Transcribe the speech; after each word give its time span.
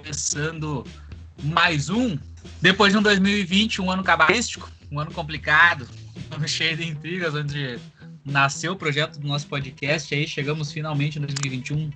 Começando 0.00 0.86
mais 1.42 1.90
um. 1.90 2.18
Depois 2.60 2.90
de 2.90 2.98
um 2.98 3.02
2020, 3.02 3.82
um 3.82 3.90
ano 3.90 4.02
cabalístico, 4.02 4.70
um 4.90 4.98
ano 4.98 5.12
complicado, 5.12 5.86
um 6.30 6.36
ano 6.36 6.48
cheio 6.48 6.74
de 6.74 6.88
intrigas, 6.88 7.34
onde 7.34 7.78
nasceu 8.24 8.72
o 8.72 8.76
projeto 8.76 9.18
do 9.18 9.28
nosso 9.28 9.46
podcast. 9.46 10.14
Aí 10.14 10.26
chegamos 10.26 10.72
finalmente 10.72 11.18
em 11.18 11.20
2021, 11.20 11.90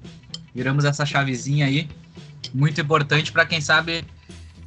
viramos 0.54 0.84
essa 0.84 1.06
chavezinha 1.06 1.64
aí, 1.64 1.88
muito 2.52 2.78
importante 2.78 3.32
para 3.32 3.46
quem 3.46 3.60
sabe 3.60 4.04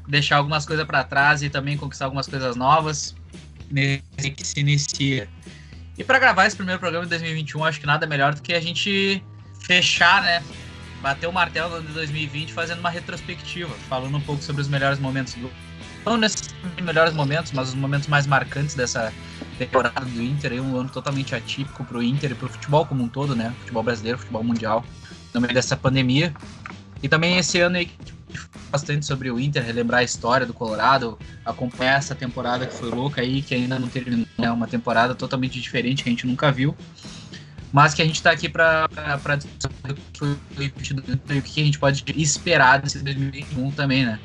deixar 0.08 0.38
algumas 0.38 0.66
coisas 0.66 0.86
para 0.86 1.04
trás 1.04 1.44
e 1.44 1.50
também 1.50 1.78
conquistar 1.78 2.06
algumas 2.06 2.28
coisas 2.28 2.56
novas 2.56 3.16
nesse 3.70 4.32
que 4.36 4.46
se 4.46 4.60
inicia. 4.60 5.30
E 5.96 6.04
para 6.04 6.18
gravar 6.18 6.48
esse 6.48 6.56
primeiro 6.56 6.80
programa 6.80 7.06
de 7.06 7.12
2021, 7.12 7.64
acho 7.66 7.80
que 7.80 7.86
nada 7.86 8.08
melhor 8.08 8.34
do 8.34 8.42
que 8.42 8.54
a 8.54 8.60
gente 8.60 9.24
fechar, 9.62 10.24
né? 10.24 10.44
Bater 11.02 11.28
o 11.28 11.32
martelo 11.32 11.82
de 11.82 11.94
2020 11.94 12.54
fazendo 12.54 12.80
uma 12.80 12.90
retrospectiva, 12.90 13.74
falando 13.90 14.18
um 14.18 14.22
pouco 14.22 14.42
sobre 14.42 14.62
os 14.62 14.68
melhores 14.68 15.00
momentos 15.00 15.34
do. 15.36 15.50
Não 16.06 16.16
necessariamente 16.16 16.84
melhores 16.84 17.14
momentos, 17.14 17.52
mas 17.52 17.70
os 17.70 17.76
momentos 17.76 18.08
mais 18.08 18.26
marcantes 18.26 18.76
dessa 18.76 19.14
temporada 19.58 20.06
do 20.06 20.22
Inter. 20.22 20.54
Um 20.62 20.80
ano 20.80 20.90
totalmente 20.90 21.36
atípico 21.36 21.84
para 21.84 21.98
o 21.98 22.04
Inter 22.04 22.32
e 22.32 22.36
para 22.36 22.46
o 22.46 22.50
futebol 22.50 22.86
como 22.86 23.04
um 23.04 23.10
todo, 23.10 23.36
né? 23.36 23.54
Futebol 23.60 23.84
brasileiro, 23.84 24.18
futebol 24.18 24.44
mundial, 24.44 24.86
no 25.34 25.42
meio 25.42 25.54
dessa 25.54 25.76
pandemia. 25.76 26.34
E 27.04 27.10
também 27.10 27.38
esse 27.38 27.60
ano 27.60 27.78
aí 27.78 27.92
bastante 28.72 29.06
sobre 29.06 29.32
o 29.32 29.40
Inter, 29.40 29.64
relembrar 29.64 30.02
a 30.02 30.04
história 30.04 30.46
do 30.46 30.54
Colorado, 30.54 31.18
acompanhar 31.46 31.98
essa 31.98 32.14
temporada 32.14 32.66
que 32.66 32.74
foi 32.74 32.90
louca 32.90 33.22
aí, 33.22 33.42
que 33.42 33.56
ainda 33.56 33.80
não 33.80 33.88
terminou, 33.88 34.28
né? 34.38 34.52
uma 34.52 34.68
temporada 34.68 35.16
totalmente 35.16 35.60
diferente 35.60 36.04
que 36.04 36.10
a 36.10 36.12
gente 36.12 36.28
nunca 36.28 36.52
viu 36.52 36.76
mas 37.78 37.94
que 37.94 38.02
a 38.02 38.06
gente 38.06 38.16
está 38.16 38.32
aqui 38.32 38.50
para 38.50 38.90
o 41.30 41.42
que 41.44 41.62
a 41.62 41.64
gente 41.64 41.78
pode 41.78 42.04
esperar 42.20 42.82
desse 42.82 43.04
2021 43.04 43.70
também, 43.70 44.04
né? 44.04 44.20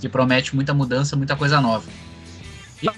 Que 0.00 0.08
promete 0.08 0.56
muita 0.56 0.72
mudança, 0.72 1.14
muita 1.14 1.36
coisa 1.36 1.60
nova. 1.60 1.86
E 2.82 2.88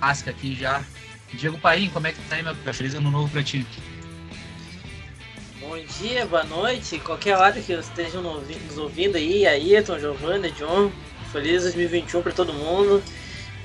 clássica 0.00 0.30
aqui 0.32 0.56
já. 0.56 0.82
Diego 1.34 1.56
Paim, 1.58 1.88
como 1.90 2.08
é 2.08 2.10
que 2.10 2.20
tá 2.22 2.34
aí, 2.34 2.42
meu 2.42 2.52
Feliz 2.74 2.96
ano 2.96 3.12
novo 3.12 3.28
para 3.28 3.44
ti. 3.44 3.64
Bom 5.60 5.78
dia, 6.00 6.26
boa 6.26 6.42
noite, 6.42 6.98
qualquer 6.98 7.36
hora 7.36 7.60
que 7.60 7.74
estejam 7.74 8.24
nos 8.24 8.76
ouvindo 8.76 9.14
aí, 9.14 9.46
Ayrton, 9.46 10.00
Giovanni, 10.00 10.50
John, 10.50 10.90
feliz 11.30 11.62
2021 11.62 12.22
para 12.22 12.32
todo 12.32 12.52
mundo. 12.52 13.00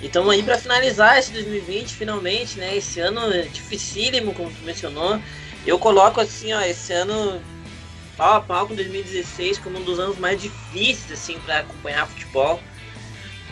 E 0.04 0.08
estamos 0.08 0.30
aí 0.32 0.44
para 0.44 0.58
finalizar 0.58 1.18
esse 1.18 1.32
2020, 1.32 1.94
finalmente, 1.94 2.60
né? 2.60 2.76
Esse 2.76 3.00
ano 3.00 3.22
dificílimo, 3.48 4.34
como 4.34 4.52
tu 4.52 4.62
mencionou. 4.66 5.18
Eu 5.66 5.80
coloco 5.80 6.20
assim, 6.20 6.52
ó, 6.52 6.60
esse 6.60 6.92
ano 6.92 7.42
pau 8.18 8.36
a 8.36 8.42
pau 8.42 8.68
com 8.68 8.76
2016 8.76 9.60
como 9.60 9.80
um 9.80 9.82
dos 9.82 10.00
anos 10.00 10.18
mais 10.18 10.42
difíceis, 10.42 11.10
assim, 11.10 11.40
para 11.40 11.60
acompanhar 11.60 12.06
futebol. 12.06 12.60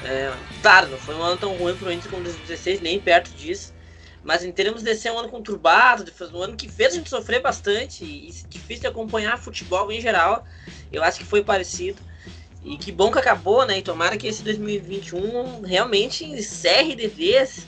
É, 0.04 0.34
claro, 0.62 0.90
não 0.90 0.98
foi 0.98 1.16
um 1.16 1.22
ano 1.22 1.38
tão 1.38 1.56
ruim 1.56 1.74
pro 1.78 1.90
Inter 1.90 2.12
como 2.12 2.22
2016, 2.22 2.82
nem 2.82 3.00
perto 3.00 3.32
disso. 3.32 3.74
Mas 4.22 4.44
em 4.44 4.52
termos 4.52 4.84
de 4.84 4.94
ser 4.94 5.10
um 5.12 5.20
ano 5.20 5.30
conturbado, 5.30 6.04
de 6.04 6.12
fazer 6.12 6.36
um 6.36 6.42
ano 6.42 6.58
que 6.58 6.68
fez 6.68 6.92
a 6.92 6.98
gente 6.98 7.10
sofrer 7.10 7.42
bastante 7.42 8.04
e 8.04 8.30
difícil 8.50 8.82
de 8.82 8.88
acompanhar 8.88 9.38
futebol 9.38 9.90
em 9.90 10.02
geral, 10.02 10.44
eu 10.92 11.02
acho 11.02 11.20
que 11.20 11.26
foi 11.26 11.46
parecido. 11.46 12.02
E 12.64 12.78
que 12.78 12.92
bom 12.92 13.12
que 13.12 13.18
acabou, 13.18 13.66
né? 13.66 13.80
E 13.80 13.82
tomara 13.82 14.18
que 14.18 14.28
esse 14.28 14.44
2021 14.44 15.62
realmente 15.62 16.24
encerre 16.24 16.96
de 16.96 17.08
vez 17.08 17.68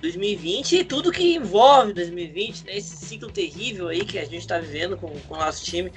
2020 0.00 0.76
e 0.76 0.84
tudo 0.84 1.12
que 1.12 1.36
envolve 1.36 1.92
2020, 1.92 2.64
né? 2.64 2.76
Esse 2.76 2.96
ciclo 2.96 3.30
terrível 3.30 3.88
aí 3.88 4.04
que 4.04 4.18
a 4.18 4.24
gente 4.24 4.38
está 4.38 4.58
vivendo 4.58 4.96
com, 4.96 5.08
com 5.08 5.34
o 5.34 5.38
nosso 5.38 5.64
time. 5.64 5.92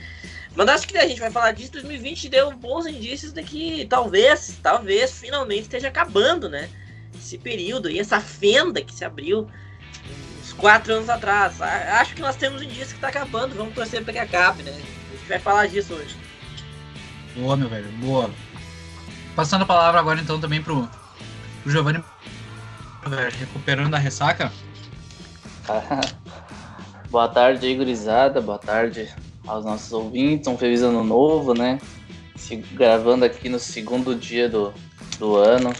Mas 0.55 0.69
acho 0.69 0.87
que 0.87 0.97
a 0.97 1.07
gente 1.07 1.19
vai 1.19 1.31
falar 1.31 1.51
disso. 1.51 1.71
2020 1.73 2.29
deu 2.29 2.51
bons 2.51 2.85
indícios 2.85 3.33
de 3.33 3.43
que 3.43 3.85
talvez, 3.85 4.57
talvez, 4.61 5.19
finalmente 5.19 5.63
esteja 5.63 5.87
acabando, 5.87 6.47
né? 6.47 6.69
Esse 7.17 7.37
período 7.37 7.89
e 7.89 7.99
essa 7.99 8.21
fenda 8.21 8.81
que 8.81 8.93
se 8.93 9.03
abriu 9.03 9.47
uns 10.39 10.53
quatro 10.53 10.93
anos 10.93 11.09
atrás. 11.09 11.59
Acho 11.61 12.15
que 12.15 12.21
nós 12.21 12.35
temos 12.35 12.61
indícios 12.61 12.89
que 12.89 12.97
está 12.97 13.09
acabando. 13.09 13.55
Vamos 13.55 13.73
torcer 13.73 14.03
para 14.03 14.13
que 14.13 14.19
acabe, 14.19 14.63
né? 14.63 14.71
A 14.71 15.17
gente 15.17 15.27
vai 15.27 15.39
falar 15.39 15.67
disso 15.67 15.93
hoje. 15.93 16.26
Boa, 17.37 17.55
meu 17.55 17.69
velho, 17.69 17.87
boa. 17.99 18.31
Passando 19.35 19.61
a 19.61 19.65
palavra 19.65 19.99
agora 19.99 20.19
então 20.19 20.39
também 20.39 20.59
pro, 20.59 20.89
pro 21.61 21.71
Giovanni, 21.71 22.03
recuperando 23.39 23.93
a 23.93 23.99
ressaca. 23.99 24.51
boa 27.11 27.27
tarde 27.27 27.67
aí, 27.67 27.75
gurizada. 27.75 28.41
Boa 28.41 28.57
tarde 28.57 29.13
aos 29.45 29.63
nossos 29.63 29.93
ouvintes. 29.93 30.47
Um 30.47 30.57
feliz 30.57 30.81
ano 30.81 31.03
novo, 31.03 31.53
né? 31.53 31.79
Se, 32.35 32.55
gravando 32.55 33.23
aqui 33.23 33.49
no 33.49 33.59
segundo 33.59 34.15
dia 34.15 34.49
do, 34.49 34.73
do 35.19 35.35
ano. 35.35 35.71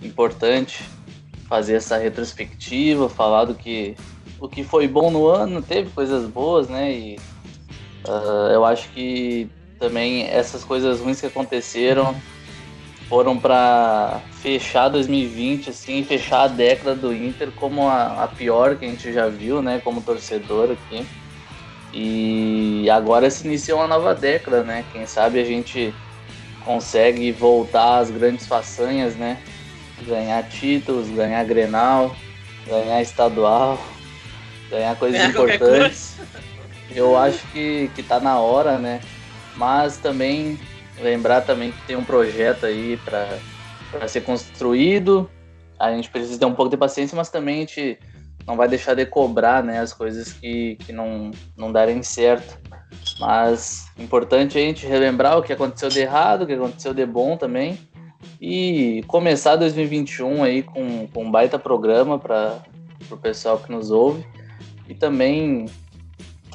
Importante 0.00 0.82
fazer 1.46 1.74
essa 1.74 1.98
retrospectiva, 1.98 3.10
falar 3.10 3.44
do 3.44 3.54
que, 3.54 3.94
o 4.40 4.48
que 4.48 4.64
foi 4.64 4.88
bom 4.88 5.10
no 5.10 5.28
ano, 5.28 5.60
teve 5.60 5.90
coisas 5.90 6.26
boas, 6.26 6.66
né? 6.68 6.90
E 6.90 7.18
uh, 8.08 8.50
eu 8.50 8.64
acho 8.64 8.88
que 8.88 9.50
também 9.78 10.26
essas 10.28 10.64
coisas 10.64 11.00
ruins 11.00 11.20
que 11.20 11.26
aconteceram 11.26 12.14
foram 13.08 13.38
para 13.38 14.20
fechar 14.40 14.88
2020, 14.88 15.70
assim, 15.70 16.02
fechar 16.04 16.42
a 16.42 16.48
década 16.48 16.94
do 16.94 17.14
Inter 17.14 17.50
como 17.52 17.88
a, 17.88 18.24
a, 18.24 18.28
pior 18.28 18.76
que 18.76 18.84
a 18.84 18.88
gente 18.88 19.12
já 19.12 19.28
viu, 19.28 19.60
né, 19.62 19.80
como 19.84 20.00
torcedor 20.00 20.70
aqui. 20.72 21.06
E 21.92 22.90
agora 22.90 23.30
se 23.30 23.46
inicia 23.46 23.76
uma 23.76 23.86
nova 23.86 24.14
década, 24.14 24.64
né? 24.64 24.84
Quem 24.92 25.06
sabe 25.06 25.38
a 25.38 25.44
gente 25.44 25.94
consegue 26.64 27.30
voltar 27.30 27.98
às 27.98 28.10
grandes 28.10 28.46
façanhas, 28.46 29.14
né? 29.14 29.38
Ganhar 30.04 30.42
títulos, 30.48 31.08
ganhar 31.08 31.44
Grenal, 31.44 32.16
ganhar 32.66 33.00
estadual, 33.00 33.78
ganhar 34.68 34.96
coisas 34.96 35.20
ganhar 35.20 35.30
importantes. 35.30 36.16
Eu 36.90 37.16
acho 37.16 37.46
que, 37.52 37.88
que 37.94 38.02
tá 38.02 38.18
na 38.18 38.40
hora, 38.40 38.76
né? 38.76 39.00
Mas 39.56 39.96
também 39.96 40.58
lembrar 41.00 41.42
também 41.42 41.72
que 41.72 41.86
tem 41.86 41.96
um 41.96 42.04
projeto 42.04 42.66
aí 42.66 42.98
para 43.04 44.08
ser 44.08 44.22
construído. 44.22 45.28
A 45.78 45.90
gente 45.92 46.10
precisa 46.10 46.38
ter 46.38 46.44
um 46.44 46.54
pouco 46.54 46.70
de 46.70 46.76
paciência, 46.76 47.16
mas 47.16 47.30
também 47.30 47.56
a 47.56 47.60
gente 47.60 47.98
não 48.46 48.56
vai 48.56 48.68
deixar 48.68 48.94
de 48.94 49.06
cobrar 49.06 49.62
né, 49.62 49.80
as 49.80 49.92
coisas 49.92 50.32
que, 50.32 50.76
que 50.76 50.92
não, 50.92 51.30
não 51.56 51.72
darem 51.72 52.02
certo. 52.02 52.58
Mas 53.18 53.86
importante 53.98 54.58
a 54.58 54.60
gente 54.60 54.86
relembrar 54.86 55.38
o 55.38 55.42
que 55.42 55.52
aconteceu 55.52 55.88
de 55.88 56.00
errado, 56.00 56.42
o 56.42 56.46
que 56.46 56.52
aconteceu 56.52 56.94
de 56.94 57.04
bom 57.06 57.36
também. 57.36 57.78
E 58.40 59.02
começar 59.06 59.56
2021 59.56 60.42
aí 60.42 60.62
com, 60.62 61.06
com 61.08 61.24
um 61.24 61.30
baita 61.30 61.58
programa 61.58 62.18
para 62.18 62.62
o 63.10 63.16
pessoal 63.16 63.58
que 63.58 63.70
nos 63.70 63.90
ouve. 63.90 64.24
E 64.88 64.94
também 64.94 65.66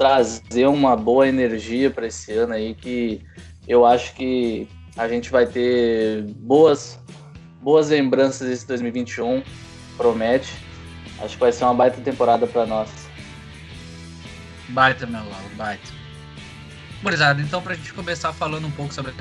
trazer 0.00 0.66
uma 0.66 0.96
boa 0.96 1.28
energia 1.28 1.90
para 1.90 2.06
esse 2.06 2.32
ano 2.32 2.54
aí 2.54 2.74
que 2.74 3.20
eu 3.68 3.84
acho 3.84 4.14
que 4.14 4.66
a 4.96 5.06
gente 5.06 5.30
vai 5.30 5.46
ter 5.46 6.22
boas 6.38 6.98
boas 7.60 7.90
lembranças 7.90 8.48
desse 8.48 8.66
2021 8.66 9.42
promete. 9.98 10.50
Acho 11.22 11.34
que 11.34 11.40
vai 11.40 11.52
ser 11.52 11.64
uma 11.64 11.74
baita 11.74 12.00
temporada 12.00 12.46
para 12.46 12.64
nós. 12.64 12.88
Baita 14.70 15.06
meu 15.06 15.20
lado 15.20 15.54
baita. 15.54 15.92
Gurizada, 17.02 17.42
então 17.42 17.60
para 17.60 17.74
a 17.74 17.76
gente 17.76 17.92
começar 17.92 18.32
falando 18.32 18.66
um 18.66 18.70
pouco 18.70 18.94
sobre 18.94 19.12
a 19.12 19.14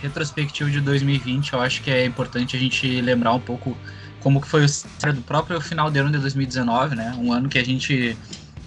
retrospectiva 0.00 0.70
de 0.70 0.80
2020 0.80 1.54
eu 1.54 1.60
acho 1.60 1.82
que 1.82 1.90
é 1.90 2.04
importante 2.04 2.56
a 2.56 2.60
gente 2.60 3.00
lembrar 3.00 3.34
um 3.34 3.40
pouco 3.40 3.76
como 4.20 4.40
que 4.40 4.46
foi 4.46 4.64
o 4.64 5.12
do 5.12 5.22
próprio 5.22 5.60
final 5.60 5.90
de 5.90 5.98
ano 5.98 6.12
de 6.12 6.18
2019 6.18 6.94
né? 6.94 7.16
Um 7.18 7.32
ano 7.32 7.48
que 7.48 7.58
a 7.58 7.64
gente 7.64 8.16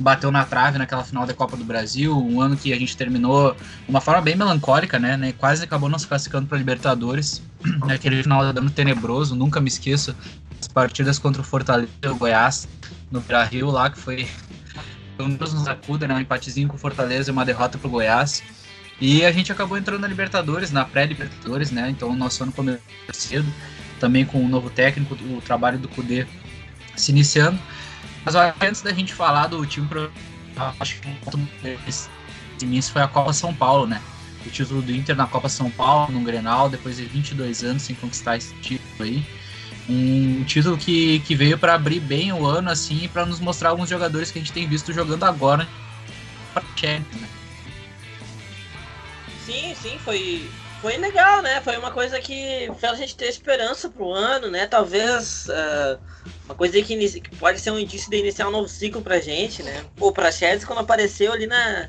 bateu 0.02 0.32
na 0.32 0.44
trave 0.44 0.78
naquela 0.78 1.04
final 1.04 1.26
da 1.26 1.34
Copa 1.34 1.56
do 1.56 1.64
Brasil, 1.64 2.18
um 2.18 2.42
ano 2.42 2.58
que 2.58 2.74
a 2.74 2.78
gente 2.78 2.98
terminou 2.98 3.54
de 3.54 3.90
uma 3.90 4.02
forma 4.02 4.22
bem 4.22 4.36
melancólica, 4.36 5.00
né, 5.00 5.16
né 5.16 5.34
quase 5.34 5.64
acabou 5.64 5.90
não 5.90 6.00
se 6.00 6.08
classificando 6.08 6.48
para 6.48 6.58
Libertadores, 6.58 7.42
aquele 7.90 8.22
final 8.22 8.52
do 8.52 8.60
ano 8.60 8.70
tenebroso, 8.70 9.36
nunca 9.36 9.60
me 9.60 9.68
esqueço 9.68 10.16
as 10.60 10.68
partidas 10.68 11.18
contra 11.18 11.42
o 11.42 11.46
Fortaleza 11.46 11.90
e 12.04 12.08
o 12.08 12.16
Goiás 12.16 12.68
no 13.10 13.22
Beira-Rio 13.22 13.70
lá, 13.70 13.90
que 13.90 14.00
foi 14.00 14.28
um 15.20 15.36
Deus 15.36 15.54
nos 15.54 15.68
acuda, 15.68 16.08
né, 16.08 16.16
um 16.16 16.20
empatezinho 16.20 16.68
com 16.68 16.76
o 16.76 16.80
Fortaleza 16.80 17.30
e 17.30 17.34
uma 17.34 17.46
derrota 17.46 17.78
para 17.78 17.88
o 17.88 17.92
Goiás, 17.92 18.42
e 19.00 19.24
a 19.26 19.32
gente 19.32 19.52
acabou 19.52 19.78
entrando 19.78 20.02
na 20.02 20.08
Libertadores, 20.08 20.72
na 20.72 20.84
pré-Libertadores, 20.84 21.72
né, 21.72 21.90
então 21.90 22.10
o 22.10 22.16
nosso 22.16 22.42
ano 22.44 22.52
começou 22.52 22.82
cedo, 23.14 23.54
também 24.00 24.26
com 24.26 24.40
o 24.40 24.44
um 24.44 24.50
novo 24.50 24.70
técnico, 24.70 25.14
o 25.14 25.42
trabalho 25.42 25.78
do 25.78 25.88
Cudê 25.88 26.26
se 26.96 27.12
iniciando, 27.12 27.60
mas 28.24 28.36
antes 28.62 28.82
da 28.82 28.94
gente 28.94 29.14
falar 29.14 29.48
do 29.48 29.66
time, 29.66 29.88
acho 30.80 31.02
que 31.02 31.10
esse 31.88 32.10
início 32.62 32.94
foi 32.94 33.02
a 33.02 33.08
Copa 33.08 33.34
São 33.34 33.54
Paulo, 33.54 33.88
né? 33.88 34.02
O 34.46 34.50
título 34.50 34.82
do 34.82 34.92
Inter 34.92 35.16
na 35.16 35.28
Copa 35.28 35.50
São 35.50 35.70
Paulo, 35.70 36.12
no 36.12 36.22
Grenal, 36.22 36.70
depois 36.70 36.98
de 36.98 37.06
22 37.06 37.64
anos 37.64 37.84
sem 37.84 37.96
conquistar 37.96 38.38
esse 38.38 38.54
título 38.56 39.04
aí. 39.04 39.26
Um 39.90 40.44
título 40.46 40.78
que, 40.78 41.20
que 41.22 41.36
veio 41.36 41.58
para 41.58 41.74
abrir 41.74 42.00
bem 42.00 42.32
o 42.32 42.46
ano, 42.46 42.70
assim, 42.70 43.10
para 43.12 43.26
nos 43.26 43.40
mostrar 43.40 43.70
alguns 43.70 43.90
jogadores 43.90 44.32
que 44.32 44.40
a 44.40 44.42
gente 44.42 44.54
tem 44.54 44.68
visto 44.68 44.94
jogando 44.94 45.24
agora 45.24 45.68
para 46.54 46.64
né? 46.90 47.30
Sim, 49.46 49.76
sim, 49.76 49.98
foi, 50.04 50.50
foi 50.82 50.98
legal, 50.98 51.42
né? 51.44 51.62
Foi 51.62 51.78
uma 51.78 51.92
coisa 51.92 52.20
que 52.20 52.72
fez 52.80 52.94
a 52.94 52.96
gente 52.96 53.16
ter 53.16 53.28
esperança 53.28 53.88
pro 53.88 54.12
ano, 54.12 54.50
né? 54.50 54.66
Talvez 54.66 55.48
uh, 55.48 56.00
uma 56.46 56.56
coisa 56.56 56.82
que, 56.82 56.94
inicia, 56.94 57.22
que, 57.22 57.36
pode 57.36 57.60
ser 57.60 57.70
um 57.70 57.80
indício 57.80 58.10
de 58.10 58.18
iniciar 58.18 58.48
um 58.48 58.52
novo 58.52 58.68
ciclo 58.68 59.02
pra 59.02 59.20
gente, 59.20 59.62
né? 59.62 59.86
Pô, 59.96 60.12
pra 60.12 60.32
Chelsea, 60.32 60.66
quando 60.66 60.80
apareceu 60.80 61.32
ali 61.32 61.46
na, 61.46 61.88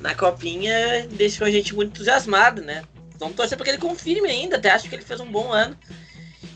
na 0.00 0.14
copinha, 0.14 1.06
deixou 1.10 1.46
a 1.46 1.50
gente 1.50 1.74
muito 1.74 1.90
entusiasmado, 1.90 2.62
né? 2.62 2.82
Vamos 3.18 3.36
torcer 3.36 3.58
pra 3.58 3.64
que 3.64 3.70
ele 3.70 3.78
confirme 3.78 4.28
ainda, 4.28 4.56
até 4.56 4.70
acho 4.70 4.88
que 4.88 4.94
ele 4.94 5.04
fez 5.04 5.20
um 5.20 5.30
bom 5.30 5.52
ano. 5.52 5.76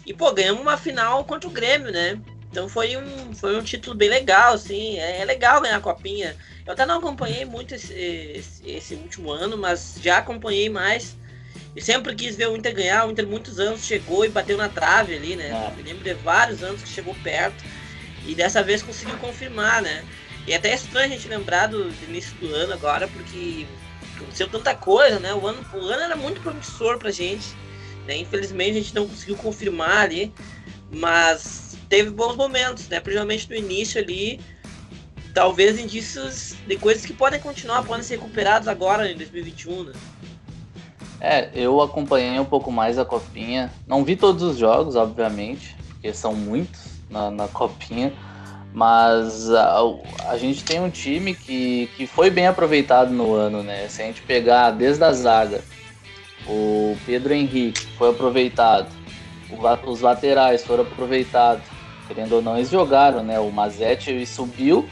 E, 0.07 0.15
pô, 0.15 0.33
ganhamos 0.33 0.63
uma 0.63 0.79
final 0.79 1.23
contra 1.25 1.49
o 1.49 1.53
Grêmio, 1.53 1.93
né? 1.93 2.19
Então 2.51 2.67
foi 2.67 2.97
um, 2.97 3.35
foi 3.35 3.59
um 3.59 3.63
título 3.63 3.95
bem 3.95 4.09
legal, 4.09 4.55
assim. 4.55 4.99
É, 4.99 5.21
é 5.21 5.25
legal 5.27 5.61
ganhar 5.61 5.77
a 5.77 5.81
copinha. 5.81 6.35
Eu 6.67 6.73
até 6.73 6.87
não 6.87 6.99
acompanhei 6.99 7.45
muito 7.45 7.75
esse, 7.75 7.93
esse, 7.93 8.71
esse, 8.71 8.95
último 8.95 9.31
ano, 9.31 9.59
mas 9.59 9.99
já 10.03 10.17
acompanhei 10.17 10.71
mais. 10.71 11.15
E 11.75 11.83
sempre 11.83 12.15
quis 12.15 12.37
ver 12.37 12.49
o 12.49 12.57
Inter 12.57 12.75
ganhar. 12.75 13.07
O 13.07 13.11
Inter 13.11 13.27
muitos 13.27 13.59
anos 13.59 13.85
chegou 13.85 14.25
e 14.25 14.29
bateu 14.29 14.57
na 14.57 14.69
trave 14.69 15.15
ali, 15.15 15.37
né? 15.37 15.49
É. 15.49 15.77
Me 15.77 15.83
lembro 15.83 16.05
de 16.05 16.15
vários 16.15 16.63
anos 16.63 16.83
que 16.83 16.89
chegou 16.89 17.15
perto. 17.23 17.65
E 18.27 18.35
dessa 18.35 18.63
vez 18.63 18.83
conseguiu 18.83 19.17
confirmar, 19.19 19.83
né? 19.83 20.05
E 20.47 20.55
até 20.55 20.71
é 20.71 20.75
estranho 20.75 21.07
a 21.07 21.17
gente 21.17 21.29
lembrar 21.29 21.67
do, 21.67 21.85
do 21.85 22.05
início 22.09 22.35
do 22.37 22.55
ano 22.55 22.73
agora, 22.73 23.07
porque 23.09 23.67
aconteceu 24.17 24.49
tanta 24.49 24.75
coisa, 24.75 25.19
né? 25.19 25.35
O 25.35 25.47
ano, 25.47 25.65
o 25.73 25.87
ano 25.87 26.03
era 26.03 26.17
muito 26.17 26.41
promissor 26.41 26.99
pra 26.99 27.11
gente. 27.11 27.55
Né? 28.07 28.17
Infelizmente 28.17 28.71
a 28.71 28.81
gente 28.81 28.95
não 28.95 29.07
conseguiu 29.07 29.37
confirmar 29.37 29.99
ali. 29.99 30.33
Mas 30.91 31.77
teve 31.89 32.11
bons 32.11 32.35
momentos, 32.35 32.89
né? 32.89 32.99
Principalmente 32.99 33.49
no 33.49 33.57
início 33.57 34.01
ali 34.01 34.41
talvez 35.39 35.79
indícios 35.79 36.57
de 36.67 36.77
coisas 36.77 37.07
que 37.07 37.13
podem 37.13 37.39
continuar, 37.39 37.85
podem 37.85 38.03
ser 38.03 38.17
recuperados 38.17 38.67
agora 38.67 39.09
em 39.09 39.17
2021, 39.17 39.85
né? 39.85 39.93
É, 41.21 41.49
eu 41.55 41.81
acompanhei 41.81 42.39
um 42.39 42.45
pouco 42.45 42.71
mais 42.71 42.99
a 42.99 43.05
Copinha. 43.05 43.73
Não 43.87 44.05
vi 44.05 44.17
todos 44.17 44.43
os 44.43 44.57
jogos, 44.57 44.95
obviamente, 44.95 45.77
porque 45.89 46.13
são 46.13 46.35
muitos 46.35 47.01
na, 47.11 47.31
na 47.31 47.49
Copinha. 47.49 48.13
Mas 48.73 49.51
a, 49.51 49.81
a, 50.29 50.39
gente 50.39 50.63
tem 50.63 50.81
um 50.81 50.91
time 50.91 51.35
que, 51.35 51.89
que 51.97 52.07
foi 52.07 52.31
bem 52.31 52.47
aproveitado 52.47 53.11
no 53.11 53.35
ano, 53.35 53.63
né? 53.63 53.89
Se 53.89 54.03
a 54.03 54.05
gente 54.05 54.23
pegar 54.23 54.71
desde 54.71 55.03
a 55.03 55.13
zaga, 55.13 55.63
o 56.47 56.97
Pedro 57.05 57.33
Henrique 57.33 57.87
foi 57.97 58.11
aproveitado, 58.11 58.89
o, 59.51 59.91
os 59.91 60.01
laterais 60.01 60.65
foram 60.65 60.85
aproveitados, 60.85 61.65
querendo 62.07 62.37
ou 62.37 62.43
não, 62.43 62.57
eles 62.57 62.71
jogaram, 62.71 63.25
né? 63.25 63.41
O 63.41 63.51
Mazete 63.51 64.25
subiu, 64.27 64.89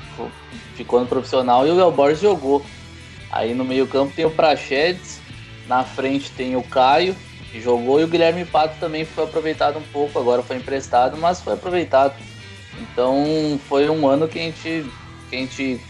ficou 0.75 0.99
no 0.99 1.07
profissional 1.07 1.67
e 1.67 1.71
o 1.71 1.77
Léo 1.77 1.93
Borges 1.93 2.21
jogou. 2.21 2.65
Aí 3.31 3.55
no 3.55 3.65
meio-campo 3.65 4.15
tem 4.17 4.25
o 4.25 4.31
Prachedes, 4.31 5.21
na 5.69 5.85
frente 5.85 6.31
tem 6.33 6.57
o 6.57 6.63
Caio, 6.63 7.15
que 7.51 7.61
jogou, 7.61 8.01
e 8.01 8.05
o 8.05 8.09
Guilherme 8.09 8.45
Pato 8.45 8.79
também 8.79 9.05
foi 9.05 9.25
aproveitado 9.25 9.79
um 9.79 9.83
pouco, 9.93 10.19
agora 10.19 10.43
foi 10.43 10.57
emprestado, 10.57 11.17
mas 11.17 11.41
foi 11.41 11.55
aproveitado. 11.55 12.15
Então 12.81 13.59
foi 13.69 13.89
um 13.89 14.07
ano 14.07 14.29
que 14.29 14.39
a 14.39 14.43
gente, 14.43 14.87
que 15.31 15.37
a 15.37 15.39
gente 15.39 15.81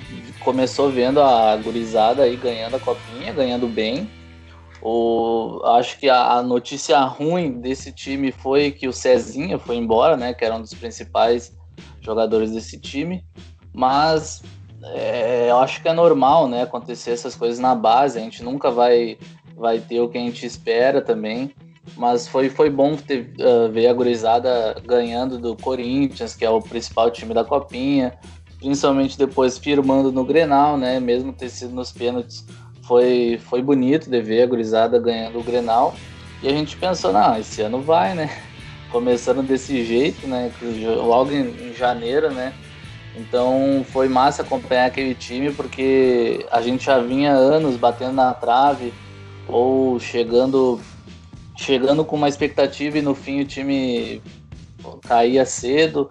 começou 0.40 0.90
vendo 0.90 1.20
a 1.20 1.56
gurizada 1.56 2.22
aí 2.22 2.36
ganhando 2.36 2.76
a 2.76 2.80
copinha, 2.80 3.32
ganhando 3.32 3.66
bem. 3.66 4.08
O, 4.80 5.62
acho 5.64 5.98
que 5.98 6.08
a, 6.08 6.34
a, 6.34 6.42
notícia 6.42 7.00
ruim 7.00 7.60
desse 7.60 7.90
time 7.90 8.30
foi 8.30 8.70
que 8.70 8.86
o 8.86 8.92
Cezinha 8.92 9.58
foi 9.58 9.76
embora, 9.76 10.16
né? 10.16 10.32
Que 10.32 10.44
era 10.44 10.54
um 10.54 10.60
dos 10.60 10.74
principais 10.74 11.52
jogadores 12.00 12.52
desse 12.52 12.78
time. 12.78 13.24
Mas 13.74 14.42
é, 14.94 15.50
eu 15.50 15.58
acho 15.58 15.82
que 15.82 15.88
é 15.88 15.92
normal, 15.92 16.46
né? 16.46 16.62
Acontecer 16.62 17.10
essas 17.10 17.34
coisas 17.34 17.58
na 17.58 17.74
base. 17.74 18.18
A 18.18 18.22
gente 18.22 18.44
nunca 18.44 18.70
vai, 18.70 19.18
vai 19.56 19.78
ter 19.78 20.00
o 20.00 20.08
que 20.08 20.18
a 20.18 20.20
gente 20.20 20.44
espera 20.44 21.00
também. 21.00 21.52
Mas 21.96 22.28
foi, 22.28 22.50
foi 22.50 22.68
bom 22.68 22.96
ter, 22.96 23.32
uh, 23.40 23.70
ver 23.70 23.86
a 23.86 23.92
gurizada 23.92 24.74
ganhando 24.84 25.38
do 25.38 25.56
Corinthians, 25.56 26.34
que 26.34 26.44
é 26.44 26.50
o 26.50 26.60
principal 26.60 27.10
time 27.10 27.32
da 27.32 27.44
Copinha. 27.44 28.12
Principalmente 28.58 29.16
depois 29.16 29.56
firmando 29.56 30.10
no 30.10 30.24
Grenal, 30.24 30.76
né? 30.76 30.98
Mesmo 30.98 31.32
ter 31.32 31.48
sido 31.48 31.74
nos 31.74 31.92
pênaltis 31.92 32.44
foi, 32.82 33.38
foi 33.44 33.62
bonito 33.62 34.10
de 34.10 34.20
ver 34.20 34.42
a 34.42 34.46
gurizada 34.46 34.98
ganhando 34.98 35.38
o 35.38 35.42
Grenal. 35.42 35.94
E 36.42 36.48
a 36.48 36.52
gente 36.52 36.76
pensou, 36.76 37.12
não, 37.12 37.38
esse 37.38 37.62
ano 37.62 37.80
vai, 37.80 38.14
né? 38.14 38.30
Começando 38.90 39.42
desse 39.42 39.84
jeito, 39.84 40.26
né? 40.26 40.52
Logo 40.96 41.32
em, 41.32 41.70
em 41.70 41.74
janeiro, 41.74 42.32
né? 42.32 42.52
Então 43.16 43.84
foi 43.88 44.08
massa 44.08 44.42
acompanhar 44.42 44.86
aquele 44.86 45.14
time 45.14 45.50
porque 45.52 46.44
a 46.50 46.60
gente 46.60 46.84
já 46.84 46.98
vinha 46.98 47.32
anos 47.32 47.76
batendo 47.76 48.12
na 48.12 48.34
trave 48.34 48.92
ou 49.48 49.98
chegando 49.98 50.80
chegando 51.56 52.04
com 52.04 52.16
uma 52.16 52.28
expectativa 52.28 52.98
e 52.98 53.02
no 53.02 53.14
fim 53.14 53.40
o 53.40 53.44
time 53.44 54.22
caía 55.06 55.44
cedo. 55.44 56.08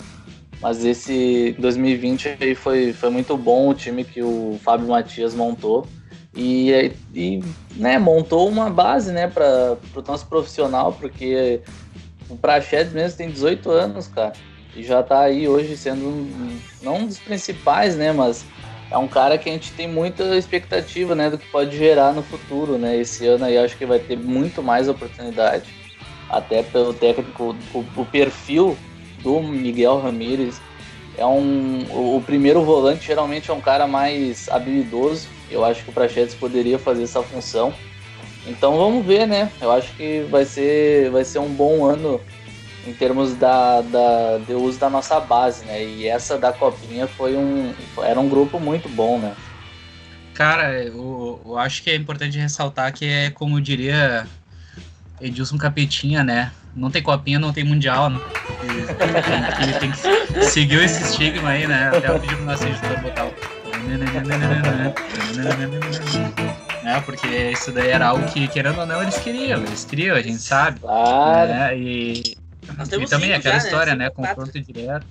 Mas 0.62 0.84
esse 0.84 1.56
2020 1.60 2.38
aí 2.40 2.56
foi, 2.56 2.94
foi 2.94 3.10
muito 3.10 3.38
bom 3.38 3.70
o 3.70 3.74
time 3.74 4.04
que 4.04 4.24
o 4.24 4.60
Fábio 4.64 4.88
Matias 4.88 5.36
montou. 5.36 5.86
E, 6.36 6.92
e 7.14 7.42
né, 7.76 7.98
montou 7.98 8.50
uma 8.50 8.70
base 8.70 9.12
né, 9.12 9.28
para 9.28 9.78
o 9.96 10.02
nosso 10.06 10.26
profissional, 10.28 10.92
porque 10.94 11.62
o 12.30 12.36
Prachedes 12.36 12.94
mesmo 12.94 13.18
tem 13.18 13.30
18 13.30 13.70
anos, 13.70 14.08
cara. 14.08 14.34
E 14.76 14.84
já 14.84 15.00
está 15.00 15.22
aí 15.22 15.48
hoje 15.48 15.78
sendo 15.78 16.28
não 16.82 16.98
um 16.98 17.08
dos 17.08 17.20
principais, 17.20 17.96
né? 17.96 18.12
Mas 18.12 18.46
é 18.92 18.98
um 18.98 19.08
cara 19.08 19.38
que 19.38 19.50
a 19.50 19.54
gente 19.54 19.72
tem 19.74 19.88
muita 19.88 20.36
expectativa, 20.36 21.16
né? 21.16 21.30
Do 21.30 21.38
que 21.38 21.48
pode 21.48 21.78
gerar 21.78 22.14
no 22.14 22.24
futuro, 22.24 22.78
né? 22.78 22.98
Esse 22.98 23.26
ano 23.26 23.46
aí 23.46 23.58
acho 23.58 23.78
que 23.78 23.86
vai 23.86 24.00
ter 24.00 24.18
muito 24.18 24.62
mais 24.62 24.88
oportunidade. 24.88 25.66
Até 26.30 26.64
pelo 26.64 26.94
técnico, 26.94 27.56
o, 27.74 27.86
o 27.96 28.06
perfil 28.06 28.78
do 29.22 29.42
Miguel 29.42 30.00
Ramírez 30.00 30.62
é 31.18 31.26
um. 31.26 31.86
O, 31.90 32.18
o 32.18 32.22
primeiro 32.22 32.64
volante 32.64 33.06
geralmente 33.06 33.52
é 33.52 33.54
um 33.54 33.62
cara 33.62 33.88
mais 33.88 34.50
habilidoso 34.50 35.36
eu 35.50 35.64
acho 35.64 35.84
que 35.84 35.90
o 35.90 35.94
Prachetes 35.94 36.36
poderia 36.36 36.80
fazer 36.80 37.04
essa 37.04 37.22
função. 37.22 37.74
Então 38.48 38.78
vamos 38.78 39.06
ver, 39.06 39.28
né? 39.28 39.52
Eu 39.62 39.72
acho 39.72 39.96
que 39.96 40.26
vai 40.30 40.46
ser, 40.46 41.10
vai 41.10 41.24
ser 41.24 41.40
um 41.40 41.50
bom 41.50 41.84
ano 41.86 42.22
em 42.86 42.94
termos 42.94 43.34
da, 43.36 43.82
da, 43.82 44.38
de 44.46 44.54
uso 44.54 44.80
da 44.80 44.90
nossa 44.90 45.20
base, 45.20 45.66
né? 45.66 45.84
E 45.84 46.08
essa 46.08 46.38
da 46.38 46.54
Copinha 46.54 47.08
foi 47.08 47.36
um, 47.36 47.74
era 48.04 48.20
um 48.20 48.30
grupo 48.30 48.60
muito 48.60 48.88
bom, 48.90 49.18
né? 49.18 49.34
Cara, 50.34 50.84
eu, 50.84 51.42
eu 51.46 51.58
acho 51.58 51.82
que 51.82 51.90
é 51.90 51.96
importante 51.96 52.38
ressaltar 52.38 52.94
que 52.94 53.06
é 53.06 53.30
como 53.30 53.62
diria 53.62 54.28
Edilson 55.20 55.58
Capetinha, 55.58 56.24
né? 56.24 56.52
Não 56.76 56.92
tem 56.92 57.02
copinha, 57.02 57.40
não 57.40 57.54
tem 57.54 57.64
mundial. 57.64 58.10
Né? 58.10 58.20
Ele, 59.64 59.74
tem 59.80 59.92
que 59.92 60.44
seguir 60.44 60.84
esse 60.84 61.04
estigma 61.04 61.52
aí, 61.52 61.66
né? 61.66 61.88
Até 61.88 62.10
eu 62.10 62.20
pedi 62.20 62.36
pro 62.36 62.46
nosso 62.46 62.66
editor 62.66 63.00
botar 63.00 63.26
o 63.26 63.34
né? 66.84 67.02
Porque 67.06 67.28
isso 67.28 67.72
daí 67.72 67.92
era 67.92 68.08
algo 68.08 68.28
que, 68.28 68.50
querendo 68.50 68.80
ou 68.80 68.86
não, 68.86 69.02
eles 69.02 69.18
queriam, 69.18 69.64
eles 69.64 69.86
queriam, 69.86 70.18
a 70.18 70.22
gente 70.22 70.40
sabe. 70.40 70.82
Claro. 70.82 71.48
Né? 71.48 71.78
E, 71.78 72.36
e 73.02 73.08
também 73.08 73.34
aquela 73.34 73.56
já, 73.56 73.64
né? 73.64 73.70
história, 73.70 73.96
né? 73.96 74.06
né? 74.06 74.10
Confronto 74.10 74.60
direto. 74.60 75.06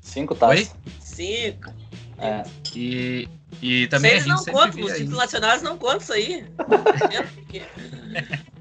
Cinco 0.00 0.34
taças. 0.34 0.58
Oi? 0.58 0.68
Cinco. 1.00 1.72
É. 2.18 2.42
E, 2.74 3.28
e 3.60 3.86
também 3.88 4.12
Vocês 4.12 4.26
a 4.26 4.36
gente 4.36 4.46
não 4.46 4.52
contam, 4.52 4.84
os 4.84 4.92
títulos 4.92 5.18
nacionais 5.18 5.62
não 5.62 5.78
contam 5.78 5.98
isso 5.98 6.12
aí. 6.12 6.44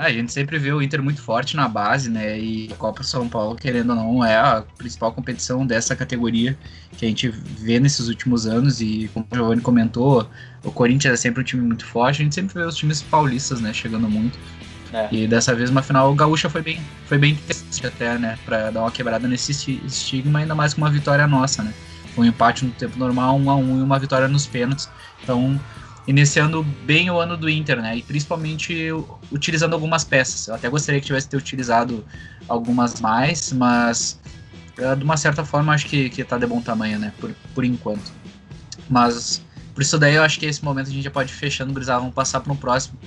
A 0.00 0.10
gente 0.10 0.32
sempre 0.32 0.58
vê 0.58 0.72
o 0.72 0.80
Inter 0.80 1.02
muito 1.02 1.20
forte 1.20 1.54
na 1.54 1.68
base, 1.68 2.08
né? 2.08 2.40
E 2.40 2.72
a 2.72 2.76
Copa 2.76 3.02
São 3.02 3.28
Paulo, 3.28 3.54
querendo 3.54 3.90
ou 3.90 3.96
não, 3.96 4.24
é 4.24 4.34
a 4.34 4.64
principal 4.78 5.12
competição 5.12 5.66
dessa 5.66 5.94
categoria 5.94 6.56
que 6.96 7.04
a 7.04 7.08
gente 7.08 7.28
vê 7.28 7.78
nesses 7.78 8.08
últimos 8.08 8.46
anos. 8.46 8.80
E 8.80 9.10
como 9.12 9.26
o 9.30 9.34
Giovanni 9.34 9.60
comentou, 9.60 10.26
o 10.64 10.72
Corinthians 10.72 11.12
é 11.12 11.16
sempre 11.18 11.42
um 11.42 11.44
time 11.44 11.60
muito 11.60 11.84
forte. 11.84 12.22
A 12.22 12.24
gente 12.24 12.34
sempre 12.34 12.54
vê 12.54 12.62
os 12.62 12.76
times 12.76 13.02
paulistas, 13.02 13.60
né? 13.60 13.74
Chegando 13.74 14.08
muito. 14.08 14.38
É. 14.92 15.08
E 15.10 15.26
dessa 15.26 15.54
vez, 15.54 15.70
uma 15.70 15.82
final 15.82 16.12
gaúcha 16.14 16.50
foi 16.50 16.62
bem, 16.62 16.80
foi 17.06 17.18
bem 17.18 17.32
interessante 17.32 17.86
até, 17.86 18.18
né? 18.18 18.38
Pra 18.44 18.70
dar 18.70 18.80
uma 18.80 18.90
quebrada 18.90 19.28
nesse 19.28 19.52
estigma, 19.84 20.40
ainda 20.40 20.54
mais 20.54 20.74
com 20.74 20.80
uma 20.80 20.90
vitória 20.90 21.26
nossa, 21.26 21.62
né? 21.62 21.72
Um 22.16 22.24
empate 22.24 22.64
no 22.64 22.72
tempo 22.72 22.98
normal, 22.98 23.36
um 23.36 23.50
a 23.50 23.56
um 23.56 23.78
e 23.78 23.82
uma 23.82 23.98
vitória 23.98 24.26
nos 24.26 24.46
pênaltis. 24.46 24.88
Então, 25.22 25.60
iniciando 26.06 26.62
bem 26.84 27.10
o 27.10 27.18
ano 27.20 27.36
do 27.36 27.48
Inter, 27.48 27.80
né? 27.80 27.96
E 27.96 28.02
principalmente 28.02 28.88
utilizando 29.30 29.74
algumas 29.74 30.02
peças. 30.02 30.48
Eu 30.48 30.54
até 30.54 30.68
gostaria 30.68 31.00
que 31.00 31.06
tivesse 31.06 31.28
ter 31.28 31.36
utilizado 31.36 32.04
algumas 32.48 33.00
mais, 33.00 33.52
mas 33.52 34.18
uh, 34.78 34.96
de 34.96 35.04
uma 35.04 35.16
certa 35.16 35.44
forma 35.44 35.72
acho 35.72 35.86
que, 35.86 36.10
que 36.10 36.24
tá 36.24 36.36
de 36.36 36.46
bom 36.46 36.60
tamanho, 36.60 36.98
né? 36.98 37.12
Por, 37.20 37.30
por 37.54 37.64
enquanto. 37.64 38.12
Mas 38.88 39.40
por 39.72 39.82
isso 39.82 39.98
daí 39.98 40.16
eu 40.16 40.22
acho 40.22 40.38
que 40.40 40.46
esse 40.46 40.64
momento 40.64 40.88
a 40.88 40.90
gente 40.90 41.04
já 41.04 41.10
pode 41.10 41.30
ir 41.30 41.34
fechando, 41.34 41.72
Grisal. 41.72 42.00
Vamos 42.00 42.14
passar 42.14 42.40
para 42.40 42.52
o 42.52 42.56
próximo. 42.56 42.98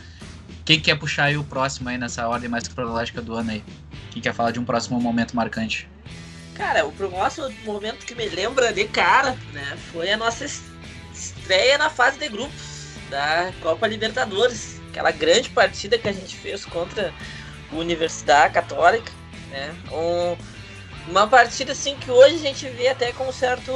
Quem 0.66 0.80
quer 0.80 0.98
puxar 0.98 1.26
aí 1.26 1.38
o 1.38 1.44
próximo 1.44 1.90
aí 1.90 1.98
nessa 1.98 2.28
ordem 2.28 2.50
mais 2.50 2.68
cronológica 2.68 3.22
do 3.22 3.36
ano 3.36 3.52
aí? 3.52 3.64
Quem 4.12 4.22
quer 4.22 4.34
falar 4.34 4.52
de 4.52 4.60
um 4.60 4.66
próximo 4.66 5.00
momento 5.00 5.36
marcante? 5.36 5.90
Cara, 6.56 6.86
o 6.86 6.92
próximo 6.92 7.52
momento 7.66 8.06
que 8.06 8.16
me 8.16 8.30
lembra 8.30 8.72
de 8.72 8.86
cara, 8.86 9.38
né, 9.52 9.78
foi 9.92 10.12
a 10.12 10.18
nossa 10.18 10.46
estreia 11.14 11.78
na 11.78 11.90
fase 11.90 12.18
de 12.18 12.30
grupos 12.30 12.96
da 13.10 13.52
Copa 13.62 13.88
Libertadores. 13.88 14.80
aquela 14.90 15.12
grande 15.12 15.50
partida 15.50 15.98
que 15.98 16.08
a 16.08 16.14
gente 16.14 16.36
fez 16.36 16.64
contra 16.64 17.14
a 17.72 17.76
Universidade 17.76 18.54
Católica, 18.54 19.12
né? 19.50 19.76
Um, 19.92 20.38
uma 21.12 21.28
partida 21.28 21.72
assim 21.72 21.98
que 21.98 22.10
hoje 22.10 22.36
a 22.36 22.40
gente 22.40 22.70
vê 22.70 22.88
até 22.88 23.12
com 23.12 23.32
certo 23.32 23.72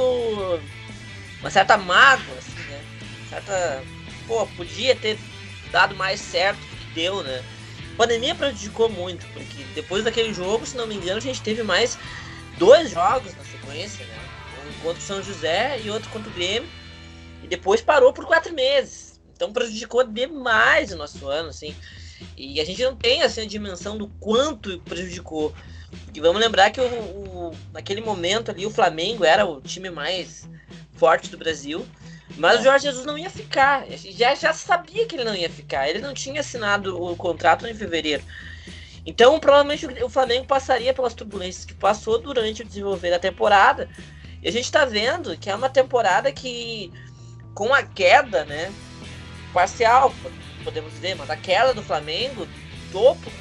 uma 1.40 1.50
certa 1.50 1.76
mágoa, 1.76 2.38
assim, 2.38 2.60
né? 2.70 2.80
Certa, 3.28 3.82
pô, 4.26 4.46
podia 4.56 4.94
ter 4.94 5.18
dado 5.70 5.94
mais 5.96 6.20
certo 6.20 6.77
deu, 6.94 7.22
né? 7.22 7.42
A 7.94 7.96
pandemia 7.96 8.34
prejudicou 8.34 8.88
muito, 8.88 9.26
porque 9.32 9.64
depois 9.74 10.04
daquele 10.04 10.32
jogo, 10.32 10.64
se 10.64 10.76
não 10.76 10.86
me 10.86 10.94
engano, 10.94 11.18
a 11.18 11.20
gente 11.20 11.42
teve 11.42 11.62
mais 11.62 11.98
dois 12.58 12.90
jogos 12.90 13.34
na 13.34 13.44
sequência, 13.44 14.04
né? 14.04 14.14
Um 14.68 14.82
contra 14.82 14.98
o 14.98 15.02
São 15.02 15.22
José 15.22 15.80
e 15.82 15.90
outro 15.90 16.08
contra 16.10 16.30
o 16.30 16.32
Grêmio. 16.32 16.68
E 17.42 17.48
depois 17.48 17.80
parou 17.80 18.12
por 18.12 18.24
quatro 18.24 18.52
meses. 18.54 19.20
Então 19.34 19.52
prejudicou 19.52 20.04
demais 20.04 20.92
o 20.92 20.96
nosso 20.96 21.26
ano, 21.28 21.48
assim. 21.48 21.74
E 22.36 22.60
a 22.60 22.64
gente 22.64 22.82
não 22.82 22.96
tem 22.96 23.22
assim, 23.22 23.42
a 23.42 23.46
dimensão 23.46 23.96
do 23.96 24.08
quanto 24.20 24.78
prejudicou. 24.80 25.54
E 26.14 26.20
vamos 26.20 26.40
lembrar 26.40 26.70
que 26.70 26.80
o, 26.80 26.84
o, 26.84 27.56
naquele 27.72 28.00
momento 28.00 28.50
ali 28.50 28.66
o 28.66 28.70
Flamengo 28.70 29.24
era 29.24 29.46
o 29.46 29.60
time 29.60 29.90
mais 29.90 30.48
forte 30.94 31.30
do 31.30 31.38
Brasil. 31.38 31.86
Mas 32.36 32.60
o 32.60 32.64
Jorge 32.64 32.84
Jesus 32.84 33.06
não 33.06 33.16
ia 33.16 33.30
ficar. 33.30 33.84
Já, 33.90 34.34
já 34.34 34.52
sabia 34.52 35.06
que 35.06 35.16
ele 35.16 35.24
não 35.24 35.34
ia 35.34 35.50
ficar. 35.50 35.88
Ele 35.88 35.98
não 35.98 36.14
tinha 36.14 36.40
assinado 36.40 37.02
o 37.02 37.16
contrato 37.16 37.66
em 37.66 37.74
fevereiro. 37.74 38.22
Então, 39.06 39.40
provavelmente 39.40 39.86
o 40.02 40.08
Flamengo 40.08 40.46
passaria 40.46 40.92
pelas 40.92 41.14
turbulências 41.14 41.64
que 41.64 41.74
passou 41.74 42.18
durante 42.18 42.62
o 42.62 42.64
desenvolver 42.64 43.10
da 43.10 43.18
temporada. 43.18 43.88
E 44.42 44.48
a 44.48 44.52
gente 44.52 44.64
está 44.64 44.84
vendo 44.84 45.36
que 45.36 45.48
é 45.48 45.54
uma 45.54 45.70
temporada 45.70 46.30
que, 46.30 46.92
com 47.54 47.72
a 47.72 47.82
queda, 47.82 48.44
né? 48.44 48.72
Parcial, 49.52 50.12
podemos 50.62 50.92
dizer, 50.92 51.16
mas 51.16 51.30
a 51.30 51.36
queda 51.36 51.72
do 51.72 51.82
Flamengo, 51.82 52.46
topo, 52.92 53.32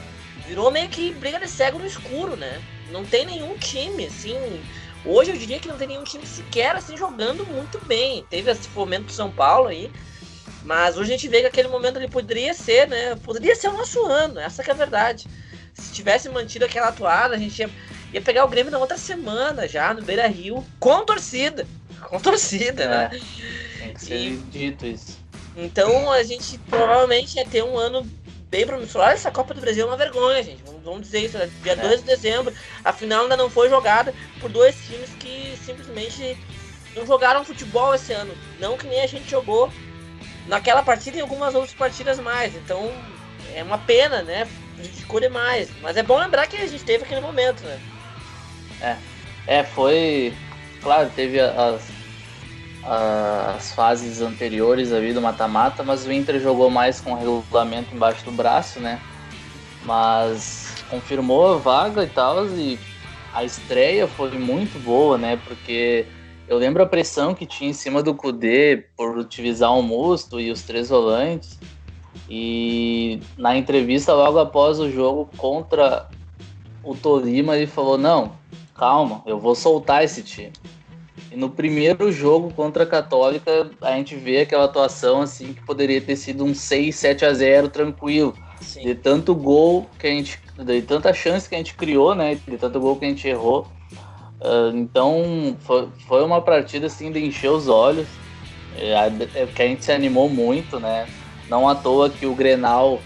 virou 0.47 0.71
meio 0.71 0.87
que 0.87 1.13
briga 1.13 1.39
de 1.39 1.49
cego 1.49 1.77
no 1.77 1.85
escuro, 1.85 2.37
né? 2.37 2.61
Não 2.89 3.03
tem 3.03 3.25
nenhum 3.25 3.57
time, 3.57 4.05
assim, 4.05 4.63
Hoje 5.07 5.31
eu 5.31 5.37
diria 5.37 5.59
que 5.59 5.67
não 5.67 5.77
tem 5.77 5.87
nenhum 5.87 6.03
time 6.03 6.25
sequer 6.25 6.75
assim 6.75 6.97
jogando 6.97 7.45
muito 7.45 7.79
bem. 7.85 8.25
Teve 8.29 8.51
esse 8.51 8.69
momento 8.69 9.05
do 9.05 9.11
São 9.11 9.31
Paulo 9.31 9.69
aí. 9.69 9.89
Mas 10.63 10.97
hoje 10.97 11.13
a 11.13 11.17
gente 11.17 11.29
vê 11.29 11.39
que 11.41 11.47
aquele 11.47 11.69
momento 11.69 11.97
ele 11.97 12.09
poderia 12.09 12.53
ser, 12.53 12.89
né? 12.89 13.15
Poderia 13.23 13.55
ser 13.55 13.69
o 13.69 13.73
nosso 13.73 14.05
ano, 14.05 14.37
essa 14.37 14.61
que 14.61 14.69
é 14.69 14.73
a 14.73 14.77
verdade. 14.77 15.25
Se 15.73 15.93
tivesse 15.93 16.27
mantido 16.27 16.65
aquela 16.65 16.89
atuada, 16.89 17.35
a 17.35 17.37
gente 17.37 17.59
ia, 17.59 17.69
ia 18.13 18.21
pegar 18.21 18.43
o 18.43 18.49
Grêmio 18.49 18.71
na 18.71 18.77
outra 18.77 18.97
semana 18.97 19.65
já, 19.65 19.93
no 19.93 20.01
Beira 20.01 20.27
Rio, 20.27 20.65
com 20.79 21.05
torcida. 21.05 21.65
Com 22.07 22.19
torcida, 22.19 22.83
é, 22.83 22.87
né? 22.87 23.21
Tem 23.79 23.93
que 23.93 24.01
ser 24.01 24.17
e, 24.17 24.37
dito 24.37 24.85
isso. 24.85 25.17
Então 25.55 26.11
a 26.11 26.21
gente 26.21 26.59
provavelmente 26.69 27.35
ia 27.37 27.45
ter 27.45 27.63
um 27.63 27.75
ano 27.75 28.07
bem 28.49 28.65
promissor. 28.65 29.01
Olha, 29.01 29.13
essa 29.13 29.31
Copa 29.31 29.53
do 29.53 29.61
Brasil 29.61 29.83
é 29.83 29.87
uma 29.87 29.97
vergonha, 29.97 30.43
gente. 30.43 30.63
Vamos, 30.65 30.83
vamos 30.83 31.01
dizer 31.01 31.19
isso. 31.19 31.37
Né? 31.37 31.49
Dia 31.63 31.73
é. 31.73 31.75
2 31.75 32.01
de 32.01 32.05
dezembro, 32.07 32.53
a 32.83 32.93
final 32.93 33.23
ainda 33.23 33.37
não 33.37 33.49
foi 33.49 33.69
jogada 33.69 34.13
por 34.39 34.49
dois 34.49 34.75
times 34.87 35.09
que 35.19 35.57
simplesmente 35.63 36.37
não 36.95 37.05
jogaram 37.05 37.45
futebol 37.45 37.93
esse 37.93 38.13
ano. 38.13 38.33
Não 38.59 38.77
que 38.77 38.87
nem 38.87 39.01
a 39.01 39.07
gente 39.07 39.29
jogou 39.29 39.71
naquela 40.47 40.81
partida 40.81 41.17
e 41.17 41.21
algumas 41.21 41.53
outras 41.53 41.73
partidas 41.73 42.19
mais. 42.19 42.55
Então 42.55 42.91
é 43.53 43.63
uma 43.63 43.77
pena, 43.77 44.21
né? 44.23 44.47
Ficou 44.93 45.19
demais. 45.19 45.69
Mas 45.81 45.97
é 45.97 46.03
bom 46.03 46.17
lembrar 46.17 46.47
que 46.47 46.57
a 46.57 46.67
gente 46.67 46.83
teve 46.83 47.03
aquele 47.03 47.21
momento, 47.21 47.63
né? 47.63 47.79
É, 48.81 48.97
é 49.59 49.63
foi. 49.63 50.33
Claro, 50.81 51.11
teve 51.15 51.39
as, 51.39 51.81
as 52.87 53.73
fases 53.73 54.21
anteriores 54.21 54.93
ali 54.93 55.13
do 55.13 55.21
mata-mata, 55.21 55.83
mas 55.83 56.05
o 56.05 56.11
Inter 56.11 56.39
jogou 56.39 56.69
mais 56.69 57.01
com 57.01 57.11
o 57.11 57.17
regulamento 57.17 57.93
embaixo 57.93 58.23
do 58.23 58.31
braço, 58.31 58.79
né? 58.79 59.01
Mas 59.83 60.83
confirmou 60.89 61.55
a 61.55 61.57
vaga 61.57 62.03
e 62.03 62.07
tal, 62.07 62.45
e 62.47 62.79
a 63.33 63.43
estreia 63.43 64.07
foi 64.07 64.31
muito 64.31 64.79
boa, 64.79 65.17
né? 65.17 65.37
Porque 65.45 66.05
eu 66.47 66.57
lembro 66.57 66.81
a 66.81 66.85
pressão 66.85 67.35
que 67.35 67.45
tinha 67.45 67.69
em 67.69 67.73
cima 67.73 68.01
do 68.01 68.15
Kudê 68.15 68.85
por 68.95 69.17
utilizar 69.17 69.77
o 69.77 69.83
Musto 69.83 70.39
e 70.39 70.49
os 70.49 70.61
três 70.61 70.87
volantes. 70.87 71.59
E 72.29 73.19
na 73.37 73.57
entrevista 73.57 74.13
logo 74.13 74.39
após 74.39 74.79
o 74.79 74.89
jogo 74.89 75.29
contra 75.35 76.07
o 76.81 76.95
Tolima, 76.95 77.57
ele 77.57 77.67
falou: 77.67 77.97
Não, 77.97 78.31
calma, 78.73 79.21
eu 79.25 79.37
vou 79.37 79.55
soltar 79.55 80.03
esse 80.03 80.23
time. 80.23 80.53
E 81.31 81.35
no 81.35 81.49
primeiro 81.49 82.11
jogo 82.11 82.53
contra 82.53 82.83
a 82.83 82.85
Católica, 82.85 83.69
a 83.81 83.91
gente 83.91 84.15
vê 84.15 84.41
aquela 84.41 84.65
atuação 84.65 85.21
assim 85.21 85.53
que 85.53 85.61
poderia 85.61 85.99
ter 85.99 86.15
sido 86.15 86.43
um 86.43 86.53
6, 86.53 86.95
7 86.95 87.25
a 87.25 87.33
0 87.33 87.69
tranquilo. 87.69 88.33
Sim. 88.61 88.83
De 88.83 88.95
tanto 88.95 89.35
gol 89.35 89.87
que 89.99 90.07
a 90.07 90.09
gente. 90.09 90.39
De 90.57 90.81
tanta 90.81 91.13
chance 91.13 91.47
que 91.47 91.55
a 91.55 91.57
gente 91.57 91.75
criou, 91.75 92.15
né? 92.15 92.35
De 92.47 92.57
tanto 92.57 92.79
gol 92.79 92.95
que 92.95 93.05
a 93.05 93.09
gente 93.09 93.27
errou. 93.27 93.67
Uh, 94.39 94.75
então 94.75 95.57
foi, 95.59 95.89
foi 96.07 96.23
uma 96.23 96.41
partida 96.41 96.87
assim 96.87 97.11
de 97.11 97.23
encher 97.23 97.51
os 97.51 97.67
olhos. 97.67 98.07
É, 98.75 98.93
é, 99.41 99.47
que 99.47 99.61
a 99.61 99.67
gente 99.67 99.83
se 99.83 99.91
animou 99.91 100.29
muito, 100.29 100.79
né? 100.79 101.07
Não 101.49 101.67
à 101.67 101.73
toa 101.73 102.09
que 102.09 102.25
o 102.25 102.35
Grenal 102.35 102.99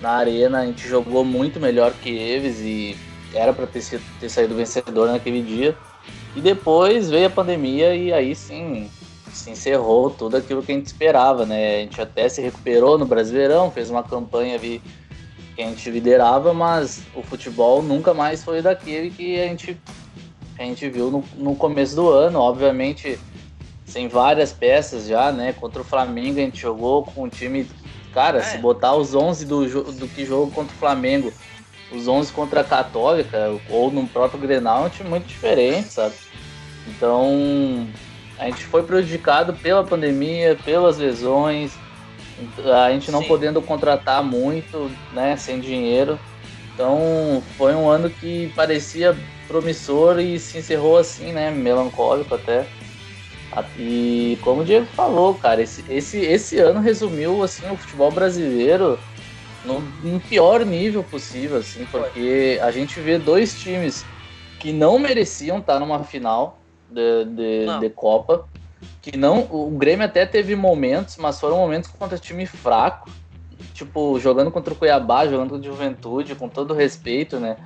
na 0.00 0.10
arena 0.12 0.60
a 0.60 0.66
gente 0.66 0.86
jogou 0.88 1.24
muito 1.24 1.60
melhor 1.60 1.92
que 1.92 2.08
eles 2.08 2.60
e 2.60 2.96
era 3.34 3.52
para 3.52 3.66
ter, 3.66 4.00
ter 4.20 4.28
saído 4.28 4.54
vencedor 4.54 5.08
naquele 5.08 5.42
dia. 5.42 5.76
E 6.38 6.40
depois 6.40 7.10
veio 7.10 7.26
a 7.26 7.30
pandemia 7.30 7.96
e 7.96 8.12
aí 8.12 8.32
sim 8.32 8.88
se 9.32 9.50
encerrou 9.50 10.08
tudo 10.08 10.36
aquilo 10.36 10.62
que 10.62 10.70
a 10.70 10.74
gente 10.76 10.86
esperava, 10.86 11.44
né? 11.44 11.78
A 11.78 11.80
gente 11.80 12.00
até 12.00 12.28
se 12.28 12.40
recuperou 12.40 12.96
no 12.96 13.04
Brasileirão, 13.04 13.72
fez 13.72 13.90
uma 13.90 14.04
campanha 14.04 14.54
ali 14.54 14.80
que 15.56 15.62
a 15.62 15.66
gente 15.66 15.90
liderava, 15.90 16.54
mas 16.54 17.02
o 17.12 17.24
futebol 17.24 17.82
nunca 17.82 18.14
mais 18.14 18.44
foi 18.44 18.62
daquele 18.62 19.10
que 19.10 19.36
a 19.40 19.48
gente, 19.48 19.76
a 20.56 20.62
gente 20.62 20.88
viu 20.88 21.10
no, 21.10 21.24
no 21.36 21.56
começo 21.56 21.96
do 21.96 22.08
ano. 22.08 22.38
Obviamente, 22.38 23.18
sem 23.84 24.06
várias 24.06 24.52
peças 24.52 25.08
já, 25.08 25.32
né? 25.32 25.52
Contra 25.52 25.82
o 25.82 25.84
Flamengo 25.84 26.38
a 26.38 26.42
gente 26.42 26.60
jogou 26.60 27.02
com 27.02 27.24
um 27.24 27.28
time. 27.28 27.68
Cara, 28.14 28.38
é. 28.38 28.42
se 28.42 28.58
botar 28.58 28.94
os 28.94 29.12
11 29.12 29.44
do, 29.44 29.92
do 29.92 30.06
que 30.06 30.24
jogou 30.24 30.52
contra 30.52 30.72
o 30.72 30.78
Flamengo 30.78 31.32
os 31.90 32.06
11 32.06 32.32
contra 32.32 32.60
a 32.60 32.64
Católica 32.64 33.58
ou 33.68 33.90
no 33.90 34.06
próprio 34.06 34.40
Grenal 34.40 34.84
é 34.84 34.86
um 34.86 34.90
time 34.90 35.08
muito 35.08 35.26
diferente, 35.26 35.92
sabe? 35.92 36.14
Então 36.88 37.86
a 38.38 38.46
gente 38.46 38.64
foi 38.64 38.82
prejudicado 38.82 39.52
pela 39.54 39.84
pandemia, 39.84 40.56
pelas 40.64 40.98
lesões, 40.98 41.76
a 42.64 42.90
gente 42.92 43.10
não 43.10 43.22
Sim. 43.22 43.28
podendo 43.28 43.60
contratar 43.60 44.22
muito, 44.22 44.90
né, 45.12 45.36
sem 45.36 45.60
dinheiro. 45.60 46.18
Então 46.72 47.42
foi 47.56 47.74
um 47.74 47.88
ano 47.88 48.08
que 48.08 48.52
parecia 48.54 49.16
promissor 49.48 50.20
e 50.20 50.38
se 50.38 50.58
encerrou 50.58 50.98
assim, 50.98 51.32
né, 51.32 51.50
melancólico 51.50 52.34
até. 52.34 52.66
E 53.76 54.38
como 54.42 54.60
o 54.60 54.64
Diego 54.64 54.86
falou, 54.86 55.34
cara, 55.34 55.60
esse, 55.62 55.84
esse, 55.88 56.18
esse 56.18 56.58
ano 56.58 56.80
resumiu 56.80 57.42
assim 57.42 57.68
o 57.68 57.76
futebol 57.76 58.10
brasileiro 58.10 58.98
no, 59.64 59.80
no 60.02 60.20
pior 60.20 60.64
nível 60.64 61.02
possível, 61.02 61.56
assim, 61.56 61.84
porque 61.90 62.60
a 62.62 62.70
gente 62.70 63.00
vê 63.00 63.18
dois 63.18 63.58
times 63.58 64.04
que 64.60 64.72
não 64.72 64.98
mereciam 64.98 65.58
estar 65.58 65.80
numa 65.80 66.04
final 66.04 66.57
de, 66.90 67.24
de, 67.24 67.80
de, 67.80 67.90
Copa. 67.90 68.46
Que 69.02 69.16
não. 69.16 69.48
O 69.50 69.70
Grêmio 69.70 70.04
até 70.04 70.26
teve 70.26 70.54
momentos, 70.54 71.16
mas 71.16 71.40
foram 71.40 71.56
momentos 71.56 71.90
contra 71.90 72.18
time 72.18 72.46
fraco. 72.46 73.10
Tipo, 73.74 74.18
jogando 74.18 74.50
contra 74.50 74.72
o 74.72 74.76
Cuiabá, 74.76 75.26
jogando 75.26 75.50
contra 75.50 75.70
o 75.70 75.72
Juventude, 75.72 76.34
com 76.34 76.48
todo 76.48 76.74
respeito, 76.74 77.38
né? 77.38 77.56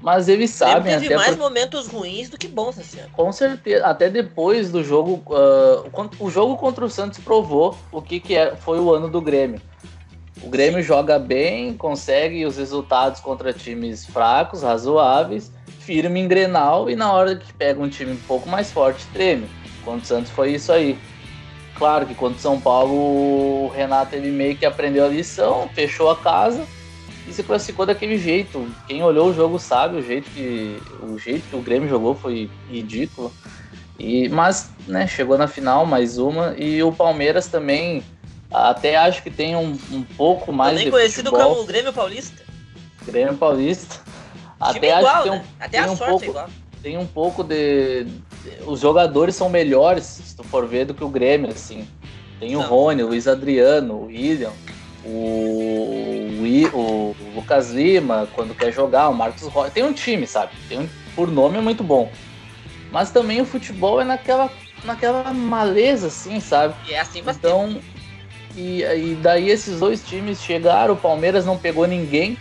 Mas 0.00 0.28
eles 0.28 0.50
sabem 0.50 0.98
teve 0.98 1.16
mais 1.16 1.36
por... 1.36 1.38
momentos 1.38 1.88
ruins 1.88 2.30
do 2.30 2.38
que 2.38 2.46
bons 2.46 2.78
esse 2.78 3.00
ano. 3.00 3.10
Com 3.12 3.32
certeza. 3.32 3.84
Até 3.84 4.08
depois 4.08 4.70
do 4.70 4.82
jogo. 4.84 5.22
Uh, 5.26 6.10
o 6.20 6.30
jogo 6.30 6.56
contra 6.56 6.84
o 6.84 6.90
Santos 6.90 7.18
provou 7.18 7.76
o 7.90 8.00
que, 8.00 8.20
que 8.20 8.36
é, 8.36 8.54
foi 8.54 8.78
o 8.78 8.92
ano 8.94 9.08
do 9.08 9.20
Grêmio. 9.20 9.60
O 10.42 10.48
Grêmio 10.48 10.82
joga 10.82 11.18
bem, 11.18 11.76
consegue 11.76 12.46
os 12.46 12.56
resultados 12.56 13.20
contra 13.20 13.52
times 13.52 14.06
fracos, 14.06 14.62
razoáveis, 14.62 15.50
firme 15.88 16.20
em 16.20 16.28
Grenal 16.28 16.90
e 16.90 16.94
na 16.94 17.10
hora 17.10 17.34
que 17.34 17.50
pega 17.54 17.80
um 17.80 17.88
time 17.88 18.12
um 18.12 18.16
pouco 18.28 18.46
mais 18.46 18.70
forte, 18.70 19.06
treme. 19.10 19.48
Contra 19.82 20.02
o 20.02 20.06
Santos 20.06 20.30
foi 20.30 20.52
isso 20.52 20.70
aí. 20.70 20.98
Claro 21.76 22.04
que 22.04 22.14
contra 22.14 22.36
o 22.36 22.40
São 22.40 22.60
Paulo 22.60 22.92
o 22.92 23.72
Renato 23.74 24.14
ele 24.14 24.30
meio 24.30 24.54
que 24.54 24.66
aprendeu 24.66 25.06
a 25.06 25.08
lição, 25.08 25.66
fechou 25.74 26.10
a 26.10 26.16
casa 26.16 26.66
e 27.26 27.32
se 27.32 27.42
classificou 27.42 27.86
daquele 27.86 28.18
jeito. 28.18 28.68
Quem 28.86 29.02
olhou 29.02 29.30
o 29.30 29.34
jogo 29.34 29.58
sabe 29.58 29.96
o 29.96 30.02
jeito 30.02 30.28
que 30.30 30.78
o 31.02 31.18
jeito 31.18 31.48
que 31.48 31.56
o 31.56 31.62
Grêmio 31.62 31.88
jogou 31.88 32.14
foi 32.14 32.50
ridículo. 32.70 33.32
E 33.98 34.28
mas, 34.28 34.70
né, 34.86 35.06
chegou 35.06 35.38
na 35.38 35.48
final 35.48 35.86
mais 35.86 36.18
uma 36.18 36.54
e 36.58 36.82
o 36.82 36.92
Palmeiras 36.92 37.46
também 37.46 38.04
até 38.50 38.94
acho 38.94 39.22
que 39.22 39.30
tem 39.30 39.56
um, 39.56 39.78
um 39.90 40.02
pouco 40.02 40.52
mais 40.52 40.72
Também 40.72 40.84
de 40.84 40.90
conhecido 40.90 41.30
futebol. 41.30 41.54
como 41.54 41.66
Grêmio 41.66 41.94
Paulista. 41.94 42.42
Grêmio 43.06 43.34
Paulista. 43.38 44.17
Até 44.60 44.98
igual, 44.98 45.06
acho 45.06 45.22
que 45.22 45.22
tem 45.22 45.32
um, 45.32 45.34
né? 45.36 45.44
Até 45.60 45.68
tem 45.68 45.80
a 45.80 45.90
um 45.92 45.96
sorte 45.96 46.10
pouco, 46.10 46.24
é 46.24 46.28
igual. 46.28 46.50
Tem 46.82 46.98
um 46.98 47.06
pouco 47.06 47.42
de, 47.42 48.06
Os 48.66 48.80
jogadores 48.80 49.34
são 49.34 49.48
melhores, 49.48 50.04
se 50.04 50.36
tu 50.36 50.44
for 50.44 50.66
ver, 50.66 50.86
do 50.86 50.94
que 50.94 51.04
o 51.04 51.08
Grêmio, 51.08 51.50
assim. 51.50 51.86
Tem 52.38 52.54
o 52.56 52.60
Não. 52.60 52.68
Rony, 52.68 53.02
o 53.02 53.08
Luiz 53.08 53.26
Adriano, 53.26 53.94
o 53.94 54.06
William. 54.06 54.52
o, 55.04 55.08
o, 56.72 56.76
o 56.76 57.16
Lucas 57.34 57.70
Lima, 57.70 58.28
quando 58.34 58.54
quer 58.54 58.72
jogar, 58.72 59.08
o 59.08 59.14
Marcos 59.14 59.42
Rocha. 59.48 59.70
Tem 59.70 59.82
um 59.82 59.92
time, 59.92 60.26
sabe? 60.26 60.52
Tem 60.68 60.78
um, 60.80 60.88
por 61.14 61.30
nome 61.30 61.58
é 61.58 61.60
muito 61.60 61.82
bom. 61.82 62.10
Mas 62.90 63.10
também 63.10 63.40
o 63.40 63.44
futebol 63.44 64.00
é 64.00 64.04
naquela, 64.04 64.50
naquela 64.84 65.32
maleza, 65.32 66.06
assim, 66.06 66.40
sabe? 66.40 66.74
E 66.88 66.94
é 66.94 67.00
assim 67.00 67.22
bastante. 67.22 67.46
Então, 67.48 67.80
e, 68.56 68.82
e 68.82 69.18
daí 69.20 69.50
esses 69.50 69.80
dois 69.80 70.02
times 70.02 70.40
chegaram, 70.42 70.94
o 70.94 70.96
Palmeiras 70.96 71.44
não 71.44 71.58
pegou 71.58 71.86
ninguém 71.86 72.36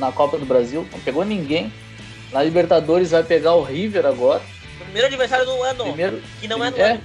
na 0.00 0.10
Copa 0.10 0.38
do 0.38 0.46
Brasil, 0.46 0.86
não 0.90 0.98
pegou 0.98 1.24
ninguém. 1.24 1.72
Na 2.32 2.42
Libertadores 2.42 3.10
vai 3.10 3.22
pegar 3.22 3.54
o 3.54 3.62
River 3.62 4.06
agora. 4.06 4.42
Primeiro 4.78 5.06
adversário 5.06 5.44
do 5.44 5.62
ano. 5.62 5.84
Primeiro, 5.84 6.22
que 6.40 6.48
não 6.48 6.64
é 6.64 6.70
no 6.70 6.76
é, 6.78 6.92
ano. 6.92 7.00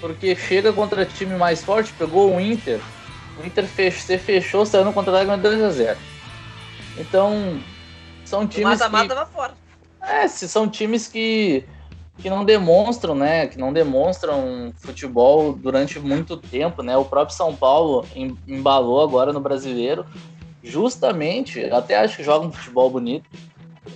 Porque 0.00 0.36
chega 0.36 0.72
contra 0.72 1.04
time 1.04 1.36
mais 1.36 1.62
forte, 1.62 1.92
pegou 1.92 2.34
o 2.34 2.40
Inter. 2.40 2.80
O 3.42 3.46
Inter 3.46 3.64
fech, 3.64 4.00
você 4.00 4.16
fechou, 4.16 4.64
saiu 4.64 4.84
no 4.84 4.92
contra-ataque 4.92 5.42
2x0. 5.42 5.96
Então, 6.98 7.60
são 8.24 8.46
times 8.46 8.78
mata-mata 8.78 9.08
que... 9.08 9.14
tava 9.14 9.26
fora. 9.26 9.54
É, 10.02 10.28
se 10.28 10.48
são 10.48 10.68
times 10.68 11.08
que, 11.08 11.64
que 12.18 12.30
não 12.30 12.44
demonstram, 12.44 13.14
né? 13.14 13.46
Que 13.46 13.58
não 13.58 13.72
demonstram 13.72 14.72
futebol 14.76 15.52
durante 15.52 15.98
muito 15.98 16.36
tempo, 16.36 16.82
né? 16.82 16.96
O 16.96 17.04
próprio 17.04 17.36
São 17.36 17.54
Paulo 17.54 18.06
em- 18.14 18.36
embalou 18.46 19.02
agora 19.02 19.32
no 19.32 19.40
brasileiro, 19.40 20.06
justamente, 20.66 21.64
até 21.66 21.96
acho 21.96 22.16
que 22.16 22.24
joga 22.24 22.46
um 22.46 22.52
futebol 22.52 22.90
bonito, 22.90 23.24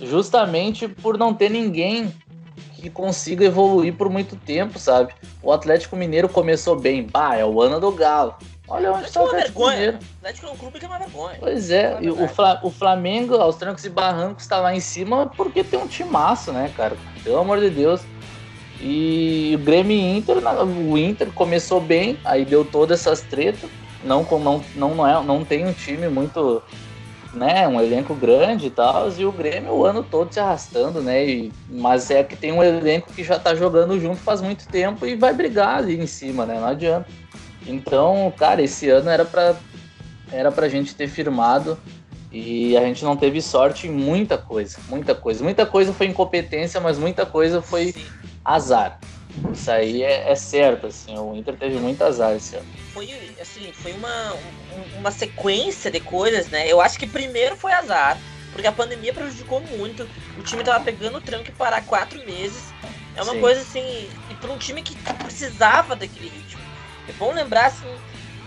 justamente 0.01 0.87
por 0.87 1.17
não 1.17 1.33
ter 1.33 1.49
ninguém 1.49 2.11
que 2.75 2.89
consiga 2.89 3.45
evoluir 3.45 3.93
por 3.93 4.09
muito 4.09 4.35
tempo, 4.35 4.79
sabe? 4.79 5.13
O 5.43 5.51
Atlético 5.51 5.95
Mineiro 5.95 6.27
começou 6.27 6.75
bem, 6.79 7.03
pá, 7.07 7.35
é 7.35 7.45
o 7.45 7.61
ano 7.61 7.79
do 7.79 7.91
Galo. 7.91 8.33
Olha 8.67 8.93
onde 8.93 9.05
está 9.05 9.19
o 9.19 9.23
é 9.23 9.25
uma 9.25 9.31
Atlético 9.33 9.59
vergonha. 9.59 9.75
Mineiro. 9.77 9.97
O 9.97 10.17
Atlético 10.17 10.47
é 10.47 10.49
um 10.51 10.55
clube 10.55 10.79
que 10.79 10.85
é 10.85 10.87
uma 10.87 10.97
vergonha. 10.97 11.37
Pois 11.39 11.69
é, 11.69 11.97
e 12.01 12.09
o. 12.09 12.27
Fla- 12.29 12.59
o 12.63 12.71
Flamengo, 12.71 13.35
aos 13.35 13.57
trancos 13.57 13.83
e 13.83 13.89
barrancos, 13.89 14.47
tá 14.47 14.57
lá 14.57 14.73
em 14.73 14.79
cima 14.79 15.27
porque 15.35 15.63
tem 15.63 15.77
um 15.77 15.87
timaço, 15.87 16.51
né, 16.53 16.71
cara? 16.75 16.95
Pelo 17.23 17.37
amor 17.37 17.59
de 17.59 17.69
Deus. 17.69 18.01
E 18.79 19.51
o 19.55 19.63
Grêmio 19.63 19.95
Inter, 19.99 20.37
o 20.89 20.97
Inter 20.97 21.31
começou 21.33 21.79
bem, 21.79 22.17
aí 22.23 22.43
deu 22.45 22.65
todas 22.65 23.01
essas 23.01 23.21
tretas. 23.21 23.69
Não, 24.03 24.23
não, 24.23 24.63
não, 24.75 24.95
não, 24.95 25.07
é, 25.07 25.23
não 25.23 25.45
tem 25.45 25.65
um 25.65 25.73
time 25.73 26.07
muito, 26.09 26.61
né, 27.33 27.67
um 27.67 27.79
elenco 27.79 28.15
grande 28.15 28.67
e 28.67 28.69
tal. 28.69 29.11
E 29.11 29.25
o 29.25 29.31
Grêmio 29.31 29.73
o 29.73 29.85
ano 29.85 30.03
todo 30.03 30.33
se 30.33 30.39
arrastando, 30.39 31.01
né? 31.01 31.25
E, 31.25 31.51
mas 31.67 32.09
é 32.09 32.23
que 32.23 32.35
tem 32.35 32.51
um 32.51 32.63
elenco 32.63 33.11
que 33.13 33.23
já 33.23 33.37
tá 33.37 33.53
jogando 33.55 33.99
junto 33.99 34.17
faz 34.17 34.41
muito 34.41 34.67
tempo 34.67 35.05
e 35.05 35.15
vai 35.15 35.33
brigar 35.33 35.77
ali 35.77 35.99
em 35.99 36.07
cima, 36.07 36.45
né? 36.45 36.59
Não 36.59 36.67
adianta. 36.67 37.07
Então, 37.65 38.33
cara, 38.37 38.61
esse 38.61 38.89
ano 38.89 39.09
era 39.09 39.23
pra, 39.23 39.55
era 40.31 40.51
pra 40.51 40.67
gente 40.67 40.95
ter 40.95 41.07
firmado 41.07 41.77
e 42.31 42.77
a 42.77 42.81
gente 42.81 43.03
não 43.03 43.17
teve 43.17 43.41
sorte 43.41 43.87
em 43.87 43.91
muita 43.91 44.37
coisa, 44.37 44.77
muita 44.87 45.13
coisa. 45.13 45.43
Muita 45.43 45.65
coisa 45.65 45.93
foi 45.93 46.07
incompetência, 46.07 46.79
mas 46.79 46.97
muita 46.97 47.25
coisa 47.25 47.61
foi 47.61 47.91
Sim. 47.91 48.05
azar. 48.43 48.99
Isso 49.53 49.69
aí 49.71 50.03
é, 50.03 50.31
é 50.31 50.35
certo, 50.35 50.87
assim, 50.87 51.17
o 51.17 51.35
Inter 51.35 51.55
teve 51.57 51.77
muito 51.79 52.01
azar 52.03 52.35
esse 52.35 52.55
ano. 52.55 52.67
Foi, 52.93 53.09
assim, 53.39 53.71
foi 53.73 53.93
uma, 53.93 54.33
um- 54.33 54.99
uma 54.99 55.11
sequência 55.11 55.89
de 55.91 55.99
coisas, 55.99 56.49
né? 56.49 56.67
Eu 56.67 56.79
acho 56.81 56.97
que 56.97 57.07
primeiro 57.07 57.55
foi 57.55 57.71
azar, 57.73 58.17
porque 58.51 58.67
a 58.67 58.71
pandemia 58.71 59.13
prejudicou 59.13 59.61
muito. 59.61 60.09
O 60.37 60.43
time 60.43 60.63
tava 60.63 60.83
pegando 60.83 61.19
tranco 61.21 61.49
e 61.49 61.53
parar 61.53 61.85
quatro 61.85 62.23
meses. 62.25 62.73
É 63.15 63.21
uma 63.23 63.33
Sim. 63.33 63.41
coisa 63.41 63.61
assim, 63.61 64.09
e 64.29 64.35
para 64.35 64.51
um 64.51 64.57
time 64.57 64.81
que 64.81 64.95
precisava 65.23 65.95
daquele 65.95 66.29
ritmo. 66.29 66.61
É 67.09 67.13
bom 67.13 67.33
lembrar, 67.33 67.65
assim, 67.67 67.93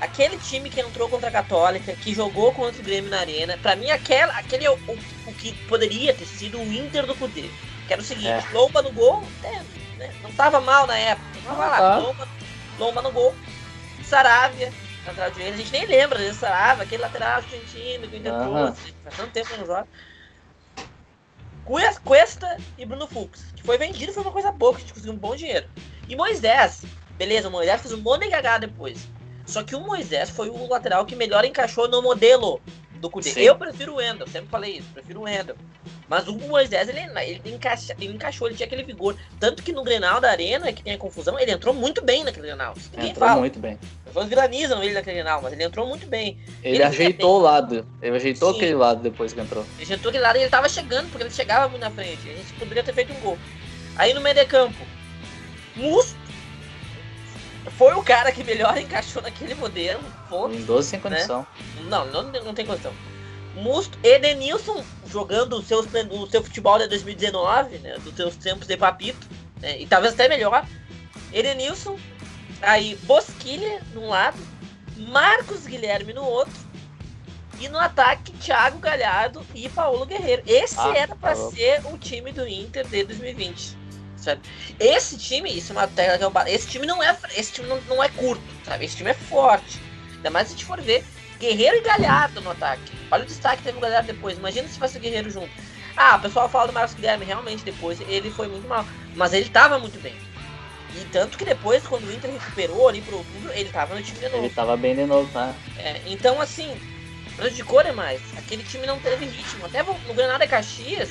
aquele 0.01 0.37
time 0.39 0.71
que 0.71 0.81
entrou 0.81 1.09
contra 1.09 1.29
a 1.29 1.33
Católica, 1.33 1.93
que 1.95 2.15
jogou 2.15 2.53
contra 2.53 2.81
o 2.81 2.85
Grêmio 2.85 3.11
na 3.11 3.21
Arena, 3.21 3.59
pra 3.61 3.77
mim 3.77 3.91
aquela, 3.91 4.33
aquele 4.35 4.65
é 4.65 4.71
o, 4.71 4.75
o, 4.75 4.99
o 5.27 5.35
que 5.35 5.53
poderia 5.67 6.15
ter 6.15 6.27
sido 6.27 6.59
o 6.61 6.73
Inter 6.73 7.07
do 7.07 7.15
Cudê. 7.15 7.51
Que 7.87 7.93
era 7.93 8.01
o 8.01 8.05
seguinte, 8.05 8.29
É. 8.29 8.83
No 8.83 8.93
gol, 8.93 9.23
é, 9.43 9.61
né, 10.07 10.15
não 10.23 10.31
tava 10.33 10.61
mal 10.61 10.87
na 10.87 10.97
época, 10.97 11.27
tava 11.45 11.67
lá, 11.67 11.79
Tá. 11.79 11.97
Lomba, 11.99 12.29
Lomba 12.79 13.03
no 13.03 13.13
gol, 13.13 13.35
Saravia, 14.05 14.73
lateral 15.07 15.31
direito, 15.31 15.55
a 15.55 15.57
gente 15.59 15.73
nem 15.73 15.87
lembra 15.87 16.19
desse 16.19 16.41
Saravia, 16.41 16.85
aquele 16.85 17.03
lateral 17.03 17.37
argentino 17.37 18.09
que 18.09 18.29
Aham. 18.29 18.45
trouxe, 18.73 18.95
faz 19.03 19.17
tanto 19.17 19.31
tempo 19.33 19.49
que 19.49 19.57
não 19.59 19.67
joga. 19.67 19.89
Cues- 21.65 21.99
Cuesta 21.99 22.57
e 22.77 22.85
Bruno 22.85 23.07
Fux, 23.07 23.53
que 23.57 23.63
foi 23.63 23.79
vendido 23.79 24.13
foi 24.13 24.23
uma 24.23 24.33
coisa 24.33 24.53
boa, 24.53 24.73
que 24.73 24.79
a 24.79 24.81
gente 24.81 24.93
conseguiu 24.93 25.15
um 25.15 25.19
bom 25.19 25.35
dinheiro. 25.35 25.67
E 26.07 26.15
Moisés, 26.15 26.83
beleza, 27.17 27.49
o 27.49 27.51
Moisés 27.51 27.81
fez 27.81 27.95
um 27.95 28.03
monte 28.03 28.25
de 28.25 28.31
cagada 28.31 28.67
depois. 28.67 29.09
Só 29.47 29.63
que 29.63 29.75
o 29.75 29.81
Moisés 29.81 30.29
foi 30.31 30.51
o 30.51 30.67
lateral 30.69 31.07
que 31.07 31.17
melhor 31.17 31.45
encaixou 31.45 31.89
no 31.89 32.03
modelo 32.03 32.61
do. 33.09 33.23
Sim. 33.23 33.41
Eu 33.41 33.57
prefiro 33.57 33.93
o 33.93 33.97
Wendel, 33.97 34.27
sempre 34.29 34.49
falei 34.49 34.79
isso, 34.79 34.89
prefiro 34.93 35.21
o 35.21 35.23
Wendel. 35.25 35.57
Mas 36.09 36.29
o 36.29 36.35
Moisés, 36.37 36.89
ele, 36.89 37.01
ele, 37.01 37.41
encaixa, 37.47 37.95
ele 37.99 38.15
encaixou, 38.15 38.47
ele 38.47 38.57
tinha 38.57 38.67
aquele 38.67 38.83
vigor. 38.83 39.17
Tanto 39.41 39.63
que 39.63 39.73
no 39.73 39.83
Grenal 39.83 40.21
da 40.21 40.31
Arena, 40.31 40.73
que 40.73 40.83
tem 40.83 40.95
a 40.95 40.99
confusão, 40.99 41.39
ele 41.39 41.51
entrou 41.51 41.73
muito 41.75 42.03
bem 42.03 42.25
naquele 42.25 42.47
Grenal. 42.47 42.75
Ninguém 42.93 43.11
Entrou 43.11 43.29
fala. 43.29 43.41
muito 43.41 43.59
bem. 43.59 43.79
As 43.83 44.13
pessoas 44.13 44.29
viranizam 44.29 44.83
ele 44.83 44.93
naquele 44.93 45.17
Grenal, 45.17 45.41
mas 45.43 45.53
ele 45.53 45.65
entrou 45.65 45.87
muito 45.87 46.07
bem. 46.07 46.39
Ele, 46.63 46.77
Ele 46.77 46.83
ajeitou 46.83 47.39
o 47.39 47.43
lado, 47.43 47.87
ele 48.03 48.17
ajeitou 48.17 48.51
Sim. 48.53 48.57
aquele 48.59 48.75
lado 48.75 49.03
depois 49.03 49.33
que 49.33 49.41
entrou. 49.41 49.65
Ele 49.79 49.95
entrou 49.95 50.11
aquele 50.11 50.23
lado 50.25 50.37
e 50.37 50.43
ele 50.43 50.51
tava 50.51 50.69
chegando, 50.69 51.09
porque 51.11 51.23
ele 51.25 51.31
chegava 51.35 51.69
muito 51.69 51.81
na 51.81 51.91
frente. 51.91 52.29
A 52.29 52.33
gente 52.33 52.53
poderia 52.55 52.83
ter 52.83 52.93
feito 52.93 53.13
um 53.13 53.21
gol. 53.21 53.39
Aí 53.97 54.13
no 54.13 54.21
meio 54.21 54.35
de 54.35 54.45
campo, 54.45 54.85
Musto 55.77 56.15
foi 57.77 57.95
o 57.95 58.03
cara 58.03 58.31
que 58.33 58.45
melhor 58.45 58.77
encaixou 58.79 59.23
naquele 59.23 59.55
modelo. 59.55 60.03
Ponto. 60.29 60.55
Em 60.55 60.65
12 60.65 60.89
sem 60.89 61.01
condição. 61.01 61.47
Não, 61.89 62.07
não, 62.07 62.23
não 62.23 62.55
tem 62.55 62.67
questão. 62.67 62.93
Musto, 63.55 63.99
Edenilson 64.03 64.85
jogando 65.07 65.55
o 65.55 65.63
seu, 65.63 65.81
o 65.81 66.27
seu 66.27 66.43
futebol 66.43 66.79
de 66.79 66.89
2019, 66.89 67.79
né, 67.79 67.97
dos 67.99 68.15
seus 68.15 68.37
tempos 68.37 68.67
de 68.67 68.77
papito, 68.77 69.29
né, 69.61 69.79
e 69.81 69.87
talvez 69.87 70.15
até 70.15 70.29
melhor. 70.29 70.67
Edenilson, 71.33 71.97
aí 72.61 72.97
Bosquilha 73.05 73.81
num 73.93 74.09
lado, 74.09 74.39
Marcos 74.97 75.67
Guilherme 75.67 76.13
no 76.13 76.25
outro, 76.25 76.65
e 77.61 77.69
no 77.69 77.79
ataque 77.79 78.33
Thiago 78.33 78.79
Galhardo 78.79 79.47
e 79.55 79.69
Paulo 79.69 80.05
Guerreiro. 80.05 80.43
Esse 80.47 80.79
Ah, 80.79 80.93
era 80.97 81.15
pra 81.15 81.35
tá 81.35 81.51
ser 81.51 81.81
o 81.87 81.97
time 81.97 82.33
do 82.33 82.47
Inter 82.47 82.87
de 82.87 83.05
2020. 83.05 83.84
Sabe? 84.25 84.41
Esse 84.81 85.19
time, 85.19 85.51
isso 85.51 85.73
é 85.73 85.77
uma 85.77 85.87
tecla 85.87 86.17
que 86.17 86.25
eu 86.25 86.33
Esse 86.47 86.67
time 86.69 86.87
não 86.87 87.03
é, 87.03 87.17
esse 87.37 87.53
time 87.53 87.69
não, 87.69 87.79
não 87.83 88.03
é 88.03 88.09
curto, 88.09 88.43
sabe? 88.65 88.87
Esse 88.87 88.97
time 88.97 89.11
é 89.11 89.15
forte. 89.15 89.79
Ainda 90.17 90.31
mais 90.31 90.49
se 90.49 90.55
a 90.55 90.57
gente 90.57 90.67
for 90.67 90.81
ver 90.81 91.05
Guerreiro 91.39 91.77
e 91.77 91.81
Galhardo 91.83 92.41
no 92.41 92.51
ataque. 92.51 92.93
Olha 93.11 93.25
o 93.25 93.27
destaque 93.27 93.59
que 93.59 93.65
teve 93.65 93.77
o 93.77 93.81
Galhardo 93.81 94.07
depois. 94.07 94.39
Imagina 94.39 94.67
se 94.67 94.79
fosse 94.79 94.97
o 94.97 95.01
Guerreiro 95.01 95.31
junto. 95.31 95.51
Ah, 95.97 96.17
o 96.17 96.21
pessoal 96.21 96.49
fala 96.49 96.69
do 96.69 96.73
Marcos 96.73 96.95
Guilherme, 96.95 97.25
realmente 97.25 97.65
depois 97.65 98.01
ele 98.01 98.31
foi 98.31 98.49
muito 98.49 98.67
mal. 98.67 98.85
Mas 99.15 99.33
ele 99.35 99.49
tava 99.51 99.79
muito 99.79 100.01
bem. 100.01 100.17
E 100.97 101.05
tanto 101.07 101.37
que 101.37 101.45
depois, 101.45 101.87
quando 101.87 102.05
o 102.05 102.13
Inter 102.13 102.31
recuperou 102.31 102.89
ali 102.89 103.03
pro 103.03 103.19
outubro, 103.19 103.53
ele 103.53 103.69
tava 103.69 103.95
no 103.95 104.03
time 104.03 104.19
de 104.19 104.29
novo. 104.29 104.45
Ele 104.45 104.55
tava 104.55 104.77
bem 104.77 104.95
de 104.95 105.05
novo, 105.05 105.29
né? 105.37 105.55
É, 105.77 106.01
então, 106.07 106.41
assim, 106.41 106.75
prejudicou 107.37 107.83
demais. 107.83 108.21
Aquele 108.39 108.63
time 108.63 108.87
não 108.87 108.99
teve 109.01 109.27
ritmo. 109.27 109.67
Até 109.67 109.83
no 109.83 110.15
Granada 110.15 110.47
Caxias 110.47 111.11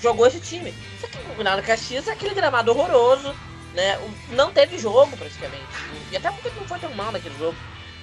jogou 0.00 0.26
esse 0.26 0.40
time. 0.40 0.72
Só 1.00 1.06
que 1.06 1.18
no 1.28 1.34
Granada 1.34 1.62
Caxias 1.62 2.08
é 2.08 2.12
aquele 2.12 2.34
gramado 2.34 2.70
horroroso, 2.70 3.34
né? 3.74 3.98
O- 3.98 4.34
Não 4.34 4.52
teve 4.52 4.78
jogo 4.78 5.16
praticamente. 5.16 5.64
E 6.10 6.16
até 6.16 6.30
porque 6.30 6.50
não 6.58 6.66
foi 6.66 6.78
tão 6.78 6.92
mal 6.94 7.12
naquele 7.12 7.36
jogo. 7.38 7.56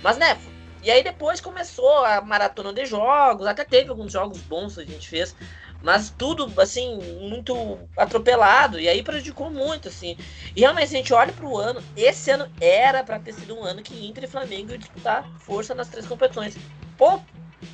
Mas, 0.03 0.17
né? 0.17 0.37
E 0.83 0.91
aí 0.91 1.03
depois 1.03 1.41
começou 1.41 2.05
a 2.05 2.21
maratona 2.21 2.71
de 2.71 2.85
jogos. 2.85 3.47
Até 3.47 3.63
teve 3.63 3.89
alguns 3.89 4.11
jogos 4.11 4.39
bons 4.41 4.75
que 4.75 4.81
a 4.81 4.85
gente 4.85 5.07
fez. 5.09 5.35
Mas 5.81 6.09
tudo, 6.15 6.51
assim, 6.59 6.97
muito 7.21 7.77
atropelado. 7.97 8.79
E 8.79 8.87
aí 8.87 9.01
prejudicou 9.03 9.49
muito, 9.49 9.87
assim. 9.87 10.15
E 10.55 10.61
realmente, 10.61 10.85
a 10.85 10.97
gente 10.97 11.13
olha 11.13 11.33
pro 11.33 11.57
ano, 11.57 11.81
esse 11.95 12.29
ano 12.31 12.51
era 12.61 13.03
pra 13.03 13.19
ter 13.19 13.33
sido 13.33 13.55
um 13.57 13.63
ano 13.63 13.81
que 13.81 14.05
Inter 14.07 14.23
e 14.23 14.27
Flamengo 14.27 14.71
iam 14.71 14.77
disputar 14.77 15.27
força 15.39 15.73
nas 15.75 15.87
três 15.89 16.05
competições. 16.05 16.55
Pô, 16.97 17.19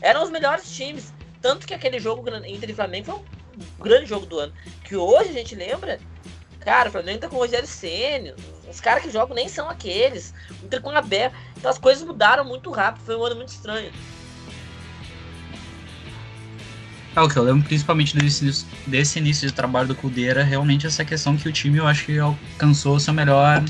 eram 0.02 0.24
os 0.24 0.30
melhores 0.30 0.70
times. 0.72 1.14
Tanto 1.42 1.66
que 1.68 1.74
aquele 1.74 2.00
jogo 2.00 2.24
Inter 2.46 2.70
e 2.70 2.74
Flamengo 2.74 3.06
foi 3.06 3.16
um 3.16 3.24
grande 3.80 4.06
jogo 4.08 4.26
do 4.26 4.40
ano. 4.40 4.54
Que 4.84 4.96
hoje 4.96 5.30
a 5.30 5.34
gente 5.34 5.56
lembra, 5.56 6.00
cara, 6.60 6.90
o 6.90 6.92
Flamengo 6.92 7.20
tá 7.20 7.30
com 7.30 7.36
o 7.36 7.40
Rogério 7.40 7.68
Ceni. 7.68 8.34
Os 8.70 8.80
caras 8.80 9.04
que 9.04 9.12
jogam 9.12 9.36
nem 9.36 9.50
são 9.50 9.70
aqueles. 9.70 10.34
O 10.62 10.66
Inter 10.66 10.82
com 10.82 10.90
a 10.92 11.02
Bé. 11.02 11.32
Então 11.58 11.70
as 11.70 11.78
coisas 11.78 12.04
mudaram 12.04 12.46
muito 12.46 12.72
rápido. 12.72 13.04
Foi 13.04 13.16
um 13.16 13.24
ano 13.24 13.36
muito 13.36 13.50
estranho. 13.50 13.92
É, 17.16 17.20
o 17.20 17.28
que 17.28 17.38
eu 17.38 17.44
lembro 17.44 17.64
principalmente 17.68 18.16
desse, 18.18 18.44
início- 18.46 18.68
desse 18.88 19.20
início 19.20 19.48
de 19.48 19.54
trabalho 19.54 19.90
do 19.90 19.96
Cudê 19.96 20.28
era 20.28 20.44
realmente 20.44 20.88
essa 20.88 21.04
questão 21.04 21.36
que 21.36 21.48
o 21.50 21.52
time, 21.52 21.78
eu 21.78 21.86
acho 21.86 22.06
que 22.06 22.18
alcançou 22.18 23.00
seu 23.02 23.14
melhor 23.14 23.62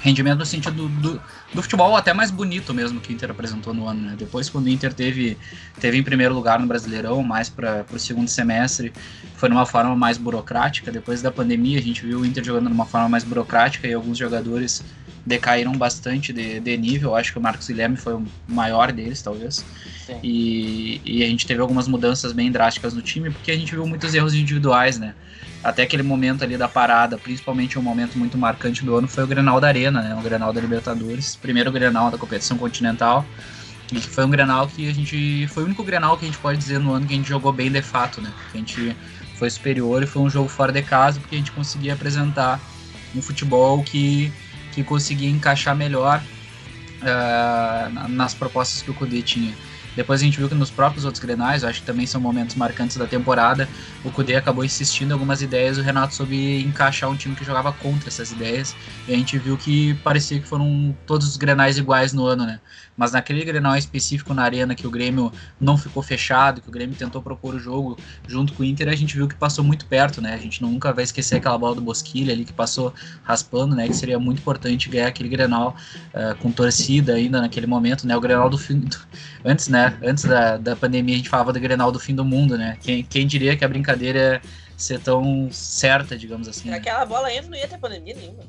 rendimento 0.00 0.38
no 0.38 0.46
sentido 0.46 0.88
do, 0.88 0.88
do, 0.88 1.22
do 1.52 1.62
futebol 1.62 1.96
até 1.96 2.12
mais 2.12 2.30
bonito 2.30 2.74
mesmo 2.74 3.00
que 3.00 3.10
o 3.10 3.12
Inter 3.12 3.30
apresentou 3.30 3.72
no 3.72 3.88
ano, 3.88 4.02
né? 4.02 4.14
Depois, 4.18 4.50
quando 4.50 4.66
o 4.66 4.68
Inter 4.68 4.92
teve, 4.92 5.36
teve 5.80 5.96
em 5.96 6.02
primeiro 6.02 6.34
lugar 6.34 6.60
no 6.60 6.66
Brasileirão, 6.66 7.22
mais 7.22 7.48
para 7.48 7.86
o 7.92 7.98
segundo 7.98 8.28
semestre, 8.28 8.92
foi 9.34 9.48
numa 9.48 9.64
forma 9.64 9.96
mais 9.96 10.18
burocrática. 10.18 10.92
Depois 10.92 11.22
da 11.22 11.30
pandemia, 11.30 11.78
a 11.78 11.82
gente 11.82 12.04
viu 12.04 12.20
o 12.20 12.26
Inter 12.26 12.44
jogando 12.44 12.68
numa 12.68 12.84
forma 12.84 13.08
mais 13.08 13.24
burocrática 13.24 13.88
e 13.88 13.94
alguns 13.94 14.18
jogadores 14.18 14.84
decaíram 15.24 15.72
bastante 15.72 16.32
de, 16.32 16.60
de 16.60 16.76
nível. 16.76 17.14
Acho 17.14 17.32
que 17.32 17.38
o 17.38 17.42
Marcos 17.42 17.66
Guilherme 17.68 17.96
foi 17.96 18.14
o 18.14 18.26
maior 18.46 18.92
deles, 18.92 19.22
talvez. 19.22 19.64
E, 20.22 21.00
e, 21.04 21.22
a 21.22 21.26
gente 21.26 21.46
teve 21.46 21.60
algumas 21.60 21.86
mudanças 21.86 22.32
bem 22.32 22.50
drásticas 22.50 22.94
no 22.94 23.02
time, 23.02 23.30
porque 23.30 23.50
a 23.50 23.56
gente 23.56 23.74
viu 23.74 23.86
muitos 23.86 24.14
erros 24.14 24.34
individuais, 24.34 24.98
né? 24.98 25.14
Até 25.62 25.82
aquele 25.82 26.02
momento 26.02 26.44
ali 26.44 26.56
da 26.56 26.68
parada, 26.68 27.18
principalmente 27.18 27.78
um 27.78 27.82
momento 27.82 28.16
muito 28.16 28.38
marcante 28.38 28.84
do 28.84 28.96
ano, 28.96 29.08
foi 29.08 29.24
o 29.24 29.26
Grenal 29.26 29.60
da 29.60 29.66
Arena, 29.68 30.00
né? 30.00 30.14
O 30.14 30.22
Grenal 30.22 30.52
da 30.52 30.60
Libertadores, 30.60 31.34
primeiro 31.34 31.72
Grenal 31.72 32.10
da 32.10 32.18
competição 32.18 32.56
continental. 32.56 33.26
E 33.92 34.00
foi 34.00 34.24
um 34.24 34.30
Grenal 34.30 34.68
que 34.68 34.88
a 34.88 34.94
gente. 34.94 35.48
Foi 35.48 35.64
o 35.64 35.66
único 35.66 35.82
Grenal 35.82 36.16
que 36.16 36.24
a 36.24 36.28
gente 36.28 36.38
pode 36.38 36.58
dizer 36.58 36.78
no 36.78 36.92
ano 36.92 37.06
que 37.06 37.14
a 37.14 37.16
gente 37.16 37.28
jogou 37.28 37.52
bem 37.52 37.70
de 37.70 37.82
fato, 37.82 38.20
né? 38.20 38.32
Que 38.52 38.58
a 38.58 38.60
gente 38.60 38.96
foi 39.36 39.50
superior 39.50 40.02
e 40.02 40.06
foi 40.06 40.22
um 40.22 40.30
jogo 40.30 40.48
fora 40.48 40.70
de 40.70 40.82
casa, 40.82 41.18
porque 41.20 41.34
a 41.34 41.38
gente 41.38 41.52
conseguia 41.52 41.94
apresentar 41.94 42.60
um 43.14 43.22
futebol 43.22 43.82
que 43.82 44.32
que 44.72 44.84
conseguia 44.84 45.28
encaixar 45.28 45.74
melhor 45.74 46.22
uh, 47.02 48.08
nas 48.08 48.32
propostas 48.34 48.82
que 48.82 48.90
o 48.90 48.94
Kudê 48.94 49.22
tinha. 49.22 49.52
Depois 49.98 50.20
a 50.20 50.24
gente 50.24 50.38
viu 50.38 50.48
que 50.48 50.54
nos 50.54 50.70
próprios 50.70 51.04
outros 51.04 51.20
grenais, 51.20 51.64
acho 51.64 51.80
que 51.80 51.84
também 51.86 52.06
são 52.06 52.20
momentos 52.20 52.54
marcantes 52.54 52.96
da 52.96 53.08
temporada, 53.08 53.68
o 54.00 54.12
Cudê 54.12 54.36
acabou 54.36 54.64
insistindo 54.64 55.10
em 55.10 55.12
algumas 55.12 55.42
ideias, 55.42 55.76
o 55.76 55.82
Renato 55.82 56.14
soube 56.14 56.62
encaixar 56.62 57.10
um 57.10 57.16
time 57.16 57.34
que 57.34 57.44
jogava 57.44 57.72
contra 57.72 58.08
essas 58.08 58.30
ideias, 58.30 58.76
e 59.08 59.12
a 59.12 59.16
gente 59.16 59.36
viu 59.40 59.58
que 59.58 59.96
parecia 59.96 60.40
que 60.40 60.46
foram 60.46 60.96
todos 61.04 61.26
os 61.26 61.36
grenais 61.36 61.78
iguais 61.78 62.12
no 62.12 62.24
ano, 62.26 62.46
né? 62.46 62.60
Mas 62.98 63.12
naquele 63.12 63.44
grenal 63.44 63.76
específico 63.76 64.34
na 64.34 64.42
arena 64.42 64.74
que 64.74 64.86
o 64.86 64.90
Grêmio 64.90 65.32
não 65.60 65.78
ficou 65.78 66.02
fechado, 66.02 66.60
que 66.60 66.68
o 66.68 66.72
Grêmio 66.72 66.96
tentou 66.96 67.22
propor 67.22 67.54
o 67.54 67.58
jogo 67.60 67.96
junto 68.26 68.52
com 68.52 68.64
o 68.64 68.66
Inter, 68.66 68.88
a 68.88 68.96
gente 68.96 69.14
viu 69.14 69.28
que 69.28 69.36
passou 69.36 69.64
muito 69.64 69.86
perto, 69.86 70.20
né? 70.20 70.34
A 70.34 70.38
gente 70.38 70.60
nunca 70.60 70.92
vai 70.92 71.04
esquecer 71.04 71.36
aquela 71.36 71.56
bola 71.56 71.76
do 71.76 71.80
Bosquilha 71.80 72.32
ali 72.32 72.44
que 72.44 72.52
passou 72.52 72.92
raspando, 73.22 73.76
né? 73.76 73.86
Que 73.86 73.94
seria 73.94 74.18
muito 74.18 74.40
importante 74.40 74.88
ganhar 74.88 75.06
aquele 75.06 75.28
grenal 75.28 75.76
uh, 76.12 76.36
com 76.38 76.50
torcida 76.50 77.14
ainda 77.14 77.40
naquele 77.40 77.68
momento, 77.68 78.04
né? 78.04 78.16
O 78.16 78.20
grenal 78.20 78.50
do 78.50 78.58
fim. 78.58 78.80
Do... 78.80 78.98
Antes, 79.44 79.68
né? 79.68 79.96
Antes 80.02 80.24
da, 80.24 80.56
da 80.56 80.74
pandemia 80.74 81.14
a 81.14 81.18
gente 81.18 81.28
falava 81.28 81.52
do 81.52 81.60
grenal 81.60 81.92
do 81.92 82.00
fim 82.00 82.16
do 82.16 82.24
mundo, 82.24 82.58
né? 82.58 82.76
Quem, 82.80 83.04
quem 83.04 83.28
diria 83.28 83.56
que 83.56 83.64
a 83.64 83.68
brincadeira 83.68 84.42
ser 84.76 84.98
tão 85.00 85.48
certa, 85.52 86.18
digamos 86.18 86.48
assim. 86.48 86.70
Né? 86.70 86.76
Aquela 86.76 87.06
bola 87.06 87.28
ainda 87.28 87.48
não 87.48 87.56
ia 87.56 87.68
ter 87.68 87.78
pandemia 87.78 88.14
nenhuma. 88.14 88.42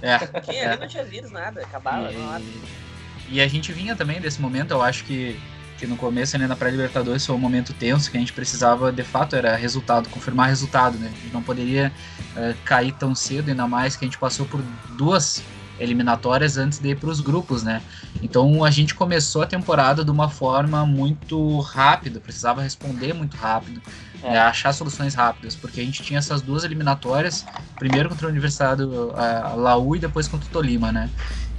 É. 0.00 0.18
Quem 0.40 0.60
ali 0.60 0.74
é. 0.74 0.76
não 0.76 0.86
tinha 0.86 1.04
vírus, 1.04 1.30
nada, 1.30 1.60
acabava 1.60 2.10
e... 2.12 2.87
E 3.30 3.40
a 3.40 3.48
gente 3.48 3.72
vinha 3.72 3.94
também 3.94 4.20
desse 4.20 4.40
momento, 4.40 4.72
eu 4.72 4.82
acho 4.82 5.04
que, 5.04 5.38
que 5.78 5.86
no 5.86 5.96
começo, 5.96 6.36
né, 6.38 6.46
na 6.46 6.56
pré-Libertadores, 6.56 7.24
foi 7.24 7.34
um 7.34 7.38
momento 7.38 7.72
tenso 7.72 8.10
que 8.10 8.16
a 8.16 8.20
gente 8.20 8.32
precisava, 8.32 8.90
de 8.90 9.02
fato, 9.02 9.36
era 9.36 9.54
resultado, 9.56 10.08
confirmar 10.08 10.48
resultado, 10.48 10.98
né? 10.98 11.10
A 11.12 11.22
gente 11.22 11.32
não 11.32 11.42
poderia 11.42 11.92
uh, 12.36 12.54
cair 12.64 12.92
tão 12.92 13.14
cedo, 13.14 13.50
ainda 13.50 13.66
mais 13.66 13.96
que 13.96 14.04
a 14.04 14.08
gente 14.08 14.18
passou 14.18 14.46
por 14.46 14.62
duas 14.96 15.42
eliminatórias 15.78 16.56
antes 16.56 16.78
de 16.78 16.88
ir 16.90 16.96
para 16.98 17.08
os 17.08 17.20
grupos, 17.20 17.62
né? 17.62 17.82
Então 18.22 18.64
a 18.64 18.70
gente 18.70 18.94
começou 18.94 19.42
a 19.42 19.46
temporada 19.46 20.04
de 20.04 20.10
uma 20.10 20.28
forma 20.28 20.84
muito 20.84 21.60
rápida, 21.60 22.18
precisava 22.18 22.62
responder 22.62 23.12
muito 23.12 23.36
rápido, 23.36 23.80
é. 24.22 24.32
né? 24.32 24.38
achar 24.38 24.72
soluções 24.72 25.14
rápidas, 25.14 25.54
porque 25.54 25.80
a 25.80 25.84
gente 25.84 26.02
tinha 26.02 26.18
essas 26.18 26.42
duas 26.42 26.64
eliminatórias, 26.64 27.46
primeiro 27.76 28.08
contra 28.08 28.26
a 28.26 28.30
Universidade 28.30 28.82
a 29.14 29.54
Laú 29.54 29.94
e 29.94 29.98
depois 29.98 30.26
contra 30.26 30.48
o 30.48 30.50
Tolima, 30.50 30.90
né? 30.90 31.08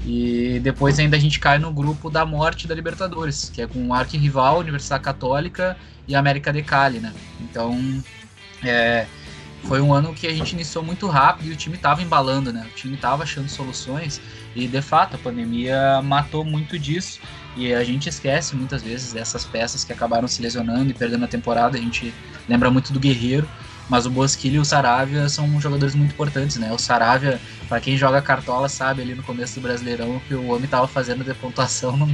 E 0.05 0.59
depois 0.61 0.97
ainda 0.97 1.17
a 1.17 1.19
gente 1.19 1.39
cai 1.39 1.59
no 1.59 1.71
grupo 1.71 2.09
da 2.09 2.25
morte 2.25 2.67
da 2.67 2.75
Libertadores, 2.75 3.49
que 3.49 3.61
é 3.61 3.67
com 3.67 3.87
o 3.87 3.93
arquirrival, 3.93 4.59
Universidade 4.59 5.03
Católica 5.03 5.77
e 6.07 6.15
América 6.15 6.53
de 6.53 6.63
Cali, 6.63 6.99
né? 6.99 7.13
Então, 7.41 7.77
é, 8.63 9.05
foi 9.63 9.81
um 9.81 9.93
ano 9.93 10.13
que 10.13 10.25
a 10.27 10.33
gente 10.33 10.53
iniciou 10.53 10.83
muito 10.83 11.07
rápido 11.07 11.49
e 11.49 11.51
o 11.51 11.55
time 11.55 11.75
estava 11.75 12.01
embalando, 12.01 12.51
né? 12.51 12.65
O 12.71 12.75
time 12.75 12.95
estava 12.95 13.23
achando 13.23 13.49
soluções 13.49 14.21
e, 14.55 14.67
de 14.67 14.81
fato, 14.81 15.15
a 15.15 15.19
pandemia 15.19 16.01
matou 16.01 16.43
muito 16.45 16.79
disso. 16.79 17.19
E 17.57 17.73
a 17.73 17.83
gente 17.83 18.07
esquece 18.07 18.55
muitas 18.55 18.81
vezes 18.81 19.11
dessas 19.11 19.43
peças 19.43 19.83
que 19.83 19.91
acabaram 19.91 20.27
se 20.27 20.41
lesionando 20.41 20.91
e 20.91 20.93
perdendo 20.93 21.25
a 21.25 21.27
temporada. 21.27 21.77
A 21.77 21.81
gente 21.81 22.13
lembra 22.47 22.71
muito 22.71 22.93
do 22.93 22.99
Guerreiro, 22.99 23.47
mas 23.89 24.05
o 24.05 24.09
Bosquilha 24.09 24.57
e 24.57 24.59
o 24.59 24.65
Saravia 24.65 25.27
são 25.27 25.59
jogadores 25.59 25.95
muito 25.95 26.11
importantes, 26.11 26.57
né? 26.57 26.71
O 26.71 26.77
Saravia, 26.77 27.41
para 27.67 27.81
quem 27.81 27.97
joga 27.97 28.21
cartola, 28.21 28.69
sabe 28.69 29.01
ali 29.01 29.15
no 29.15 29.23
começo 29.23 29.55
do 29.55 29.61
Brasileirão 29.61 30.21
que 30.27 30.35
o 30.35 30.49
homem 30.49 30.69
tava 30.69 30.87
fazendo 30.87 31.23
de 31.23 31.33
pontuação 31.33 31.97
não, 31.97 32.07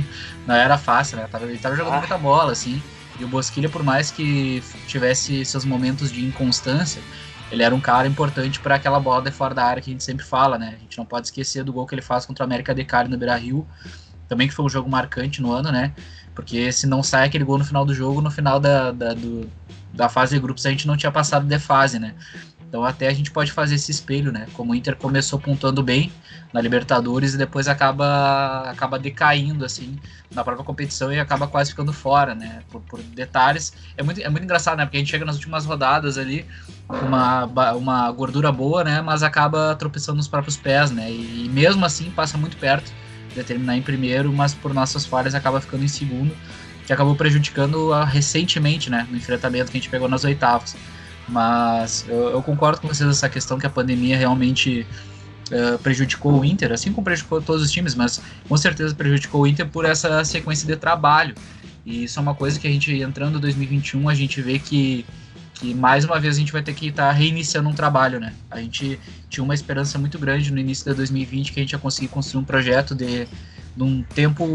não 0.48 0.56
era 0.56 0.78
fácil, 0.78 1.18
né? 1.18 1.28
Ele 1.42 1.58
tava 1.58 1.76
jogando 1.76 1.96
ah. 1.96 2.00
muita 2.00 2.18
bola, 2.18 2.54
assim. 2.54 2.82
E 3.20 3.26
o 3.26 3.28
Bosquilha, 3.28 3.70
por 3.70 3.84
mais 3.84 4.10
que 4.10 4.64
tivesse 4.88 5.44
seus 5.46 5.66
momentos 5.66 6.12
de 6.12 6.26
inconstância, 6.26 7.02
ele 7.52 7.62
era 7.62 7.76
um 7.76 7.80
cara 7.80 8.08
importante 8.08 8.60
para 8.60 8.76
aquela 8.76 9.00
bola 9.00 9.22
de 9.22 9.32
fora 9.32 9.54
da 9.54 9.66
área 9.66 9.82
que 9.82 9.90
a 9.90 9.94
gente 9.94 10.04
sempre 10.04 10.26
fala, 10.26 10.58
né? 10.58 10.76
A 10.78 10.82
gente 10.82 10.98
não 10.98 11.06
pode 11.06 11.28
esquecer 11.28 11.64
do 11.64 11.74
gol 11.74 11.86
que 11.86 11.94
ele 11.94 12.02
faz 12.02 12.26
contra 12.26 12.44
o 12.44 12.48
América 12.48 12.74
de 12.74 12.84
Cali 12.86 13.10
no 13.10 13.18
Beira-Rio, 13.18 13.68
também 14.28 14.48
que 14.48 14.54
foi 14.54 14.66
um 14.66 14.70
jogo 14.70 14.90
marcante 14.90 15.42
no 15.42 15.52
ano, 15.52 15.72
né? 15.72 15.94
Porque 16.34 16.72
se 16.72 16.88
não 16.88 17.04
sai 17.04 17.28
aquele 17.28 17.44
gol 17.44 17.58
no 17.58 17.66
final 17.66 17.86
do 17.86 17.94
jogo, 17.94 18.22
no 18.22 18.32
final 18.32 18.60
da, 18.60 18.92
da 18.92 19.14
do, 19.14 19.50
da 19.96 20.10
fase 20.10 20.36
de 20.36 20.42
grupos 20.42 20.66
a 20.66 20.70
gente 20.70 20.86
não 20.86 20.98
tinha 20.98 21.12
passado 21.12 21.46
de 21.46 21.60
fase, 21.60 21.98
né? 21.98 22.14
Então 22.68 22.84
até 22.84 23.08
a 23.08 23.14
gente 23.14 23.32
pode 23.32 23.52
fazer 23.52 23.76
esse 23.76 23.90
espelho, 23.90 24.32
né? 24.32 24.48
Como 24.54 24.74
o 24.74 24.76
Inter 24.76 24.96
começou 24.98 25.40
pontuando 25.40 25.82
bem 25.82 26.12
na 26.52 26.60
Libertadores 26.60 27.34
e 27.34 27.38
depois 27.38 27.68
acaba 27.68 28.70
acaba 28.70 29.00
decaindo 29.00 29.64
assim 29.64 29.98
na 30.30 30.44
própria 30.44 30.66
competição 30.66 31.12
e 31.12 31.20
acaba 31.20 31.48
quase 31.48 31.70
ficando 31.70 31.94
fora, 31.94 32.36
né? 32.36 32.60
Por, 32.70 32.82
por 32.82 33.02
detalhes. 33.02 33.72
É 33.96 34.04
muito, 34.04 34.22
é 34.22 34.30
muito 34.30 34.44
engraçado, 34.44 34.78
né? 34.78 34.86
Porque 34.86 34.98
a 34.98 35.00
gente 35.00 35.10
chega 35.10 35.24
nas 35.24 35.36
últimas 35.36 35.66
rodadas 35.66 36.18
ali 36.18 36.46
com 36.88 36.98
uma, 36.98 37.46
uma 37.74 38.12
gordura 38.12 38.52
boa, 38.52 38.84
né? 38.84 39.02
Mas 39.02 39.24
acaba 39.24 39.74
tropeçando 39.76 40.18
nos 40.18 40.28
próprios 40.28 40.58
pés, 40.58 40.92
né? 40.92 41.10
E, 41.10 41.46
e 41.46 41.50
mesmo 41.50 41.86
assim 41.86 42.12
passa 42.12 42.38
muito 42.38 42.58
perto 42.58 42.92
de 43.34 43.44
terminar 43.44 43.78
em 43.78 43.82
primeiro, 43.82 44.34
mas 44.34 44.54
por 44.54 44.74
nossas 44.74 45.06
falhas 45.06 45.36
acaba 45.36 45.62
ficando 45.62 45.84
em 45.84 45.90
segundo 45.90 46.36
que 46.86 46.94
acabou 46.94 47.16
prejudicando 47.16 47.92
a, 47.94 48.06
recentemente, 48.06 48.90
né, 48.90 49.08
no 49.10 49.18
enfrentamento 49.18 49.72
que 49.72 49.78
a 49.78 49.80
gente 49.80 49.90
pegou 49.90 50.08
nas 50.08 50.24
oitavas. 50.24 50.76
Mas 51.28 52.06
eu, 52.08 52.30
eu 52.30 52.44
concordo 52.44 52.82
com 52.82 52.88
vocês 52.88 53.08
nessa 53.08 53.28
questão 53.28 53.58
que 53.58 53.66
a 53.66 53.70
pandemia 53.70 54.16
realmente 54.18 54.86
uh, 55.52 55.80
prejudicou 55.80 56.40
o 56.40 56.46
Inter, 56.46 56.72
assim 56.72 56.92
como 56.92 57.04
prejudicou 57.04 57.42
todos 57.42 57.64
os 57.64 57.72
times, 57.72 57.96
mas 57.96 58.22
com 58.48 58.56
certeza 58.56 58.94
prejudicou 58.94 59.42
o 59.42 59.48
Inter 59.48 59.68
por 59.68 59.86
essa 59.86 60.24
sequência 60.24 60.68
de 60.68 60.76
trabalho. 60.76 61.34
E 61.86 62.04
isso 62.04 62.20
é 62.20 62.22
uma 62.22 62.36
coisa 62.36 62.60
que 62.60 62.68
a 62.68 62.72
gente, 62.72 62.92
entrando 63.02 63.38
em 63.38 63.42
2021, 63.42 64.08
a 64.10 64.16
gente 64.16 64.42
vê 64.42 64.60
que, 64.60 65.06
que 65.56 65.74
mais 65.74 66.06
uma 66.06 66.20
vez 66.20 66.36
a 66.36 66.40
gente 66.40 66.52
vai 66.52 66.62
ter 66.62 66.74
que 66.74 66.88
estar 66.88 67.08
tá 67.08 67.12
reiniciando 67.12 67.70
um 67.70 67.74
trabalho, 67.74 68.20
né? 68.20 68.34
A 68.50 68.60
gente 68.60 69.00
tinha 69.30 69.44
uma 69.44 69.54
esperança 69.54 69.98
muito 69.98 70.18
grande 70.18 70.52
no 70.52 70.60
início 70.60 70.86
de 70.86 70.96
2020 70.96 71.52
que 71.52 71.60
a 71.60 71.64
gente 71.64 71.74
ia 71.74 71.80
conseguir 71.80 72.08
construir 72.08 72.42
um 72.42 72.46
projeto 72.46 72.96
de 72.96 73.28
de 73.76 73.84
um 73.84 74.02
tempo 74.02 74.46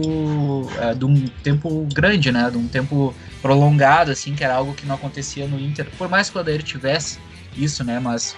é, 0.78 0.94
de 0.94 1.04
um 1.04 1.26
tempo 1.42 1.87
grande, 1.92 2.33
né? 2.33 2.50
De 2.50 2.56
um 2.56 2.66
tempo 2.66 3.14
prolongado, 3.42 4.11
assim, 4.11 4.35
que 4.35 4.42
era 4.42 4.54
algo 4.54 4.74
que 4.74 4.87
não 4.87 4.94
acontecia 4.94 5.46
no 5.46 5.59
Inter. 5.59 5.87
Por 5.98 6.09
mais 6.09 6.30
que 6.30 6.38
o 6.38 6.40
Adair 6.40 6.62
tivesse 6.62 7.18
isso, 7.56 7.85
né? 7.85 8.00
Mas, 8.00 8.35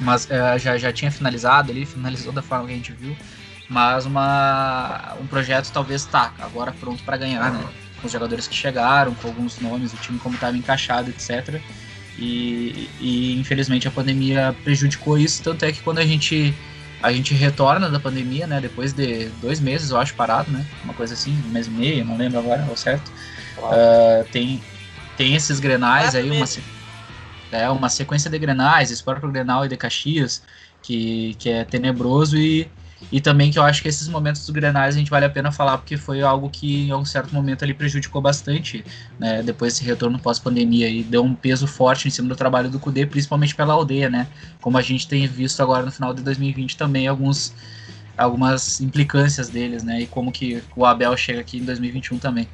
mas 0.00 0.28
é, 0.30 0.58
já, 0.58 0.76
já 0.76 0.92
tinha 0.92 1.10
finalizado 1.10 1.70
ali, 1.70 1.86
finalizou 1.86 2.32
da 2.32 2.42
forma 2.42 2.66
que 2.66 2.72
a 2.72 2.76
gente 2.76 2.92
viu. 2.92 3.16
Mas 3.68 4.04
uma, 4.04 5.14
um 5.20 5.26
projeto 5.26 5.70
talvez 5.72 6.04
tá 6.04 6.34
agora 6.40 6.72
pronto 6.72 7.02
para 7.04 7.16
ganhar, 7.16 7.52
né? 7.52 7.64
Com 8.00 8.06
os 8.06 8.12
jogadores 8.12 8.48
que 8.48 8.54
chegaram, 8.54 9.14
com 9.14 9.28
alguns 9.28 9.60
nomes, 9.60 9.92
o 9.92 9.96
time 9.96 10.18
como 10.18 10.34
estava 10.34 10.56
encaixado, 10.56 11.10
etc. 11.10 11.60
E, 12.18 12.90
e 13.00 13.38
infelizmente 13.38 13.86
a 13.86 13.90
pandemia 13.90 14.54
prejudicou 14.64 15.16
isso, 15.16 15.42
tanto 15.42 15.64
é 15.64 15.72
que 15.72 15.80
quando 15.80 15.98
a 15.98 16.04
gente 16.04 16.54
a 17.02 17.12
gente 17.12 17.34
retorna 17.34 17.88
da 17.88 17.98
pandemia, 17.98 18.46
né? 18.46 18.60
Depois 18.60 18.92
de 18.92 19.28
dois 19.40 19.60
meses, 19.60 19.90
eu 19.90 19.98
acho, 19.98 20.14
parado, 20.14 20.50
né? 20.50 20.66
Uma 20.84 20.94
coisa 20.94 21.14
assim, 21.14 21.32
um 21.46 21.50
mês 21.50 21.66
e 21.66 21.70
meio, 21.70 22.04
não 22.04 22.16
lembro 22.16 22.38
agora, 22.38 22.64
ao 22.68 22.76
certo. 22.76 23.10
Uh, 23.58 24.24
tem, 24.30 24.62
tem 25.16 25.34
esses 25.34 25.60
grenais 25.60 26.14
aí, 26.14 26.30
uma, 26.30 26.46
é, 27.52 27.68
uma 27.70 27.88
sequência 27.88 28.30
de 28.30 28.38
grenais, 28.38 28.90
esse 28.90 29.02
próprio 29.02 29.30
Grenal 29.30 29.64
e 29.64 29.68
de 29.68 29.76
Caxias, 29.76 30.42
que, 30.82 31.34
que 31.38 31.50
é 31.50 31.64
tenebroso 31.64 32.36
e 32.36 32.70
e 33.10 33.20
também 33.20 33.50
que 33.50 33.58
eu 33.58 33.62
acho 33.62 33.82
que 33.82 33.88
esses 33.88 34.08
momentos 34.08 34.42
dos 34.42 34.50
Grenais 34.50 34.94
a 34.94 34.98
gente 34.98 35.10
vale 35.10 35.24
a 35.24 35.30
pena 35.30 35.50
falar, 35.50 35.78
porque 35.78 35.96
foi 35.96 36.22
algo 36.22 36.50
que 36.50 36.88
em 36.88 36.94
um 36.94 37.04
certo 37.04 37.34
momento 37.34 37.64
ali 37.64 37.72
prejudicou 37.72 38.20
bastante, 38.20 38.84
né? 39.18 39.42
Depois 39.42 39.72
desse 39.72 39.84
retorno 39.84 40.18
pós-pandemia 40.18 40.88
e 40.88 41.02
deu 41.02 41.22
um 41.22 41.34
peso 41.34 41.66
forte 41.66 42.08
em 42.08 42.10
cima 42.10 42.28
do 42.28 42.36
trabalho 42.36 42.68
do 42.68 42.78
CUDE, 42.78 43.06
principalmente 43.06 43.54
pela 43.54 43.74
aldeia, 43.74 44.10
né? 44.10 44.28
Como 44.60 44.76
a 44.76 44.82
gente 44.82 45.08
tem 45.08 45.26
visto 45.26 45.62
agora 45.62 45.84
no 45.84 45.90
final 45.90 46.12
de 46.12 46.22
2020 46.22 46.76
também 46.76 47.06
alguns 47.06 47.54
algumas 48.16 48.80
implicâncias 48.80 49.48
deles, 49.48 49.82
né? 49.82 50.02
E 50.02 50.06
como 50.06 50.30
que 50.30 50.62
o 50.76 50.84
Abel 50.84 51.16
chega 51.16 51.40
aqui 51.40 51.58
em 51.58 51.64
2021 51.64 52.18
também. 52.18 52.46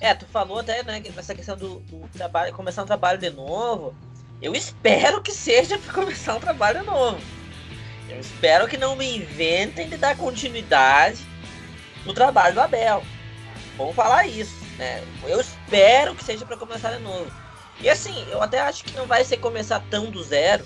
É, 0.00 0.14
tu 0.14 0.26
falou 0.26 0.58
até, 0.58 0.82
né, 0.82 1.00
nessa 1.14 1.34
questão 1.34 1.56
do, 1.56 1.80
do 1.80 2.08
trabalho, 2.12 2.52
começar 2.52 2.82
um 2.82 2.86
trabalho 2.86 3.18
de 3.18 3.30
novo. 3.30 3.94
Eu 4.42 4.54
espero 4.54 5.22
que 5.22 5.30
seja 5.30 5.78
para 5.78 5.92
começar 5.92 6.34
um 6.34 6.40
trabalho 6.40 6.82
novo 6.84 7.20
eu 8.10 8.20
espero 8.20 8.68
que 8.68 8.76
não 8.76 8.96
me 8.96 9.18
inventem 9.18 9.88
de 9.88 9.96
dar 9.96 10.16
continuidade 10.16 11.20
no 12.04 12.12
trabalho 12.12 12.54
do 12.54 12.60
Abel. 12.60 13.02
Vamos 13.76 13.94
falar 13.94 14.26
isso, 14.26 14.54
né? 14.76 15.02
Eu 15.24 15.40
espero 15.40 16.14
que 16.14 16.24
seja 16.24 16.44
para 16.44 16.56
começar 16.56 16.92
de 16.92 17.02
novo. 17.02 17.30
E 17.80 17.88
assim, 17.88 18.26
eu 18.30 18.42
até 18.42 18.60
acho 18.60 18.84
que 18.84 18.96
não 18.96 19.06
vai 19.06 19.24
ser 19.24 19.38
começar 19.38 19.82
tão 19.90 20.10
do 20.10 20.22
zero, 20.22 20.64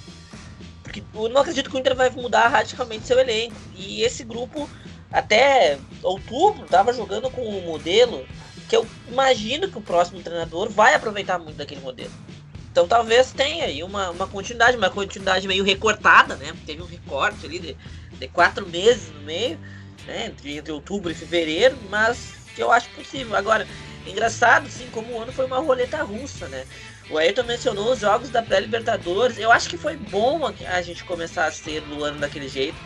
Porque 0.82 1.02
eu 1.14 1.28
não 1.28 1.40
acredito 1.40 1.70
que 1.70 1.76
o 1.76 1.78
Inter 1.78 1.94
vai 1.94 2.10
mudar 2.10 2.48
radicalmente 2.48 3.06
seu 3.06 3.18
elenco. 3.18 3.56
E 3.74 4.02
esse 4.02 4.24
grupo, 4.24 4.68
até 5.12 5.78
outubro, 6.02 6.64
estava 6.64 6.92
jogando 6.92 7.30
com 7.30 7.42
um 7.42 7.62
modelo 7.62 8.26
que 8.68 8.76
eu 8.76 8.86
imagino 9.08 9.68
que 9.68 9.78
o 9.78 9.82
próximo 9.82 10.22
treinador 10.22 10.70
vai 10.70 10.94
aproveitar 10.94 11.38
muito 11.38 11.56
daquele 11.56 11.80
modelo. 11.80 12.12
Então 12.74 12.88
talvez 12.88 13.30
tenha 13.30 13.66
aí 13.66 13.84
uma, 13.84 14.10
uma 14.10 14.26
continuidade, 14.26 14.76
uma 14.76 14.90
continuidade 14.90 15.46
meio 15.46 15.62
recortada, 15.62 16.34
né? 16.34 16.52
Teve 16.66 16.82
um 16.82 16.86
recorte 16.86 17.46
ali 17.46 17.60
de, 17.60 17.76
de 18.18 18.26
quatro 18.26 18.68
meses 18.68 19.12
no 19.12 19.20
meio, 19.20 19.56
né? 20.04 20.26
Entre, 20.26 20.56
entre 20.56 20.72
outubro 20.72 21.08
e 21.08 21.14
fevereiro, 21.14 21.78
mas 21.88 22.34
que 22.52 22.60
eu 22.60 22.72
acho 22.72 22.88
possível. 22.88 23.36
Agora, 23.36 23.64
engraçado, 24.04 24.68
sim, 24.68 24.88
como 24.90 25.12
o 25.12 25.22
ano 25.22 25.30
foi 25.30 25.46
uma 25.46 25.60
roleta 25.60 26.02
russa, 26.02 26.48
né? 26.48 26.66
O 27.08 27.16
Ayrton 27.16 27.44
mencionou 27.44 27.92
os 27.92 28.00
jogos 28.00 28.30
da 28.30 28.42
pré-Libertadores. 28.42 29.38
Eu 29.38 29.52
acho 29.52 29.68
que 29.68 29.76
foi 29.76 29.96
bom 29.96 30.40
a 30.66 30.82
gente 30.82 31.04
começar 31.04 31.46
a 31.46 31.52
ser 31.52 31.80
no 31.82 32.02
ano 32.02 32.18
daquele 32.18 32.48
jeito. 32.48 32.76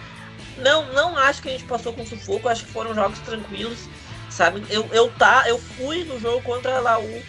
Não, 0.58 0.92
não 0.92 1.16
acho 1.16 1.40
que 1.40 1.48
a 1.48 1.52
gente 1.52 1.64
passou 1.64 1.94
com 1.94 2.04
sufoco, 2.04 2.46
acho 2.46 2.66
que 2.66 2.72
foram 2.72 2.94
jogos 2.94 3.20
tranquilos, 3.20 3.88
sabe? 4.28 4.62
Eu, 4.68 4.86
eu, 4.92 5.10
tá, 5.12 5.44
eu 5.46 5.58
fui 5.58 6.04
no 6.04 6.20
jogo 6.20 6.42
contra 6.42 6.76
a 6.76 6.80
Laú 6.80 7.22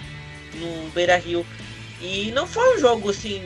no 0.55 0.89
Beira 0.89 1.15
Rio. 1.15 1.45
E 2.01 2.31
não 2.31 2.47
foi 2.47 2.77
um 2.77 2.79
jogo 2.79 3.09
assim. 3.09 3.41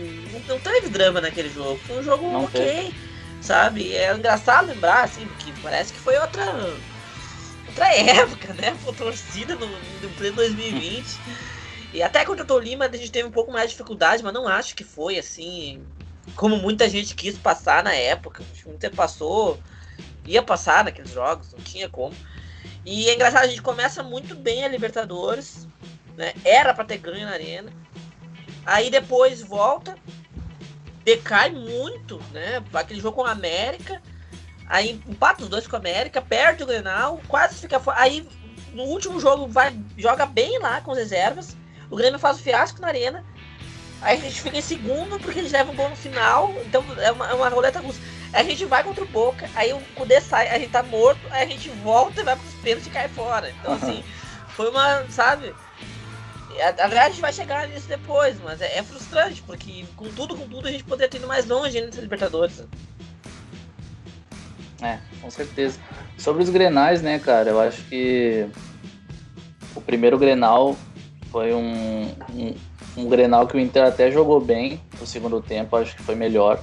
Não 0.48 0.60
teve 0.60 0.90
drama 0.90 1.20
naquele 1.20 1.50
jogo. 1.50 1.80
Foi 1.88 2.00
um 2.00 2.04
jogo 2.04 2.32
não 2.32 2.44
ok, 2.46 2.62
teve. 2.62 2.96
sabe? 3.42 3.96
É 3.96 4.14
engraçado 4.14 4.68
lembrar, 4.68 5.04
assim, 5.04 5.26
porque 5.26 5.52
parece 5.62 5.94
que 5.94 6.00
foi 6.00 6.18
outra. 6.18 6.44
Outra 7.68 7.88
época, 7.96 8.54
né? 8.54 8.76
Foi 8.84 8.94
torcida 8.94 9.56
no, 9.56 9.68
no 9.68 10.10
pleno 10.18 10.36
2020. 10.36 11.06
E 11.94 12.02
até 12.02 12.26
contra 12.26 12.44
o 12.44 12.48
Tolima 12.48 12.86
a 12.86 12.96
gente 12.96 13.12
teve 13.12 13.28
um 13.28 13.32
pouco 13.32 13.52
mais 13.52 13.66
de 13.66 13.72
dificuldade, 13.72 14.24
mas 14.24 14.34
não 14.34 14.48
acho 14.48 14.76
que 14.76 14.84
foi 14.84 15.18
assim. 15.18 15.84
Como 16.36 16.58
muita 16.58 16.88
gente 16.88 17.16
quis 17.16 17.38
passar 17.38 17.84
na 17.84 17.94
época. 17.94 18.44
Inter 18.68 18.92
passou. 18.94 19.60
Ia 20.26 20.42
passar 20.42 20.84
naqueles 20.84 21.12
jogos, 21.12 21.52
não 21.52 21.60
tinha 21.60 21.90
como. 21.90 22.16
E 22.86 23.10
é 23.10 23.16
engraçado, 23.16 23.44
a 23.44 23.48
gente 23.48 23.62
começa 23.62 24.04
muito 24.04 24.36
bem 24.36 24.64
a 24.64 24.68
Libertadores. 24.68 25.68
Né? 26.16 26.34
Era 26.46 26.74
para 26.74 26.86
ter 26.86 26.98
ganho 26.98 27.26
na 27.26 27.34
arena. 27.34 27.72
Aí 28.66 28.90
depois 28.90 29.42
volta, 29.42 29.96
decai 31.04 31.50
muito, 31.50 32.22
né? 32.32 32.64
Aquele 32.74 33.00
jogo 33.00 33.18
com 33.18 33.26
a 33.26 33.32
América. 33.32 34.02
Aí 34.68 35.02
empata 35.08 35.44
os 35.44 35.50
dois 35.50 35.68
com 35.68 35.76
a 35.76 35.80
América, 35.80 36.22
perde 36.22 36.64
o 36.64 36.68
Grenal, 36.68 37.22
quase 37.28 37.56
fica 37.56 37.80
fora. 37.80 38.00
Aí 38.00 38.28
no 38.74 38.84
último 38.84 39.20
jogo 39.20 39.48
vai 39.48 39.78
joga 39.98 40.26
bem 40.26 40.60
lá 40.60 40.82
com 40.82 40.92
as 40.92 40.98
reservas. 40.98 41.56
O 41.90 41.96
Grêmio 41.96 42.20
faz 42.20 42.40
o 42.40 42.42
fiasco 42.44 42.82
na 42.82 42.88
arena. 42.88 43.24
Aí 44.02 44.18
a 44.18 44.22
gente 44.22 44.42
fica 44.42 44.58
em 44.58 44.62
segundo 44.62 45.20
porque 45.20 45.40
eles 45.40 45.52
levam 45.52 45.74
um 45.74 45.78
gol 45.78 45.90
no 45.90 45.96
final. 45.96 46.54
Então 46.66 46.84
é 46.98 47.12
uma, 47.12 47.30
é 47.30 47.34
uma 47.34 47.50
roleta 47.50 47.80
russa. 47.80 48.00
Aí 48.34 48.42
a 48.42 48.50
gente 48.50 48.66
vai 48.66 48.84
contra 48.84 49.04
o 49.04 49.08
Boca, 49.08 49.48
aí 49.54 49.72
o 49.74 49.80
Kudê 49.94 50.20
sai, 50.20 50.50
a 50.50 50.58
gente 50.58 50.72
tá 50.72 50.82
morto, 50.82 51.22
aí 51.30 51.44
a 51.44 51.46
gente 51.48 51.70
volta 51.70 52.20
e 52.20 52.24
vai 52.24 52.36
pros 52.36 52.54
pênaltis 52.56 52.88
e 52.88 52.90
cai 52.90 53.08
fora. 53.08 53.52
Então 53.52 53.74
assim, 53.74 54.04
foi 54.56 54.72
uma, 54.72 55.06
sabe? 55.10 55.54
A, 56.62 56.70
a 56.70 56.88
verdade 56.88 57.20
vai 57.20 57.34
chegar 57.34 57.68
nisso 57.68 57.88
depois, 57.88 58.36
mas 58.44 58.62
é, 58.62 58.78
é, 58.78 58.84
frustrante, 58.84 59.42
porque 59.44 59.86
com 59.96 60.10
tudo, 60.10 60.36
com 60.36 60.48
tudo, 60.48 60.68
a 60.68 60.72
gente 60.72 60.84
poderia 60.84 61.10
ter 61.10 61.18
ido 61.18 61.28
mais 61.28 61.46
longe 61.46 61.80
nessa 61.82 62.02
Libertadores. 62.02 62.64
É, 64.82 65.00
com 65.22 65.30
certeza. 65.30 65.80
Sobre 66.18 66.44
os 66.44 66.50
Grenais, 66.50 67.02
né, 67.02 67.20
cara, 67.20 67.50
eu 67.50 67.60
acho 67.60 67.82
que 67.84 68.48
o 69.76 69.82
primeiro 69.82 70.18
Grenal 70.18 70.76
foi 71.32 71.54
um, 71.54 72.14
um, 72.34 72.56
um 72.98 73.10
Grenal 73.10 73.48
que 73.48 73.56
o 73.56 73.60
Inter 73.60 73.86
até 73.86 74.12
jogou 74.12 74.40
bem 74.40 74.82
no 75.00 75.08
segundo 75.08 75.42
tempo, 75.42 75.76
acho 75.76 75.96
que 75.96 76.04
foi 76.04 76.16
melhor. 76.16 76.62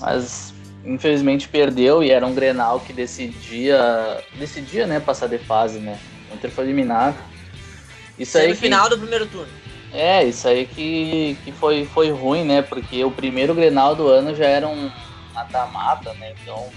Mas 0.00 0.54
infelizmente 0.84 1.48
perdeu 1.48 2.02
e 2.02 2.10
era 2.10 2.26
um 2.26 2.34
Grenal 2.34 2.80
que 2.80 2.92
decidia, 2.92 4.22
decidia, 4.38 4.86
né, 4.86 5.00
passar 5.00 5.28
de 5.28 5.38
fase, 5.38 5.78
né? 5.78 5.98
O 6.30 6.34
Inter 6.34 6.50
foi 6.50 6.64
eliminado. 6.64 7.16
Isso 8.18 8.38
aí 8.38 8.48
no 8.48 8.54
que, 8.54 8.60
final 8.60 8.88
do 8.88 8.98
primeiro 8.98 9.26
turno. 9.26 9.52
É, 9.92 10.24
isso 10.24 10.48
aí 10.48 10.66
que, 10.66 11.36
que 11.44 11.52
foi, 11.52 11.84
foi 11.84 12.10
ruim, 12.10 12.44
né? 12.44 12.62
Porque 12.62 13.04
o 13.04 13.10
primeiro 13.10 13.54
Grenal 13.54 13.94
do 13.94 14.08
ano 14.08 14.34
já 14.34 14.46
era 14.46 14.66
um 14.66 14.90
mata-mata, 15.32 16.12
né? 16.14 16.32
Então 16.42 16.68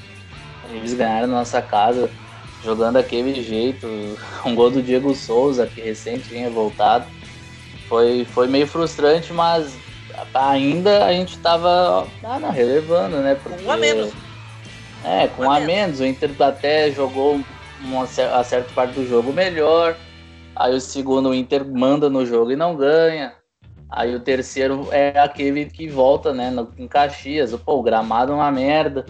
eles 0.70 0.94
ganharam 0.94 1.28
na 1.28 1.38
nossa 1.38 1.62
casa 1.62 2.10
jogando 2.64 2.94
daquele 2.94 3.42
jeito. 3.42 3.88
Um 4.46 4.56
gol 4.56 4.70
do 4.70 4.82
Diego 4.82 5.14
Souza, 5.14 5.68
que 5.68 5.82
recente 5.82 6.30
tinha 6.30 6.50
voltado. 6.50 7.06
Foi, 7.90 8.26
foi 8.26 8.48
meio 8.48 8.68
frustrante, 8.68 9.34
mas 9.34 9.76
ainda 10.34 11.06
a 11.06 11.12
gente 11.12 11.38
tava 11.40 12.08
ah, 12.24 12.52
relevando, 12.52 13.18
né? 13.18 13.36
Porque, 13.36 13.64
com 13.64 13.70
um 13.70 13.72
a 13.72 13.78
menos. 13.78 14.14
É, 15.04 15.28
com 15.28 15.44
um 15.44 15.52
a 15.52 15.60
menos. 15.60 16.00
O 16.00 16.06
Inter 16.06 16.32
até 16.40 16.92
jogou 16.92 17.42
uma, 17.82 18.04
a 18.04 18.44
certa 18.44 18.72
parte 18.74 18.94
do 18.94 19.08
jogo 19.08 19.34
melhor. 19.34 19.96
Aí 20.60 20.76
o 20.76 20.82
segundo, 20.82 21.30
o 21.30 21.36
Inter 21.36 21.64
manda 21.64 22.10
no 22.10 22.26
jogo 22.26 22.52
e 22.52 22.56
não 22.56 22.76
ganha. 22.76 23.34
Aí 23.90 24.16
o 24.16 24.20
terceiro 24.20 24.88
é 24.92 25.18
aquele 25.20 25.66
que 25.66 25.88
volta, 25.88 26.34
né? 26.34 26.50
No, 26.50 26.74
em 26.78 26.88
Caxias. 26.88 27.56
Pô, 27.56 27.76
o 27.76 27.84
gramado 27.84 28.32
é 28.32 28.36
uma 28.36 28.52
merda. 28.52 29.06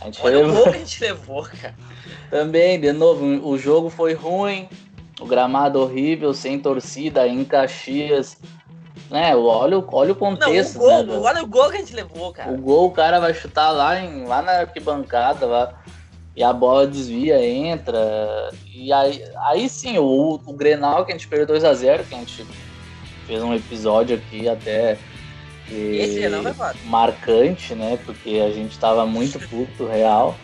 A 0.00 0.06
gente 0.06 0.20
Olha 0.22 0.38
levou... 0.38 0.52
o 0.52 0.56
gol 0.56 0.64
que 0.64 0.76
a 0.76 0.80
gente 0.80 1.00
levou, 1.00 1.42
cara. 1.44 1.74
Também, 2.28 2.80
de 2.80 2.92
novo, 2.92 3.24
o 3.48 3.56
jogo 3.56 3.88
foi 3.88 4.14
ruim, 4.14 4.68
o 5.20 5.26
gramado 5.26 5.80
horrível, 5.80 6.34
sem 6.34 6.58
torcida, 6.58 7.26
em 7.26 7.44
Caxias. 7.44 8.36
Né, 9.10 9.34
olha, 9.34 9.82
olha 9.92 10.12
o 10.12 10.16
contexto. 10.16 10.78
Não, 10.78 10.84
o 10.84 10.88
gol, 10.88 11.02
né, 11.04 11.28
olha 11.28 11.42
o 11.42 11.46
gol 11.46 11.70
que 11.70 11.76
a 11.76 11.80
gente 11.80 11.94
levou, 11.94 12.32
cara. 12.32 12.52
O 12.52 12.58
gol 12.58 12.86
o 12.86 12.92
cara 12.92 13.18
vai 13.18 13.34
chutar 13.34 13.70
lá, 13.70 13.98
em, 13.98 14.24
lá 14.24 14.42
na 14.42 14.52
arquibancada, 14.60 15.46
lá, 15.46 15.82
e 16.40 16.42
a 16.42 16.54
bola 16.54 16.86
desvia, 16.86 17.46
entra. 17.46 18.50
E 18.74 18.90
aí, 18.90 19.22
aí 19.44 19.68
sim, 19.68 19.98
o, 19.98 20.40
o 20.46 20.52
Grenal 20.54 21.04
que 21.04 21.12
a 21.12 21.14
gente 21.14 21.28
perdeu 21.28 21.54
2x0, 21.54 22.08
que 22.08 22.14
a 22.14 22.18
gente 22.18 22.46
fez 23.26 23.42
um 23.42 23.54
episódio 23.54 24.16
aqui 24.16 24.48
até. 24.48 24.96
Esse 25.70 26.26
não 26.30 26.42
vai 26.42 26.74
Marcante, 26.86 27.74
né? 27.74 27.98
Porque 28.06 28.42
a 28.42 28.50
gente 28.50 28.78
tava 28.78 29.04
muito 29.04 29.38
puto, 29.48 29.86
real. 29.86 30.34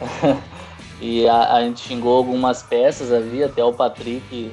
E 1.00 1.28
a, 1.28 1.56
a, 1.56 1.60
gente 1.60 1.80
xingou 1.80 2.16
algumas 2.16 2.62
peças 2.62 3.12
ali, 3.12 3.42
até 3.42 3.62
o 3.62 3.72
Patrick 3.72 4.50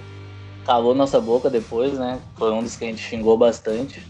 calou 0.66 0.94
nossa 0.94 1.22
boca 1.22 1.50
depois, 1.50 1.94
né? 1.94 2.20
Foi 2.36 2.52
um 2.52 2.64
dos 2.64 2.76
que 2.76 2.84
a 2.84 2.88
gente 2.88 3.02
xingou 3.02 3.38
bastante. 3.38 4.06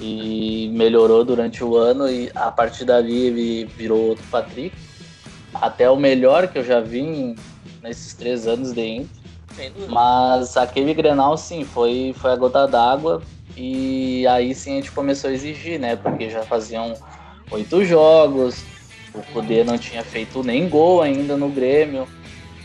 E 0.00 0.68
melhorou 0.72 1.22
durante 1.22 1.62
o 1.62 1.76
ano 1.76 2.08
e 2.08 2.30
a 2.34 2.50
partir 2.50 2.86
dali 2.86 3.26
ele 3.26 3.64
virou 3.66 4.08
outro 4.08 4.24
Patrick. 4.30 4.74
Até 5.54 5.90
o 5.90 5.96
melhor 5.96 6.48
que 6.48 6.58
eu 6.58 6.64
já 6.64 6.80
vi 6.80 7.34
nesses 7.82 8.14
três 8.14 8.46
anos 8.46 8.72
de 8.72 8.86
Inter. 8.86 9.20
Mas 9.88 10.56
aquele 10.56 10.94
Grenal, 10.94 11.36
sim, 11.36 11.64
foi, 11.64 12.14
foi 12.18 12.32
a 12.32 12.36
gota 12.36 12.66
d'água. 12.66 13.22
E 13.56 14.26
aí 14.28 14.54
sim 14.54 14.72
a 14.72 14.76
gente 14.76 14.92
começou 14.92 15.28
a 15.30 15.32
exigir, 15.32 15.78
né? 15.78 15.96
Porque 15.96 16.30
já 16.30 16.42
faziam 16.42 16.94
oito 17.50 17.84
jogos, 17.84 18.64
o 19.12 19.20
Cudê 19.32 19.64
não 19.64 19.76
tinha 19.76 20.04
feito 20.04 20.42
nem 20.42 20.68
gol 20.68 21.02
ainda 21.02 21.36
no 21.36 21.48
Grêmio. 21.48 22.06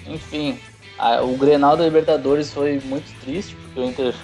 Enfim, 0.06 0.60
a, 0.98 1.21
o 1.24 1.36
Grenal 1.38 1.76
da 1.76 1.84
Libertadores 1.84 2.54
foi 2.54 2.80
muito 2.86 3.12
triste, 3.21 3.56
porque 3.56 3.80
o 3.80 3.84
Inter 3.84 4.15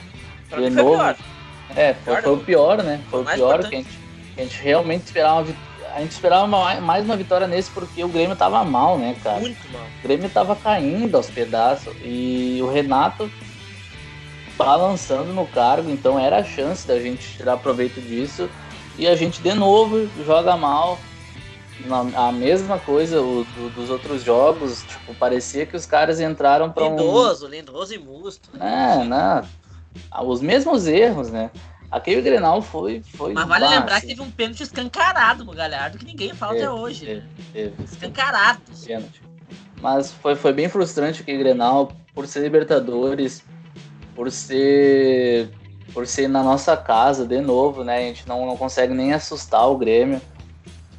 novo. 0.69 1.15
É, 1.75 1.93
foi, 1.93 2.21
foi, 2.21 2.33
o 2.33 2.37
pior, 2.37 2.83
né? 2.83 3.01
Foi 3.09 3.21
o 3.21 3.25
pior 3.25 3.59
que 3.59 3.75
a 3.75 3.77
gente, 3.79 3.99
a 4.37 4.41
gente 4.41 4.61
realmente 4.61 5.05
esperava 5.05 5.39
uma 5.39 5.45
a 5.95 5.99
gente 5.99 6.11
esperava 6.11 6.47
mais 6.47 7.05
uma 7.05 7.15
vitória 7.15 7.47
nesse 7.47 7.69
porque 7.71 8.03
o 8.03 8.07
Grêmio 8.07 8.35
tava 8.35 8.63
mal, 8.63 8.97
né, 8.97 9.15
cara? 9.23 9.39
Muito 9.39 9.71
mal. 9.71 9.81
O 9.99 10.03
Grêmio 10.03 10.29
tava 10.29 10.55
caindo 10.55 11.15
aos 11.15 11.29
pedaços 11.29 11.93
e 12.03 12.59
o 12.61 12.69
Renato 12.69 13.29
balançando 14.57 15.33
no 15.33 15.47
cargo, 15.47 15.89
então 15.89 16.19
era 16.19 16.37
a 16.37 16.43
chance 16.43 16.87
da 16.87 16.99
gente 16.99 17.37
tirar 17.37 17.57
proveito 17.57 17.99
disso. 17.99 18.49
E 18.97 19.07
a 19.07 19.15
gente 19.15 19.41
de 19.41 19.53
novo 19.53 20.07
joga 20.25 20.55
mal, 20.55 20.99
a 22.15 22.31
mesma 22.31 22.77
coisa 22.77 23.21
o, 23.21 23.43
do, 23.43 23.69
dos 23.69 23.89
outros 23.89 24.23
jogos, 24.23 24.83
tipo, 24.83 25.15
parecia 25.15 25.65
que 25.65 25.75
os 25.75 25.85
caras 25.85 26.19
entraram 26.19 26.71
para 26.71 26.85
um... 26.85 26.91
Lindoso, 26.91 27.47
Lindoso 27.47 27.93
e 27.93 27.97
Musto. 27.97 28.49
É, 28.59 29.03
né? 29.03 29.43
Os 30.23 30.41
mesmos 30.41 30.87
erros, 30.87 31.31
né? 31.31 31.49
Aquele 31.91 32.21
Grenal 32.21 32.61
foi... 32.61 33.03
foi 33.15 33.33
Mas 33.33 33.47
vale 33.47 33.67
lembrar 33.67 33.99
que 33.99 34.07
teve 34.07 34.21
um 34.21 34.31
pênalti 34.31 34.63
escancarado 34.63 35.43
no 35.43 35.51
Galhardo, 35.51 35.97
que 35.97 36.05
ninguém 36.05 36.33
fala 36.33 36.53
teve, 36.53 36.65
até 36.65 36.73
hoje. 36.73 37.05
Teve, 37.05 37.23
teve, 37.51 37.83
escancarado. 37.83 38.61
Pênalti. 38.85 39.21
Mas 39.81 40.11
foi, 40.11 40.35
foi 40.35 40.53
bem 40.53 40.69
frustrante 40.69 41.21
aquele 41.21 41.39
Grenal, 41.39 41.91
por 42.13 42.25
ser 42.25 42.41
Libertadores, 42.41 43.43
por 44.15 44.31
ser... 44.31 45.49
Por 45.93 46.07
ser 46.07 46.29
na 46.29 46.41
nossa 46.41 46.77
casa, 46.77 47.27
de 47.27 47.41
novo, 47.41 47.83
né? 47.83 47.97
A 47.97 48.01
gente 48.01 48.25
não, 48.25 48.45
não 48.45 48.55
consegue 48.55 48.93
nem 48.93 49.11
assustar 49.11 49.69
o 49.69 49.77
Grêmio. 49.77 50.21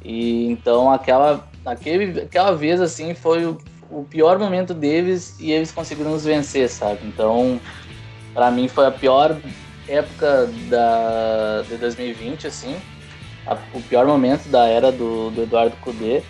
E 0.05 0.45
então 0.51 0.91
aquela, 0.91 1.47
aquele, 1.65 2.21
aquela 2.21 2.55
vez 2.55 2.79
assim 2.79 3.15
foi 3.15 3.43
o, 3.43 3.57
o 3.89 4.03
pior 4.03 4.37
momento 4.37 4.71
deles 4.71 5.35
e 5.39 5.51
eles 5.51 5.71
conseguiram 5.71 6.11
nos 6.11 6.25
vencer, 6.25 6.69
sabe? 6.69 6.99
Então, 7.05 7.59
para 8.35 8.51
mim 8.51 8.67
foi 8.67 8.85
a 8.85 8.91
pior 8.91 9.35
época 9.87 10.49
da 10.69 11.63
de 11.67 11.77
2020 11.77 12.47
assim. 12.47 12.75
a, 13.45 13.57
o 13.73 13.81
pior 13.81 14.05
momento 14.05 14.47
da 14.49 14.65
era 14.67 14.91
do, 14.91 15.29
do 15.31 15.43
Eduardo 15.43 15.75
Cudê. 15.77 16.21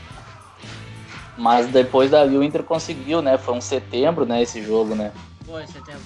Mas 1.37 1.67
depois 1.67 2.11
dali 2.11 2.37
o 2.37 2.43
Inter 2.43 2.63
conseguiu, 2.63 3.21
né? 3.21 3.37
Foi 3.37 3.55
um 3.55 3.61
setembro, 3.61 4.25
né, 4.25 4.41
esse 4.43 4.61
jogo, 4.61 4.93
né? 4.93 5.11
Foi, 5.45 5.65
setembro. 5.65 6.01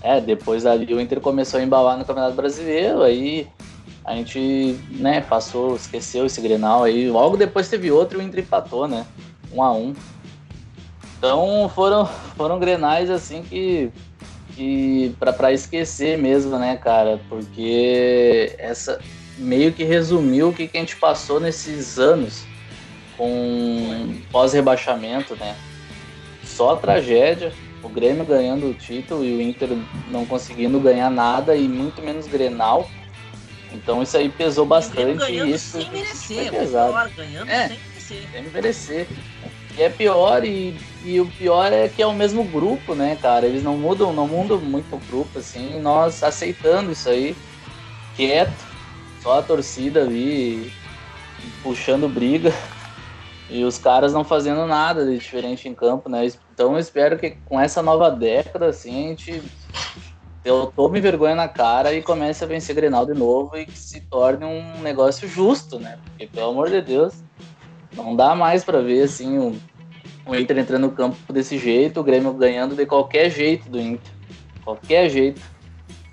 É, 0.00 0.20
depois 0.20 0.64
dali 0.64 0.92
o 0.92 1.00
Inter 1.00 1.20
começou 1.20 1.60
a 1.60 1.62
embalar 1.62 1.96
no 1.96 2.04
Campeonato 2.04 2.34
Brasileiro, 2.34 3.02
aí 3.02 3.48
a 4.04 4.14
gente, 4.14 4.78
né, 4.90 5.20
passou, 5.22 5.76
esqueceu 5.76 6.26
esse 6.26 6.40
Grenal 6.40 6.84
aí. 6.84 7.08
Logo 7.08 7.36
depois 7.36 7.68
teve 7.68 7.90
outro 7.90 8.20
e 8.20 8.22
o 8.22 8.26
Inter 8.26 8.40
empatou, 8.40 8.86
né? 8.86 9.06
Um 9.52 9.62
a 9.62 9.72
um. 9.72 9.94
Então 11.16 11.70
foram, 11.74 12.04
foram 12.36 12.58
Grenais 12.58 13.08
assim 13.08 13.42
que 13.42 13.90
que 14.54 15.14
para 15.18 15.52
esquecer 15.52 16.18
mesmo, 16.18 16.58
né, 16.58 16.76
cara? 16.76 17.20
Porque 17.28 18.54
essa 18.58 19.00
meio 19.36 19.72
que 19.72 19.84
resumiu 19.84 20.50
o 20.50 20.52
que, 20.52 20.68
que 20.68 20.76
a 20.76 20.80
gente 20.80 20.96
passou 20.96 21.40
nesses 21.40 21.98
anos 21.98 22.44
com 23.16 24.20
pós-rebaixamento, 24.30 25.36
né? 25.36 25.56
Só 26.44 26.76
tragédia, 26.76 27.52
o 27.82 27.88
Grêmio 27.88 28.24
ganhando 28.24 28.68
o 28.68 28.74
título 28.74 29.24
e 29.24 29.34
o 29.34 29.40
Inter 29.40 29.70
não 30.10 30.24
conseguindo 30.24 30.78
ganhar 30.80 31.10
nada 31.10 31.56
e 31.56 31.68
muito 31.68 32.02
menos 32.02 32.26
Grenal. 32.26 32.88
Então 33.72 34.02
isso 34.02 34.16
aí 34.16 34.28
pesou 34.28 34.64
bastante. 34.64 35.18
Ganhando 35.18 35.50
isso 35.50 35.80
sem 35.80 35.90
merecer, 35.90 36.50
pesado. 36.50 37.10
ganhando 37.16 37.50
é, 37.50 37.68
sem 37.68 37.78
merecer. 37.78 38.28
Sem 38.32 38.42
merecer. 38.50 39.06
E 39.76 39.82
é 39.82 39.88
pior, 39.88 40.44
e, 40.44 40.76
e 41.04 41.20
o 41.20 41.26
pior 41.26 41.72
é 41.72 41.88
que 41.88 42.00
é 42.00 42.06
o 42.06 42.12
mesmo 42.12 42.44
grupo, 42.44 42.94
né, 42.94 43.16
cara? 43.20 43.46
Eles 43.46 43.62
não 43.62 43.76
mudam, 43.76 44.12
não 44.12 44.28
mudam 44.28 44.58
muito 44.58 44.94
o 44.94 45.00
grupo, 45.00 45.38
assim, 45.38 45.80
nós 45.80 46.22
aceitando 46.22 46.92
isso 46.92 47.08
aí, 47.08 47.36
quieto, 48.14 48.54
só 49.20 49.40
a 49.40 49.42
torcida 49.42 50.02
ali 50.02 50.72
puxando 51.62 52.08
briga 52.08 52.52
e 53.50 53.64
os 53.64 53.76
caras 53.76 54.12
não 54.12 54.22
fazendo 54.22 54.64
nada 54.66 55.04
de 55.04 55.18
diferente 55.18 55.68
em 55.68 55.74
campo, 55.74 56.08
né? 56.08 56.24
Então 56.52 56.74
eu 56.74 56.78
espero 56.78 57.18
que 57.18 57.30
com 57.44 57.60
essa 57.60 57.82
nova 57.82 58.10
década, 58.10 58.66
assim, 58.66 59.06
a 59.06 59.08
gente 59.08 59.42
eu 60.44 60.66
tome 60.66 61.00
vergonha 61.00 61.34
na 61.34 61.48
cara 61.48 61.94
e 61.94 62.02
comece 62.02 62.44
a 62.44 62.46
vencer 62.46 62.76
Grenal 62.76 63.06
de 63.06 63.14
novo 63.14 63.56
e 63.56 63.64
que 63.64 63.78
se 63.78 64.00
torne 64.02 64.44
um 64.44 64.82
negócio 64.82 65.26
justo, 65.26 65.78
né? 65.80 65.98
Porque, 66.04 66.26
pelo 66.26 66.50
amor 66.50 66.68
de 66.68 66.82
Deus, 66.82 67.14
não 67.96 68.14
dá 68.16 68.34
mais 68.34 68.64
para 68.64 68.80
ver 68.80 69.02
assim 69.02 69.38
o, 69.38 69.56
o 70.26 70.34
Inter 70.34 70.58
entrando 70.58 70.82
no 70.82 70.90
campo 70.92 71.32
desse 71.32 71.58
jeito, 71.58 72.00
o 72.00 72.04
Grêmio 72.04 72.32
ganhando 72.32 72.74
de 72.74 72.86
qualquer 72.86 73.30
jeito 73.30 73.68
do 73.68 73.80
Inter. 73.80 74.12
Qualquer 74.64 75.08
jeito. 75.10 75.40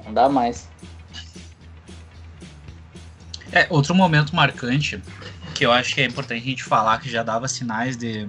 Não 0.06 0.14
dá 0.14 0.28
mais. 0.28 0.70
É, 3.52 3.68
outro 3.70 3.94
momento 3.94 4.36
marcante 4.36 5.02
que 5.54 5.66
eu 5.66 5.72
acho 5.72 5.94
que 5.94 6.02
é 6.02 6.06
importante 6.06 6.42
a 6.42 6.46
gente 6.46 6.64
falar, 6.64 7.00
que 7.00 7.10
já 7.10 7.22
dava 7.22 7.48
sinais 7.48 7.96
de, 7.96 8.28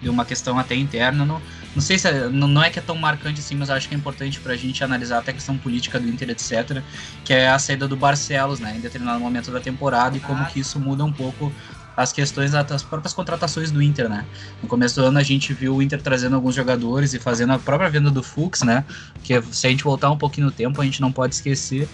de 0.00 0.08
uma 0.08 0.24
questão 0.24 0.58
até 0.58 0.74
interna. 0.74 1.40
Não 1.74 1.82
sei 1.82 1.98
se 1.98 2.08
é, 2.08 2.28
não, 2.28 2.62
é 2.62 2.70
que 2.70 2.78
é 2.78 2.82
tão 2.82 2.96
marcante 2.96 3.40
assim, 3.40 3.54
mas 3.54 3.70
acho 3.70 3.88
que 3.88 3.94
é 3.94 3.98
importante 3.98 4.40
para 4.40 4.52
a 4.52 4.56
gente 4.56 4.82
analisar 4.82 5.18
até 5.18 5.30
a 5.30 5.34
questão 5.34 5.56
política 5.56 6.00
do 6.00 6.08
Inter, 6.08 6.30
etc., 6.30 6.82
que 7.24 7.32
é 7.32 7.48
a 7.48 7.58
saída 7.58 7.86
do 7.86 7.96
Barcelos, 7.96 8.58
né, 8.58 8.74
em 8.76 8.80
determinado 8.80 9.20
momento 9.20 9.50
da 9.50 9.60
temporada 9.60 10.16
e 10.16 10.20
como 10.20 10.44
que 10.46 10.60
isso 10.60 10.80
muda 10.80 11.04
um 11.04 11.12
pouco 11.12 11.52
as 11.96 12.12
questões 12.12 12.52
das 12.52 12.82
próprias 12.82 13.12
contratações 13.12 13.70
do 13.70 13.82
Inter, 13.82 14.08
né? 14.08 14.24
No 14.62 14.68
começo 14.68 14.94
do 14.94 15.06
ano 15.06 15.18
a 15.18 15.22
gente 15.22 15.52
viu 15.52 15.76
o 15.76 15.82
Inter 15.82 16.00
trazendo 16.00 16.34
alguns 16.34 16.54
jogadores 16.54 17.12
e 17.12 17.18
fazendo 17.18 17.52
a 17.52 17.58
própria 17.58 17.90
venda 17.90 18.10
do 18.10 18.22
Fux, 18.22 18.62
né? 18.62 18.84
Que 19.22 19.42
se 19.42 19.66
a 19.66 19.70
gente 19.70 19.84
voltar 19.84 20.10
um 20.10 20.16
pouquinho 20.16 20.46
no 20.46 20.52
tempo, 20.52 20.80
a 20.80 20.84
gente 20.84 21.00
não 21.00 21.12
pode 21.12 21.34
esquecer 21.34 21.88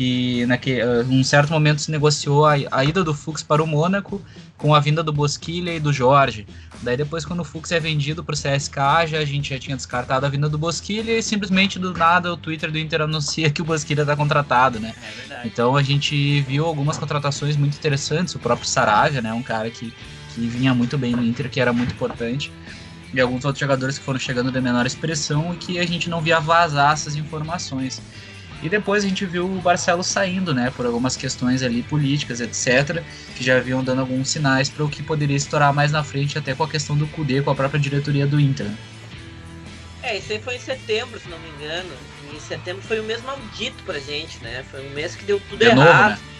que 0.00 0.46
naquele 0.46 0.82
uh, 0.82 1.06
um 1.10 1.22
certo 1.22 1.52
momento 1.52 1.82
se 1.82 1.90
negociou 1.90 2.46
a, 2.46 2.54
a, 2.70 2.82
ida 2.82 3.04
do 3.04 3.12
Fux 3.12 3.42
para 3.42 3.62
o 3.62 3.66
Mônaco 3.66 4.18
com 4.56 4.74
a 4.74 4.80
vinda 4.80 5.02
do 5.02 5.12
Bosquilha 5.12 5.74
e 5.74 5.78
do 5.78 5.92
Jorge. 5.92 6.46
Daí 6.80 6.96
depois 6.96 7.26
quando 7.26 7.40
o 7.40 7.44
Fux 7.44 7.70
é 7.70 7.78
vendido 7.78 8.24
para 8.24 8.34
o 8.34 8.38
CSK, 8.38 9.08
já 9.08 9.18
a 9.18 9.26
gente 9.26 9.50
já 9.50 9.58
tinha 9.58 9.76
descartado 9.76 10.24
a 10.24 10.28
vinda 10.30 10.48
do 10.48 10.56
Bosquilha 10.56 11.18
e 11.18 11.22
simplesmente 11.22 11.78
do 11.78 11.92
nada 11.92 12.32
o 12.32 12.36
Twitter 12.38 12.72
do 12.72 12.78
Inter 12.78 13.02
anuncia 13.02 13.50
que 13.50 13.60
o 13.60 13.64
Bosquilha 13.64 14.00
está 14.00 14.16
contratado, 14.16 14.80
né? 14.80 14.94
É 15.28 15.46
então 15.46 15.76
a 15.76 15.82
gente 15.82 16.40
viu 16.48 16.64
algumas 16.64 16.96
contratações 16.96 17.54
muito 17.58 17.76
interessantes, 17.76 18.34
o 18.34 18.38
próprio 18.38 18.66
Saravia, 18.66 19.20
né, 19.20 19.34
um 19.34 19.42
cara 19.42 19.68
que, 19.68 19.92
que 20.34 20.40
vinha 20.48 20.72
muito 20.72 20.96
bem 20.96 21.14
no 21.14 21.22
Inter, 21.22 21.50
que 21.50 21.60
era 21.60 21.74
muito 21.74 21.92
importante. 21.92 22.50
E 23.12 23.20
alguns 23.20 23.44
outros 23.44 23.60
jogadores 23.60 23.98
que 23.98 24.04
foram 24.04 24.18
chegando 24.18 24.50
de 24.50 24.60
menor 24.62 24.86
expressão 24.86 25.52
e 25.52 25.56
que 25.58 25.78
a 25.78 25.86
gente 25.86 26.08
não 26.08 26.22
via 26.22 26.40
vazar 26.40 26.94
essas 26.94 27.16
informações. 27.16 28.00
E 28.62 28.68
depois 28.68 29.04
a 29.04 29.08
gente 29.08 29.24
viu 29.24 29.46
o 29.46 29.60
Barcelos 29.60 30.06
saindo, 30.06 30.52
né, 30.54 30.70
por 30.76 30.84
algumas 30.84 31.16
questões 31.16 31.62
ali 31.62 31.82
políticas, 31.82 32.40
etc, 32.40 33.02
que 33.34 33.42
já 33.42 33.56
haviam 33.56 33.82
dando 33.82 34.00
alguns 34.00 34.28
sinais 34.28 34.68
para 34.68 34.84
o 34.84 34.88
que 34.88 35.02
poderia 35.02 35.36
estourar 35.36 35.72
mais 35.72 35.90
na 35.90 36.04
frente, 36.04 36.36
até 36.36 36.54
com 36.54 36.64
a 36.64 36.68
questão 36.68 36.96
do 36.96 37.06
Cudê, 37.06 37.40
com 37.40 37.50
a 37.50 37.54
própria 37.54 37.80
diretoria 37.80 38.26
do 38.26 38.38
Inter. 38.38 38.66
Né? 38.66 38.76
É, 40.02 40.16
isso 40.16 40.32
aí 40.32 40.40
foi 40.40 40.56
em 40.56 40.60
setembro, 40.60 41.18
se 41.20 41.28
não 41.28 41.38
me 41.38 41.48
engano. 41.50 41.90
E 42.30 42.36
em 42.36 42.40
setembro 42.40 42.82
foi 42.82 43.00
o 43.00 43.04
mês 43.04 43.22
maldito 43.22 43.82
pra 43.84 43.98
gente, 43.98 44.42
né? 44.42 44.64
Foi 44.70 44.86
um 44.86 44.90
mês 44.90 45.14
que 45.14 45.24
deu 45.24 45.40
tudo 45.48 45.58
de 45.58 45.66
errado. 45.66 46.10
Novo, 46.10 46.20
né? 46.22 46.30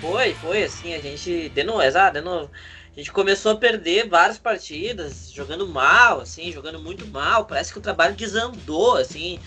Foi, 0.00 0.34
foi 0.34 0.64
assim, 0.64 0.94
a 0.94 1.00
gente. 1.00 1.48
De 1.50 1.62
novo, 1.62 1.82
exato, 1.82 2.18
de 2.18 2.24
novo. 2.24 2.50
A 2.94 2.98
gente 2.98 3.12
começou 3.12 3.52
a 3.52 3.56
perder 3.56 4.08
várias 4.08 4.38
partidas, 4.38 5.30
jogando 5.32 5.68
mal, 5.68 6.20
assim, 6.20 6.50
jogando 6.52 6.80
muito 6.80 7.06
mal. 7.06 7.44
Parece 7.44 7.72
que 7.72 7.78
o 7.78 7.82
trabalho 7.82 8.16
desandou, 8.16 8.96
assim, 8.96 9.38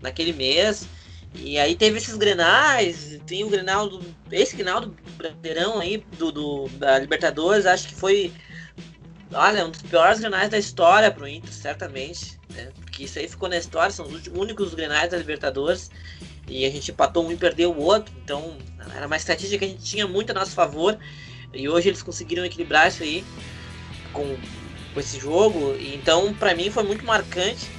naquele 0.00 0.32
mês. 0.32 0.86
E 1.34 1.58
aí 1.58 1.74
teve 1.74 1.98
esses 1.98 2.16
grenais, 2.16 3.18
tem 3.26 3.42
o 3.44 3.48
grenal 3.48 3.88
do. 3.88 4.00
Esse 4.30 4.54
grenal 4.54 4.80
do 4.82 4.94
Brasileirão 5.16 5.80
aí, 5.80 6.04
do, 6.18 6.30
do, 6.30 6.68
da 6.78 6.98
Libertadores, 6.98 7.66
acho 7.66 7.88
que 7.88 7.94
foi. 7.94 8.32
Olha, 9.32 9.64
um 9.66 9.70
dos 9.70 9.80
piores 9.82 10.20
grenais 10.20 10.50
da 10.50 10.58
história 10.58 11.10
pro 11.10 11.26
Inter, 11.26 11.52
certamente. 11.52 12.38
Né? 12.50 12.70
Porque 12.80 13.04
isso 13.04 13.18
aí 13.18 13.26
ficou 13.26 13.48
na 13.48 13.56
história, 13.56 13.90
são 13.90 14.06
os 14.06 14.26
únicos 14.26 14.74
grenais 14.74 15.10
da 15.10 15.16
Libertadores. 15.16 15.90
E 16.48 16.66
a 16.66 16.70
gente 16.70 16.90
empatou 16.90 17.26
um 17.26 17.32
e 17.32 17.36
perdeu 17.36 17.72
o 17.72 17.82
outro. 17.82 18.12
Então 18.22 18.58
era 18.94 19.06
uma 19.06 19.16
estratégia 19.16 19.58
que 19.58 19.64
a 19.64 19.68
gente 19.68 19.82
tinha 19.82 20.06
muito 20.06 20.30
a 20.30 20.34
nosso 20.34 20.52
favor. 20.52 20.98
E 21.54 21.68
hoje 21.68 21.88
eles 21.88 22.02
conseguiram 22.02 22.44
equilibrar 22.44 22.88
isso 22.88 23.02
aí 23.02 23.24
com, 24.12 24.36
com 24.92 25.00
esse 25.00 25.18
jogo. 25.18 25.74
E, 25.78 25.94
então, 25.94 26.34
para 26.34 26.54
mim, 26.54 26.70
foi 26.70 26.82
muito 26.82 27.06
marcante 27.06 27.70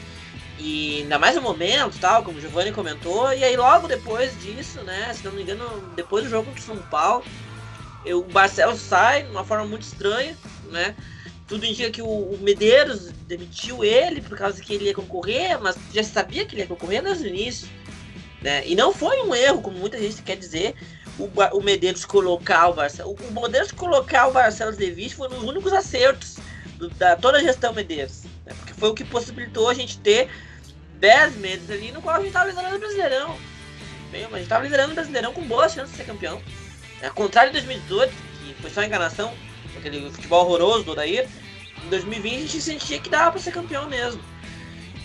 e 0.60 1.02
ainda 1.02 1.18
mais 1.18 1.36
no 1.36 1.42
momento, 1.42 2.00
tal, 2.00 2.24
como 2.24 2.38
o 2.38 2.42
Giovanni 2.42 2.72
comentou. 2.72 3.34
E 3.34 3.44
aí 3.44 3.56
logo 3.56 3.88
depois 3.88 4.40
disso, 4.42 4.82
né? 4.84 5.12
Se 5.14 5.24
não 5.24 5.32
me 5.32 5.42
engano, 5.42 5.66
depois 5.96 6.24
do 6.24 6.30
jogo 6.30 6.46
contra 6.46 6.62
o 6.62 6.66
São 6.66 6.78
Paulo, 6.90 7.24
eu, 8.06 8.20
o 8.20 8.24
Barcelos 8.24 8.80
sai 8.80 9.24
de 9.24 9.30
uma 9.30 9.44
forma 9.44 9.66
muito 9.66 9.84
estranha, 9.84 10.38
né? 10.72 10.96
Tudo 11.48 11.66
indica 11.66 11.90
que 11.92 12.02
o, 12.02 12.08
o 12.08 12.40
Medeiros 12.42 13.12
demitiu 13.28 13.84
ele 13.84 14.22
por 14.22 14.38
causa 14.38 14.62
que 14.62 14.74
ele 14.74 14.86
ia 14.86 14.94
concorrer, 14.94 15.60
mas 15.62 15.76
já 15.94 16.04
sabia 16.04 16.46
que 16.46 16.56
ele 16.56 16.62
ia 16.62 16.68
concorrer 16.68 17.04
desde 17.04 17.26
o 17.26 17.28
início. 17.28 17.68
Né? 18.42 18.66
E 18.68 18.76
não 18.76 18.94
foi 18.94 19.22
um 19.22 19.34
erro, 19.36 19.62
como 19.62 19.78
muita 19.78 19.98
gente 19.98 20.22
quer 20.22 20.38
dizer, 20.38 20.76
o, 21.18 21.30
o 21.58 21.62
Medeiros 21.62 22.06
colocar 22.06 22.70
o 22.70 22.74
Barcelos. 22.74 23.16
O, 23.20 23.28
o 23.28 23.42
Medeiros 23.42 23.72
colocar 23.72 24.28
o 24.28 24.32
Barcelos 24.32 24.78
de 24.78 24.90
vice 24.92 25.16
foi 25.16 25.28
um 25.28 25.32
dos 25.32 25.44
únicos 25.44 25.74
acertos 25.74 26.38
do, 26.78 26.90
da 26.90 27.16
toda 27.16 27.38
a 27.38 27.42
gestão 27.42 27.74
Medeiros. 27.74 28.24
Foi 28.84 28.90
o 28.90 28.94
que 28.94 29.06
possibilitou 29.06 29.70
a 29.70 29.74
gente 29.74 29.98
ter 30.00 30.30
10 31.00 31.38
meses 31.38 31.72
ali 31.72 31.94
no 31.94 32.02
qual 32.02 32.16
a 32.16 32.18
gente 32.18 32.28
estava 32.28 32.50
liderando 32.50 32.76
o 32.76 32.80
Brasileirão. 32.80 33.38
Bem, 34.12 34.24
mas 34.24 34.34
a 34.34 34.38
gente 34.40 34.44
estava 34.44 34.64
liderando 34.66 34.92
o 34.92 34.96
Brasileirão 34.96 35.32
com 35.32 35.42
boas 35.44 35.74
chances 35.74 35.92
de 35.92 35.98
ser 36.00 36.04
campeão. 36.04 36.42
Ao 37.02 37.14
contrário 37.14 37.54
de 37.54 37.62
2018, 37.62 38.14
que 38.14 38.54
foi 38.62 38.70
só 38.70 38.84
enganação, 38.84 39.34
aquele 39.78 40.12
futebol 40.12 40.44
horroroso 40.44 40.84
do 40.84 40.92
Odair, 40.92 41.30
em 41.86 41.90
2020 41.92 42.36
a 42.36 42.40
gente 42.42 42.62
sentia 42.62 43.00
que 43.00 43.10
dava 43.10 43.32
para 43.32 43.40
ser 43.40 43.54
campeão 43.54 43.88
mesmo. 43.88 44.22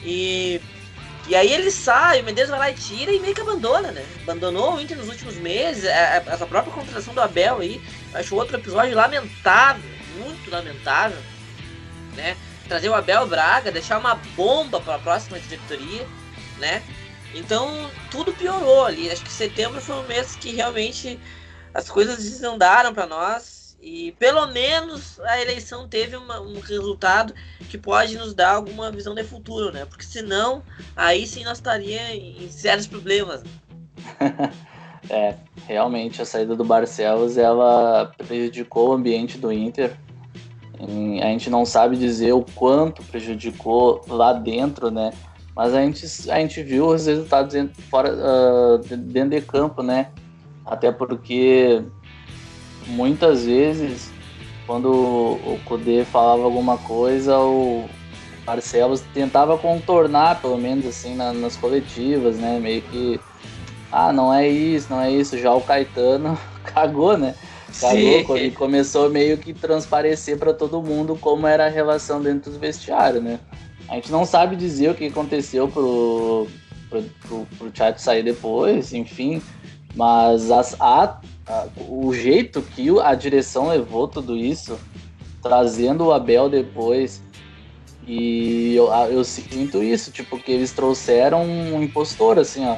E, 0.03 0.61
e 1.29 1.37
aí 1.37 1.53
ele 1.53 1.71
sai, 1.71 2.21
o 2.21 2.25
Mendes 2.25 2.49
vai 2.49 2.59
lá 2.59 2.71
e 2.73 2.75
tira 2.75 3.13
e 3.13 3.21
meio 3.21 3.33
que 3.33 3.43
abandona, 3.43 3.93
né? 3.93 4.05
Abandonou 4.23 4.75
o 4.75 4.81
Inter 4.81 4.97
nos 4.97 5.09
últimos 5.09 5.37
meses, 5.37 5.85
essa 5.85 6.49
própria 6.49 6.73
contratação 6.73 7.15
do 7.15 7.21
Abel 7.21 7.61
aí, 7.61 7.81
acho 8.13 8.35
outro 8.35 8.57
episódio 8.57 8.97
lamentável, 8.97 9.89
muito 10.19 10.51
lamentável, 10.51 11.19
né? 12.17 12.37
Trazer 12.69 12.89
o 12.89 12.95
Abel 12.95 13.27
Braga, 13.27 13.73
deixar 13.73 13.99
uma 13.99 14.15
bomba 14.37 14.81
para 14.81 14.97
a 14.97 14.99
próxima 14.99 15.41
diretoria, 15.41 16.07
né? 16.59 16.83
Então 17.35 17.91
tudo 18.11 18.33
piorou 18.33 18.85
ali. 18.85 19.11
Acho 19.11 19.25
que 19.25 19.33
setembro 19.33 19.81
foi 19.81 19.97
um 19.97 20.07
mês 20.07 20.37
que 20.37 20.55
realmente 20.55 21.19
as 21.73 21.89
coisas 21.89 22.19
desandaram 22.19 22.93
para 22.93 23.07
nós 23.07 23.77
e 23.81 24.13
pelo 24.19 24.47
menos 24.49 25.21
a 25.21 25.41
eleição 25.41 25.89
teve 25.89 26.17
uma, 26.17 26.41
um 26.41 26.59
resultado 26.61 27.33
que 27.71 27.79
pode 27.79 28.17
nos 28.17 28.35
dar 28.35 28.55
alguma 28.55 28.91
visão 28.91 29.15
de 29.15 29.23
futuro, 29.25 29.73
né? 29.73 29.85
Porque 29.85 30.05
senão 30.05 30.63
aí 30.97 31.27
sim 31.27 31.45
nós 31.45 31.59
estaríamos 31.59 32.11
em 32.13 32.51
sérios 32.51 32.87
problemas. 32.87 33.43
é, 35.09 35.35
realmente 35.67 36.21
a 36.21 36.25
saída 36.25 36.57
do 36.57 36.65
Barcelos 36.65 37.39
ela 37.39 38.13
prejudicou 38.27 38.91
o 38.91 38.93
ambiente 38.93 39.39
do 39.39 39.53
Inter 39.53 39.97
a 40.81 41.27
gente 41.27 41.51
não 41.51 41.67
sabe 41.67 41.97
dizer 41.97 42.33
o 42.33 42.45
quanto 42.55 43.03
prejudicou 43.03 44.05
lá 44.09 44.33
dentro, 44.33 44.91
né? 44.91 45.13
Mas 45.55 45.75
a 45.75 45.83
gente, 45.83 46.07
a 46.31 46.39
gente 46.39 46.63
viu 46.63 46.87
os 46.87 47.07
resultados 47.07 47.53
dentro, 47.53 47.83
fora, 47.83 48.15
uh, 48.15 48.97
dentro 48.97 49.31
de 49.31 49.41
campo, 49.41 49.83
né? 49.83 50.09
Até 50.65 50.93
porque 50.93 51.83
muitas 52.87 53.45
vezes, 53.45 54.11
quando 54.67 54.89
o 54.89 55.59
Kudê 55.65 56.05
falava 56.05 56.45
alguma 56.45 56.79
coisa, 56.79 57.39
o 57.41 57.89
Barcelos 58.47 59.03
tentava 59.13 59.59
contornar, 59.59 60.41
pelo 60.41 60.57
menos 60.57 60.87
assim, 60.87 61.17
na, 61.17 61.33
nas 61.33 61.57
coletivas, 61.57 62.37
né? 62.37 62.61
Meio 62.61 62.83
que, 62.83 63.21
ah, 63.91 64.13
não 64.13 64.33
é 64.33 64.49
isso, 64.49 64.87
não 64.91 65.01
é 65.01 65.11
isso. 65.11 65.37
Já 65.37 65.53
o 65.53 65.61
Caetano 65.61 66.39
cagou, 66.63 67.19
né? 67.19 67.35
Cagou 67.81 68.37
e 68.37 68.51
começou 68.51 69.11
meio 69.11 69.37
que 69.39 69.53
transparecer 69.53 70.39
para 70.39 70.55
todo 70.55 70.83
mundo 70.83 71.17
como 71.21 71.47
era 71.47 71.67
a 71.67 71.69
relação 71.69 72.21
dentro 72.21 72.51
do 72.51 72.59
vestiário, 72.59 73.21
né? 73.21 73.39
A 73.89 73.95
gente 73.95 74.11
não 74.11 74.25
sabe 74.25 74.57
dizer 74.57 74.91
o 74.91 74.95
que 74.95 75.07
aconteceu 75.07 75.69
pro, 75.69 76.47
pro, 76.89 77.03
pro, 77.27 77.47
pro 77.59 77.99
sair 77.99 78.23
depois, 78.23 78.93
enfim, 78.93 79.43
mas 79.95 80.51
as, 80.51 80.79
a, 80.81 81.21
a, 81.47 81.67
o 81.89 82.13
jeito 82.13 82.61
que 82.63 82.89
a 83.01 83.15
direção 83.15 83.69
levou 83.69 84.07
tudo 84.09 84.37
isso, 84.37 84.79
trazendo 85.43 86.07
o 86.07 86.13
Abel 86.13 86.49
depois, 86.49 87.23
e 88.07 88.75
eu, 88.75 88.89
eu 89.11 89.25
sinto 89.25 89.83
isso, 89.83 90.11
tipo, 90.11 90.39
que 90.39 90.51
eles 90.51 90.73
trouxeram 90.73 91.45
um 91.45 91.83
impostor, 91.83 92.39
assim, 92.39 92.67
ó, 92.67 92.77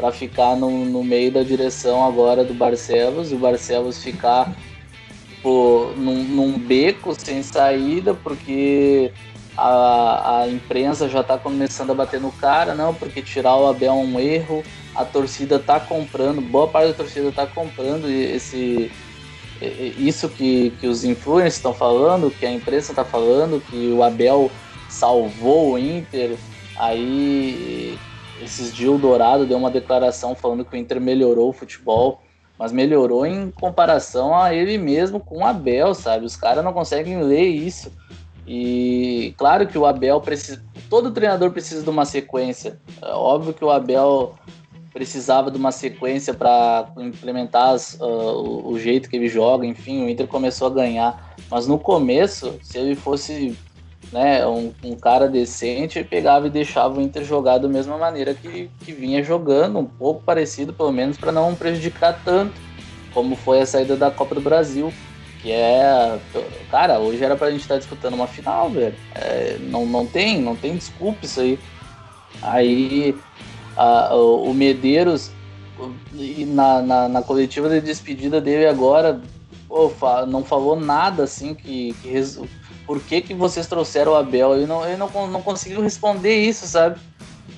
para 0.00 0.10
ficar 0.10 0.56
no, 0.56 0.86
no 0.86 1.04
meio 1.04 1.30
da 1.30 1.42
direção 1.42 2.02
agora 2.02 2.42
do 2.42 2.54
Barcelos, 2.54 3.30
e 3.30 3.34
o 3.34 3.38
Barcelos 3.38 4.02
ficar 4.02 4.50
tipo, 5.28 5.92
num, 5.94 6.24
num 6.24 6.58
beco 6.58 7.14
sem 7.14 7.42
saída, 7.42 8.14
porque 8.14 9.12
a, 9.54 10.40
a 10.40 10.48
imprensa 10.48 11.06
já 11.06 11.20
está 11.20 11.36
começando 11.36 11.90
a 11.90 11.94
bater 11.94 12.18
no 12.18 12.32
cara, 12.32 12.74
não, 12.74 12.94
porque 12.94 13.20
tirar 13.20 13.56
o 13.56 13.66
Abel 13.66 13.92
é 13.92 13.94
um 13.94 14.18
erro, 14.18 14.64
a 14.94 15.04
torcida 15.04 15.56
está 15.56 15.78
comprando, 15.78 16.40
boa 16.40 16.66
parte 16.66 16.88
da 16.88 16.94
torcida 16.94 17.28
está 17.28 17.46
comprando 17.46 18.08
esse 18.08 18.90
isso 19.98 20.26
que, 20.30 20.70
que 20.80 20.86
os 20.86 21.04
influencers 21.04 21.56
estão 21.56 21.74
falando, 21.74 22.30
que 22.30 22.46
a 22.46 22.50
imprensa 22.50 22.92
está 22.92 23.04
falando, 23.04 23.60
que 23.60 23.90
o 23.92 24.02
Abel 24.02 24.50
salvou 24.88 25.72
o 25.72 25.78
Inter, 25.78 26.38
aí 26.78 27.98
esses 28.42 28.72
dias 28.74 28.90
o 28.90 28.98
Dourado 28.98 29.46
deu 29.46 29.58
uma 29.58 29.70
declaração 29.70 30.34
falando 30.34 30.64
que 30.64 30.74
o 30.74 30.78
Inter 30.78 31.00
melhorou 31.00 31.50
o 31.50 31.52
futebol, 31.52 32.22
mas 32.58 32.72
melhorou 32.72 33.24
em 33.24 33.50
comparação 33.50 34.34
a 34.34 34.54
ele 34.54 34.76
mesmo 34.78 35.20
com 35.20 35.38
o 35.38 35.46
Abel, 35.46 35.94
sabe? 35.94 36.24
Os 36.24 36.36
caras 36.36 36.64
não 36.64 36.72
conseguem 36.72 37.22
ler 37.22 37.46
isso. 37.46 37.92
E 38.46 39.34
claro 39.36 39.66
que 39.66 39.78
o 39.78 39.86
Abel 39.86 40.20
precisa. 40.20 40.62
Todo 40.88 41.12
treinador 41.12 41.52
precisa 41.52 41.82
de 41.82 41.90
uma 41.90 42.04
sequência. 42.04 42.80
É 43.00 43.12
óbvio 43.12 43.54
que 43.54 43.64
o 43.64 43.70
Abel 43.70 44.34
precisava 44.92 45.50
de 45.50 45.56
uma 45.56 45.70
sequência 45.70 46.34
para 46.34 46.88
implementar 46.98 47.70
as, 47.70 47.94
uh, 47.94 48.66
o, 48.66 48.78
jeito 48.78 49.08
que 49.08 49.16
ele 49.16 49.28
joga. 49.28 49.64
Enfim, 49.64 50.04
o 50.04 50.08
Inter 50.08 50.26
começou 50.26 50.66
a 50.66 50.70
ganhar. 50.70 51.34
Mas 51.50 51.66
no 51.66 51.78
começo, 51.78 52.58
se 52.62 52.78
ele 52.78 52.94
fosse 52.94 53.56
né, 54.12 54.46
um, 54.46 54.72
um 54.84 54.96
cara 54.96 55.28
decente, 55.28 56.02
pegava 56.02 56.46
e 56.46 56.50
deixava 56.50 56.98
o 56.98 57.02
Inter 57.02 57.24
jogar 57.24 57.58
da 57.58 57.68
mesma 57.68 57.96
maneira 57.96 58.34
que, 58.34 58.70
que 58.84 58.92
vinha 58.92 59.22
jogando, 59.22 59.78
um 59.78 59.84
pouco 59.84 60.22
parecido, 60.22 60.72
pelo 60.72 60.92
menos, 60.92 61.16
para 61.16 61.30
não 61.30 61.54
prejudicar 61.54 62.20
tanto, 62.24 62.54
como 63.14 63.36
foi 63.36 63.60
a 63.60 63.66
saída 63.66 63.96
da 63.96 64.10
Copa 64.10 64.34
do 64.34 64.40
Brasil 64.40 64.92
que 65.42 65.50
é. 65.50 66.18
Cara, 66.70 66.98
hoje 66.98 67.24
era 67.24 67.36
pra 67.36 67.50
gente 67.50 67.62
estar 67.62 67.78
disputando 67.78 68.14
uma 68.14 68.26
final, 68.26 68.70
velho. 68.70 68.94
É, 69.14 69.58
não, 69.60 69.86
não 69.86 70.06
tem, 70.06 70.40
não 70.40 70.54
tem 70.54 70.76
desculpa 70.76 71.24
isso 71.24 71.40
aí. 71.40 71.58
Aí 72.42 73.16
a, 73.76 74.14
o, 74.14 74.52
Medeiros, 74.52 75.30
na, 76.46 76.82
na, 76.82 77.08
na, 77.08 77.22
coletiva 77.22 77.68
de 77.68 77.80
despedida 77.80 78.40
dele 78.40 78.66
agora, 78.66 79.20
pô, 79.68 79.90
não 80.28 80.44
falou 80.44 80.78
nada 80.78 81.24
assim 81.24 81.54
que. 81.54 81.94
que. 82.02 82.12
Por 82.90 83.00
que, 83.00 83.20
que 83.20 83.34
vocês 83.34 83.68
trouxeram 83.68 84.10
o 84.10 84.16
Abel? 84.16 84.56
Ele 84.56 84.66
não, 84.66 84.84
ele 84.84 84.96
não, 84.96 85.08
não 85.28 85.40
conseguiu 85.40 85.80
responder 85.80 86.34
isso, 86.34 86.66
sabe? 86.66 86.98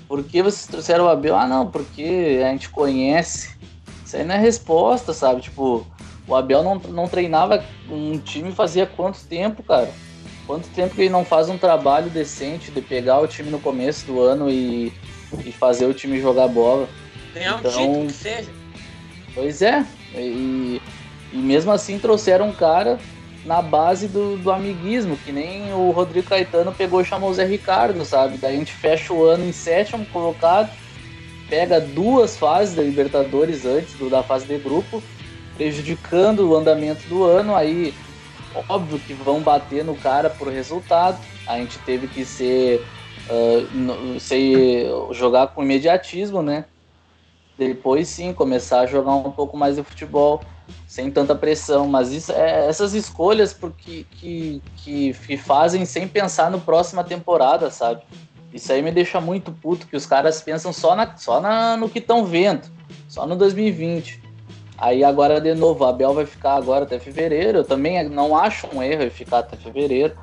Por 0.06 0.22
que 0.22 0.42
vocês 0.42 0.66
trouxeram 0.66 1.06
o 1.06 1.08
Abel? 1.08 1.34
Ah, 1.34 1.46
não, 1.46 1.70
porque 1.70 2.38
a 2.44 2.50
gente 2.50 2.68
conhece. 2.68 3.56
Isso 4.04 4.14
aí 4.14 4.26
não 4.26 4.34
é 4.34 4.38
resposta, 4.38 5.14
sabe? 5.14 5.40
Tipo, 5.40 5.86
o 6.28 6.36
Abel 6.36 6.62
não, 6.62 6.74
não 6.74 7.08
treinava 7.08 7.64
um 7.88 8.18
time 8.18 8.52
fazia 8.52 8.84
quanto 8.84 9.24
tempo, 9.24 9.62
cara? 9.62 9.90
Quanto 10.46 10.68
tempo 10.68 10.94
que 10.94 11.00
ele 11.00 11.08
não 11.08 11.24
faz 11.24 11.48
um 11.48 11.56
trabalho 11.56 12.10
decente 12.10 12.70
de 12.70 12.82
pegar 12.82 13.18
o 13.20 13.26
time 13.26 13.48
no 13.48 13.58
começo 13.58 14.04
do 14.04 14.20
ano 14.20 14.50
e, 14.50 14.92
e 15.46 15.50
fazer 15.50 15.86
o 15.86 15.94
time 15.94 16.20
jogar 16.20 16.48
bola? 16.48 16.86
Ganhar 17.32 17.58
então, 17.58 17.70
um 17.70 17.74
título 17.74 18.06
que 18.08 18.12
seja. 18.12 18.50
Pois 19.34 19.62
é. 19.62 19.82
E, 20.14 20.78
e 21.32 21.38
mesmo 21.38 21.72
assim 21.72 21.98
trouxeram 21.98 22.50
um 22.50 22.52
cara 22.52 22.98
na 23.44 23.60
base 23.60 24.06
do, 24.08 24.36
do 24.36 24.52
amiguismo, 24.52 25.16
que 25.16 25.32
nem 25.32 25.72
o 25.72 25.90
Rodrigo 25.90 26.28
Caetano 26.28 26.72
pegou 26.72 27.00
e 27.00 27.04
chamou 27.04 27.30
o 27.30 27.34
Zé 27.34 27.44
Ricardo, 27.44 28.04
sabe? 28.04 28.38
Daí 28.38 28.54
a 28.54 28.58
gente 28.58 28.72
fecha 28.72 29.12
o 29.12 29.24
ano 29.24 29.44
em 29.44 29.52
sétimo 29.52 30.06
colocado, 30.06 30.70
pega 31.48 31.80
duas 31.80 32.36
fases 32.36 32.74
da 32.74 32.82
Libertadores 32.82 33.66
antes 33.66 33.94
do, 33.94 34.08
da 34.08 34.22
fase 34.22 34.46
de 34.46 34.58
grupo 34.58 35.02
prejudicando 35.56 36.48
o 36.48 36.56
andamento 36.56 37.06
do 37.08 37.24
ano. 37.24 37.54
Aí, 37.54 37.92
óbvio 38.68 38.98
que 39.00 39.12
vão 39.12 39.40
bater 39.40 39.84
no 39.84 39.96
cara 39.96 40.30
por 40.30 40.48
resultado. 40.48 41.18
A 41.46 41.58
gente 41.58 41.78
teve 41.80 42.06
que 42.06 42.24
ser, 42.24 42.84
uh, 43.28 44.20
ser 44.20 44.86
jogar 45.10 45.48
com 45.48 45.62
imediatismo, 45.62 46.42
né? 46.42 46.64
Depois 47.58 48.08
sim, 48.08 48.32
começar 48.32 48.80
a 48.80 48.86
jogar 48.86 49.14
um 49.14 49.30
pouco 49.30 49.56
mais 49.56 49.76
de 49.76 49.82
futebol 49.82 50.42
sem 50.86 51.10
tanta 51.10 51.34
pressão. 51.34 51.86
Mas 51.86 52.12
isso, 52.12 52.32
é, 52.32 52.66
essas 52.66 52.94
escolhas 52.94 53.52
porque, 53.52 54.06
que, 54.10 54.62
que, 54.76 55.12
que 55.12 55.36
fazem 55.36 55.84
sem 55.84 56.06
pensar 56.06 56.50
no 56.50 56.60
próxima 56.60 57.02
temporada, 57.02 57.70
sabe? 57.70 58.02
Isso 58.52 58.72
aí 58.72 58.82
me 58.82 58.92
deixa 58.92 59.20
muito 59.20 59.50
puto, 59.50 59.86
que 59.86 59.96
os 59.96 60.04
caras 60.04 60.42
pensam 60.42 60.72
só, 60.72 60.94
na, 60.94 61.16
só 61.16 61.40
na, 61.40 61.76
no 61.76 61.88
que 61.88 61.98
estão 61.98 62.24
vendo, 62.24 62.68
só 63.08 63.26
no 63.26 63.34
2020. 63.34 64.22
Aí 64.76 65.02
agora 65.04 65.40
de 65.40 65.54
novo, 65.54 65.84
a 65.84 65.90
Abel 65.90 66.12
vai 66.12 66.26
ficar 66.26 66.56
agora 66.56 66.84
até 66.84 66.98
fevereiro. 66.98 67.58
Eu 67.58 67.64
também 67.64 68.08
não 68.08 68.36
acho 68.36 68.66
um 68.74 68.82
erro 68.82 69.08
ficar 69.10 69.38
até 69.38 69.56
fevereiro, 69.56 70.16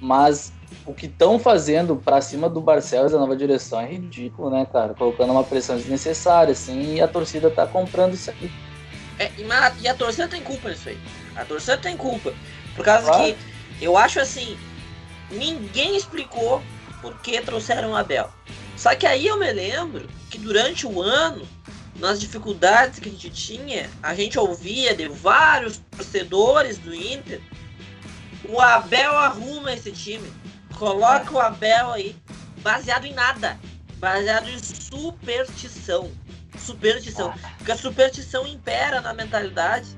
mas 0.00 0.52
o 0.86 0.94
que 0.94 1.06
estão 1.06 1.38
fazendo 1.38 1.96
para 1.96 2.20
cima 2.20 2.48
do 2.48 2.60
Barcelos 2.60 3.12
da 3.12 3.18
nova 3.18 3.36
direção 3.36 3.80
é 3.80 3.86
ridículo, 3.86 4.50
né, 4.50 4.66
cara? 4.70 4.94
Colocando 4.94 5.32
uma 5.32 5.44
pressão 5.44 5.76
desnecessária, 5.76 6.52
assim, 6.52 6.94
e 6.94 7.00
a 7.00 7.08
torcida 7.08 7.50
tá 7.50 7.66
comprando 7.66 8.14
isso 8.14 8.30
aqui. 8.30 8.50
É, 9.18 9.30
e 9.80 9.88
a 9.88 9.94
torcida 9.94 10.28
tem 10.28 10.42
culpa 10.42 10.70
nisso 10.70 10.88
aí. 10.88 10.98
A 11.36 11.44
torcida 11.44 11.78
tem 11.78 11.96
culpa. 11.96 12.34
Por 12.74 12.84
causa 12.84 13.10
que 13.12 13.36
eu 13.80 13.96
acho 13.96 14.20
assim, 14.20 14.58
ninguém 15.30 15.96
explicou 15.96 16.62
por 17.00 17.16
que 17.20 17.40
trouxeram 17.40 17.92
o 17.92 17.96
Abel. 17.96 18.30
Só 18.76 18.94
que 18.94 19.06
aí 19.06 19.26
eu 19.26 19.38
me 19.38 19.52
lembro 19.52 20.08
que 20.30 20.38
durante 20.38 20.86
o 20.86 21.00
ano 21.00 21.46
nas 21.98 22.20
dificuldades 22.20 22.98
que 22.98 23.08
a 23.08 23.12
gente 23.12 23.30
tinha, 23.30 23.88
a 24.02 24.14
gente 24.14 24.38
ouvia 24.38 24.94
de 24.94 25.08
vários 25.08 25.80
torcedores 25.90 26.76
do 26.78 26.94
Inter, 26.94 27.40
o 28.48 28.60
Abel 28.60 29.16
arruma 29.16 29.72
esse 29.72 29.92
time. 29.92 30.30
Coloca 30.76 31.32
o 31.32 31.38
Abel 31.38 31.92
aí, 31.92 32.16
baseado 32.58 33.06
em 33.06 33.14
nada. 33.14 33.58
Baseado 33.98 34.48
em 34.48 34.58
superstição. 34.58 36.10
Superstição. 36.64 37.34
Porque 37.58 37.72
a 37.72 37.76
superstição 37.76 38.46
impera 38.46 39.00
na 39.00 39.12
mentalidade 39.12 39.88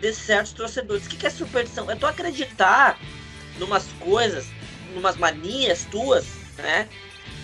de 0.00 0.12
certos 0.12 0.52
torcedores. 0.52 1.06
O 1.06 1.08
que 1.08 1.26
é 1.26 1.30
superstição? 1.30 1.90
É 1.90 1.96
tu 1.96 2.06
acreditar 2.06 2.98
numas 3.58 3.86
coisas, 4.00 4.46
numas 4.94 5.16
manias 5.16 5.86
tuas, 5.90 6.26
né? 6.58 6.88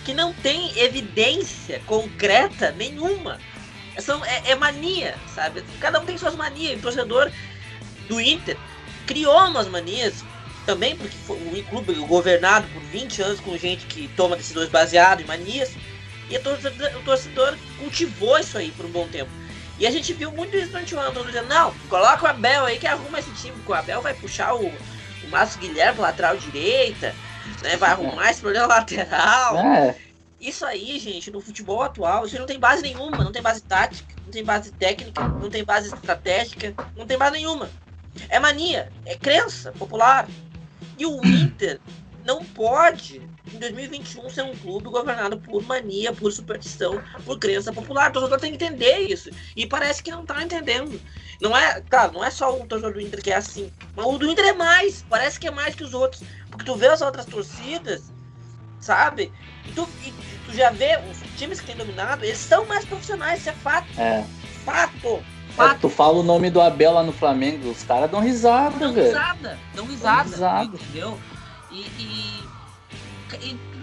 Que 0.05 0.13
não 0.13 0.33
tem 0.33 0.77
evidência 0.79 1.81
concreta 1.85 2.71
nenhuma 2.71 3.39
são, 4.01 4.23
é, 4.25 4.51
é, 4.51 4.55
mania, 4.55 5.15
sabe? 5.33 5.63
Cada 5.79 5.99
um 5.99 6.05
tem 6.05 6.17
suas 6.17 6.35
manias. 6.35 6.79
O 6.79 6.81
torcedor 6.81 7.31
do 8.07 8.19
Inter 8.19 8.57
criou 9.05 9.47
umas 9.47 9.67
manias 9.67 10.23
também, 10.65 10.95
porque 10.95 11.15
foi 11.25 11.37
um 11.37 11.63
clube 11.63 11.93
governado 11.93 12.67
por 12.69 12.81
20 12.83 13.21
anos 13.21 13.39
com 13.39 13.57
gente 13.57 13.85
que 13.85 14.07
toma 14.09 14.35
decisões 14.35 14.69
baseadas 14.69 15.23
em 15.23 15.27
manias. 15.27 15.71
E 16.29 16.37
o 16.37 16.43
torcedor, 16.43 16.95
o 16.95 17.03
torcedor 17.03 17.57
cultivou 17.79 18.37
isso 18.37 18.57
aí 18.57 18.71
por 18.71 18.85
um 18.85 18.91
bom 18.91 19.07
tempo. 19.07 19.31
E 19.79 19.87
a 19.87 19.91
gente 19.91 20.13
viu 20.13 20.31
muito 20.31 20.55
isso 20.55 20.71
durante 20.71 20.93
o 20.93 20.99
ano, 20.99 21.13
todo 21.13 21.27
dizendo, 21.27 21.47
não, 21.47 21.73
coloca 21.89 22.25
o 22.25 22.27
Abel 22.27 22.65
aí 22.65 22.77
que 22.77 22.85
arruma 22.85 23.19
esse 23.19 23.31
time, 23.31 23.55
porque 23.57 23.71
o 23.71 23.75
Abel 23.75 24.01
vai 24.01 24.13
puxar 24.13 24.53
o, 24.53 24.67
o 24.67 25.27
Márcio 25.29 25.59
Guilherme 25.61 26.01
lateral 26.01 26.35
direita, 26.35 27.15
né? 27.63 27.77
Vai 27.77 27.91
arrumar 27.91 28.29
esse 28.29 28.41
problema 28.41 28.67
lateral. 28.75 29.57
É. 29.57 29.95
Isso 30.39 30.65
aí, 30.65 30.99
gente, 30.99 31.31
no 31.31 31.41
futebol 31.41 31.81
atual, 31.81 32.25
isso 32.25 32.37
não 32.37 32.45
tem 32.45 32.59
base 32.59 32.81
nenhuma, 32.81 33.23
não 33.23 33.31
tem 33.31 33.41
base 33.41 33.61
tática, 33.61 34.13
não 34.25 34.31
tem 34.31 34.43
base 34.43 34.71
técnica, 34.71 35.27
não 35.27 35.49
tem 35.49 35.63
base 35.63 35.93
estratégica, 35.93 36.73
não 36.95 37.05
tem 37.05 37.17
base 37.17 37.33
nenhuma. 37.33 37.69
É 38.29 38.39
mania, 38.39 38.91
é 39.05 39.15
crença 39.15 39.71
popular. 39.73 40.27
E 40.97 41.05
o 41.05 41.25
Inter 41.25 41.79
não 42.25 42.43
pode, 42.43 43.21
em 43.55 43.59
2021, 43.59 44.29
ser 44.29 44.43
um 44.43 44.55
clube 44.55 44.89
governado 44.89 45.37
por 45.39 45.61
mania, 45.63 46.11
por 46.13 46.31
superstição, 46.31 47.01
por 47.25 47.37
crença 47.39 47.71
popular. 47.73 48.09
O 48.09 48.13
torcedor 48.13 48.39
tem 48.39 48.55
que 48.55 48.63
entender 48.63 48.99
isso. 48.99 49.29
E 49.55 49.65
parece 49.65 50.01
que 50.03 50.11
não 50.11 50.25
tá 50.25 50.41
entendendo. 50.43 50.99
Não 51.41 51.55
é, 51.55 51.81
claro, 51.89 52.13
não 52.13 52.23
é 52.23 52.29
só 52.29 52.53
o 52.53 52.65
torcedor 52.65 52.93
do 52.93 53.01
Inter 53.01 53.21
que 53.21 53.31
é 53.31 53.35
assim. 53.35 53.71
Mas 53.95 54.05
o 54.05 54.17
do 54.17 54.29
Inter 54.29 54.45
é 54.45 54.53
mais. 54.53 55.05
Parece 55.09 55.39
que 55.39 55.47
é 55.47 55.51
mais 55.51 55.75
que 55.75 55.83
os 55.83 55.93
outros. 55.93 56.21
Porque 56.49 56.65
tu 56.65 56.75
vê 56.75 56.87
as 56.87 57.01
outras 57.01 57.25
torcidas, 57.25 58.11
sabe? 58.79 59.31
E 59.65 59.71
tu, 59.71 59.87
e 60.05 60.13
tu 60.45 60.53
já 60.53 60.69
vê 60.71 60.99
os 61.09 61.17
times 61.37 61.59
que 61.59 61.67
têm 61.67 61.75
dominado, 61.75 62.25
eles 62.25 62.37
são 62.37 62.65
mais 62.65 62.83
profissionais, 62.85 63.39
isso 63.41 63.49
é 63.49 63.53
fato. 63.53 63.87
É. 63.99 64.25
Fato. 64.65 65.23
É, 65.57 65.73
tu 65.73 65.89
fala 65.89 66.13
o 66.19 66.23
nome 66.23 66.49
do 66.49 66.61
Abel 66.61 66.93
lá 66.93 67.03
no 67.03 67.11
Flamengo, 67.11 67.69
os 67.69 67.83
caras 67.83 68.09
dão 68.09 68.21
risada, 68.21 68.77
Dão 68.77 68.93
velho. 68.93 69.07
risada, 69.07 69.59
dão 69.75 69.85
risada, 69.85 70.29
risada. 70.29 70.63
entendeu? 70.63 71.19
E, 71.71 71.81
e 71.81 72.48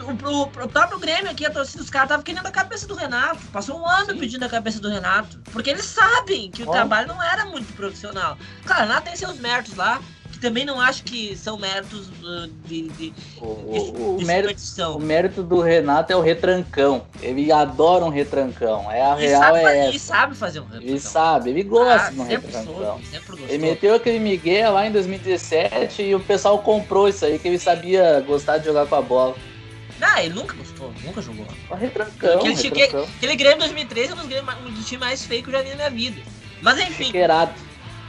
o, 0.02 0.42
o 0.42 0.68
próprio 0.68 0.98
Grêmio 0.98 1.30
aqui, 1.30 1.46
a 1.46 1.50
torcida 1.50 1.78
dos 1.82 1.90
caras 1.90 2.08
tava 2.08 2.22
querendo 2.22 2.46
a 2.46 2.50
cabeça 2.50 2.86
do 2.86 2.94
Renato. 2.94 3.40
Passou 3.52 3.80
um 3.80 3.86
ano 3.86 4.12
Sim. 4.12 4.18
pedindo 4.18 4.44
a 4.44 4.48
cabeça 4.48 4.80
do 4.80 4.88
Renato. 4.88 5.38
Porque 5.52 5.70
eles 5.70 5.84
sabem 5.84 6.50
que 6.50 6.62
o 6.62 6.70
trabalho 6.70 7.08
não 7.08 7.22
era 7.22 7.44
muito 7.46 7.72
profissional. 7.74 8.38
Claro, 8.64 8.82
o 8.82 8.86
Renato 8.86 9.06
tem 9.06 9.16
seus 9.16 9.38
méritos 9.38 9.74
lá, 9.74 10.00
que 10.36 10.42
também 10.42 10.64
não 10.64 10.80
acho 10.80 11.02
que 11.02 11.34
são 11.36 11.56
méritos 11.58 12.08
uh, 12.22 12.46
de, 12.66 12.82
de, 12.90 13.14
O, 13.40 13.44
o 13.44 14.16
de 14.18 14.24
mérito, 14.24 14.48
superstição. 14.50 14.96
o 14.96 15.00
mérito 15.00 15.42
do 15.42 15.60
Renato 15.60 16.12
é 16.12 16.16
o 16.16 16.20
retrancão. 16.20 17.02
Ele 17.22 17.50
adora 17.50 18.04
um 18.04 18.10
retrancão. 18.10 18.90
É, 18.92 19.00
a 19.02 19.16
E 19.18 19.26
real 19.26 19.42
sabe, 19.42 19.58
é 19.58 19.62
fa- 19.62 19.74
e 19.74 19.78
essa. 19.96 19.98
sabe 19.98 20.34
fazer 20.36 20.60
um 20.60 20.64
Ele 20.64 20.74
retrancão. 20.74 20.98
sabe, 21.10 21.50
ele 21.50 21.62
gosta 21.62 22.06
Ah, 22.06 22.10
de 22.10 22.20
um 22.20 22.24
retrancão. 22.24 22.64
soube. 22.64 23.02
Ele 23.48 23.58
meteu 23.58 23.94
aquele 23.94 24.18
Miguel 24.18 24.72
lá 24.72 24.86
em 24.86 24.92
2017 24.92 26.02
e 26.02 26.14
o 26.14 26.20
pessoal 26.20 26.58
comprou 26.58 27.08
isso 27.08 27.24
aí, 27.24 27.38
que 27.38 27.48
ele 27.48 27.58
sabia 27.58 28.20
gostar 28.26 28.58
de 28.58 28.66
jogar 28.66 28.86
com 28.86 28.94
a 28.94 29.02
bola. 29.02 29.34
Ah, 30.00 30.22
ele 30.22 30.34
nunca 30.34 30.54
gostou, 30.54 30.92
nunca 31.02 31.22
jogou. 31.22 31.46
O 31.70 31.74
retrancão, 31.74 32.38
Aquele 32.38 32.54
retrancão. 32.54 33.04
Aquele 33.16 33.36
Grêmio 33.36 33.58
2013 33.60 34.10
é 34.10 34.14
um 34.14 34.18
dos, 34.18 34.26
Grêmio, 34.26 34.52
um 34.66 34.70
dos 34.70 34.84
times 34.86 35.00
mais 35.00 35.24
feios 35.24 35.44
que 35.44 35.48
eu 35.48 35.52
já 35.54 35.62
vi 35.62 35.70
na 35.70 35.76
minha 35.76 35.90
vida. 35.90 36.20
Mas 36.60 36.78
enfim, 36.78 37.04
Chiqueirado. 37.06 37.52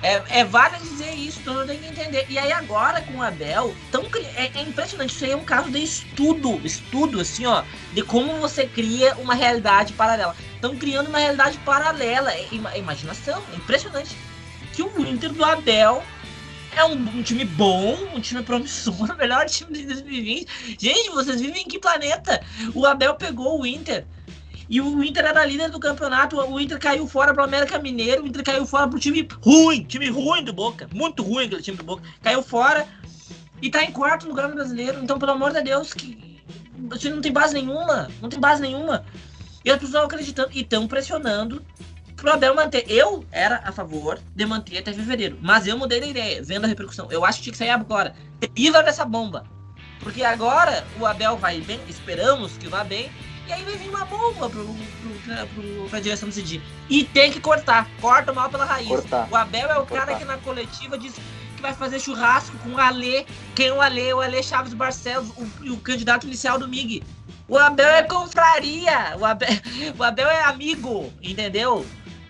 É, 0.01 0.39
é 0.39 0.43
válido 0.45 0.83
dizer 0.83 1.13
isso, 1.13 1.41
todo 1.43 1.57
mundo 1.57 1.67
tem 1.67 1.79
que 1.79 1.87
entender. 1.87 2.25
E 2.29 2.37
aí 2.37 2.51
agora 2.51 3.01
com 3.01 3.17
o 3.17 3.23
Abel, 3.23 3.75
tão, 3.91 4.03
é, 4.35 4.51
é 4.59 4.61
impressionante, 4.61 5.13
isso 5.13 5.25
aí 5.25 5.31
é 5.31 5.35
um 5.35 5.43
caso 5.43 5.71
de 5.71 5.81
estudo, 5.81 6.59
estudo 6.63 7.19
assim, 7.19 7.45
ó, 7.45 7.63
de 7.93 8.03
como 8.03 8.39
você 8.39 8.65
cria 8.65 9.15
uma 9.15 9.33
realidade 9.33 9.93
paralela. 9.93 10.35
Estão 10.53 10.75
criando 10.75 11.07
uma 11.07 11.19
realidade 11.19 11.57
paralela, 11.59 12.31
é, 12.31 12.47
é 12.73 12.77
imaginação, 12.77 13.41
é 13.53 13.55
impressionante. 13.55 14.15
Que 14.73 14.83
o 14.83 15.07
Inter 15.07 15.33
do 15.33 15.43
Abel 15.43 16.03
é 16.75 16.83
um, 16.85 16.93
um 16.93 17.23
time 17.23 17.43
bom, 17.43 17.97
um 18.13 18.19
time 18.19 18.43
promissor, 18.43 18.93
o 19.11 19.17
melhor 19.17 19.47
time 19.47 19.73
de 19.73 19.85
2020. 19.87 20.77
Gente, 20.79 21.09
vocês 21.09 21.41
vivem 21.41 21.63
em 21.63 21.67
que 21.67 21.79
planeta? 21.79 22.39
O 22.75 22.85
Abel 22.85 23.15
pegou 23.15 23.59
o 23.59 23.65
Inter 23.65 24.05
e 24.69 24.81
o 24.81 25.03
Inter 25.03 25.25
era 25.25 25.45
líder 25.45 25.69
do 25.69 25.79
campeonato, 25.79 26.37
o 26.37 26.59
Inter 26.59 26.77
caiu 26.77 27.07
fora 27.07 27.33
pro 27.33 27.43
América 27.43 27.79
Mineiro, 27.79 28.23
o 28.23 28.27
Inter 28.27 28.43
caiu 28.43 28.65
fora 28.65 28.87
pro 28.87 28.99
time 28.99 29.27
ruim, 29.41 29.83
time 29.83 30.09
ruim 30.09 30.43
do 30.43 30.51
Boca, 30.51 30.89
muito 30.93 31.23
ruim 31.23 31.45
aquele 31.45 31.61
time 31.61 31.77
do 31.77 31.83
Boca. 31.83 32.03
Caiu 32.21 32.43
fora 32.43 32.85
e 33.61 33.69
tá 33.69 33.83
em 33.83 33.91
quarto 33.91 34.27
lugar 34.27 34.49
no 34.49 34.55
brasileiro. 34.55 35.01
Então, 35.01 35.17
pelo 35.17 35.31
amor 35.31 35.53
de 35.53 35.61
Deus, 35.61 35.93
que 35.93 36.37
isso 36.95 37.09
não 37.09 37.21
tem 37.21 37.31
base 37.31 37.53
nenhuma, 37.53 38.09
não 38.21 38.29
tem 38.29 38.39
base 38.39 38.61
nenhuma. 38.61 39.05
E 39.63 39.71
as 39.71 39.79
pessoas 39.79 40.03
acreditando 40.03 40.49
e 40.53 40.61
estão 40.61 40.87
pressionando 40.87 41.63
pro 42.15 42.31
Abel 42.31 42.55
manter. 42.55 42.85
Eu 42.89 43.25
era 43.31 43.61
a 43.63 43.71
favor 43.71 44.19
de 44.35 44.45
manter 44.45 44.79
até 44.79 44.91
fevereiro, 44.91 45.37
mas 45.41 45.65
eu 45.65 45.77
mudei 45.77 46.01
de 46.01 46.09
ideia, 46.09 46.43
vendo 46.43 46.65
a 46.65 46.67
repercussão. 46.67 47.07
Eu 47.09 47.23
acho 47.23 47.37
que 47.37 47.43
tinha 47.45 47.51
que 47.51 47.57
sair 47.57 47.69
agora. 47.69 48.15
Tira 48.53 48.83
dessa 48.83 49.05
bomba. 49.05 49.45
Porque 50.01 50.23
agora 50.23 50.85
o 50.99 51.05
Abel 51.05 51.37
vai 51.37 51.59
bem, 51.61 51.79
esperamos 51.87 52.57
que 52.57 52.67
vá 52.67 52.83
bem, 52.83 53.09
e 53.47 53.53
aí 53.53 53.63
vai 53.63 53.75
vir 53.75 53.89
uma 53.89 54.05
bomba 54.05 54.49
pro, 54.49 54.65
pro, 54.65 55.19
pra, 55.25 55.45
pro, 55.47 55.89
pra 55.89 55.99
direção 55.99 56.27
decidir. 56.29 56.61
E 56.89 57.03
tem 57.03 57.31
que 57.31 57.39
cortar. 57.39 57.87
Corta 58.01 58.31
o 58.31 58.35
mal 58.35 58.49
pela 58.49 58.65
raiz. 58.65 58.87
Cortar. 58.87 59.27
O 59.31 59.35
Abel 59.35 59.69
é 59.69 59.73
o 59.77 59.85
Cortar. 59.85 60.05
cara 60.05 60.19
que 60.19 60.25
na 60.25 60.37
coletiva 60.37 60.97
diz 60.97 61.13
que 61.13 61.61
vai 61.61 61.73
fazer 61.73 61.99
churrasco 61.99 62.57
com 62.59 62.69
o 62.69 62.79
Alê. 62.79 63.25
Quem 63.55 63.67
é 63.67 63.73
o 63.73 63.81
Alê? 63.81 64.13
O 64.13 64.21
Alê 64.21 64.43
Chaves 64.43 64.73
Barcelos, 64.73 65.29
o, 65.37 65.71
o 65.73 65.77
candidato 65.77 66.27
inicial 66.27 66.59
do 66.59 66.67
MIG. 66.67 67.03
O 67.47 67.57
Abel 67.57 67.87
é 67.87 68.03
confraria. 68.03 69.15
O 69.17 69.25
Abel, 69.25 69.49
o 69.97 70.03
Abel 70.03 70.27
é 70.27 70.43
amigo, 70.43 71.11
entendeu? 71.21 71.85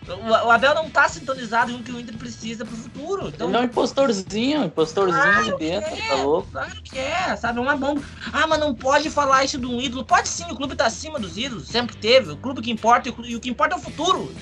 O, 0.07 0.51
Abel 0.51 0.73
não 0.73 0.89
tá 0.89 1.09
sintonizado 1.09 1.73
com 1.73 1.79
o 1.79 1.83
que 1.83 1.91
o 1.91 1.99
Inter 1.99 2.15
precisa 2.17 2.63
pro 2.63 2.75
futuro. 2.75 3.27
Então, 3.27 3.49
Ele 3.49 3.57
é 3.57 3.59
um 3.59 3.63
impostorzinho, 3.65 4.63
impostorzinho 4.63 5.21
Claro 5.21 5.39
ali 5.39 5.57
dentro, 5.57 5.95
que 5.95 6.07
tá 6.07 6.15
louco? 6.15 6.49
Claro 6.49 6.81
que 6.81 6.97
é, 6.97 7.35
sabe? 7.35 7.59
É 7.59 7.61
uma 7.61 7.75
bomba. 7.75 8.01
Ah, 8.31 8.47
mas 8.47 8.59
não 8.59 8.73
pode 8.73 9.09
falar 9.09 9.43
isso 9.43 9.57
de 9.57 9.65
um 9.65 9.81
ídolo. 9.81 10.05
Pode 10.05 10.29
sim, 10.29 10.45
o 10.49 10.55
clube 10.55 10.75
tá 10.75 10.85
acima 10.85 11.19
dos 11.19 11.37
ídolos, 11.37 11.67
sempre 11.67 11.95
teve. 11.97 12.31
O 12.31 12.37
clube 12.37 12.61
que 12.61 12.71
importa 12.71 13.09
e 13.09 13.35
o, 13.35 13.39
que 13.39 13.49
importa 13.49 13.75
é 13.75 13.77
o 13.77 13.81
futuro, 13.81 14.33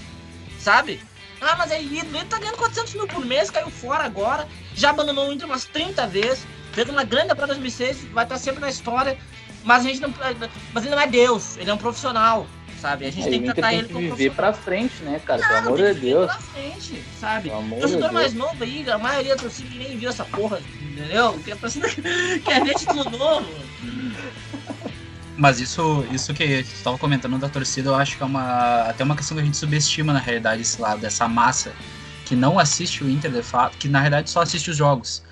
sabe? 0.59 1.01
Ah, 1.41 1.55
mas 1.57 1.72
é 1.72 1.82
ídolo. 1.82 2.18
Ele 2.18 2.26
tá 2.26 2.38
ganhando 2.38 2.57
400 2.57 2.93
mil 2.93 3.07
por 3.07 3.26
mês, 3.26 3.49
caiu 3.49 3.70
fora 3.70 4.03
agora. 4.03 4.47
Já 4.76 4.91
abandonou 4.91 5.30
o 5.30 5.34
Inter 5.34 5.47
umas 5.47 5.66
30 5.66 6.05
vezes. 6.07 6.45
Fez 6.74 6.88
uma 6.89 7.03
grande 7.03 7.30
temporada 7.30 7.53
2006, 7.53 8.05
vai 8.11 8.26
estar 8.26 8.38
sempre 8.38 8.61
na 8.61 8.70
história. 8.70 9.18
Mas 9.63 9.84
a 9.84 9.89
gente 9.89 10.01
não. 10.01 10.13
Mas 10.74 10.86
ele 10.86 10.93
não 10.93 11.01
é 11.01 11.07
Deus, 11.07 11.57
ele 11.57 11.72
é 11.72 11.74
um 11.74 11.78
profissional, 11.78 12.45
sabe? 12.86 13.05
A 13.07 13.11
gente 13.11 13.25
Aí 13.25 13.31
tem 13.31 13.39
o 13.39 13.43
que 13.43 13.53
tratar 13.53 13.69
tem 13.69 13.79
ele 13.79 13.88
que 13.88 13.93
como 13.93 14.15
viver 14.15 14.31
pra 14.31 14.53
frente, 14.53 15.03
né, 15.03 15.19
cara? 15.25 15.41
Pelo 15.41 15.53
Não, 15.53 15.59
amor 15.59 15.77
tem 15.77 15.93
de 15.93 15.99
Deus. 16.01 16.25
Pra 16.27 16.39
frente, 16.39 17.03
sabe? 17.19 17.49
Pelo 17.49 17.61
amor 17.61 17.79
Torcedor 17.79 18.13
mais 18.13 18.33
novo 18.33 18.63
aí, 18.63 18.89
a 18.89 18.97
maioria 18.99 19.36
da 19.36 19.41
torcida 19.41 19.69
nem 19.75 19.97
viu 19.97 20.09
essa 20.09 20.23
porra, 20.25 20.61
entendeu? 20.79 21.39
Que 21.43 21.51
a 21.51 21.55
torcida 21.55 21.88
quer 22.45 22.63
ver 22.63 22.75
título 22.75 23.09
novo. 23.09 23.47
Mas 25.36 25.59
isso, 25.59 26.05
isso 26.11 26.33
que 26.33 26.63
tu 26.63 26.73
estava 26.73 26.97
comentando 26.97 27.38
da 27.39 27.49
torcida, 27.49 27.89
eu 27.89 27.95
acho 27.95 28.17
que 28.17 28.23
é 28.23 28.25
uma 28.25 28.83
até 28.83 29.03
uma 29.03 29.15
questão 29.15 29.36
que 29.36 29.41
a 29.41 29.45
gente 29.45 29.57
subestima 29.57 30.13
na 30.13 30.19
realidade 30.19 30.61
esse 30.61 30.79
lado, 30.79 31.01
dessa 31.01 31.27
massa 31.27 31.73
que 32.23 32.36
não 32.36 32.57
assiste 32.57 33.03
o 33.03 33.09
Inter 33.09 33.31
de 33.31 33.43
fato, 33.43 33.77
que 33.77 33.89
na 33.89 33.99
realidade 33.99 34.29
só 34.29 34.41
assiste 34.41 34.69
os 34.69 34.77
jogos. 34.77 35.23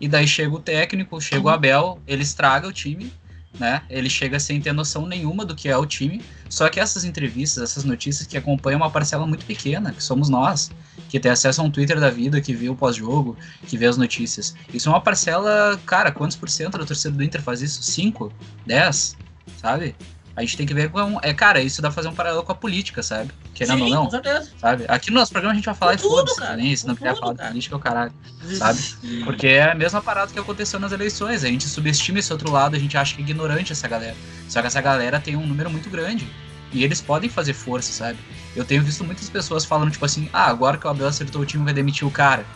E 0.00 0.06
daí 0.06 0.28
chega 0.28 0.54
o 0.54 0.60
técnico, 0.60 1.20
chega 1.20 1.44
o 1.44 1.48
Abel, 1.48 2.00
ele 2.06 2.22
estraga 2.22 2.68
o 2.68 2.72
time, 2.72 3.12
né? 3.58 3.82
Ele 3.90 4.08
chega 4.08 4.38
sem 4.38 4.60
ter 4.60 4.72
noção 4.72 5.06
nenhuma 5.06 5.44
do 5.44 5.54
que 5.54 5.68
é 5.68 5.76
o 5.76 5.84
time. 5.84 6.22
Só 6.48 6.68
que 6.68 6.80
essas 6.80 7.04
entrevistas, 7.04 7.62
essas 7.62 7.84
notícias 7.84 8.26
que 8.26 8.36
acompanham 8.36 8.78
uma 8.78 8.90
parcela 8.90 9.26
muito 9.26 9.44
pequena, 9.44 9.92
que 9.92 10.02
somos 10.02 10.28
nós, 10.28 10.70
que 11.08 11.18
tem 11.18 11.30
acesso 11.30 11.60
a 11.60 11.64
um 11.64 11.70
Twitter 11.70 12.00
da 12.00 12.10
vida, 12.10 12.40
que 12.40 12.54
vê 12.54 12.68
o 12.68 12.74
pós-jogo, 12.74 13.36
que 13.66 13.76
vê 13.76 13.86
as 13.86 13.96
notícias. 13.96 14.54
Isso 14.72 14.88
é 14.88 14.92
uma 14.92 15.00
parcela, 15.00 15.78
cara, 15.84 16.10
quantos 16.10 16.36
por 16.36 16.48
cento 16.48 16.78
da 16.78 16.84
torcida 16.84 17.14
do 17.14 17.22
Inter 17.22 17.42
faz 17.42 17.60
isso? 17.60 17.82
5? 17.82 18.32
10? 18.66 19.16
Sabe? 19.56 19.94
A 20.38 20.42
gente 20.42 20.56
tem 20.56 20.64
que 20.64 20.72
ver 20.72 20.88
com. 20.88 21.18
É, 21.20 21.34
cara, 21.34 21.60
isso 21.60 21.82
dá 21.82 21.88
pra 21.88 21.96
fazer 21.96 22.06
um 22.06 22.14
paralelo 22.14 22.44
com 22.44 22.52
a 22.52 22.54
política, 22.54 23.02
sabe? 23.02 23.32
Querendo 23.52 23.80
ou 23.80 23.88
Sim, 23.88 23.92
não, 23.92 24.04
com 24.04 24.10
certeza. 24.12 24.52
sabe? 24.56 24.84
Aqui 24.86 25.10
no 25.10 25.18
nosso 25.18 25.32
programa 25.32 25.52
a 25.52 25.56
gente 25.56 25.64
vai 25.64 25.74
falar 25.74 25.96
Com 25.96 25.98
e 25.98 26.02
tudo, 26.02 26.16
foda-se, 26.18 26.40
cara, 26.40 26.56
nem 26.56 26.76
se 26.76 26.86
não 26.86 26.94
quiser 26.94 27.18
falar 27.18 27.32
de 27.32 27.42
política, 27.48 27.74
é 27.74 27.76
o 27.76 27.80
caralho. 27.80 28.12
Sabe? 28.56 28.78
Porque 29.24 29.48
é 29.48 29.72
a 29.72 29.74
mesma 29.74 30.00
parada 30.00 30.32
que 30.32 30.38
aconteceu 30.38 30.78
nas 30.78 30.92
eleições. 30.92 31.42
A 31.42 31.48
gente 31.48 31.68
subestima 31.68 32.20
esse 32.20 32.32
outro 32.32 32.52
lado, 32.52 32.76
a 32.76 32.78
gente 32.78 32.96
acha 32.96 33.16
que 33.16 33.20
é 33.20 33.24
ignorante 33.24 33.72
essa 33.72 33.88
galera. 33.88 34.14
Só 34.48 34.60
que 34.60 34.68
essa 34.68 34.80
galera 34.80 35.18
tem 35.18 35.34
um 35.34 35.44
número 35.44 35.68
muito 35.68 35.90
grande. 35.90 36.30
E 36.72 36.84
eles 36.84 37.00
podem 37.00 37.28
fazer 37.28 37.52
força, 37.52 37.92
sabe? 37.92 38.20
Eu 38.54 38.64
tenho 38.64 38.80
visto 38.80 39.02
muitas 39.02 39.28
pessoas 39.28 39.64
falando, 39.64 39.90
tipo 39.90 40.04
assim, 40.04 40.28
ah, 40.32 40.48
agora 40.48 40.78
que 40.78 40.86
o 40.86 40.90
Abel 40.90 41.08
acertou 41.08 41.42
o 41.42 41.46
time, 41.46 41.64
vai 41.64 41.74
demitir 41.74 42.06
o 42.06 42.12
cara. 42.12 42.46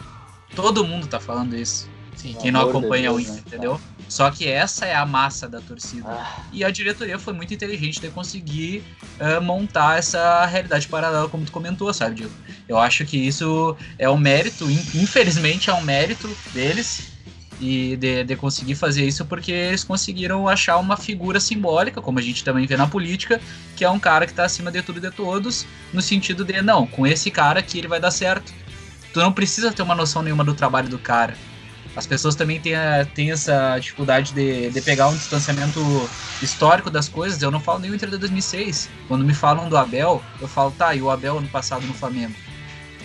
Todo 0.55 0.85
mundo 0.85 1.09
tá 1.09 1.18
falando 1.18 1.57
isso. 1.57 1.91
Sim. 2.14 2.37
Quem 2.41 2.53
não 2.53 2.62
de 2.62 2.70
acompanha 2.70 3.11
o 3.11 3.16
Deus, 3.16 3.28
Inter, 3.28 3.35
né, 3.35 3.43
entendeu? 3.47 3.80
Só 4.13 4.31
que 4.31 4.47
essa 4.47 4.85
é 4.85 4.95
a 4.95 5.07
massa 5.07 5.49
da 5.49 5.59
torcida. 5.63 6.07
Ah, 6.07 6.43
E 6.53 6.63
a 6.63 6.71
diretoria 6.71 7.19
foi 7.19 7.33
muito 7.33 7.55
inteligente 7.55 7.99
de 7.99 8.11
conseguir 8.11 8.85
eh, 9.19 9.41
montar 9.41 9.99
essa 9.99 10.45
realidade 10.45 10.87
paralela, 10.87 11.31
como 11.31 11.47
tu 11.47 11.51
comentou, 11.51 11.91
sabe, 11.95 12.17
Diego? 12.17 12.33
Eu 12.69 12.77
acho 12.79 13.07
que 13.07 13.17
isso 13.17 13.75
é 13.99 14.11
um 14.11 14.19
mérito, 14.19 14.71
in- 14.71 14.87
infelizmente 15.03 15.71
é 15.71 15.73
um 15.73 15.81
mérito 15.81 16.29
deles, 16.53 17.05
e 17.59 17.97
de, 17.97 18.23
de 18.25 18.37
conseguir 18.37 18.75
fazer 18.75 19.07
isso 19.07 19.25
porque 19.25 19.51
eles 19.51 19.83
conseguiram 19.83 20.47
achar 20.47 20.77
uma 20.77 20.97
figura 20.99 21.41
simbólica, 21.41 22.03
como 22.03 22.19
a 22.19 22.23
gente 22.23 22.45
também 22.45 22.67
vê 22.67 22.77
na 22.77 22.87
política, 22.87 23.41
que 23.77 23.83
é 23.83 23.89
um 23.89 23.99
cara 23.99 24.27
que 24.27 24.35
tá 24.35 24.45
acima 24.45 24.71
de 24.71 24.83
tudo 24.83 24.99
e 24.99 25.01
de 25.01 25.11
todos, 25.11 25.65
no 25.91 26.03
sentido 26.03 26.45
de, 26.45 26.61
não, 26.61 26.87
com 26.87 27.07
esse 27.07 27.31
cara 27.31 27.61
aqui 27.61 27.79
ele 27.79 27.89
vai 27.89 27.99
dar 27.99 28.11
certo. 28.11 28.53
Tu 29.15 29.21
não 29.21 29.33
precisa 29.33 29.73
ter 29.73 29.83
uma 29.83 29.95
noção 29.95 30.21
nenhuma 30.23 30.45
do 30.45 30.53
trabalho 30.53 30.89
do 30.91 30.99
cara. 30.99 31.35
As 31.95 32.07
pessoas 32.07 32.34
também 32.34 32.59
têm, 32.61 32.74
a- 32.74 33.05
têm 33.14 33.30
essa 33.32 33.78
dificuldade 33.78 34.32
de, 34.32 34.70
de 34.70 34.80
pegar 34.80 35.09
um 35.09 35.14
distanciamento 35.16 36.09
histórico 36.40 36.90
das 36.90 37.09
coisas. 37.09 37.43
Eu 37.43 37.51
não 37.51 37.61
falo 37.61 37.78
nem 37.80 37.90
o 37.90 37.95
Inter 37.95 38.09
de 38.11 38.16
2006. 38.18 38.88
Quando 39.09 39.24
me 39.24 39.34
falam 39.34 39.68
do 39.68 39.76
Abel, 39.76 40.22
eu 40.40 40.49
falo, 40.49 40.70
tá, 40.72 40.95
e 40.95 41.03
o 41.03 41.11
Abel 41.11 41.38
ano 41.38 41.49
passado 41.49 41.86
no 41.86 41.93
Flamengo? 41.95 42.34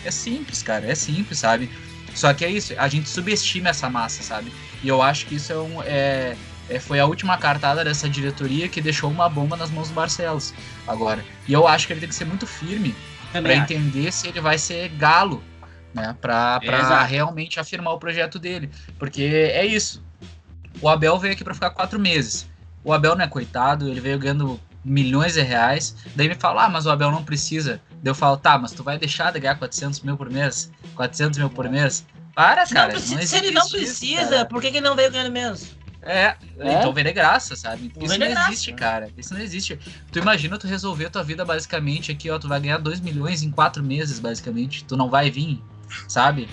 É 0.05 0.11
simples, 0.11 0.63
cara, 0.63 0.89
é 0.89 0.95
simples, 0.95 1.39
sabe? 1.39 1.69
Só 2.15 2.33
que 2.33 2.45
é 2.45 2.49
isso, 2.49 2.73
a 2.77 2.87
gente 2.87 3.09
subestima 3.09 3.69
essa 3.69 3.89
massa, 3.89 4.23
sabe? 4.23 4.51
E 4.81 4.87
eu 4.87 5.01
acho 5.01 5.25
que 5.25 5.35
isso 5.35 5.51
é 5.51 5.57
um, 5.57 5.83
é, 5.83 6.35
é- 6.69 6.79
foi 6.79 6.99
a 6.99 7.05
última 7.05 7.37
cartada 7.37 7.83
dessa 7.83 8.07
diretoria 8.09 8.69
que 8.69 8.79
deixou 8.79 9.11
uma 9.11 9.27
bomba 9.27 9.57
nas 9.57 9.69
mãos 9.69 9.89
do 9.89 9.93
Barcelos 9.95 10.53
agora. 10.87 11.23
E 11.47 11.51
eu 11.53 11.67
acho 11.67 11.85
que 11.85 11.93
ele 11.93 11.99
tem 11.99 12.09
que 12.09 12.15
ser 12.15 12.25
muito 12.25 12.47
firme 12.47 12.95
para 13.43 13.53
entender 13.63 14.11
se 14.13 14.27
ele 14.29 14.39
vai 14.39 14.57
ser 14.57 14.87
galo, 14.89 15.43
né? 15.93 16.15
Para 16.21 17.03
realmente 17.03 17.59
afirmar 17.59 17.93
o 17.93 17.99
projeto 17.99 18.37
dele, 18.39 18.69
porque 18.99 19.23
é 19.23 19.65
isso. 19.65 20.03
O 20.81 20.87
Abel 20.87 21.17
veio 21.17 21.33
aqui 21.33 21.43
para 21.43 21.53
ficar 21.53 21.71
quatro 21.71 21.99
meses. 21.99 22.47
O 22.83 22.93
Abel 22.93 23.15
não 23.15 23.23
é 23.25 23.27
coitado, 23.27 23.87
ele 23.89 23.99
veio 23.99 24.19
ganhando 24.19 24.59
milhões 24.85 25.33
de 25.33 25.41
reais. 25.41 25.95
Daí 26.15 26.29
me 26.29 26.35
fala, 26.35 26.65
ah, 26.65 26.69
mas 26.69 26.85
o 26.85 26.91
Abel 26.91 27.11
não 27.11 27.23
precisa 27.23 27.81
Daí 28.01 28.11
eu 28.11 28.15
falo, 28.15 28.37
tá, 28.37 28.57
mas 28.57 28.71
tu 28.71 28.83
vai 28.83 28.97
deixar 28.97 29.31
de 29.31 29.39
ganhar 29.39 29.55
400 29.55 30.01
mil 30.01 30.15
por 30.15 30.29
mês? 30.29 30.71
400 30.95 31.39
mil 31.39 31.49
por 31.49 31.67
mês? 31.69 32.05
Para, 32.35 32.65
cara. 32.67 32.87
não 32.87 32.91
precisa- 32.93 33.15
não 33.15 33.25
se 33.27 33.35
ele 33.37 33.51
não 33.51 33.63
isso, 33.65 33.71
precisa, 33.75 34.29
cara. 34.29 34.45
por 34.45 34.61
que, 34.61 34.69
que 34.71 34.77
ele 34.77 34.87
não 34.87 34.95
veio 34.95 35.11
ganhando 35.11 35.31
menos? 35.31 35.75
É, 36.03 36.35
É? 36.59 36.73
então 36.79 36.93
vem 36.93 37.03
de 37.03 37.11
graça, 37.11 37.55
sabe? 37.55 37.91
Isso 37.99 38.17
não 38.17 38.27
graça, 38.29 38.51
existe, 38.51 38.71
cara. 38.73 39.09
Isso 39.17 39.33
não 39.33 39.41
existe. 39.41 39.77
Tu 40.11 40.19
imagina 40.19 40.57
tu 40.57 40.67
resolver 40.67 41.09
tua 41.09 41.23
vida 41.23 41.43
basicamente 41.43 42.11
aqui, 42.11 42.29
ó. 42.29 42.37
Tu 42.39 42.47
vai 42.47 42.59
ganhar 42.61 42.77
2 42.77 43.01
milhões 43.01 43.41
em 43.41 43.49
4 43.51 43.83
meses, 43.83 44.19
basicamente. 44.19 44.85
Tu 44.85 44.95
não 44.95 45.09
vai 45.09 45.29
vir, 45.31 45.61
sabe? 46.07 46.47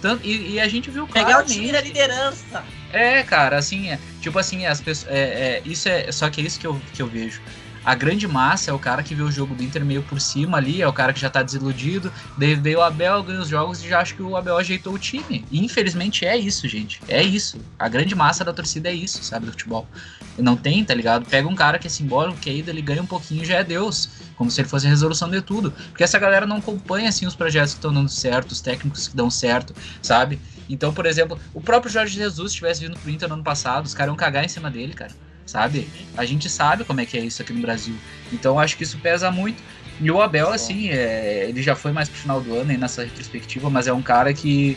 Tanto, 0.00 0.24
e, 0.24 0.52
e 0.52 0.60
a 0.60 0.68
gente 0.68 0.90
viu 0.90 1.06
Pegar 1.06 1.22
o 1.22 1.30
claramente. 1.30 1.54
time 1.54 1.72
da 1.72 1.80
liderança. 1.80 2.64
É, 2.92 3.22
cara, 3.22 3.58
assim, 3.58 3.90
é, 3.90 3.98
tipo 4.20 4.38
assim, 4.38 4.64
as 4.64 4.80
pessoas. 4.80 5.12
É, 5.12 5.18
é, 5.20 5.62
isso 5.64 5.88
é. 5.88 6.10
Só 6.12 6.30
que 6.30 6.40
é 6.40 6.44
isso 6.44 6.58
que 6.58 6.66
eu, 6.66 6.80
que 6.94 7.02
eu 7.02 7.06
vejo. 7.06 7.40
A 7.88 7.94
grande 7.94 8.28
massa 8.28 8.70
é 8.70 8.74
o 8.74 8.78
cara 8.78 9.02
que 9.02 9.14
vê 9.14 9.22
o 9.22 9.32
jogo 9.32 9.54
do 9.54 9.62
Inter 9.62 9.82
meio 9.82 10.02
por 10.02 10.20
cima 10.20 10.58
ali, 10.58 10.82
é 10.82 10.86
o 10.86 10.92
cara 10.92 11.10
que 11.10 11.18
já 11.18 11.30
tá 11.30 11.42
desiludido. 11.42 12.12
Daí 12.36 12.54
veio 12.54 12.80
o 12.80 12.82
Abel, 12.82 13.22
ganha 13.22 13.40
os 13.40 13.48
jogos 13.48 13.82
e 13.82 13.88
já 13.88 14.00
acha 14.00 14.14
que 14.14 14.22
o 14.22 14.36
Abel 14.36 14.58
ajeitou 14.58 14.92
o 14.92 14.98
time. 14.98 15.42
E 15.50 15.64
infelizmente 15.64 16.26
é 16.26 16.36
isso, 16.36 16.68
gente. 16.68 17.00
É 17.08 17.22
isso. 17.22 17.58
A 17.78 17.88
grande 17.88 18.14
massa 18.14 18.44
da 18.44 18.52
torcida 18.52 18.90
é 18.90 18.92
isso, 18.92 19.24
sabe, 19.24 19.46
do 19.46 19.52
futebol. 19.52 19.88
Não 20.36 20.54
tem, 20.54 20.84
tá 20.84 20.92
ligado? 20.92 21.24
Pega 21.24 21.48
um 21.48 21.54
cara 21.54 21.78
que 21.78 21.86
é 21.86 21.90
simbólico, 21.90 22.38
que 22.38 22.50
aí 22.50 22.62
ele 22.66 22.82
ganha 22.82 23.00
um 23.00 23.06
pouquinho 23.06 23.42
já 23.42 23.54
é 23.56 23.64
Deus. 23.64 24.10
Como 24.36 24.50
se 24.50 24.60
ele 24.60 24.68
fosse 24.68 24.86
a 24.86 24.90
resolução 24.90 25.30
de 25.30 25.40
tudo. 25.40 25.70
Porque 25.70 26.04
essa 26.04 26.18
galera 26.18 26.44
não 26.44 26.58
acompanha, 26.58 27.08
assim, 27.08 27.24
os 27.24 27.34
projetos 27.34 27.72
que 27.72 27.78
estão 27.78 27.94
dando 27.94 28.10
certo, 28.10 28.50
os 28.50 28.60
técnicos 28.60 29.08
que 29.08 29.16
dão 29.16 29.30
certo, 29.30 29.74
sabe? 30.02 30.38
Então, 30.68 30.92
por 30.92 31.06
exemplo, 31.06 31.40
o 31.54 31.60
próprio 31.62 31.90
Jorge 31.90 32.14
Jesus 32.14 32.52
tivesse 32.52 32.86
vindo 32.86 32.98
pro 32.98 33.10
Inter 33.10 33.30
no 33.30 33.36
ano 33.36 33.42
passado, 33.42 33.86
os 33.86 33.94
caras 33.94 34.10
iam 34.10 34.16
cagar 34.16 34.44
em 34.44 34.48
cima 34.48 34.70
dele, 34.70 34.92
cara. 34.92 35.12
Sabe? 35.48 35.88
A 36.14 36.26
gente 36.26 36.46
sabe 36.50 36.84
como 36.84 37.00
é 37.00 37.06
que 37.06 37.16
é 37.16 37.24
isso 37.24 37.40
aqui 37.40 37.54
no 37.54 37.62
Brasil. 37.62 37.94
Então, 38.30 38.58
acho 38.58 38.76
que 38.76 38.82
isso 38.82 38.98
pesa 38.98 39.30
muito. 39.30 39.62
E 39.98 40.10
o 40.10 40.20
Abel, 40.20 40.52
assim, 40.52 40.90
é, 40.90 41.46
ele 41.48 41.62
já 41.62 41.74
foi 41.74 41.90
mais 41.90 42.06
pro 42.06 42.18
final 42.18 42.38
do 42.38 42.54
ano 42.54 42.70
aí 42.70 42.76
nessa 42.76 43.02
retrospectiva, 43.02 43.70
mas 43.70 43.86
é 43.86 43.92
um 43.92 44.02
cara 44.02 44.34
que, 44.34 44.76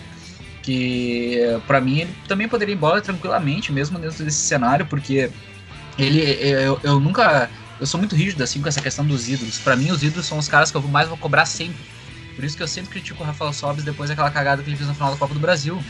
que 0.63 1.41
para 1.67 1.82
mim, 1.82 1.99
ele 1.99 2.15
também 2.26 2.47
poderia 2.47 2.74
ir 2.74 2.78
embora 2.78 3.01
tranquilamente, 3.01 3.69
mesmo 3.69 3.99
dentro 3.99 4.24
desse 4.24 4.38
cenário, 4.38 4.86
porque 4.86 5.30
ele, 5.99 6.22
eu, 6.22 6.80
eu 6.84 6.99
nunca, 7.01 7.51
eu 7.78 7.86
sou 7.86 7.99
muito 7.99 8.15
rígido, 8.15 8.41
assim, 8.41 8.61
com 8.61 8.69
essa 8.69 8.82
questão 8.82 9.05
dos 9.05 9.28
ídolos. 9.28 9.59
Para 9.59 9.76
mim, 9.76 9.91
os 9.91 10.01
ídolos 10.01 10.26
são 10.26 10.38
os 10.38 10.47
caras 10.47 10.72
que 10.72 10.78
eu 10.78 10.82
mais 10.84 11.09
vou 11.09 11.17
cobrar 11.17 11.45
sempre. 11.45 11.84
Por 12.34 12.45
isso 12.45 12.55
que 12.55 12.63
eu 12.63 12.67
sempre 12.67 12.91
critico 12.91 13.22
o 13.22 13.26
Rafael 13.26 13.51
Sobis 13.51 13.84
depois 13.84 14.09
daquela 14.09 14.32
cagada 14.32 14.63
que 14.63 14.69
ele 14.69 14.78
fez 14.78 14.88
no 14.88 14.95
final 14.95 15.11
da 15.11 15.17
Copa 15.17 15.34
do 15.34 15.39
Brasil. 15.39 15.84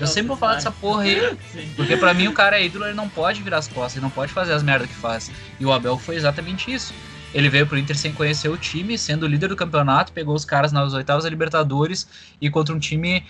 Eu 0.00 0.06
sempre 0.06 0.28
vou 0.28 0.36
falar 0.36 0.54
dessa 0.54 0.70
porra 0.70 1.02
aí. 1.02 1.36
Porque 1.76 1.96
pra 1.96 2.14
mim 2.14 2.28
o 2.28 2.32
cara 2.32 2.58
é 2.58 2.64
ídolo, 2.64 2.84
ele 2.84 2.94
não 2.94 3.08
pode 3.08 3.42
virar 3.42 3.58
as 3.58 3.68
costas, 3.68 3.96
ele 3.96 4.02
não 4.02 4.10
pode 4.10 4.32
fazer 4.32 4.52
as 4.52 4.62
merdas 4.62 4.88
que 4.88 4.94
faz. 4.94 5.30
E 5.58 5.66
o 5.66 5.72
Abel 5.72 5.98
foi 5.98 6.16
exatamente 6.16 6.72
isso. 6.72 6.94
Ele 7.34 7.48
veio 7.48 7.66
pro 7.66 7.76
Inter 7.76 7.96
sem 7.96 8.12
conhecer 8.12 8.48
o 8.48 8.56
time, 8.56 8.96
sendo 8.96 9.24
o 9.24 9.26
líder 9.26 9.48
do 9.48 9.56
campeonato, 9.56 10.12
pegou 10.12 10.34
os 10.34 10.44
caras 10.44 10.72
nas 10.72 10.94
oitavas 10.94 11.24
da 11.24 11.30
Libertadores 11.30 12.08
e 12.40 12.48
contra 12.48 12.74
um 12.74 12.78
time 12.78 13.24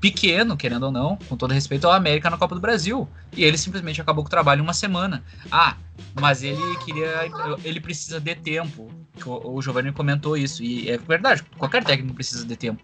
pequeno, 0.00 0.54
querendo 0.56 0.82
ou 0.82 0.92
não, 0.92 1.16
com 1.28 1.36
todo 1.36 1.54
respeito 1.54 1.86
ao 1.86 1.92
América 1.94 2.28
na 2.28 2.36
Copa 2.36 2.54
do 2.54 2.60
Brasil. 2.60 3.08
E 3.34 3.44
ele 3.44 3.56
simplesmente 3.56 4.00
acabou 4.00 4.22
com 4.22 4.28
o 4.28 4.30
trabalho 4.30 4.58
em 4.58 4.62
uma 4.62 4.74
semana. 4.74 5.24
Ah, 5.50 5.76
mas 6.20 6.42
ele 6.42 6.76
queria. 6.84 7.30
Ele 7.64 7.80
precisa 7.80 8.20
de 8.20 8.34
tempo. 8.34 8.92
O, 9.24 9.54
o 9.54 9.62
Giovanni 9.62 9.92
comentou 9.92 10.36
isso. 10.36 10.62
E 10.62 10.90
é 10.90 10.98
verdade, 10.98 11.42
qualquer 11.56 11.84
técnico 11.84 12.14
precisa 12.14 12.44
de 12.44 12.56
tempo. 12.56 12.82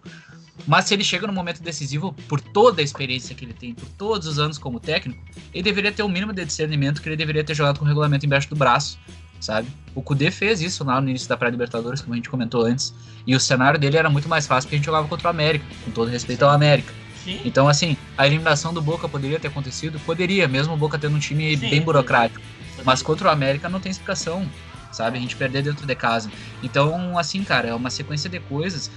Mas 0.67 0.85
se 0.85 0.93
ele 0.93 1.03
chega 1.03 1.27
no 1.27 1.33
momento 1.33 1.61
decisivo, 1.61 2.13
por 2.27 2.39
toda 2.39 2.81
a 2.81 2.83
experiência 2.83 3.35
que 3.35 3.45
ele 3.45 3.53
tem, 3.53 3.73
por 3.73 3.87
todos 3.89 4.27
os 4.27 4.39
anos 4.39 4.57
como 4.57 4.79
técnico, 4.79 5.21
ele 5.53 5.63
deveria 5.63 5.91
ter 5.91 6.03
o 6.03 6.09
mínimo 6.09 6.33
de 6.33 6.45
discernimento 6.45 7.01
que 7.01 7.09
ele 7.09 7.15
deveria 7.15 7.43
ter 7.43 7.55
jogado 7.55 7.79
com 7.79 7.85
o 7.85 7.87
regulamento 7.87 8.25
embaixo 8.25 8.49
do 8.49 8.55
braço, 8.55 8.97
sabe? 9.39 9.67
O 9.95 10.01
Kudê 10.01 10.31
fez 10.31 10.61
isso 10.61 10.83
lá 10.83 11.01
no 11.01 11.09
início 11.09 11.27
da 11.27 11.35
pré-libertadores, 11.35 12.01
como 12.01 12.13
a 12.13 12.15
gente 12.15 12.29
comentou 12.29 12.65
antes, 12.65 12.93
e 13.25 13.35
o 13.35 13.39
cenário 13.39 13.79
dele 13.79 13.97
era 13.97 14.09
muito 14.09 14.29
mais 14.29 14.47
fácil 14.47 14.67
porque 14.67 14.75
a 14.75 14.77
gente 14.77 14.85
jogava 14.85 15.07
contra 15.07 15.27
o 15.27 15.31
América, 15.31 15.65
com 15.83 15.91
todo 15.91 16.09
respeito 16.09 16.43
ao 16.43 16.51
América. 16.51 16.93
Sim. 17.23 17.39
Então, 17.45 17.67
assim, 17.67 17.95
a 18.17 18.25
eliminação 18.25 18.73
do 18.73 18.81
Boca 18.81 19.07
poderia 19.07 19.39
ter 19.39 19.47
acontecido? 19.47 19.99
Poderia, 19.99 20.47
mesmo 20.47 20.73
o 20.73 20.77
Boca 20.77 20.97
tendo 20.97 21.15
um 21.15 21.19
time 21.19 21.55
Sim. 21.55 21.69
bem 21.69 21.81
burocrático. 21.81 22.41
Mas 22.83 23.01
contra 23.01 23.27
o 23.27 23.31
América 23.31 23.69
não 23.69 23.79
tem 23.79 23.91
explicação, 23.91 24.49
sabe? 24.91 25.17
A 25.17 25.21
gente 25.21 25.35
perder 25.35 25.61
dentro 25.61 25.85
de 25.85 25.95
casa. 25.95 26.31
Então, 26.63 27.17
assim, 27.17 27.43
cara, 27.43 27.67
é 27.67 27.75
uma 27.75 27.91
sequência 27.91 28.27
de 28.27 28.39
coisas 28.39 28.89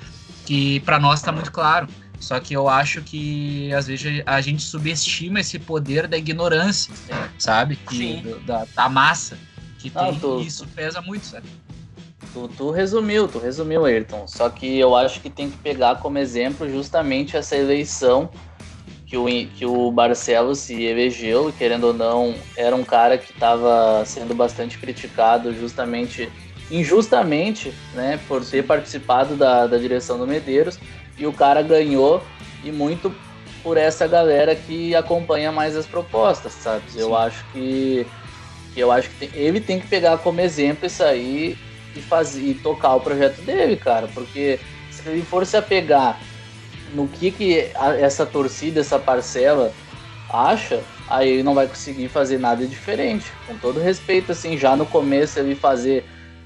que 0.44 0.80
pra 0.80 0.98
nós 0.98 1.22
tá 1.22 1.32
muito 1.32 1.50
claro. 1.52 1.88
Só 2.20 2.40
que 2.40 2.54
eu 2.54 2.68
acho 2.68 3.02
que 3.02 3.72
às 3.74 3.86
vezes 3.86 4.22
a 4.24 4.40
gente 4.40 4.62
subestima 4.62 5.40
esse 5.40 5.58
poder 5.58 6.06
da 6.06 6.16
ignorância, 6.16 6.92
sabe? 7.38 7.76
Que, 7.76 8.22
da, 8.46 8.64
da 8.74 8.88
massa 8.88 9.36
que 9.78 9.92
Ah, 9.94 10.06
tem. 10.10 10.18
tô- 10.20 10.40
E 10.40 10.46
isso 10.46 10.66
pesa 10.74 11.02
muito, 11.02 11.26
sabe? 11.26 11.46
Tu, 12.32 12.48
tu 12.56 12.70
resumiu, 12.70 13.28
tu 13.28 13.38
resumiu, 13.38 13.84
Ayrton. 13.84 14.26
Só 14.26 14.48
que 14.48 14.78
eu 14.78 14.96
acho 14.96 15.20
que 15.20 15.28
tem 15.28 15.50
que 15.50 15.58
pegar 15.58 15.96
como 15.96 16.16
exemplo 16.18 16.68
justamente 16.70 17.36
essa 17.36 17.56
eleição 17.56 18.30
que 19.06 19.16
o, 19.18 19.26
que 19.26 19.66
o 19.66 19.90
Barcelos 19.92 20.60
se 20.60 20.82
elegeu, 20.82 21.50
e 21.50 21.52
querendo 21.52 21.88
ou 21.88 21.92
não, 21.94 22.34
era 22.56 22.74
um 22.74 22.82
cara 22.84 23.18
que 23.18 23.32
estava 23.32 24.02
sendo 24.06 24.34
bastante 24.34 24.78
criticado 24.78 25.52
justamente, 25.54 26.32
injustamente, 26.70 27.72
né, 27.92 28.18
por 28.28 28.44
ter 28.44 28.62
participado 28.64 29.36
da, 29.36 29.66
da 29.66 29.78
direção 29.78 30.18
do 30.18 30.26
Medeiros, 30.26 30.78
e 31.18 31.26
o 31.26 31.32
cara 31.32 31.62
ganhou, 31.62 32.22
e 32.62 32.72
muito 32.72 33.14
por 33.62 33.76
essa 33.76 34.06
galera 34.06 34.54
que 34.54 34.94
acompanha 34.94 35.50
mais 35.52 35.76
as 35.76 35.86
propostas, 35.86 36.52
sabe? 36.52 36.84
Eu 36.96 37.16
acho 37.16 37.44
que, 37.50 38.06
que 38.74 38.80
eu 38.80 38.90
acho 38.90 39.08
que 39.10 39.26
tem- 39.26 39.40
ele 39.40 39.60
tem 39.60 39.80
que 39.80 39.86
pegar 39.86 40.18
como 40.18 40.40
exemplo 40.40 40.86
isso 40.86 41.02
aí 41.02 41.56
e 41.94 42.00
fazer 42.00 42.42
e 42.42 42.54
tocar 42.54 42.94
o 42.94 43.00
projeto 43.00 43.40
dele, 43.42 43.76
cara, 43.76 44.08
porque 44.08 44.58
se 44.90 45.08
ele 45.08 45.22
for 45.22 45.46
se 45.46 45.56
apegar 45.56 46.20
no 46.92 47.08
que, 47.08 47.30
que 47.30 47.70
a- 47.76 47.96
essa 47.96 48.26
torcida, 48.26 48.80
essa 48.80 48.98
parcela 48.98 49.72
acha, 50.30 50.82
aí 51.08 51.28
ele 51.28 51.42
não 51.42 51.54
vai 51.54 51.66
conseguir 51.66 52.08
fazer 52.08 52.38
nada 52.38 52.66
diferente. 52.66 53.32
Com 53.46 53.56
todo 53.56 53.80
respeito, 53.80 54.32
assim, 54.32 54.58
já 54.58 54.76
no 54.76 54.84
começo 54.86 55.38
ele 55.38 55.54
fazer, 55.54 56.04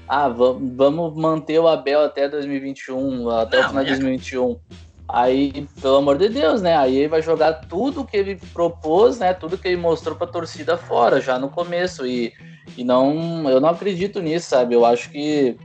ah, 0.09 0.27
vamos, 0.27 1.15
manter 1.15 1.59
o 1.59 1.67
Abel 1.67 2.03
até 2.03 2.27
2021, 2.27 3.29
até 3.29 3.59
o 3.59 3.61
Não, 3.61 3.69
final 3.69 3.83
de 3.83 3.91
é. 3.91 3.93
2021. 3.93 4.59
Aí, 5.07 5.67
pelo 5.79 5.97
amor 5.97 6.17
de 6.17 6.29
Deus, 6.29 6.63
né? 6.63 6.75
Aí 6.75 6.97
ele 6.97 7.07
vai 7.07 7.21
jogar 7.21 7.53
tudo 7.53 8.03
que 8.03 8.17
ele 8.17 8.35
propôs, 8.51 9.19
né? 9.19 9.35
Tudo 9.35 9.55
que 9.55 9.67
ele 9.67 9.77
mostrou 9.77 10.15
pra 10.15 10.25
torcida 10.25 10.77
fora, 10.77 11.21
já 11.21 11.37
no 11.37 11.47
começo. 11.47 12.07
E, 12.07 12.33
e 12.75 12.83
não, 12.83 13.47
eu 13.47 13.61
não 13.61 13.69
acredito 13.69 14.19
nisso, 14.19 14.49
sabe? 14.49 14.73
Eu 14.73 14.83
acho 14.83 15.11
que 15.11 15.55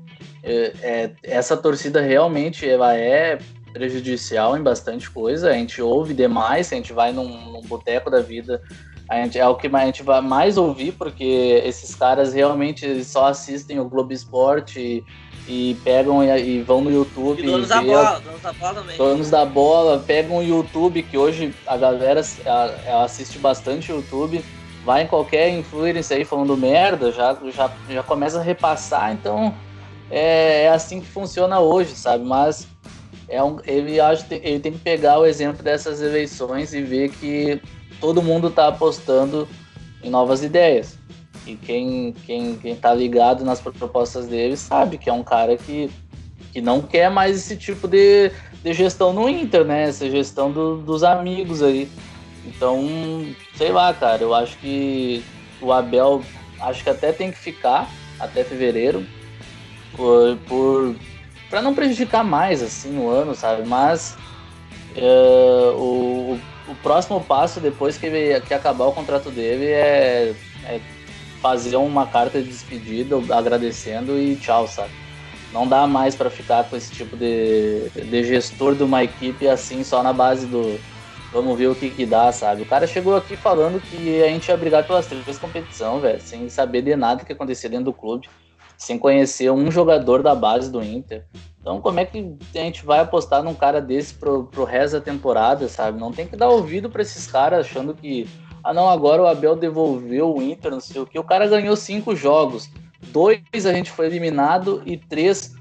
é, 0.42 0.72
é, 0.82 1.10
essa 1.22 1.56
torcida 1.56 2.02
realmente 2.02 2.68
ela 2.68 2.94
é 2.94 3.38
prejudicial 3.72 4.58
em 4.58 4.62
bastante 4.62 5.10
coisa. 5.10 5.50
A 5.50 5.54
gente 5.54 5.80
ouve 5.80 6.12
demais, 6.12 6.70
a 6.70 6.76
gente 6.76 6.92
vai 6.92 7.14
num, 7.14 7.50
num 7.50 7.62
boteco 7.62 8.10
da 8.10 8.20
vida, 8.20 8.62
a 9.08 9.16
gente, 9.16 9.38
é 9.38 9.46
o 9.46 9.54
que 9.54 9.66
a 9.66 9.84
gente 9.84 10.02
vai 10.02 10.20
mais 10.20 10.56
ouvir, 10.56 10.92
porque 10.92 11.62
esses 11.64 11.94
caras 11.94 12.32
realmente 12.32 13.04
só 13.04 13.26
assistem 13.26 13.78
o 13.78 13.84
Globo 13.84 14.12
Esporte 14.12 14.80
e, 14.80 15.04
e 15.46 15.76
pegam 15.84 16.24
e, 16.24 16.56
e 16.56 16.62
vão 16.62 16.80
no 16.80 16.90
YouTube. 16.90 17.42
E 17.42 17.46
donos 17.46 17.68
da 17.68 17.80
vê 17.80 17.88
bola, 17.88 18.20
donos 18.20 18.40
da 18.42 18.52
bola 18.52 18.74
também. 18.74 18.96
Donos 18.96 19.30
da 19.30 19.44
bola, 19.44 20.04
pegam 20.06 20.38
o 20.38 20.42
YouTube, 20.42 21.02
que 21.02 21.18
hoje 21.18 21.54
a 21.66 21.76
galera 21.76 22.22
ela 22.44 23.04
assiste 23.04 23.38
bastante 23.38 23.92
YouTube, 23.92 24.42
vai 24.84 25.02
em 25.02 25.06
qualquer 25.06 25.50
influencer 25.50 26.16
aí 26.16 26.24
falando 26.24 26.56
merda, 26.56 27.12
já, 27.12 27.36
já, 27.54 27.70
já 27.88 28.02
começa 28.02 28.38
a 28.38 28.42
repassar, 28.42 29.12
então 29.12 29.54
é, 30.10 30.64
é 30.64 30.68
assim 30.70 31.00
que 31.00 31.06
funciona 31.06 31.60
hoje, 31.60 31.94
sabe? 31.94 32.24
Mas 32.24 32.66
é 33.28 33.42
um, 33.42 33.58
ele, 33.66 34.00
acho, 34.00 34.24
ele 34.30 34.60
tem 34.60 34.72
que 34.72 34.78
pegar 34.78 35.18
o 35.18 35.26
exemplo 35.26 35.62
dessas 35.62 36.00
eleições 36.00 36.72
e 36.72 36.82
ver 36.82 37.10
que 37.10 37.60
todo 38.04 38.20
mundo 38.20 38.48
está 38.48 38.68
apostando 38.68 39.48
em 40.02 40.10
novas 40.10 40.42
ideias. 40.44 40.98
E 41.46 41.56
quem, 41.56 42.14
quem, 42.26 42.54
quem 42.56 42.76
tá 42.76 42.92
ligado 42.92 43.46
nas 43.46 43.62
propostas 43.62 44.26
dele 44.26 44.58
sabe 44.58 44.98
que 44.98 45.08
é 45.08 45.12
um 45.12 45.22
cara 45.22 45.56
que, 45.56 45.90
que 46.52 46.60
não 46.60 46.82
quer 46.82 47.10
mais 47.10 47.34
esse 47.34 47.56
tipo 47.56 47.88
de, 47.88 48.30
de 48.62 48.74
gestão 48.74 49.14
no 49.14 49.26
Inter, 49.26 49.64
né? 49.64 49.84
Essa 49.84 50.10
gestão 50.10 50.52
do- 50.52 50.76
dos 50.82 51.02
amigos 51.02 51.62
aí. 51.62 51.88
Então, 52.44 52.84
sei 53.56 53.72
lá, 53.72 53.94
cara, 53.94 54.22
eu 54.22 54.34
acho 54.34 54.58
que 54.58 55.24
o 55.62 55.72
Abel 55.72 56.22
acho 56.60 56.84
que 56.84 56.90
até 56.90 57.10
tem 57.10 57.32
que 57.32 57.38
ficar 57.38 57.88
até 58.20 58.44
fevereiro 58.44 59.06
por, 59.96 60.36
por 60.46 60.94
para 61.48 61.62
não 61.62 61.74
prejudicar 61.74 62.22
mais 62.22 62.62
assim 62.62 62.98
o 62.98 63.08
ano, 63.08 63.34
sabe? 63.34 63.66
Mas 63.66 64.14
é, 64.96 65.72
o, 65.76 66.38
o 66.68 66.74
próximo 66.82 67.20
passo 67.20 67.60
depois 67.60 67.96
que, 67.96 68.06
ele, 68.06 68.40
que 68.40 68.54
acabar 68.54 68.86
o 68.86 68.92
contrato 68.92 69.30
dele 69.30 69.66
é, 69.66 70.34
é 70.64 70.80
fazer 71.40 71.76
uma 71.76 72.06
carta 72.06 72.40
de 72.40 72.48
despedida 72.48 73.16
agradecendo 73.30 74.18
e 74.18 74.36
tchau, 74.36 74.66
sabe? 74.66 74.90
Não 75.52 75.68
dá 75.68 75.86
mais 75.86 76.16
para 76.16 76.30
ficar 76.30 76.64
com 76.64 76.76
esse 76.76 76.90
tipo 76.90 77.16
de, 77.16 77.88
de 77.90 78.24
gestor 78.24 78.74
de 78.74 78.82
uma 78.82 79.04
equipe 79.04 79.46
assim 79.46 79.84
só 79.84 80.02
na 80.02 80.12
base 80.12 80.46
do 80.46 80.80
vamos 81.34 81.58
ver 81.58 81.66
o 81.66 81.74
que 81.74 81.90
que 81.90 82.06
dá, 82.06 82.30
sabe? 82.30 82.62
O 82.62 82.66
cara 82.66 82.86
chegou 82.86 83.16
aqui 83.16 83.36
falando 83.36 83.80
que 83.80 84.22
a 84.22 84.28
gente 84.28 84.48
ia 84.48 84.56
brigar 84.56 84.86
pelas 84.86 85.06
três 85.06 85.36
competições, 85.36 86.00
velho, 86.00 86.20
sem 86.20 86.48
saber 86.48 86.80
de 86.82 86.94
nada 86.94 87.24
que 87.24 87.32
acontecia 87.32 87.68
dentro 87.68 87.86
do 87.86 87.92
clube. 87.92 88.28
Sem 88.76 88.98
conhecer 88.98 89.50
um 89.50 89.70
jogador 89.70 90.22
da 90.22 90.34
base 90.34 90.70
do 90.70 90.82
Inter. 90.82 91.24
Então, 91.60 91.80
como 91.80 91.98
é 91.98 92.04
que 92.04 92.36
a 92.54 92.58
gente 92.58 92.84
vai 92.84 93.00
apostar 93.00 93.42
num 93.42 93.54
cara 93.54 93.80
desse 93.80 94.14
pro, 94.14 94.44
pro 94.44 94.64
resto 94.64 94.94
da 94.94 95.00
temporada, 95.00 95.66
sabe? 95.68 95.98
Não 95.98 96.12
tem 96.12 96.26
que 96.26 96.36
dar 96.36 96.50
ouvido 96.50 96.90
para 96.90 97.00
esses 97.00 97.26
caras 97.26 97.66
achando 97.66 97.94
que, 97.94 98.28
ah, 98.62 98.74
não, 98.74 98.88
agora 98.88 99.22
o 99.22 99.26
Abel 99.26 99.56
devolveu 99.56 100.34
o 100.34 100.42
Inter, 100.42 100.70
não 100.70 100.80
sei 100.80 101.00
o 101.00 101.06
que. 101.06 101.18
O 101.18 101.24
cara 101.24 101.48
ganhou 101.48 101.74
cinco 101.74 102.14
jogos, 102.14 102.68
dois 103.10 103.40
a 103.64 103.72
gente 103.72 103.90
foi 103.90 104.06
eliminado 104.06 104.82
e 104.84 104.98
três 104.98 105.54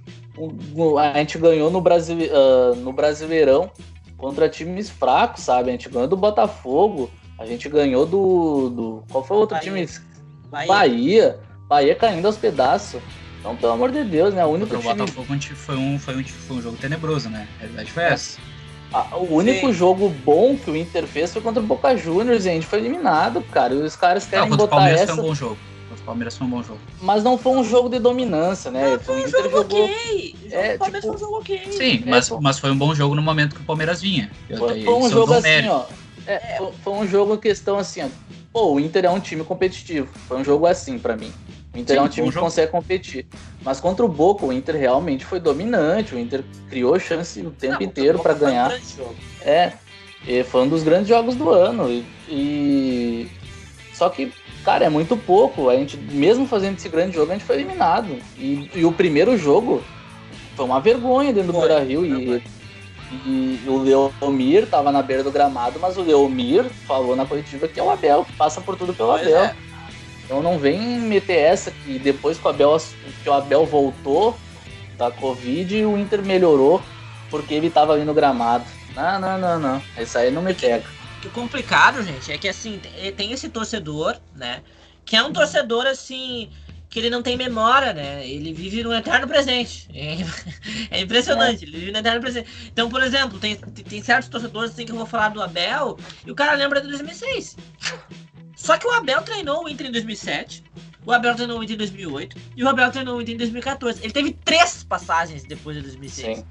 a 1.00 1.18
gente 1.18 1.38
ganhou 1.38 1.70
no, 1.70 1.80
Brasil, 1.80 2.18
uh, 2.18 2.76
no 2.76 2.92
Brasileirão 2.92 3.72
contra 4.18 4.50
times 4.50 4.90
fracos, 4.90 5.44
sabe? 5.44 5.70
A 5.70 5.72
gente 5.72 5.90
ganhou 5.90 6.08
do 6.08 6.18
Botafogo, 6.18 7.10
a 7.38 7.46
gente 7.46 7.70
ganhou 7.70 8.06
do. 8.06 8.70
do 8.70 9.04
qual 9.12 9.24
foi 9.24 9.38
o 9.38 9.40
outro 9.42 9.58
Bahia. 9.58 9.72
time? 9.72 9.88
Bahia. 10.50 10.68
Bahia. 10.68 11.40
Bahia 11.74 11.96
caindo 11.96 12.28
aos 12.28 12.38
pedaços. 12.38 13.02
Então, 13.40 13.56
pelo 13.56 13.74
amor 13.74 13.92
de 13.92 14.04
Deus, 14.04 14.34
né? 14.34 14.46
O 14.46 14.50
único 14.50 14.76
o 14.76 14.80
time... 14.80 14.94
Botafogo 14.94 15.28
foi 15.56 15.76
um, 15.76 15.98
foi, 15.98 16.16
um, 16.16 16.24
foi 16.24 16.56
um 16.58 16.62
jogo 16.62 16.78
tenebroso, 16.78 17.30
né? 17.30 17.48
A 17.58 17.62
realidade 17.62 17.92
foi 17.92 18.04
essa. 18.04 18.40
Ah, 18.94 19.18
o 19.18 19.36
único 19.36 19.68
Sim. 19.68 19.74
jogo 19.74 20.08
bom 20.24 20.56
que 20.56 20.70
o 20.70 20.76
Inter 20.76 21.08
fez 21.08 21.34
foi 21.34 21.42
contra 21.42 21.62
o 21.62 21.66
Boca 21.66 21.98
Juniors 21.98 22.46
e 22.46 22.50
a 22.50 22.54
gente 22.54 22.68
foi 22.68 22.78
eliminado, 22.78 23.42
cara. 23.42 23.74
E 23.74 23.78
os 23.78 23.96
caras 23.96 24.28
querem 24.28 24.48
não, 24.48 24.56
botar 24.56 24.88
essa... 24.88 25.16
foi 25.16 25.24
um 25.24 25.28
bom 25.28 25.36
jogo. 25.36 25.58
O 25.92 26.06
Palmeiras 26.06 26.38
foi 26.38 26.46
um 26.46 26.50
bom 26.50 26.62
jogo. 26.62 26.80
Mas 27.02 27.24
não 27.24 27.38
foi 27.38 27.54
um 27.54 27.64
jogo 27.64 27.90
de 27.90 27.98
dominância, 27.98 28.70
né? 28.70 29.00
foi 29.00 29.24
um 29.24 29.28
jogo 29.28 29.50
jogou... 29.50 29.86
ok. 29.86 30.36
É, 30.52 30.76
o 30.76 30.78
Palmeiras 30.78 31.02
tipo... 31.02 31.02
foi 31.02 31.16
um 31.16 31.18
jogo 31.18 31.38
ok. 31.40 31.72
Sim, 31.72 32.04
mas, 32.06 32.32
é, 32.32 32.38
mas 32.40 32.60
foi 32.60 32.72
um 32.72 32.78
bom 32.78 32.94
jogo 32.94 33.16
no 33.16 33.22
momento 33.22 33.56
que 33.56 33.62
o 33.62 33.66
Palmeiras 33.66 34.02
vinha. 34.02 34.30
Foi, 34.58 34.84
foi 34.84 34.94
um 34.94 35.10
jogo 35.10 35.34
assim, 35.34 35.68
ó. 35.68 35.86
É, 36.28 36.58
foi, 36.58 36.72
foi 36.84 36.94
um 36.94 37.08
jogo 37.08 37.38
questão 37.38 37.78
assim, 37.78 38.04
ó. 38.04 38.08
Pô, 38.52 38.74
o 38.74 38.80
Inter 38.80 39.06
é 39.06 39.10
um 39.10 39.20
time 39.20 39.44
competitivo. 39.44 40.08
Foi 40.28 40.38
um 40.38 40.44
jogo 40.44 40.68
assim 40.68 41.00
para 41.00 41.18
mim. 41.18 41.32
O 41.74 41.78
Inter 41.78 41.96
Sim, 41.96 42.02
é 42.02 42.06
um 42.06 42.08
time 42.08 42.28
que 42.28 42.34
jogo. 42.34 42.46
consegue 42.46 42.72
competir. 42.72 43.26
Mas 43.64 43.80
contra 43.80 44.06
o 44.06 44.08
Boca, 44.08 44.46
o 44.46 44.54
Inter 44.54 44.76
realmente 44.76 45.26
foi 45.26 45.40
dominante. 45.40 46.14
O 46.14 46.20
Inter 46.20 46.44
criou 46.70 47.00
chance 47.00 47.42
o 47.42 47.50
tempo 47.50 47.76
não, 47.76 47.82
inteiro 47.82 48.20
para 48.20 48.34
ganhar. 48.34 48.72
Um 48.72 49.14
é, 49.42 49.74
foi 50.44 50.62
um 50.62 50.70
dos 50.70 50.84
grandes 50.84 51.08
jogos 51.08 51.36
do 51.36 51.50
ano. 51.50 51.90
E, 51.90 52.06
e, 52.30 53.32
Só 53.94 54.08
que, 54.10 54.32
cara, 54.64 54.86
é 54.86 54.90
muito 54.90 55.18
pouco. 55.18 55.68
A 55.70 55.76
gente, 55.76 55.98
mesmo 55.98 56.46
fazendo 56.46 56.78
esse 56.78 56.90
grande 56.90 57.16
jogo, 57.16 57.32
a 57.32 57.36
gente 57.36 57.46
foi 57.46 57.56
eliminado. 57.56 58.18
E, 58.38 58.70
e 58.76 58.86
o 58.86 58.92
primeiro 58.92 59.36
jogo 59.36 59.84
foi 60.56 60.66
uma 60.66 60.80
vergonha 60.80 61.34
dentro 61.34 61.54
do 61.54 61.60
Beira 61.60 61.80
Rio. 61.80 62.06
E, 62.06 62.44
e 63.26 63.60
o 63.68 63.78
Leomir 63.78 64.68
tava 64.68 64.92
na 64.92 65.02
beira 65.02 65.24
do 65.24 65.32
gramado, 65.32 65.80
mas 65.80 65.98
o 65.98 66.02
Leomir 66.02 66.66
falou 66.88 67.16
na 67.16 67.26
coletiva 67.26 67.68
que 67.68 67.80
é 67.80 67.84
o 67.84 67.92
Abel, 67.92 68.26
que 68.26 68.34
passa 68.34 68.60
por 68.60 68.76
tudo 68.76 68.94
pelo 68.94 69.10
pois 69.10 69.22
Abel. 69.22 69.44
É. 69.44 69.56
Então 70.34 70.42
não 70.42 70.58
vem 70.58 70.80
meter 71.00 71.38
essa 71.38 71.70
que 71.70 72.00
depois 72.00 72.40
que 72.40 72.48
o 72.48 72.50
Abel, 72.50 72.76
que 73.22 73.30
o 73.30 73.34
Abel 73.34 73.68
voltou 73.68 74.36
da 74.98 75.12
Covid, 75.12 75.86
o 75.86 75.96
Inter 75.96 76.26
melhorou 76.26 76.82
porque 77.30 77.54
ele 77.54 77.70
tava 77.70 77.94
ali 77.94 78.04
no 78.04 78.16
gramado. 78.16 78.66
Não, 78.96 79.20
não, 79.20 79.38
não, 79.38 79.60
não. 79.60 79.84
Isso 79.96 80.18
aí 80.18 80.32
não 80.32 80.42
me 80.42 80.56
pega. 80.56 80.86
O 81.24 81.30
complicado, 81.30 82.02
gente, 82.02 82.32
é 82.32 82.38
que 82.40 82.50
assim, 82.50 82.82
tem 83.16 83.32
esse 83.32 83.48
torcedor, 83.48 84.18
né? 84.36 84.64
Que 85.06 85.16
é 85.16 85.22
um 85.22 85.32
torcedor 85.32 85.86
assim 85.86 86.50
que 86.90 86.98
ele 86.98 87.12
não 87.12 87.22
tem 87.22 87.38
memória, 87.38 87.94
né? 87.94 88.28
Ele 88.28 88.54
vive 88.54 88.82
no 88.82 88.92
eterno 88.92 89.28
presente. 89.28 89.88
É, 89.94 90.18
é 90.98 91.02
impressionante, 91.02 91.64
é. 91.64 91.68
ele 91.68 91.78
vive 91.78 91.92
no 91.92 92.00
eterno 92.00 92.22
presente. 92.22 92.50
Então, 92.72 92.90
por 92.90 93.04
exemplo, 93.04 93.38
tem, 93.38 93.56
tem 93.56 94.02
certos 94.02 94.30
torcedores 94.30 94.72
assim 94.72 94.84
que 94.84 94.92
eu 94.92 94.96
vou 94.96 95.06
falar 95.06 95.30
do 95.30 95.44
Abel 95.44 95.96
e 96.26 96.32
o 96.32 96.36
cara 96.36 96.54
lembra 96.54 96.82
de 96.82 96.88
2006. 96.88 97.56
Só 98.64 98.78
que 98.78 98.88
o 98.88 98.92
Abel 98.92 99.22
treinou 99.24 99.66
o 99.66 99.68
Inter 99.68 99.88
em 99.88 99.92
2007, 99.92 100.64
o 101.06 101.12
Abel 101.12 101.36
treinou 101.36 101.60
o 101.60 101.64
Inter 101.66 101.76
em 101.76 101.80
2008 101.80 102.38
e 102.56 102.64
o 102.64 102.70
Abel 102.70 102.90
treinou 102.92 103.18
o 103.18 103.22
Inter 103.22 103.36
em 103.36 103.38
2014. 103.38 104.02
Ele 104.02 104.14
teve 104.14 104.32
três 104.46 104.86
passagens 104.86 105.44
depois 105.44 105.76
de 105.76 105.82
2006. 105.84 106.38
Sim. 106.38 106.46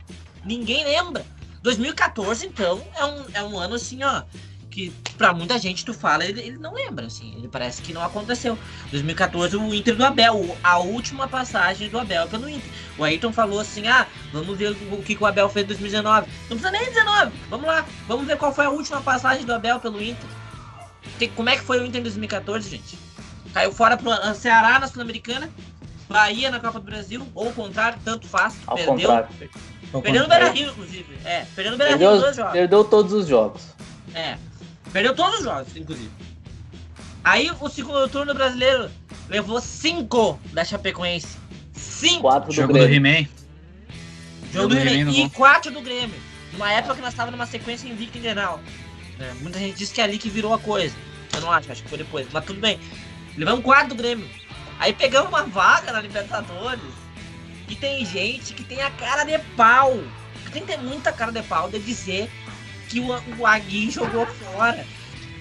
Ninguém 0.44 0.84
lembra. 0.84 1.24
2014, 1.62 2.44
então, 2.44 2.82
é 2.96 3.04
um, 3.06 3.24
é 3.32 3.42
um 3.42 3.58
ano 3.58 3.76
assim, 3.76 4.02
ó, 4.02 4.24
que 4.70 4.90
para 5.16 5.32
muita 5.32 5.58
gente 5.58 5.86
tu 5.86 5.94
fala, 5.94 6.22
ele, 6.26 6.38
ele, 6.42 6.58
não 6.58 6.74
lembra, 6.74 7.06
assim, 7.06 7.34
ele 7.34 7.48
parece 7.48 7.80
que 7.80 7.94
não 7.94 8.02
aconteceu. 8.02 8.58
2014, 8.90 9.56
o 9.56 9.74
Inter 9.74 9.96
do 9.96 10.04
Abel, 10.04 10.54
a 10.62 10.80
última 10.80 11.26
passagem 11.26 11.88
do 11.88 11.98
Abel 11.98 12.28
pelo 12.28 12.46
Inter. 12.46 12.70
O 12.98 13.04
Ayrton 13.04 13.32
falou 13.32 13.58
assim: 13.58 13.88
ah, 13.88 14.06
vamos 14.30 14.58
ver 14.58 14.72
o 14.72 15.02
que, 15.02 15.14
que 15.14 15.22
o 15.22 15.26
Abel 15.26 15.48
fez 15.48 15.64
em 15.64 15.68
2019. 15.68 16.26
Não 16.50 16.58
precisa 16.58 16.70
nem 16.70 16.84
19, 16.84 17.32
vamos 17.48 17.66
lá, 17.66 17.86
vamos 18.06 18.26
ver 18.26 18.36
qual 18.36 18.54
foi 18.54 18.66
a 18.66 18.70
última 18.70 19.00
passagem 19.00 19.46
do 19.46 19.54
Abel 19.54 19.80
pelo 19.80 20.02
Inter. 20.02 20.41
Tem, 21.18 21.28
como 21.30 21.48
é 21.48 21.57
que 21.57 21.62
foi 21.62 21.80
o 21.80 21.86
Inter 21.86 22.00
em 22.00 22.05
2014, 22.05 22.68
gente? 22.70 22.98
Caiu 23.53 23.72
fora 23.72 23.96
pro 23.96 24.11
Ceará 24.34 24.78
na 24.78 24.86
Sul-Americana, 24.86 25.50
Bahia 26.09 26.50
na 26.50 26.61
Copa 26.61 26.80
do 26.80 26.86
Brasil, 26.86 27.26
ou 27.34 27.48
o 27.48 27.53
contrário, 27.53 27.98
tanto 28.05 28.26
faz, 28.26 28.57
Ao 28.66 28.76
perdeu. 28.76 28.94
Contrário. 28.94 29.28
Perdeu 30.03 30.22
no 30.22 30.28
Beira 30.28 30.50
Rio, 30.50 30.70
inclusive. 30.70 31.18
É, 31.24 31.44
perdeu 31.55 31.72
no 31.72 31.78
Beira 31.78 31.96
Rio 31.96 32.18
dois 32.18 32.36
jogos. 32.36 32.53
Perdeu 32.53 32.84
todos 32.84 33.12
os 33.12 33.26
jogos. 33.26 33.62
É. 34.14 34.38
Perdeu 34.92 35.14
todos 35.14 35.38
os 35.38 35.44
jogos, 35.44 35.76
inclusive. 35.76 36.11
Aí 37.24 37.50
o 37.61 37.68
segundo 37.68 38.09
turno 38.09 38.34
brasileiro 38.34 38.90
levou 39.28 39.61
cinco 39.61 40.38
da 40.53 40.64
Chapecoense. 40.64 41.36
Cinco. 41.72 42.22
Quatro 42.22 42.48
do 42.48 42.55
Jogo 42.55 42.72
Grêmio. 42.72 43.00
do 43.00 43.07
He-Man. 43.07 43.28
Jogo 44.53 44.68
do 44.68 44.78
He-Man. 44.78 45.11
E 45.12 45.30
quatro 45.30 45.70
do 45.70 45.80
Grêmio. 45.80 46.16
Numa 46.53 46.72
época 46.72 46.96
que 46.96 47.00
nós 47.00 47.11
estávamos 47.11 47.38
numa 47.38 47.46
sequência 47.46 47.88
invicta 47.88 48.18
em 48.18 48.22
geral. 48.22 48.61
É, 49.23 49.35
muita 49.41 49.59
gente 49.59 49.77
disse 49.77 49.95
que 49.95 50.01
é 50.01 50.05
ali 50.05 50.18
que 50.18 50.29
virou 50.29 50.53
a 50.53 50.59
coisa. 50.59 50.95
Eu 51.33 51.41
não 51.41 51.53
acho, 51.53 51.70
acho 51.70 51.83
que 51.83 51.89
foi 51.89 51.99
depois. 51.99 52.27
Mas 52.33 52.45
tudo 52.45 52.61
bem. 52.61 52.79
Levamos 53.37 53.64
quatro 53.64 53.91
do 53.91 53.95
Grêmio. 53.95 54.29
Aí 54.81 54.93
pegamos 54.93 55.29
uma 55.29 55.45
vaga 55.45 55.93
na 55.93 56.01
Libertadores. 56.01 56.83
E 57.68 57.77
tem 57.77 58.05
gente 58.05 58.53
que 58.53 58.64
tem 58.64 58.83
a 58.83 58.91
cara 58.91 59.25
de 59.25 59.39
pau. 59.57 60.03
Tem 60.53 60.62
que 60.62 60.73
ter 60.73 60.79
muita 60.79 61.12
cara 61.12 61.31
de 61.31 61.43
pau 61.43 61.70
de 61.70 61.79
dizer 61.79 62.29
que 62.89 62.99
o, 63.01 63.07
o 63.39 63.47
Agui 63.47 63.91
jogou 63.91 64.27
fora. 64.27 64.85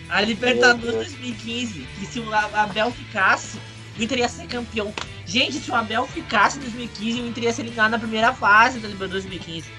A 0.10 0.22
Libertadores 0.22 1.14
2015. 1.14 1.88
Que 2.00 2.06
se 2.06 2.20
o 2.20 2.34
Abel 2.34 2.92
ficasse, 2.92 3.60
o 3.98 4.04
Inter 4.04 4.20
ia 4.20 4.30
ser 4.30 4.46
campeão. 4.46 4.94
Gente, 5.26 5.60
se 5.60 5.72
o 5.72 5.76
Abel 5.76 6.06
ficasse 6.06 6.58
em 6.60 6.62
2015, 6.62 7.22
o 7.22 7.28
Inter 7.28 7.44
ia 7.46 7.54
ser 7.54 7.64
eliminado 7.64 7.92
na 7.92 8.00
primeira 8.00 8.32
fase 8.32 8.80
da 8.80 8.88
Libertadores 8.88 9.26
2015. 9.26 9.70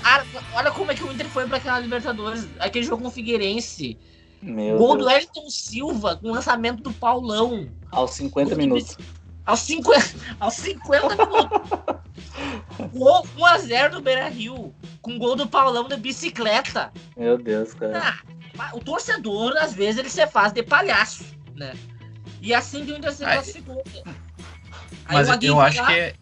Cara, 0.00 0.26
olha 0.54 0.70
como 0.70 0.90
é 0.90 0.94
que 0.94 1.04
o 1.04 1.12
Inter 1.12 1.26
foi 1.28 1.46
para 1.46 1.58
aquela 1.58 1.78
Libertadores. 1.78 2.48
Aquele 2.58 2.84
jogo 2.84 3.02
com 3.02 3.08
o 3.08 3.12
Figueirense. 3.12 3.98
Meu 4.40 4.76
Gol 4.76 4.96
Deus. 4.96 5.08
do 5.08 5.10
Elton 5.10 5.50
Silva 5.50 6.16
com 6.16 6.28
o 6.28 6.32
lançamento 6.32 6.82
do 6.82 6.92
Paulão. 6.92 7.68
Aos 7.90 8.12
50 8.12 8.56
minutos. 8.56 8.96
Aos 9.46 9.60
50, 9.60 10.14
aos 10.40 10.54
50 10.54 11.08
minutos. 11.08 12.02
1x0 12.94 13.90
do 13.90 14.00
Beira 14.00 14.28
Rio. 14.28 14.74
Com 15.00 15.18
gol 15.18 15.36
do 15.36 15.48
Paulão 15.48 15.88
de 15.88 15.96
bicicleta. 15.96 16.92
Meu 17.16 17.38
Deus, 17.38 17.74
cara. 17.74 18.14
Ah, 18.58 18.70
o 18.72 18.80
torcedor, 18.80 19.56
às 19.56 19.72
vezes, 19.72 19.98
ele 19.98 20.08
se 20.08 20.26
faz 20.26 20.52
de 20.52 20.62
palhaço, 20.62 21.24
né? 21.54 21.74
E 22.40 22.52
assim 22.52 22.84
que 22.84 22.92
o 22.92 22.96
Inter 22.96 23.12
se 23.12 23.24
classificou. 23.24 23.82
Mas 25.08 25.28
eu 25.42 25.60
acho 25.60 25.84
que 25.86 25.92
é, 25.92 26.14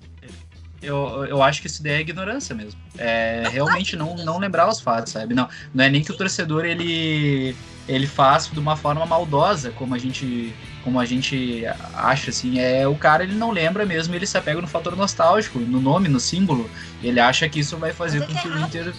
eu, 0.82 1.26
eu 1.26 1.42
acho 1.42 1.60
que 1.60 1.66
isso 1.66 1.82
daí 1.82 1.92
é 1.92 2.00
ignorância 2.00 2.54
mesmo. 2.54 2.78
É 2.96 3.44
realmente 3.50 3.96
não, 3.96 4.16
não 4.16 4.38
lembrar 4.38 4.68
os 4.68 4.80
fatos, 4.80 5.12
sabe? 5.12 5.34
Não, 5.34 5.48
não 5.74 5.84
é 5.84 5.88
nem 5.88 6.02
que 6.02 6.10
o 6.10 6.16
torcedor 6.16 6.64
ele, 6.64 7.54
ele 7.86 8.06
faz 8.06 8.48
de 8.50 8.58
uma 8.58 8.76
forma 8.76 9.04
maldosa, 9.04 9.70
como 9.72 9.94
a 9.94 9.98
gente 9.98 10.54
como 10.82 10.98
a 10.98 11.04
gente 11.04 11.62
acha 11.94 12.30
assim, 12.30 12.58
é 12.58 12.88
o 12.88 12.94
cara 12.94 13.22
ele 13.22 13.34
não 13.34 13.50
lembra 13.50 13.84
mesmo, 13.84 14.14
ele 14.14 14.26
se 14.26 14.38
apega 14.38 14.62
no 14.62 14.66
fator 14.66 14.96
nostálgico, 14.96 15.58
no 15.58 15.78
nome, 15.78 16.08
no 16.08 16.18
símbolo. 16.18 16.70
Ele 17.02 17.20
acha 17.20 17.46
que 17.50 17.60
isso 17.60 17.76
vai 17.76 17.92
fazer 17.92 18.26
com 18.26 18.34
que 18.34 18.48
o 18.48 18.58
Inter 18.58 18.94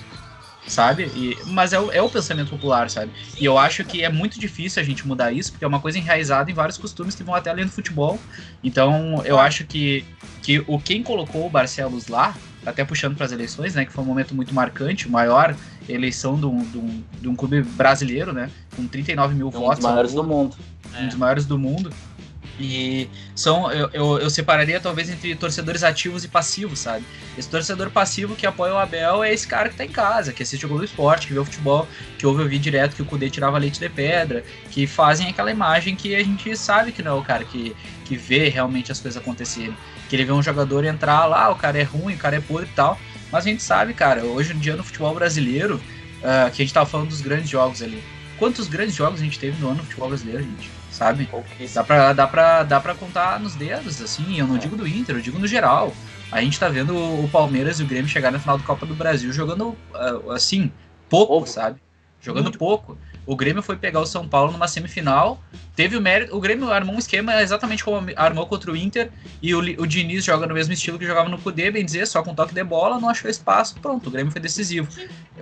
sabe? 0.67 1.03
E, 1.15 1.37
mas 1.47 1.73
é 1.73 1.79
o, 1.79 1.91
é 1.91 2.01
o 2.01 2.09
pensamento 2.09 2.49
popular, 2.49 2.89
sabe? 2.89 3.11
E 3.39 3.45
eu 3.45 3.57
acho 3.57 3.83
que 3.83 4.03
é 4.03 4.09
muito 4.09 4.39
difícil 4.39 4.81
a 4.81 4.85
gente 4.85 5.07
mudar 5.07 5.31
isso, 5.31 5.51
porque 5.51 5.65
é 5.65 5.67
uma 5.67 5.79
coisa 5.79 5.97
enraizada 5.97 6.49
em 6.49 6.53
vários 6.53 6.77
costumes 6.77 7.15
que 7.15 7.23
vão 7.23 7.35
até 7.35 7.49
além 7.49 7.65
do 7.65 7.71
futebol. 7.71 8.19
Então, 8.63 9.21
eu 9.25 9.39
acho 9.39 9.65
que, 9.65 10.05
que 10.41 10.63
o 10.67 10.79
quem 10.79 11.03
colocou 11.03 11.45
o 11.45 11.49
Barcelos 11.49 12.07
lá, 12.07 12.35
até 12.65 12.85
puxando 12.85 13.15
para 13.15 13.25
as 13.25 13.31
eleições, 13.31 13.75
né, 13.75 13.85
que 13.85 13.91
foi 13.91 14.03
um 14.03 14.07
momento 14.07 14.35
muito 14.35 14.53
marcante, 14.53 15.09
maior 15.09 15.55
eleição 15.89 16.39
de 16.39 16.45
um, 16.45 16.63
de 16.63 16.77
um, 16.77 17.03
de 17.21 17.27
um 17.27 17.35
clube 17.35 17.61
brasileiro, 17.63 18.31
né, 18.31 18.49
com 18.75 18.87
39 18.87 19.35
mil 19.35 19.47
um 19.47 19.51
votos. 19.51 19.79
Um 19.79 19.81
dos 19.81 19.83
maiores 19.83 20.13
do 20.13 20.23
mundo. 20.23 20.55
Um 20.99 21.07
dos 21.07 21.15
maiores 21.15 21.45
do 21.45 21.57
mundo. 21.57 21.93
E 22.63 23.09
são, 23.35 23.71
eu, 23.71 23.89
eu, 23.93 24.19
eu, 24.19 24.29
separaria 24.29 24.79
talvez 24.79 25.09
entre 25.09 25.35
torcedores 25.35 25.83
ativos 25.83 26.23
e 26.23 26.27
passivos, 26.27 26.79
sabe? 26.79 27.05
Esse 27.37 27.49
torcedor 27.49 27.89
passivo 27.89 28.35
que 28.35 28.45
apoia 28.45 28.73
o 28.73 28.77
Abel 28.77 29.23
é 29.23 29.33
esse 29.33 29.47
cara 29.47 29.69
que 29.69 29.75
tá 29.75 29.83
em 29.83 29.89
casa, 29.89 30.31
que 30.31 30.43
assiste 30.43 30.65
o 30.65 30.69
Globo 30.69 30.83
Esporte, 30.83 31.27
que 31.27 31.33
vê 31.33 31.39
o 31.39 31.45
futebol, 31.45 31.87
que 32.17 32.25
ouve 32.25 32.43
ouvir 32.43 32.59
direto 32.59 32.95
que 32.95 33.01
o 33.01 33.05
Cudê 33.05 33.29
tirava 33.29 33.57
leite 33.57 33.79
de 33.79 33.89
pedra, 33.89 34.43
que 34.69 34.85
fazem 34.85 35.29
aquela 35.29 35.51
imagem 35.51 35.95
que 35.95 36.15
a 36.15 36.23
gente 36.23 36.55
sabe 36.55 36.91
que 36.91 37.01
não 37.01 37.17
é 37.17 37.19
o 37.19 37.23
cara 37.23 37.43
que, 37.43 37.75
que 38.05 38.15
vê 38.15 38.49
realmente 38.49 38.91
as 38.91 38.99
coisas 38.99 39.21
acontecerem. 39.21 39.75
Que 40.09 40.15
ele 40.15 40.25
vê 40.25 40.31
um 40.31 40.43
jogador 40.43 40.85
entrar 40.85 41.25
lá, 41.25 41.49
o 41.49 41.55
cara 41.55 41.79
é 41.79 41.83
ruim, 41.83 42.13
o 42.13 42.17
cara 42.17 42.35
é 42.35 42.41
podre 42.41 42.69
e 42.71 42.75
tal. 42.75 42.99
Mas 43.31 43.45
a 43.45 43.49
gente 43.49 43.63
sabe, 43.63 43.93
cara, 43.93 44.23
hoje 44.23 44.53
em 44.53 44.59
dia 44.59 44.75
no 44.75 44.83
futebol 44.83 45.15
brasileiro, 45.15 45.75
uh, 45.75 46.51
que 46.51 46.61
a 46.61 46.65
gente 46.65 46.73
tava 46.73 46.85
falando 46.85 47.09
dos 47.09 47.21
grandes 47.21 47.49
jogos 47.49 47.81
ali 47.81 48.03
quantos 48.41 48.67
grandes 48.67 48.95
jogos 48.95 49.21
a 49.21 49.23
gente 49.23 49.37
teve 49.37 49.61
no 49.61 49.67
ano 49.67 49.77
do 49.77 49.83
futebol 49.83 50.09
brasileiro, 50.09 50.41
gente? 50.41 50.80
Sabe? 50.91 51.29
Dá 51.73 51.83
pra, 51.83 52.13
dá, 52.13 52.27
pra, 52.27 52.63
dá 52.63 52.79
pra 52.79 52.93
contar 52.93 53.39
nos 53.39 53.55
dedos, 53.55 54.01
assim. 54.01 54.37
Eu 54.37 54.45
não 54.45 54.57
digo 54.57 54.75
do 54.75 54.87
Inter, 54.87 55.15
eu 55.15 55.21
digo 55.21 55.39
no 55.39 55.47
geral. 55.47 55.93
A 56.31 56.41
gente 56.41 56.59
tá 56.59 56.69
vendo 56.69 56.95
o 56.95 57.27
Palmeiras 57.29 57.79
e 57.79 57.83
o 57.83 57.87
Grêmio 57.87 58.09
chegar 58.09 58.31
na 58.31 58.39
final 58.39 58.57
do 58.57 58.63
Copa 58.63 58.85
do 58.85 58.95
Brasil 58.95 59.31
jogando, 59.31 59.75
ah, 59.93 60.33
assim, 60.33 60.71
pouco, 61.09 61.47
sabe? 61.47 61.81
Jogando 62.21 62.45
Muito. 62.45 62.59
pouco. 62.59 62.97
O 63.25 63.35
Grêmio 63.35 63.61
foi 63.61 63.75
pegar 63.75 63.99
o 63.99 64.05
São 64.05 64.27
Paulo 64.27 64.51
numa 64.51 64.67
semifinal. 64.67 65.41
Teve 65.75 65.95
o 65.95 66.01
mérito. 66.01 66.35
O 66.35 66.39
Grêmio 66.39 66.71
armou 66.71 66.95
um 66.95 66.99
esquema 66.99 67.41
exatamente 67.41 67.83
como 67.83 68.07
armou 68.15 68.47
contra 68.47 68.71
o 68.71 68.75
Inter. 68.75 69.11
E 69.41 69.53
o, 69.53 69.59
o 69.59 69.85
Diniz 69.85 70.23
joga 70.25 70.47
no 70.47 70.53
mesmo 70.53 70.73
estilo 70.73 70.97
que 70.97 71.05
jogava 71.05 71.29
no 71.29 71.37
Cudê, 71.37 71.69
bem 71.71 71.85
dizer, 71.85 72.07
só 72.07 72.23
com 72.23 72.33
toque 72.33 72.53
de 72.53 72.63
bola, 72.63 72.99
não 72.99 73.09
achou 73.09 73.29
espaço. 73.29 73.75
Pronto, 73.79 74.07
o 74.07 74.11
Grêmio 74.11 74.31
foi 74.31 74.41
decisivo. 74.41 74.87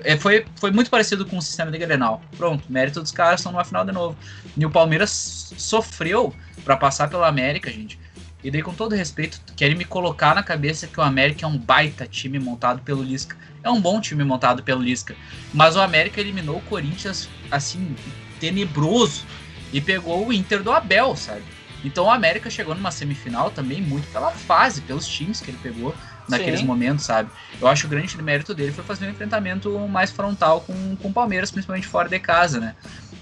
É, 0.03 0.17
foi, 0.17 0.45
foi 0.55 0.71
muito 0.71 0.89
parecido 0.89 1.25
com 1.25 1.37
o 1.37 1.41
sistema 1.41 1.71
de 1.71 1.77
Grenal. 1.77 2.21
Pronto, 2.37 2.63
mérito 2.69 3.01
dos 3.01 3.11
caras, 3.11 3.39
estão 3.39 3.51
numa 3.51 3.63
final 3.63 3.85
de 3.85 3.91
novo. 3.91 4.17
E 4.57 4.65
o 4.65 4.69
Palmeiras 4.69 5.53
sofreu 5.57 6.33
para 6.63 6.75
passar 6.75 7.09
pela 7.09 7.27
América, 7.27 7.71
gente. 7.71 7.99
E 8.43 8.49
daí, 8.49 8.61
com 8.61 8.73
todo 8.73 8.95
respeito, 8.95 9.41
querem 9.55 9.75
me 9.75 9.83
colocar 9.83 10.33
na 10.33 10.41
cabeça 10.41 10.87
que 10.87 10.99
o 10.99 11.03
América 11.03 11.45
é 11.45 11.47
um 11.47 11.57
baita 11.57 12.07
time 12.07 12.39
montado 12.39 12.81
pelo 12.81 13.03
Lisca. 13.03 13.35
É 13.61 13.69
um 13.69 13.81
bom 13.81 13.99
time 13.99 14.23
montado 14.23 14.63
pelo 14.63 14.81
Lisca. 14.81 15.15
Mas 15.53 15.75
o 15.75 15.81
América 15.81 16.21
eliminou 16.21 16.57
o 16.57 16.61
Corinthians, 16.61 17.27
assim, 17.51 17.95
tenebroso. 18.39 19.25
E 19.73 19.81
pegou 19.81 20.25
o 20.25 20.33
Inter 20.33 20.63
do 20.63 20.71
Abel, 20.71 21.15
sabe? 21.15 21.43
Então 21.83 22.05
o 22.05 22.11
América 22.11 22.49
chegou 22.49 22.73
numa 22.75 22.91
semifinal 22.91 23.51
também 23.51 23.81
muito 23.81 24.07
pela 24.11 24.31
fase, 24.31 24.81
pelos 24.81 25.07
times 25.07 25.39
que 25.39 25.51
ele 25.51 25.59
pegou 25.61 25.95
naqueles 26.27 26.59
Sim. 26.59 26.65
momentos, 26.65 27.05
sabe? 27.05 27.29
Eu 27.59 27.67
acho 27.67 27.81
que 27.81 27.87
o 27.87 27.89
grande 27.89 28.21
mérito 28.21 28.53
dele 28.53 28.71
foi 28.71 28.83
fazer 28.83 29.05
um 29.05 29.09
enfrentamento 29.09 29.77
mais 29.87 30.11
frontal 30.11 30.61
com, 30.61 30.95
com 30.97 31.09
o 31.09 31.13
Palmeiras, 31.13 31.51
principalmente 31.51 31.87
fora 31.87 32.09
de 32.09 32.19
casa, 32.19 32.59
né? 32.59 32.75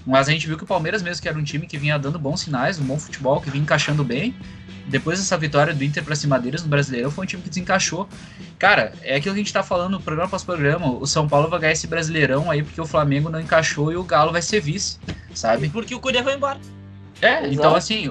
Mas 0.06 0.28
a 0.28 0.32
gente 0.32 0.48
viu 0.48 0.58
que 0.58 0.64
o 0.64 0.68
Palmeiras 0.68 1.02
mesmo, 1.02 1.22
que 1.22 1.28
era 1.28 1.38
um 1.38 1.44
time 1.44 1.68
que 1.68 1.78
vinha 1.78 2.00
dando 2.00 2.18
bons 2.18 2.42
sinais, 2.42 2.80
um 2.80 2.86
bom 2.86 2.98
futebol, 2.98 3.42
que 3.42 3.50
vinha 3.50 3.64
encaixando 3.64 4.04
bem, 4.04 4.34
depois 4.88 5.20
dessa 5.20 5.38
vitória 5.38 5.74
do 5.74 5.84
Inter 5.84 6.04
para 6.04 6.16
cima 6.16 6.40
deles 6.40 6.64
no 6.64 6.70
Brasileirão, 6.70 7.12
foi 7.12 7.26
um 7.26 7.28
time 7.28 7.44
que 7.44 7.50
desencaixou. 7.50 8.08
Cara, 8.58 8.94
é 9.02 9.16
aquilo 9.16 9.36
que 9.36 9.42
a 9.42 9.44
gente 9.44 9.54
tá 9.54 9.62
falando 9.62 10.00
programa 10.00 10.28
após 10.28 10.44
programa. 10.44 10.92
O 10.92 11.06
São 11.06 11.28
Paulo 11.28 11.50
vai 11.50 11.60
ganhar 11.60 11.74
esse 11.74 11.88
Brasileirão 11.88 12.50
aí 12.50 12.64
porque 12.64 12.80
o 12.80 12.86
Flamengo 12.86 13.30
não 13.30 13.40
encaixou 13.40 13.92
e 13.92 13.98
o 13.98 14.04
Galo 14.04 14.32
vai 14.32 14.42
ser 14.42 14.62
vice, 14.62 14.98
sabe? 15.34 15.70
Porque 15.70 15.94
o 15.94 16.00
Cudê 16.00 16.24
foi 16.24 16.36
embora. 16.36 16.60
É, 17.22 17.40
Exato. 17.40 17.54
então 17.54 17.76
assim, 17.76 18.10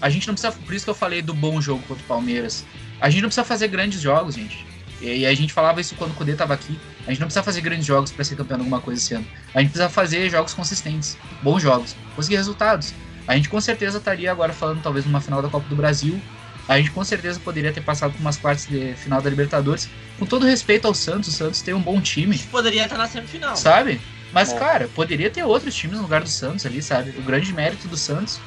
a 0.00 0.08
gente 0.08 0.26
não 0.26 0.34
precisa. 0.34 0.52
Por 0.52 0.74
isso 0.74 0.84
que 0.84 0.90
eu 0.90 0.94
falei 0.94 1.22
do 1.22 1.34
bom 1.34 1.60
jogo 1.60 1.82
contra 1.88 2.02
o 2.02 2.06
Palmeiras. 2.06 2.64
A 3.00 3.10
gente 3.10 3.22
não 3.22 3.28
precisa 3.28 3.44
fazer 3.44 3.68
grandes 3.68 4.00
jogos, 4.00 4.36
gente. 4.36 4.64
E 5.00 5.26
a 5.26 5.34
gente 5.34 5.52
falava 5.52 5.80
isso 5.80 5.96
quando 5.96 6.12
o 6.12 6.14
Cudê 6.14 6.34
tava 6.34 6.54
aqui. 6.54 6.78
A 7.04 7.10
gente 7.10 7.18
não 7.18 7.26
precisa 7.26 7.42
fazer 7.42 7.60
grandes 7.60 7.84
jogos 7.84 8.12
para 8.12 8.24
ser 8.24 8.36
campeão 8.36 8.58
de 8.58 8.62
alguma 8.62 8.80
coisa 8.80 9.00
esse 9.00 9.12
ano. 9.14 9.26
A 9.52 9.60
gente 9.60 9.70
precisa 9.70 9.88
fazer 9.88 10.30
jogos 10.30 10.54
consistentes, 10.54 11.18
bons 11.42 11.60
jogos, 11.60 11.96
conseguir 12.14 12.36
resultados. 12.36 12.94
A 13.32 13.34
gente 13.34 13.48
com 13.48 13.62
certeza 13.62 13.96
estaria 13.96 14.30
agora 14.30 14.52
falando 14.52 14.82
talvez 14.82 15.06
numa 15.06 15.18
final 15.18 15.40
da 15.40 15.48
Copa 15.48 15.66
do 15.66 15.74
Brasil. 15.74 16.20
A 16.68 16.76
gente 16.76 16.90
com 16.90 17.02
certeza 17.02 17.40
poderia 17.40 17.72
ter 17.72 17.80
passado 17.80 18.12
por 18.12 18.20
umas 18.20 18.36
quartas 18.36 18.66
de 18.66 18.92
final 18.92 19.22
da 19.22 19.30
Libertadores. 19.30 19.88
Com 20.18 20.26
todo 20.26 20.44
respeito 20.44 20.86
ao 20.86 20.92
Santos, 20.92 21.30
o 21.30 21.32
Santos 21.32 21.62
tem 21.62 21.72
um 21.72 21.80
bom 21.80 21.98
time. 21.98 22.38
Poderia 22.50 22.84
estar 22.84 22.98
na 22.98 23.08
semifinal. 23.08 23.56
Sabe? 23.56 23.98
Mas, 24.34 24.52
cara, 24.52 24.86
poderia 24.88 25.30
ter 25.30 25.44
outros 25.44 25.74
times 25.74 25.96
no 25.96 26.02
lugar 26.02 26.22
do 26.22 26.28
Santos 26.28 26.66
ali, 26.66 26.82
sabe? 26.82 27.14
O 27.18 27.22
grande 27.22 27.54
mérito 27.54 27.88
do 27.88 27.96
Santos 27.96 28.38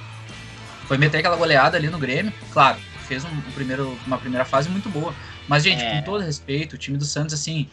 foi 0.88 1.00
meter 1.00 1.18
aquela 1.18 1.36
goleada 1.36 1.76
ali 1.78 1.90
no 1.90 1.98
Grêmio. 1.98 2.32
Claro, 2.54 2.78
fez 3.08 3.26
um, 3.26 3.30
um 3.30 3.52
primeiro, 3.56 3.98
uma 4.06 4.20
primeira 4.20 4.46
fase 4.46 4.70
muito 4.70 4.88
boa. 4.88 5.16
Mas, 5.48 5.64
gente, 5.64 5.84
é. 5.84 5.96
com 5.96 6.04
todo 6.04 6.24
respeito, 6.24 6.74
o 6.74 6.78
time 6.78 6.96
do 6.96 7.06
Santos, 7.06 7.34
assim, 7.34 7.68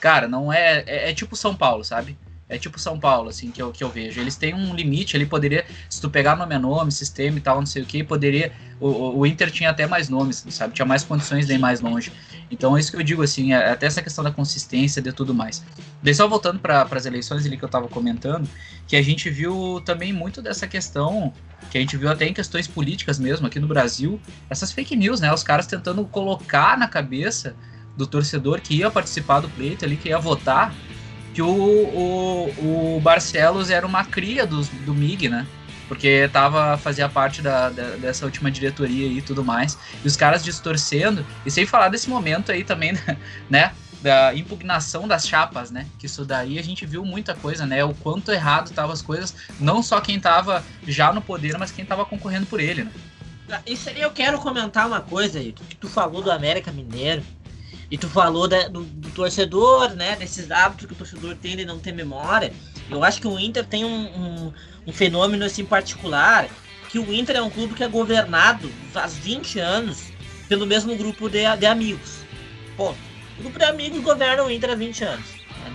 cara, 0.00 0.28
não 0.28 0.52
é, 0.52 0.84
é. 0.86 1.10
É 1.10 1.14
tipo 1.14 1.34
São 1.34 1.56
Paulo, 1.56 1.82
sabe? 1.82 2.14
É 2.48 2.56
tipo 2.56 2.78
São 2.78 2.98
Paulo, 2.98 3.28
assim, 3.28 3.50
que 3.50 3.60
eu, 3.60 3.72
que 3.72 3.82
eu 3.82 3.88
vejo. 3.88 4.20
Eles 4.20 4.36
têm 4.36 4.54
um 4.54 4.72
limite 4.72 5.16
ali, 5.16 5.26
poderia, 5.26 5.66
se 5.90 6.00
tu 6.00 6.08
pegar 6.08 6.36
nome 6.36 6.54
a 6.54 6.58
nome, 6.58 6.92
sistema 6.92 7.38
e 7.38 7.40
tal, 7.40 7.58
não 7.58 7.66
sei 7.66 7.82
o 7.82 7.86
que, 7.86 8.04
poderia. 8.04 8.52
O, 8.78 9.18
o 9.18 9.26
Inter 9.26 9.50
tinha 9.50 9.70
até 9.70 9.84
mais 9.84 10.08
nomes, 10.08 10.44
sabe? 10.50 10.72
Tinha 10.72 10.86
mais 10.86 11.02
condições 11.02 11.46
de 11.46 11.54
ir 11.54 11.58
mais 11.58 11.80
longe. 11.80 12.12
Então 12.48 12.76
é 12.76 12.80
isso 12.80 12.92
que 12.92 12.96
eu 12.96 13.02
digo, 13.02 13.22
assim, 13.22 13.52
é, 13.52 13.72
até 13.72 13.86
essa 13.86 14.00
questão 14.00 14.22
da 14.22 14.30
consistência 14.30 15.02
de 15.02 15.12
tudo 15.12 15.34
mais. 15.34 15.64
Daí 16.00 16.14
só 16.14 16.28
voltando 16.28 16.60
para 16.60 16.86
as 16.88 17.04
eleições 17.04 17.44
ali 17.44 17.56
que 17.56 17.64
eu 17.64 17.68
estava 17.68 17.88
comentando, 17.88 18.48
que 18.86 18.94
a 18.94 19.02
gente 19.02 19.28
viu 19.28 19.82
também 19.84 20.12
muito 20.12 20.40
dessa 20.40 20.68
questão, 20.68 21.32
que 21.70 21.78
a 21.78 21.80
gente 21.80 21.96
viu 21.96 22.08
até 22.08 22.26
em 22.26 22.32
questões 22.32 22.68
políticas 22.68 23.18
mesmo 23.18 23.46
aqui 23.46 23.58
no 23.58 23.66
Brasil, 23.66 24.20
essas 24.48 24.70
fake 24.70 24.94
news, 24.94 25.20
né? 25.20 25.32
Os 25.32 25.42
caras 25.42 25.66
tentando 25.66 26.04
colocar 26.04 26.78
na 26.78 26.86
cabeça 26.86 27.56
do 27.96 28.06
torcedor 28.06 28.60
que 28.60 28.76
ia 28.76 28.90
participar 28.90 29.40
do 29.40 29.48
pleito 29.48 29.84
ali, 29.84 29.96
que 29.96 30.10
ia 30.10 30.18
votar, 30.18 30.72
que 31.36 31.42
o, 31.42 31.50
o, 31.50 32.96
o 32.96 33.00
Barcelos 33.00 33.68
era 33.68 33.86
uma 33.86 34.02
cria 34.02 34.46
do, 34.46 34.62
do 34.86 34.94
MIG, 34.94 35.28
né? 35.28 35.46
Porque 35.86 36.30
tava, 36.32 36.78
fazia 36.78 37.10
parte 37.10 37.42
da, 37.42 37.68
da, 37.68 37.90
dessa 37.96 38.24
última 38.24 38.50
diretoria 38.50 39.06
e 39.06 39.20
tudo 39.20 39.44
mais. 39.44 39.76
E 40.02 40.08
os 40.08 40.16
caras 40.16 40.42
distorcendo, 40.42 41.26
e 41.44 41.50
sem 41.50 41.66
falar 41.66 41.90
desse 41.90 42.08
momento 42.08 42.50
aí 42.50 42.64
também, 42.64 42.94
né? 43.50 43.74
Da 44.00 44.34
impugnação 44.34 45.06
das 45.06 45.28
chapas, 45.28 45.70
né? 45.70 45.86
Que 45.98 46.06
isso 46.06 46.24
daí 46.24 46.58
a 46.58 46.62
gente 46.62 46.86
viu 46.86 47.04
muita 47.04 47.34
coisa, 47.34 47.66
né? 47.66 47.84
O 47.84 47.92
quanto 47.92 48.32
errado 48.32 48.68
estavam 48.68 48.92
as 48.92 49.02
coisas, 49.02 49.34
não 49.60 49.82
só 49.82 50.00
quem 50.00 50.18
tava 50.18 50.64
já 50.88 51.12
no 51.12 51.20
poder, 51.20 51.58
mas 51.58 51.70
quem 51.70 51.84
tava 51.84 52.06
concorrendo 52.06 52.46
por 52.46 52.60
ele, 52.60 52.84
né? 52.84 52.90
Isso 53.66 53.90
aí 53.90 54.00
eu 54.00 54.10
quero 54.10 54.40
comentar 54.40 54.86
uma 54.86 55.02
coisa 55.02 55.38
aí, 55.38 55.52
que 55.52 55.76
tu 55.76 55.86
falou 55.86 56.22
do 56.22 56.32
América 56.32 56.72
Mineiro. 56.72 57.22
E 57.90 57.96
tu 57.96 58.08
falou 58.08 58.48
da, 58.48 58.68
do, 58.68 58.82
do, 58.82 59.10
torcedor, 59.10 59.90
né? 59.94 60.16
Desses 60.16 60.50
hábitos 60.50 60.86
que 60.86 60.92
o 60.92 60.96
torcedor 60.96 61.36
tem 61.36 61.56
de 61.56 61.64
não 61.64 61.78
ter 61.78 61.92
memória. 61.92 62.52
Eu 62.90 63.04
acho 63.04 63.20
que 63.20 63.28
o 63.28 63.38
Inter 63.38 63.64
tem 63.64 63.84
um, 63.84 64.06
um, 64.06 64.52
um 64.88 64.92
fenômeno 64.92 65.44
assim 65.44 65.64
particular, 65.64 66.48
que 66.88 66.98
o 66.98 67.14
Inter 67.14 67.36
é 67.36 67.42
um 67.42 67.50
clube 67.50 67.74
que 67.74 67.84
é 67.84 67.88
governado 67.88 68.70
faz 68.92 69.14
20 69.14 69.58
anos 69.60 70.10
pelo 70.48 70.66
mesmo 70.66 70.96
grupo 70.96 71.28
de, 71.28 71.44
de 71.56 71.66
amigos. 71.66 72.18
Ponto. 72.76 72.98
O 73.38 73.42
grupo 73.42 73.58
de 73.58 73.64
amigos 73.64 74.00
governa 74.02 74.42
o 74.44 74.50
Inter 74.50 74.70
há 74.70 74.74
20 74.74 75.04
anos. 75.04 75.26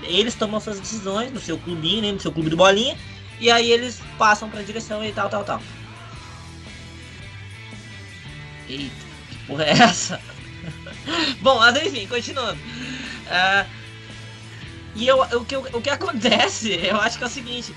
Eles 0.04 0.36
tomam 0.36 0.60
suas 0.60 0.80
decisões 0.80 1.32
no 1.32 1.40
seu 1.40 1.58
clubinho, 1.58 2.02
né, 2.02 2.12
no 2.12 2.20
seu 2.20 2.32
clube 2.32 2.50
de 2.50 2.56
bolinha, 2.56 2.98
e 3.40 3.52
aí 3.52 3.72
eles 3.72 4.02
passam 4.18 4.50
para 4.50 4.62
a 4.62 4.64
direção 4.64 5.04
e 5.04 5.12
tal, 5.12 5.30
tal, 5.30 5.44
tal. 5.44 5.62
Eita, 8.70 8.96
que 9.30 9.38
porra 9.48 9.66
é 9.66 9.72
essa? 9.72 10.20
Bom, 11.42 11.60
mas 11.60 11.76
enfim, 11.76 12.08
continuando. 12.08 12.60
Uh, 12.60 13.70
e 14.96 15.08
eu, 15.08 15.22
o, 15.22 15.46
que, 15.46 15.56
o 15.56 15.82
que 15.82 15.90
acontece, 15.90 16.74
eu 16.86 16.98
acho 16.98 17.18
que 17.18 17.24
é 17.24 17.28
o 17.28 17.30
seguinte: 17.30 17.76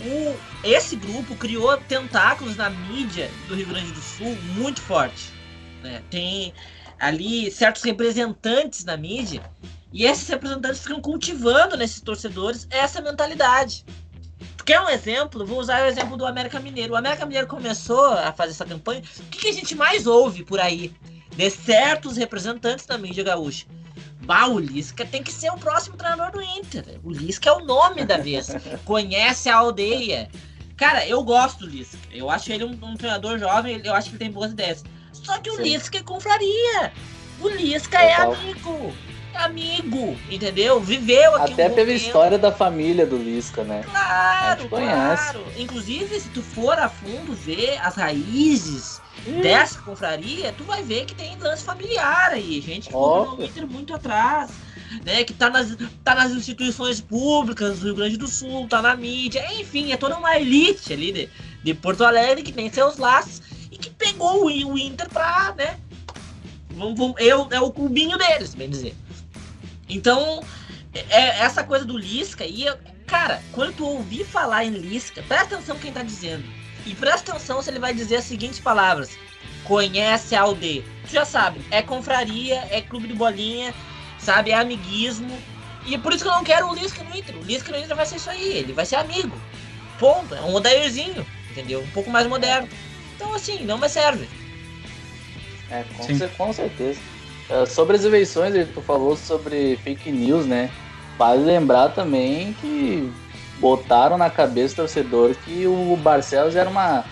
o, 0.00 0.36
esse 0.64 0.96
grupo 0.96 1.36
criou 1.36 1.76
tentáculos 1.76 2.56
na 2.56 2.70
mídia 2.70 3.30
do 3.48 3.54
Rio 3.54 3.66
Grande 3.66 3.92
do 3.92 4.00
Sul 4.00 4.36
muito 4.54 4.80
forte. 4.80 5.32
Né? 5.82 6.02
Tem 6.10 6.52
ali 6.98 7.50
certos 7.50 7.82
representantes 7.82 8.84
na 8.84 8.96
mídia, 8.96 9.42
e 9.92 10.04
esses 10.04 10.26
representantes 10.28 10.82
ficam 10.82 11.00
cultivando 11.00 11.76
nesses 11.76 12.00
torcedores 12.00 12.66
essa 12.70 13.00
mentalidade. 13.00 13.84
Quer 14.64 14.80
um 14.80 14.88
exemplo? 14.88 15.46
Vou 15.46 15.60
usar 15.60 15.84
o 15.84 15.86
exemplo 15.86 16.16
do 16.16 16.26
América 16.26 16.58
Mineiro. 16.58 16.94
O 16.94 16.96
América 16.96 17.24
Mineiro 17.24 17.46
começou 17.46 18.04
a 18.06 18.32
fazer 18.32 18.50
essa 18.50 18.64
campanha. 18.64 19.00
O 19.20 19.22
que, 19.30 19.38
que 19.38 19.48
a 19.48 19.52
gente 19.52 19.76
mais 19.76 20.08
ouve 20.08 20.42
por 20.42 20.58
aí? 20.58 20.92
De 21.36 21.50
certos 21.50 22.16
representantes 22.16 22.86
da 22.86 22.96
mídia 22.96 23.22
gaúcha. 23.22 23.66
Bah, 24.22 24.48
o 24.48 24.58
Lisca 24.58 25.04
tem 25.04 25.22
que 25.22 25.32
ser 25.32 25.50
o 25.50 25.58
próximo 25.58 25.96
treinador 25.96 26.32
do 26.32 26.42
Inter. 26.42 26.98
O 27.04 27.10
Lisca 27.10 27.50
é 27.50 27.52
o 27.52 27.64
nome 27.64 28.04
da 28.04 28.16
vez. 28.16 28.48
Conhece 28.84 29.48
a 29.48 29.56
aldeia. 29.56 30.28
Cara, 30.76 31.06
eu 31.06 31.22
gosto 31.22 31.60
do 31.60 31.66
Lisca. 31.66 31.98
Eu 32.10 32.28
acho 32.30 32.50
ele 32.52 32.64
um, 32.64 32.76
um 32.82 32.96
treinador 32.96 33.38
jovem, 33.38 33.80
eu 33.84 33.94
acho 33.94 34.08
que 34.08 34.16
ele 34.16 34.24
tem 34.24 34.30
boas 34.30 34.52
ideias. 34.52 34.84
Só 35.12 35.38
que 35.38 35.50
o 35.50 35.56
Sim. 35.56 35.62
Lisca 35.62 35.98
é 35.98 36.02
confraria. 36.02 36.92
O 37.40 37.48
Lisca 37.48 37.98
é 37.98 38.16
Total. 38.16 38.32
é 38.32 38.36
amigo. 38.36 38.94
Amigo, 39.34 40.16
entendeu? 40.30 40.80
Viveu 40.80 41.36
aqui 41.36 41.52
Até 41.52 41.68
um 41.68 41.74
pela 41.74 41.92
história 41.92 42.38
da 42.38 42.50
família 42.50 43.04
do 43.04 43.18
Lisca, 43.18 43.62
né? 43.62 43.82
Claro, 43.84 44.66
claro. 44.66 45.44
Inclusive, 45.58 46.18
se 46.18 46.30
tu 46.30 46.42
for 46.42 46.78
a 46.78 46.88
fundo 46.88 47.34
ver 47.34 47.78
as 47.82 47.96
raízes 47.96 48.98
hum. 49.26 49.40
dessa 49.40 49.80
confraria, 49.80 50.52
tu 50.52 50.64
vai 50.64 50.82
ver 50.82 51.04
que 51.04 51.14
tem 51.14 51.36
lance 51.38 51.64
familiar 51.64 52.30
aí, 52.30 52.60
gente 52.60 52.88
que 52.88 52.94
oh. 52.94 53.36
Inter 53.40 53.66
muito 53.66 53.94
atrás, 53.94 54.50
né? 55.04 55.24
Que 55.24 55.32
tá 55.32 55.50
nas, 55.50 55.76
tá 56.04 56.14
nas 56.14 56.32
instituições 56.32 57.00
públicas 57.00 57.80
do 57.80 57.86
Rio 57.86 57.94
Grande 57.94 58.16
do 58.16 58.28
Sul, 58.28 58.68
tá 58.68 58.80
na 58.80 58.96
mídia, 58.96 59.44
enfim, 59.54 59.92
é 59.92 59.96
toda 59.96 60.16
uma 60.16 60.36
elite 60.36 60.92
ali 60.92 61.12
de, 61.12 61.28
de 61.62 61.74
Porto 61.74 62.04
Alegre 62.04 62.42
que 62.42 62.52
tem 62.52 62.70
seus 62.70 62.96
laços 62.96 63.42
e 63.70 63.76
que 63.76 63.90
pegou 63.90 64.44
o, 64.44 64.72
o 64.72 64.78
Inter 64.78 65.08
pra, 65.08 65.54
né? 65.56 65.78
Vamos, 66.70 66.98
vamos, 66.98 67.16
eu, 67.18 67.48
é 67.50 67.60
o 67.60 67.70
clubinho 67.70 68.18
deles, 68.18 68.54
bem 68.54 68.68
dizer. 68.68 68.94
Então, 69.88 70.42
é, 70.92 71.00
é 71.10 71.38
essa 71.40 71.64
coisa 71.64 71.84
do 71.84 71.96
Lisca, 71.96 72.44
e, 72.44 72.64
cara, 73.06 73.42
quando 73.52 73.76
tu 73.76 73.86
ouvir 73.86 74.24
falar 74.24 74.64
em 74.64 74.70
Lisca, 74.70 75.22
presta 75.26 75.56
atenção 75.56 75.78
quem 75.78 75.92
tá 75.92 76.02
dizendo 76.02 76.44
e 76.86 76.94
presta 76.94 77.32
atenção 77.32 77.60
se 77.60 77.68
ele 77.68 77.80
vai 77.80 77.92
dizer 77.92 78.16
as 78.16 78.24
seguintes 78.24 78.60
palavras: 78.60 79.18
conhece 79.64 80.34
a 80.34 80.42
aldeia. 80.42 80.84
Tu 81.06 81.12
já 81.12 81.24
sabe, 81.24 81.60
é 81.70 81.82
confraria, 81.82 82.66
é 82.70 82.80
clube 82.80 83.08
de 83.08 83.14
bolinha, 83.14 83.74
sabe? 84.18 84.52
É 84.52 84.54
amiguismo. 84.54 85.36
E 85.84 85.94
é 85.94 85.98
por 85.98 86.12
isso 86.12 86.24
que 86.24 86.30
eu 86.30 86.34
não 86.34 86.44
quero 86.44 86.68
o 86.68 86.74
Lisca 86.74 87.04
no 87.04 87.16
Inter. 87.16 87.36
O 87.36 87.42
Lisca 87.42 87.70
no 87.70 87.78
Inter 87.78 87.94
vai 87.94 88.06
ser 88.06 88.16
isso 88.16 88.30
aí, 88.30 88.58
ele 88.58 88.72
vai 88.72 88.86
ser 88.86 88.96
amigo. 88.96 89.36
Ponto. 89.98 90.34
É 90.34 90.40
um 90.40 90.54
Odairzinho, 90.54 91.24
entendeu? 91.50 91.80
Um 91.80 91.90
pouco 91.90 92.10
mais 92.10 92.26
moderno. 92.26 92.68
Então, 93.14 93.32
assim, 93.34 93.64
não 93.64 93.78
me 93.78 93.88
serve. 93.88 94.28
É, 95.70 95.84
com, 95.96 96.28
com 96.36 96.52
certeza. 96.52 97.00
Uh, 97.48 97.66
sobre 97.66 97.96
as 97.96 98.04
eleições, 98.04 98.68
tu 98.74 98.80
falou 98.82 99.16
sobre 99.16 99.76
fake 99.82 100.10
news, 100.10 100.44
né? 100.44 100.70
Vale 101.16 101.44
lembrar 101.44 101.90
também 101.90 102.52
que 102.60 103.10
botaram 103.58 104.18
na 104.18 104.30
cabeça 104.30 104.74
do 104.74 104.76
torcedor 104.76 105.34
que 105.44 105.66
o 105.66 105.96
Barcelos 105.96 106.56
era 106.56 106.68
uma 106.68 107.04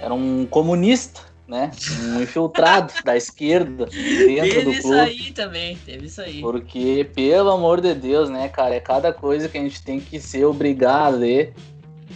era 0.00 0.14
um 0.14 0.46
comunista, 0.46 1.20
né? 1.46 1.70
Um 2.02 2.22
infiltrado 2.22 2.92
da 3.04 3.16
esquerda 3.16 3.86
dentro 3.86 4.50
teve 4.50 4.64
do 4.64 4.64
clube. 4.64 4.78
isso 4.78 4.92
aí 4.92 5.32
também, 5.32 5.76
teve 5.76 6.06
isso 6.06 6.20
aí. 6.20 6.40
Porque, 6.40 7.08
pelo 7.14 7.50
amor 7.50 7.80
de 7.80 7.94
Deus, 7.94 8.28
né, 8.28 8.48
cara, 8.48 8.74
é 8.74 8.80
cada 8.80 9.12
coisa 9.12 9.48
que 9.48 9.58
a 9.58 9.60
gente 9.60 9.82
tem 9.82 9.98
que 9.98 10.20
ser 10.20 10.44
obrigado 10.44 11.14
a 11.14 11.16
ler, 11.16 11.54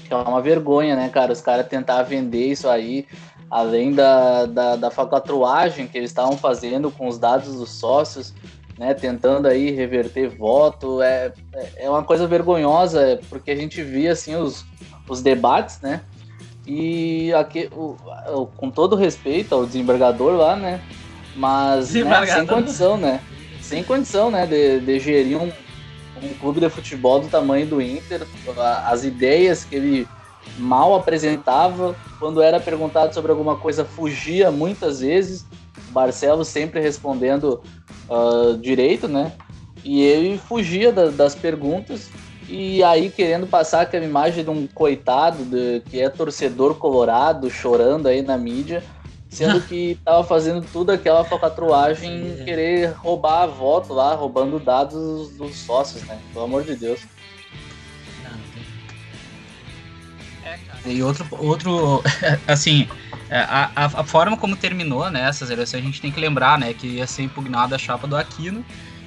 que 0.07 0.13
é 0.13 0.17
uma 0.17 0.41
vergonha, 0.41 0.95
né, 0.95 1.09
cara? 1.09 1.33
Os 1.33 1.41
caras 1.41 1.67
tentar 1.67 2.03
vender 2.03 2.47
isso 2.47 2.69
aí, 2.69 3.07
além 3.51 3.93
da, 3.93 4.47
da, 4.47 4.77
da 4.77 4.91
que 4.91 5.99
eles 5.99 6.11
estavam 6.11 6.37
fazendo 6.37 6.91
com 6.91 7.09
os 7.09 7.19
dados 7.19 7.57
dos 7.57 7.71
sócios, 7.71 8.33
né, 8.79 8.95
tentando 8.95 9.47
aí 9.47 9.71
reverter 9.71 10.29
voto, 10.29 11.03
é, 11.03 11.33
é 11.77 11.89
uma 11.89 12.03
coisa 12.03 12.27
vergonhosa, 12.27 13.21
porque 13.29 13.51
a 13.51 13.57
gente 13.57 13.83
via, 13.83 14.13
assim, 14.13 14.35
os, 14.35 14.65
os 15.09 15.23
debates, 15.23 15.81
né, 15.81 16.03
e 16.67 17.33
aqui, 17.35 17.69
o, 17.73 17.97
o, 18.29 18.47
com 18.47 18.71
todo 18.71 18.95
respeito 18.95 19.55
ao 19.55 19.67
desembargador 19.67 20.35
lá, 20.35 20.57
né? 20.57 20.81
Mas 21.35 21.93
né, 21.95 22.27
sem 22.27 22.47
condição, 22.47 22.97
né? 22.97 23.21
Sem 23.61 23.83
condição, 23.83 24.31
né? 24.31 24.47
De, 24.47 24.81
de 24.81 25.01
gerir 25.01 25.37
um, 25.39 25.51
um 26.23 26.35
clube 26.41 26.61
de 26.61 26.69
futebol 26.69 27.21
do 27.21 27.29
tamanho 27.29 27.67
do 27.67 27.83
Inter. 27.83 28.27
As 28.87 29.05
ideias 29.05 29.65
que 29.65 29.75
ele 29.75 30.09
mal 30.59 30.95
apresentava, 30.95 31.97
quando 32.19 32.41
era 32.43 32.61
perguntado 32.61 33.13
sobre 33.13 33.33
alguma 33.33 33.57
coisa, 33.57 33.85
fugia 33.85 34.51
muitas 34.51 35.01
vezes. 35.01 35.45
Barcelos 35.93 36.49
sempre 36.49 36.81
respondendo 36.81 37.63
uh, 38.09 38.57
direito, 38.59 39.07
né? 39.07 39.33
E 39.85 40.03
ele 40.03 40.39
fugia 40.39 40.93
da, 40.93 41.07
das 41.11 41.35
perguntas 41.35 42.11
e 42.49 42.83
aí 42.83 43.11
querendo 43.11 43.47
passar 43.47 43.83
aquela 43.83 44.05
imagem 44.05 44.45
de 44.45 44.51
um 44.51 44.67
coitado 44.67 45.45
de, 45.45 45.81
que 45.89 46.01
é 46.01 46.09
torcedor 46.09 46.75
colorado, 46.75 47.51
chorando 47.51 48.09
aí 48.09 48.21
na 48.21 48.37
mídia, 48.37 48.83
sendo 49.31 49.61
que 49.67 49.99
tava 50.05 50.23
fazendo 50.25 50.67
tudo 50.73 50.91
aquela 50.91 51.25
falcatruagem, 51.25 52.37
é. 52.41 52.45
querer 52.45 52.93
roubar 52.93 53.45
a 53.45 53.47
voto 53.47 53.95
lá, 53.95 54.15
roubando 54.15 54.59
dados 54.59 55.31
dos 55.31 55.57
sócios, 55.57 56.03
né? 56.05 56.19
Pelo 56.33 56.45
amor 56.45 56.65
de 56.65 56.77
Deus. 56.77 57.01
E 60.85 61.03
outro, 61.03 61.27
outro 61.39 62.03
assim, 62.47 62.89
é, 63.22 63.22
a, 63.35 63.71
a, 63.75 63.85
a, 63.85 64.05
forma 64.05 64.37
como 64.37 64.57
terminou 64.57 65.11
né, 65.11 65.29
essas 65.29 65.51
eleições, 65.51 65.81
a 65.83 65.87
gente 65.87 66.01
tem 66.01 66.13
que 66.13 66.21
lembrar 66.21 66.59
né, 66.59 66.75
que 66.75 66.87
ia 66.87 67.07
ser 67.07 67.23
impugnada 67.23 67.77
a 67.77 67.79
chapa 67.79 68.07
do 68.07 68.17
Aquino, 68.17 68.65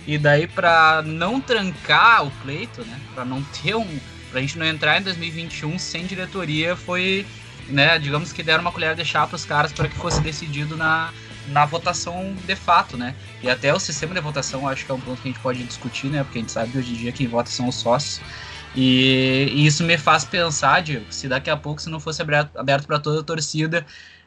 e 0.07 0.17
daí, 0.17 0.47
para 0.47 1.01
não 1.03 1.41
trancar 1.41 2.25
o 2.25 2.31
pleito, 2.43 2.85
né? 2.85 2.99
Para 3.13 3.25
não 3.25 3.41
ter 3.41 3.75
um. 3.75 3.99
Pra 4.31 4.41
gente 4.41 4.57
não 4.57 4.65
entrar 4.65 4.99
em 4.99 5.03
2021 5.03 5.79
sem 5.79 6.05
diretoria, 6.05 6.75
foi. 6.75 7.25
Né, 7.67 7.97
digamos 7.97 8.31
que 8.31 8.43
deram 8.43 8.61
uma 8.61 8.71
colher 8.71 8.95
de 8.95 9.03
chá 9.03 9.25
para 9.25 9.35
os 9.35 9.43
caras 9.43 9.73
para 9.73 9.89
que 9.89 9.95
fosse 9.95 10.21
decidido 10.21 10.77
na, 10.77 11.11
na 11.47 11.65
votação 11.65 12.35
de 12.45 12.55
fato, 12.55 12.95
né? 12.95 13.15
E 13.41 13.49
até 13.49 13.73
o 13.73 13.79
sistema 13.79 14.13
de 14.13 14.21
votação 14.21 14.67
acho 14.67 14.85
que 14.85 14.91
é 14.91 14.93
um 14.93 14.99
ponto 14.99 15.19
que 15.19 15.27
a 15.29 15.31
gente 15.31 15.41
pode 15.41 15.63
discutir, 15.63 16.07
né? 16.07 16.23
Porque 16.23 16.37
a 16.37 16.41
gente 16.41 16.51
sabe 16.51 16.71
que 16.71 16.77
hoje 16.77 16.93
em 16.93 16.95
dia 16.95 17.11
quem 17.11 17.25
vota 17.25 17.49
são 17.49 17.67
os 17.67 17.75
sócios. 17.75 18.21
E, 18.75 19.49
e 19.51 19.65
isso 19.65 19.83
me 19.83 19.97
faz 19.97 20.23
pensar, 20.23 20.81
Diego, 20.83 21.05
se 21.09 21.27
daqui 21.27 21.49
a 21.49 21.57
pouco, 21.57 21.81
se 21.81 21.89
não 21.89 21.99
fosse 21.99 22.21
aberto 22.21 22.85
para 22.85 22.99
toda 22.99 23.21
a 23.21 23.23
torcida, 23.23 23.83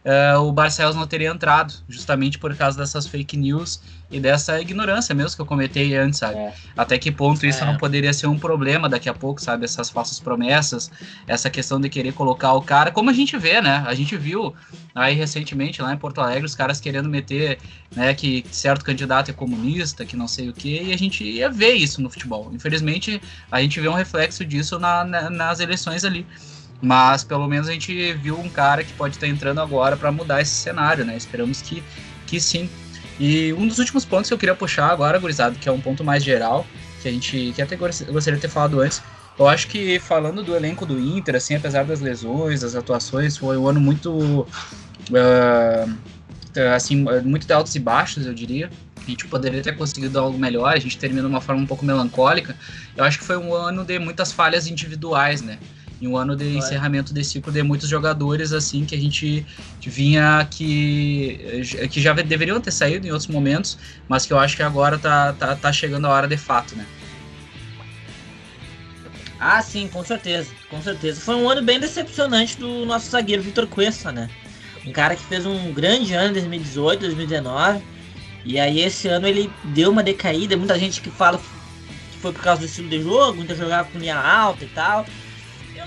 uh, 0.08 0.40
o 0.40 0.50
Barcelos 0.50 0.96
não 0.96 1.06
teria 1.06 1.28
entrado, 1.28 1.74
justamente 1.88 2.38
por 2.38 2.54
causa 2.56 2.78
dessas 2.78 3.06
fake 3.06 3.36
news 3.36 3.80
e 4.10 4.18
dessa 4.18 4.58
ignorância 4.58 5.14
mesmo 5.14 5.36
que 5.36 5.42
eu 5.42 5.46
comentei 5.46 5.94
antes, 5.94 6.20
sabe? 6.20 6.38
É. 6.38 6.54
Até 6.76 6.96
que 6.98 7.12
ponto 7.12 7.44
isso 7.44 7.62
é. 7.62 7.66
não 7.66 7.76
poderia 7.76 8.12
ser 8.12 8.26
um 8.26 8.38
problema 8.38 8.88
daqui 8.88 9.08
a 9.08 9.14
pouco, 9.14 9.40
sabe? 9.40 9.66
Essas 9.66 9.90
falsas 9.90 10.18
promessas, 10.18 10.90
essa 11.26 11.50
questão 11.50 11.78
de 11.78 11.90
querer 11.90 12.12
colocar 12.14 12.54
o 12.54 12.62
cara, 12.62 12.90
como 12.90 13.10
a 13.10 13.12
gente 13.12 13.36
vê, 13.36 13.60
né? 13.60 13.84
A 13.86 13.94
gente 13.94 14.16
viu 14.16 14.54
aí 14.94 15.14
recentemente 15.14 15.82
lá 15.82 15.92
em 15.92 15.98
Porto 15.98 16.20
Alegre 16.20 16.46
os 16.46 16.54
caras 16.54 16.80
querendo 16.80 17.08
meter, 17.08 17.58
né, 17.94 18.14
que 18.14 18.44
certo 18.50 18.84
candidato 18.84 19.30
é 19.30 19.34
comunista, 19.34 20.04
que 20.04 20.16
não 20.16 20.26
sei 20.26 20.48
o 20.48 20.52
que, 20.52 20.82
e 20.82 20.92
a 20.92 20.96
gente 20.96 21.22
ia 21.22 21.50
ver 21.50 21.74
isso 21.74 22.00
no 22.00 22.10
futebol. 22.10 22.50
Infelizmente, 22.52 23.20
a 23.50 23.60
gente 23.60 23.80
vê 23.80 23.88
um 23.88 23.94
reflexo 23.94 24.44
disso 24.44 24.78
na, 24.78 25.04
na, 25.04 25.30
nas 25.30 25.60
eleições 25.60 26.04
ali. 26.04 26.26
Mas 26.80 27.24
pelo 27.24 27.46
menos 27.48 27.68
a 27.68 27.72
gente 27.72 28.12
viu 28.14 28.38
um 28.38 28.48
cara 28.48 28.84
que 28.84 28.92
pode 28.92 29.16
estar 29.16 29.26
entrando 29.26 29.60
agora 29.60 29.96
para 29.96 30.12
mudar 30.12 30.40
esse 30.40 30.52
cenário, 30.52 31.04
né? 31.04 31.16
Esperamos 31.16 31.60
que, 31.60 31.82
que 32.26 32.40
sim. 32.40 32.68
E 33.18 33.52
um 33.54 33.66
dos 33.66 33.78
últimos 33.78 34.04
pontos 34.04 34.28
que 34.28 34.34
eu 34.34 34.38
queria 34.38 34.54
puxar 34.54 34.90
agora, 34.90 35.18
gurizado, 35.18 35.58
que 35.58 35.68
é 35.68 35.72
um 35.72 35.80
ponto 35.80 36.04
mais 36.04 36.22
geral, 36.22 36.64
que 37.02 37.08
a 37.08 37.10
gente 37.10 37.52
que 37.54 37.60
até 37.60 37.76
gostaria 37.76 38.36
de 38.36 38.40
ter 38.40 38.48
falado 38.48 38.80
antes. 38.80 39.02
Eu 39.36 39.48
acho 39.48 39.68
que 39.68 39.98
falando 40.00 40.42
do 40.42 40.54
elenco 40.54 40.84
do 40.84 40.98
Inter, 40.98 41.36
assim, 41.36 41.54
apesar 41.54 41.84
das 41.84 42.00
lesões, 42.00 42.60
das 42.60 42.74
atuações, 42.74 43.36
foi 43.36 43.56
um 43.56 43.68
ano 43.68 43.80
muito. 43.80 44.46
Uh, 45.10 45.96
assim, 46.74 47.04
muito 47.24 47.46
de 47.46 47.52
altos 47.52 47.74
e 47.74 47.78
baixos, 47.78 48.26
eu 48.26 48.34
diria. 48.34 48.70
A 48.96 49.10
gente 49.10 49.26
poderia 49.26 49.62
ter 49.62 49.76
conseguido 49.76 50.18
algo 50.18 50.36
melhor, 50.38 50.74
a 50.74 50.78
gente 50.78 50.98
termina 50.98 51.22
de 51.22 51.28
uma 51.28 51.40
forma 51.40 51.62
um 51.62 51.66
pouco 51.66 51.84
melancólica. 51.84 52.54
Eu 52.96 53.04
acho 53.04 53.18
que 53.18 53.24
foi 53.24 53.36
um 53.36 53.54
ano 53.54 53.84
de 53.84 53.98
muitas 53.98 54.32
falhas 54.32 54.66
individuais, 54.66 55.40
né? 55.40 55.58
Em 56.00 56.06
um 56.06 56.16
ano 56.16 56.36
de 56.36 56.56
encerramento 56.56 57.12
desse 57.12 57.30
ciclo 57.30 57.52
de 57.52 57.62
muitos 57.62 57.88
jogadores 57.88 58.52
assim 58.52 58.84
que 58.84 58.94
a 58.94 58.98
gente 58.98 59.44
vinha 59.80 60.46
que, 60.50 61.62
que 61.90 62.00
já 62.00 62.12
deveriam 62.12 62.60
ter 62.60 62.70
saído 62.70 63.06
em 63.06 63.10
outros 63.10 63.28
momentos, 63.28 63.76
mas 64.08 64.24
que 64.24 64.32
eu 64.32 64.38
acho 64.38 64.56
que 64.56 64.62
agora 64.62 64.98
tá, 64.98 65.32
tá, 65.32 65.56
tá 65.56 65.72
chegando 65.72 66.06
a 66.06 66.10
hora 66.10 66.28
de 66.28 66.36
fato, 66.36 66.76
né? 66.76 66.86
Ah, 69.40 69.62
sim, 69.62 69.86
com 69.88 70.04
certeza, 70.04 70.50
com 70.68 70.82
certeza. 70.82 71.20
Foi 71.20 71.36
um 71.36 71.48
ano 71.48 71.62
bem 71.62 71.78
decepcionante 71.78 72.58
do 72.58 72.84
nosso 72.84 73.10
zagueiro 73.10 73.42
Vitor 73.42 73.66
Cuesta, 73.68 74.10
né? 74.10 74.28
Um 74.84 74.92
cara 74.92 75.14
que 75.14 75.22
fez 75.24 75.46
um 75.46 75.72
grande 75.72 76.12
ano 76.14 76.30
em 76.30 76.32
2018, 76.32 77.00
2019. 77.00 77.82
E 78.44 78.58
aí 78.58 78.80
esse 78.80 79.06
ano 79.06 79.28
ele 79.28 79.50
deu 79.62 79.90
uma 79.90 80.02
decaída. 80.02 80.56
Muita 80.56 80.76
gente 80.76 81.00
que 81.00 81.10
fala 81.10 81.38
que 81.38 82.18
foi 82.18 82.32
por 82.32 82.42
causa 82.42 82.62
do 82.62 82.66
estilo 82.66 82.88
de 82.88 83.00
jogo, 83.00 83.36
muita 83.36 83.54
jogava 83.54 83.88
com 83.90 83.98
linha 83.98 84.18
alta 84.18 84.64
e 84.64 84.68
tal 84.68 85.06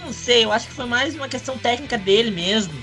não 0.02 0.14
sei, 0.14 0.46
eu 0.46 0.52
acho 0.52 0.68
que 0.68 0.74
foi 0.74 0.86
mais 0.86 1.16
uma 1.16 1.28
questão 1.28 1.58
técnica 1.58 1.98
dele 1.98 2.32
mesmo. 2.32 2.74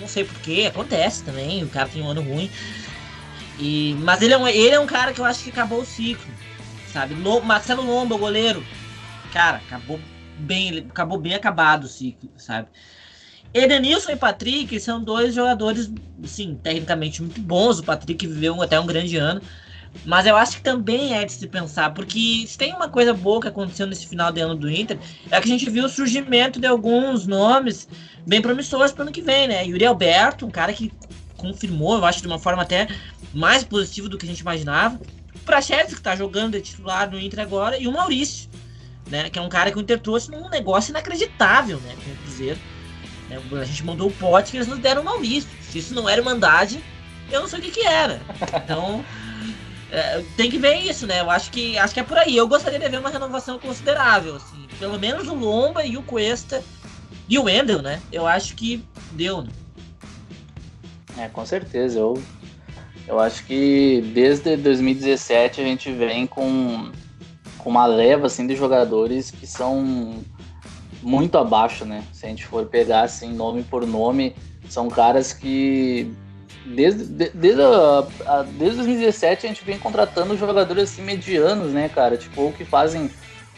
Não 0.00 0.06
sei 0.06 0.24
porquê, 0.24 0.66
acontece 0.68 1.24
também, 1.24 1.62
o 1.62 1.68
cara 1.68 1.88
tem 1.88 2.02
um 2.02 2.08
ano 2.08 2.22
ruim. 2.22 2.50
E, 3.58 3.94
mas 4.00 4.22
ele 4.22 4.32
é, 4.32 4.38
um, 4.38 4.46
ele 4.46 4.74
é 4.74 4.80
um 4.80 4.86
cara 4.86 5.12
que 5.12 5.20
eu 5.20 5.24
acho 5.24 5.42
que 5.42 5.50
acabou 5.50 5.80
o 5.80 5.86
ciclo, 5.86 6.32
sabe? 6.92 7.14
No, 7.14 7.40
Marcelo 7.40 7.82
Lomba, 7.82 8.16
goleiro, 8.16 8.64
cara, 9.32 9.58
acabou 9.58 10.00
bem, 10.38 10.86
acabou 10.88 11.18
bem 11.18 11.34
acabado 11.34 11.84
o 11.84 11.88
ciclo, 11.88 12.30
sabe? 12.36 12.68
Edenilson 13.52 14.12
e 14.12 14.16
Patrick 14.16 14.78
são 14.78 15.02
dois 15.02 15.34
jogadores, 15.34 15.90
sim, 16.24 16.58
tecnicamente 16.62 17.22
muito 17.22 17.40
bons. 17.40 17.78
O 17.78 17.84
Patrick 17.84 18.26
viveu 18.26 18.60
até 18.62 18.78
um 18.78 18.86
grande 18.86 19.16
ano, 19.16 19.42
mas 20.04 20.26
eu 20.26 20.36
acho 20.36 20.56
que 20.56 20.62
também 20.62 21.16
é 21.16 21.24
de 21.24 21.32
se 21.32 21.46
pensar, 21.46 21.92
porque 21.92 22.44
se 22.46 22.56
tem 22.56 22.72
uma 22.72 22.88
coisa 22.88 23.12
boa 23.12 23.40
que 23.40 23.48
aconteceu 23.48 23.86
nesse 23.86 24.06
final 24.06 24.32
de 24.32 24.40
ano 24.40 24.54
do 24.54 24.70
Inter, 24.70 24.98
é 25.30 25.40
que 25.40 25.48
a 25.48 25.50
gente 25.50 25.68
viu 25.68 25.84
o 25.84 25.88
surgimento 25.88 26.60
de 26.60 26.66
alguns 26.66 27.26
nomes 27.26 27.88
bem 28.26 28.40
promissores 28.40 28.92
para 28.92 29.00
o 29.00 29.02
ano 29.02 29.12
que 29.12 29.22
vem, 29.22 29.48
né? 29.48 29.66
Yuri 29.66 29.84
Alberto, 29.84 30.46
um 30.46 30.50
cara 30.50 30.72
que 30.72 30.92
confirmou, 31.36 31.96
eu 31.96 32.04
acho, 32.04 32.20
de 32.20 32.26
uma 32.26 32.38
forma 32.38 32.62
até 32.62 32.88
mais 33.32 33.64
positiva 33.64 34.08
do 34.08 34.16
que 34.16 34.24
a 34.24 34.28
gente 34.28 34.40
imaginava. 34.40 35.00
O 35.34 35.38
Prachedes, 35.40 35.94
que 35.94 36.00
está 36.00 36.14
jogando 36.16 36.52
de 36.52 36.62
titular 36.62 37.10
no 37.10 37.18
Inter 37.18 37.40
agora, 37.40 37.78
e 37.78 37.86
o 37.86 37.92
Maurício, 37.92 38.48
né? 39.08 39.30
Que 39.30 39.38
é 39.38 39.42
um 39.42 39.48
cara 39.48 39.70
que 39.70 39.78
o 39.78 39.80
Inter 39.80 39.98
trouxe 40.00 40.30
num 40.30 40.48
negócio 40.48 40.90
inacreditável, 40.90 41.78
né? 41.80 41.94
O 41.94 42.22
Cruzeiro. 42.22 42.58
Né? 43.28 43.38
A 43.60 43.64
gente 43.64 43.84
mandou 43.84 44.08
o 44.08 44.12
pote 44.12 44.52
que 44.52 44.56
eles 44.56 44.68
nos 44.68 44.78
deram 44.78 45.02
o 45.02 45.04
Maurício. 45.04 45.48
Se 45.62 45.78
isso 45.78 45.94
não 45.94 46.08
era 46.08 46.22
mandagem, 46.22 46.82
eu 47.30 47.40
não 47.40 47.48
sei 47.48 47.58
o 47.58 47.62
que 47.62 47.70
que 47.70 47.86
era. 47.86 48.20
Então... 48.64 49.04
É, 49.90 50.22
tem 50.36 50.50
que 50.50 50.58
ver 50.58 50.76
isso, 50.76 51.06
né? 51.06 51.20
Eu 51.20 51.30
acho 51.30 51.50
que 51.50 51.78
acho 51.78 51.94
que 51.94 52.00
é 52.00 52.02
por 52.02 52.18
aí. 52.18 52.36
Eu 52.36 52.46
gostaria 52.46 52.78
de 52.78 52.88
ver 52.88 52.98
uma 52.98 53.10
renovação 53.10 53.58
considerável, 53.58 54.36
assim. 54.36 54.66
Pelo 54.78 54.98
menos 54.98 55.28
o 55.28 55.34
Lomba 55.34 55.84
e 55.84 55.96
o 55.96 56.02
Cuesta 56.02 56.62
e 57.28 57.38
o 57.38 57.44
Wendel, 57.44 57.82
né? 57.82 58.00
Eu 58.12 58.26
acho 58.26 58.54
que 58.54 58.84
deu, 59.12 59.42
né? 59.42 59.50
É, 61.16 61.28
com 61.28 61.44
certeza. 61.44 61.98
Eu, 61.98 62.22
eu 63.06 63.18
acho 63.18 63.44
que 63.44 64.02
desde 64.14 64.56
2017 64.56 65.60
a 65.60 65.64
gente 65.64 65.90
vem 65.90 66.26
com, 66.26 66.92
com 67.56 67.70
uma 67.70 67.86
leva 67.86 68.26
assim, 68.26 68.46
de 68.46 68.54
jogadores 68.54 69.30
que 69.30 69.46
são 69.46 70.22
muito 71.02 71.38
abaixo, 71.38 71.84
né? 71.84 72.04
Se 72.12 72.26
a 72.26 72.28
gente 72.28 72.44
for 72.44 72.66
pegar 72.66 73.02
assim, 73.02 73.32
nome 73.32 73.62
por 73.62 73.86
nome, 73.86 74.36
são 74.68 74.88
caras 74.88 75.32
que 75.32 76.12
desde, 76.74 77.04
de, 77.04 77.30
desde, 77.30 77.62
a, 77.62 78.06
a, 78.26 78.42
desde 78.42 78.76
2017 78.76 79.46
a 79.46 79.48
gente 79.48 79.64
vem 79.64 79.78
contratando 79.78 80.36
jogadores 80.36 80.84
assim 80.84 81.02
medianos, 81.02 81.72
né, 81.72 81.88
cara? 81.88 82.16
Tipo, 82.16 82.42
ou 82.42 82.52
que 82.52 82.64
fazem 82.64 83.10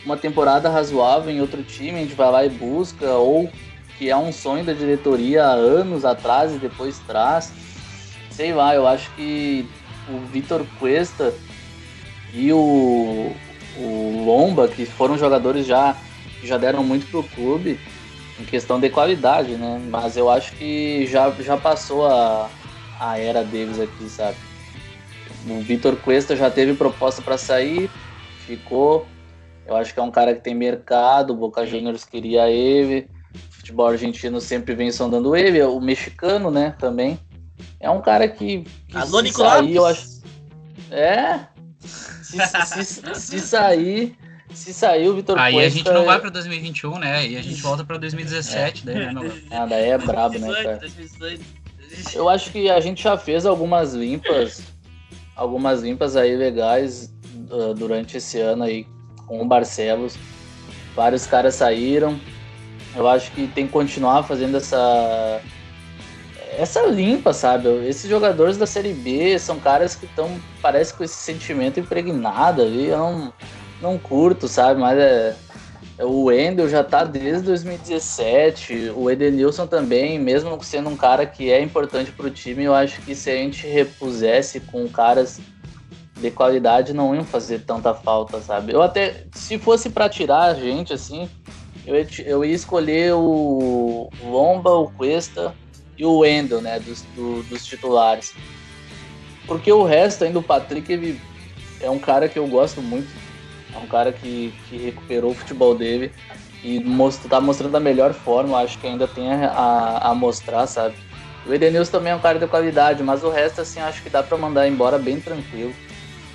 uma 0.04 0.16
temporada 0.16 0.68
razoável 0.68 1.32
em 1.32 1.40
outro 1.40 1.62
time, 1.62 1.98
a 1.98 2.02
gente 2.02 2.14
vai 2.14 2.30
lá 2.30 2.44
e 2.44 2.48
busca, 2.48 3.12
ou 3.14 3.50
que 3.98 4.08
é 4.08 4.16
um 4.16 4.32
sonho 4.32 4.64
da 4.64 4.72
diretoria 4.72 5.44
há 5.44 5.52
anos 5.52 6.04
atrás 6.04 6.54
e 6.54 6.58
depois 6.58 6.98
traz. 7.00 7.52
Sei 8.30 8.54
lá, 8.54 8.74
eu 8.74 8.86
acho 8.86 9.10
que 9.14 9.68
o 10.08 10.18
Vitor 10.26 10.64
Cuesta 10.78 11.34
e 12.32 12.52
o, 12.52 13.32
o 13.76 14.24
Lomba, 14.24 14.68
que 14.68 14.86
foram 14.86 15.18
jogadores 15.18 15.66
já 15.66 15.96
que 16.40 16.46
já 16.46 16.56
deram 16.56 16.82
muito 16.82 17.06
pro 17.10 17.22
clube 17.22 17.78
em 18.40 18.44
questão 18.44 18.80
de 18.80 18.88
qualidade, 18.88 19.56
né? 19.56 19.78
Mas 19.90 20.16
eu 20.16 20.30
acho 20.30 20.52
que 20.52 21.06
já, 21.06 21.30
já 21.32 21.58
passou 21.58 22.06
a, 22.06 22.48
a 23.00 23.18
era 23.18 23.42
deles 23.42 23.80
aqui, 23.80 24.08
sabe? 24.08 24.36
O 25.48 25.60
Vitor 25.60 25.96
Cuesta 25.96 26.36
já 26.36 26.50
teve 26.50 26.74
proposta 26.74 27.22
para 27.22 27.38
sair, 27.38 27.90
ficou. 28.46 29.06
Eu 29.66 29.74
acho 29.74 29.94
que 29.94 29.98
é 29.98 30.02
um 30.02 30.10
cara 30.10 30.34
que 30.34 30.42
tem 30.42 30.54
mercado, 30.54 31.32
o 31.32 31.36
Boca 31.36 31.66
Juniors 31.66 32.04
queria 32.04 32.50
ele. 32.50 33.08
O 33.34 33.54
futebol 33.54 33.86
argentino 33.86 34.40
sempre 34.40 34.74
vem 34.74 34.92
sondando 34.92 35.34
ele, 35.34 35.62
o 35.62 35.80
mexicano, 35.80 36.50
né, 36.50 36.74
também. 36.78 37.18
É 37.78 37.88
um 37.88 38.02
cara 38.02 38.28
que, 38.28 38.64
que 38.88 38.96
Alô, 38.96 39.24
se 39.24 39.32
sair, 39.32 39.76
eu 39.76 39.86
acho. 39.86 40.20
É. 40.90 41.40
Se, 41.80 42.38
se, 42.38 42.84
se, 42.84 43.14
se 43.14 43.40
sair, 43.40 44.16
se 44.52 44.74
sair 44.74 45.08
o 45.08 45.16
Vitor 45.16 45.38
Aí 45.38 45.54
Cuesta... 45.54 45.66
a 45.66 45.76
gente 45.76 45.92
não 45.92 46.04
vai 46.04 46.20
pra 46.20 46.30
2021, 46.30 46.98
né? 46.98 47.26
E 47.26 47.36
a 47.36 47.42
gente 47.42 47.62
volta 47.62 47.84
pra 47.84 47.96
2017, 47.96 48.82
é. 48.82 48.92
daí, 48.92 49.14
né? 49.14 49.42
Ah, 49.50 49.66
daí 49.66 49.90
é 49.90 49.98
brabo, 49.98 50.38
né, 50.38 50.52
cara? 50.62 50.80
Eu 52.14 52.28
acho 52.28 52.50
que 52.50 52.70
a 52.70 52.80
gente 52.80 53.02
já 53.02 53.16
fez 53.16 53.46
algumas 53.46 53.94
limpas, 53.94 54.62
algumas 55.34 55.82
limpas 55.82 56.16
aí 56.16 56.36
legais 56.36 57.12
uh, 57.50 57.74
durante 57.74 58.16
esse 58.16 58.38
ano 58.38 58.64
aí 58.64 58.86
com 59.26 59.42
o 59.42 59.46
Barcelos. 59.46 60.16
Vários 60.94 61.26
caras 61.26 61.54
saíram. 61.54 62.18
Eu 62.94 63.08
acho 63.08 63.30
que 63.32 63.46
tem 63.46 63.66
que 63.66 63.72
continuar 63.72 64.22
fazendo 64.24 64.56
essa 64.56 65.40
essa 66.58 66.82
limpa, 66.82 67.32
sabe? 67.32 67.68
Esses 67.86 68.10
jogadores 68.10 68.58
da 68.58 68.66
Série 68.66 68.92
B 68.92 69.38
são 69.38 69.58
caras 69.58 69.94
que 69.94 70.04
estão, 70.04 70.38
parece 70.60 70.92
com 70.92 71.04
esse 71.04 71.14
sentimento 71.14 71.80
impregnado 71.80 72.62
ali. 72.62 72.88
Eu 72.88 72.98
não, 72.98 73.32
não 73.80 73.98
curto, 73.98 74.48
sabe? 74.48 74.80
Mas 74.80 74.98
é, 74.98 75.34
o 76.02 76.24
Wendel 76.24 76.68
já 76.68 76.82
tá 76.82 77.04
desde 77.04 77.42
2017, 77.42 78.92
o 78.94 79.10
Edenilson 79.10 79.66
também, 79.66 80.18
mesmo 80.18 80.62
sendo 80.62 80.88
um 80.88 80.96
cara 80.96 81.26
que 81.26 81.50
é 81.50 81.60
importante 81.60 82.10
pro 82.12 82.30
time, 82.30 82.64
eu 82.64 82.74
acho 82.74 83.00
que 83.02 83.14
se 83.14 83.30
a 83.30 83.34
gente 83.34 83.66
repusesse 83.66 84.60
com 84.60 84.88
caras 84.88 85.40
de 86.20 86.30
qualidade 86.30 86.92
não 86.92 87.14
iam 87.14 87.24
fazer 87.24 87.60
tanta 87.60 87.94
falta, 87.94 88.40
sabe? 88.40 88.72
Eu 88.72 88.82
até, 88.82 89.24
se 89.32 89.58
fosse 89.58 89.90
para 89.90 90.08
tirar 90.08 90.44
a 90.44 90.54
gente, 90.54 90.92
assim, 90.92 91.28
eu 91.86 91.94
eu 92.24 92.44
ia 92.44 92.54
escolher 92.54 93.14
o 93.14 94.10
Lomba, 94.22 94.70
o 94.70 94.90
Cuesta 94.90 95.54
e 95.96 96.04
o 96.04 96.18
Wendel, 96.18 96.60
né, 96.60 96.78
dos, 96.78 97.02
do, 97.14 97.42
dos 97.44 97.66
titulares. 97.66 98.34
Porque 99.46 99.72
o 99.72 99.82
resto, 99.82 100.24
ainda 100.24 100.38
o 100.38 100.42
Patrick, 100.42 100.92
ele 100.92 101.20
é 101.80 101.90
um 101.90 101.98
cara 101.98 102.28
que 102.28 102.38
eu 102.38 102.46
gosto 102.46 102.80
muito 102.80 103.08
é 103.74 103.78
um 103.78 103.86
cara 103.86 104.12
que, 104.12 104.52
que 104.68 104.76
recuperou 104.76 105.30
o 105.30 105.34
futebol 105.34 105.74
dele 105.74 106.12
e 106.62 106.80
most, 106.80 107.26
tá 107.28 107.40
mostrando 107.40 107.72
da 107.72 107.80
melhor 107.80 108.12
forma. 108.12 108.58
Acho 108.58 108.78
que 108.78 108.86
ainda 108.86 109.06
tem 109.06 109.32
a, 109.32 109.98
a, 110.02 110.14
mostrar, 110.14 110.66
sabe? 110.66 110.94
O 111.46 111.54
Edenilson 111.54 111.92
também 111.92 112.12
é 112.12 112.16
um 112.16 112.20
cara 112.20 112.38
de 112.38 112.46
qualidade, 112.46 113.02
mas 113.02 113.24
o 113.24 113.30
resto, 113.30 113.60
assim, 113.60 113.80
acho 113.80 114.02
que 114.02 114.10
dá 114.10 114.22
para 114.22 114.36
mandar 114.36 114.68
embora 114.68 114.98
bem 114.98 115.20
tranquilo. 115.20 115.72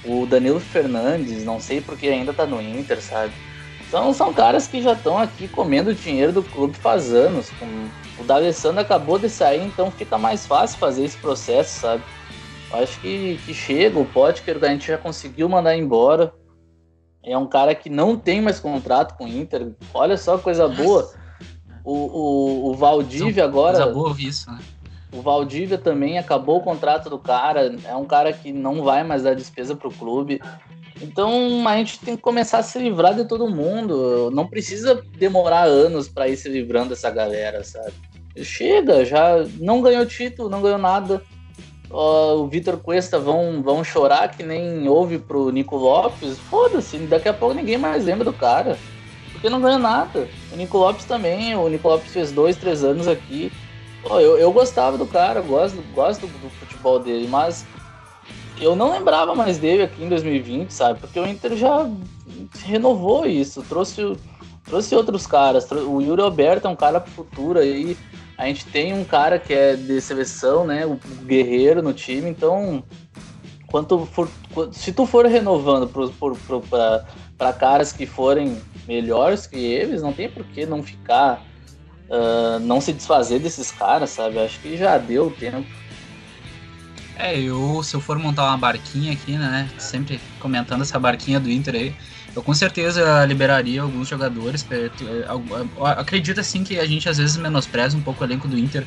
O 0.04 0.26
Danilo 0.26 0.60
Fernandes, 0.60 1.44
não 1.44 1.60
sei 1.60 1.82
porque 1.82 2.08
ainda 2.08 2.34
tá 2.34 2.46
no 2.46 2.62
Inter, 2.62 3.02
sabe? 3.02 3.34
Então 3.88 4.14
são 4.14 4.34
caras 4.34 4.68
que 4.68 4.82
já 4.82 4.94
estão 4.94 5.18
aqui 5.18 5.48
comendo 5.48 5.92
o 5.92 5.96
dinheiro 5.96 6.32
do 6.32 6.44
clube 6.44 6.76
faz 6.76 7.14
anos. 7.14 7.52
O 8.18 8.24
D'Alessandro 8.24 8.82
acabou 8.82 9.20
de 9.20 9.30
sair, 9.30 9.62
então 9.62 9.92
fica 9.92 10.18
mais 10.18 10.46
fácil 10.46 10.78
fazer 10.80 11.06
esse 11.06 11.18
processo, 11.18 11.82
sabe? 11.82 12.04
Acho 12.74 13.00
que, 13.00 13.40
que 13.46 13.54
chega, 13.54 14.00
o 14.00 14.06
Potker 14.06 14.58
a 14.62 14.68
gente 14.68 14.88
já 14.88 14.98
conseguiu 14.98 15.48
mandar 15.48 15.78
embora. 15.78 16.34
É 17.26 17.38
um 17.38 17.48
cara 17.48 17.74
que 17.74 17.90
não 17.90 18.16
tem 18.16 18.40
mais 18.42 18.60
contrato 18.60 19.18
com 19.18 19.26
o 19.26 19.28
Inter. 19.28 19.72
Olha 19.94 20.16
só 20.16 20.38
coisa 20.38 20.68
boa. 20.68 21.12
O, 21.84 21.94
o, 21.94 22.70
o 22.70 22.74
Valdívia 22.76 23.44
agora. 23.44 23.78
Coisa 23.78 23.94
boa 23.94 24.16
isso, 24.20 24.52
né? 24.52 24.60
O 25.12 25.22
Valdívia 25.22 25.78
também 25.78 26.18
acabou 26.18 26.58
o 26.58 26.64
contrato 26.64 27.10
do 27.10 27.18
cara. 27.18 27.76
É 27.86 27.96
um 27.96 28.06
cara 28.06 28.32
que 28.32 28.52
não 28.52 28.84
vai 28.84 29.04
mais 29.04 29.24
dar 29.24 29.34
despesa 29.34 29.76
pro 29.76 29.92
clube. 29.92 30.40
Então 31.02 31.68
a 31.68 31.78
gente 31.78 32.00
tem 32.00 32.16
que 32.16 32.22
começar 32.22 32.60
a 32.60 32.64
se 32.64 32.78
livrar 32.78 33.16
de 33.16 33.26
todo 33.26 33.50
mundo. 33.50 34.30
Não 34.32 34.48
precisa 34.48 35.02
demorar 35.18 35.64
anos 35.64 36.08
para 36.08 36.28
ir 36.28 36.38
se 36.38 36.48
livrando 36.48 36.90
dessa 36.90 37.10
galera, 37.10 37.64
sabe? 37.64 37.94
Chega, 38.38 39.06
já 39.06 39.46
não 39.60 39.82
ganhou 39.82 40.06
título, 40.06 40.50
não 40.50 40.62
ganhou 40.62 40.78
nada 40.78 41.22
o 41.90 42.48
Vitor 42.48 42.78
Cuesta 42.78 43.20
vão, 43.20 43.62
vão 43.62 43.84
chorar 43.84 44.30
que 44.30 44.44
nem 44.44 44.88
houve 44.88 45.18
pro 45.20 45.52
Nico 45.52 45.76
Lopes, 45.76 46.38
foda-se, 46.38 46.98
daqui 47.00 47.30
a 47.30 47.34
pouco 47.34 47.56
ninguém 47.56 47.78
mais 47.78 48.06
lembra 48.06 48.26
do 48.26 48.34
cara. 48.34 48.78
Porque 49.32 49.50
não 49.50 49.62
ganha 49.62 49.78
nada. 49.78 50.28
O 50.52 50.56
Nico 50.56 50.78
Lopes 50.78 51.06
também, 51.06 51.56
o 51.56 51.68
Nico 51.68 51.88
Lopes 51.88 52.12
fez 52.12 52.32
dois, 52.32 52.56
três 52.58 52.84
anos 52.84 53.08
aqui. 53.08 53.52
Pô, 54.02 54.20
eu, 54.20 54.38
eu 54.38 54.52
gostava 54.52 54.98
do 54.98 55.06
cara, 55.06 55.42
gosto, 55.42 55.84
gosto 55.94 56.28
do, 56.28 56.38
do 56.40 56.50
futebol 56.50 57.00
dele, 57.00 57.28
mas 57.28 57.66
eu 58.60 58.76
não 58.76 58.92
lembrava 58.92 59.36
mais 59.36 59.58
dele 59.58 59.84
aqui 59.84 60.04
em 60.04 60.10
2020, 60.10 60.72
sabe? 60.72 61.00
Porque 61.00 61.20
o 61.20 61.28
Inter 61.28 61.56
já 61.56 61.90
renovou 62.64 63.26
isso, 63.26 63.62
trouxe, 63.64 64.16
trouxe 64.64 64.96
outros 64.96 65.28
caras. 65.28 65.70
O 65.72 66.02
Yuri 66.02 66.22
Alberto 66.22 66.68
é 66.68 66.70
um 66.70 66.76
cara 66.76 67.00
pro 67.00 67.12
futuro 67.12 67.60
aí. 67.60 67.98
A 68.38 68.46
gente 68.48 68.66
tem 68.66 68.94
um 68.94 69.04
cara 69.04 69.40
que 69.40 69.54
é 69.54 69.76
de 69.76 70.02
seleção, 70.02 70.66
né? 70.66 70.86
O 70.86 71.00
guerreiro 71.26 71.82
no 71.82 71.94
time, 71.94 72.30
então 72.30 72.84
quanto 73.68 74.06
for, 74.06 74.30
se 74.72 74.94
tu 74.94 75.06
for 75.06 75.26
renovando 75.26 75.90
para 77.38 77.54
caras 77.54 77.92
que 77.92 78.06
forem 78.06 78.58
melhores 78.88 79.48
que 79.48 79.58
eles, 79.58 80.02
não 80.02 80.14
tem 80.14 80.30
por 80.30 80.46
que 80.46 80.66
não 80.66 80.84
ficar, 80.84 81.44
uh, 82.10 82.60
não 82.60 82.80
se 82.80 82.94
desfazer 82.94 83.40
desses 83.40 83.72
caras, 83.72 84.12
sabe? 84.12 84.40
Acho 84.40 84.60
que 84.60 84.78
já 84.78 84.98
deu 84.98 85.28
o 85.28 85.32
tempo. 85.32 85.68
É, 87.18 87.40
eu, 87.40 87.82
se 87.84 87.96
eu 87.96 88.02
for 88.02 88.20
montar 88.20 88.44
uma 88.46 88.58
barquinha 88.58 89.14
aqui, 89.14 89.38
né? 89.38 89.70
Sempre 89.78 90.20
comentando 90.40 90.82
essa 90.82 91.00
barquinha 91.00 91.40
do 91.40 91.50
Inter 91.50 91.76
aí, 91.76 91.96
eu 92.36 92.44
com 92.44 92.54
certeza 92.54 93.26
liberaria 93.26 93.82
alguns 93.82 94.08
jogadores. 94.08 94.66
Acredito 95.98 96.40
assim 96.40 96.64
que 96.64 96.78
a 96.78 96.86
gente 96.86 97.08
às 97.08 97.18
vezes 97.18 97.38
menospreza 97.38 97.96
um 97.96 98.02
pouco 98.02 98.24
o 98.24 98.28
elenco 98.28 98.48
do 98.48 98.58
Inter, 98.58 98.86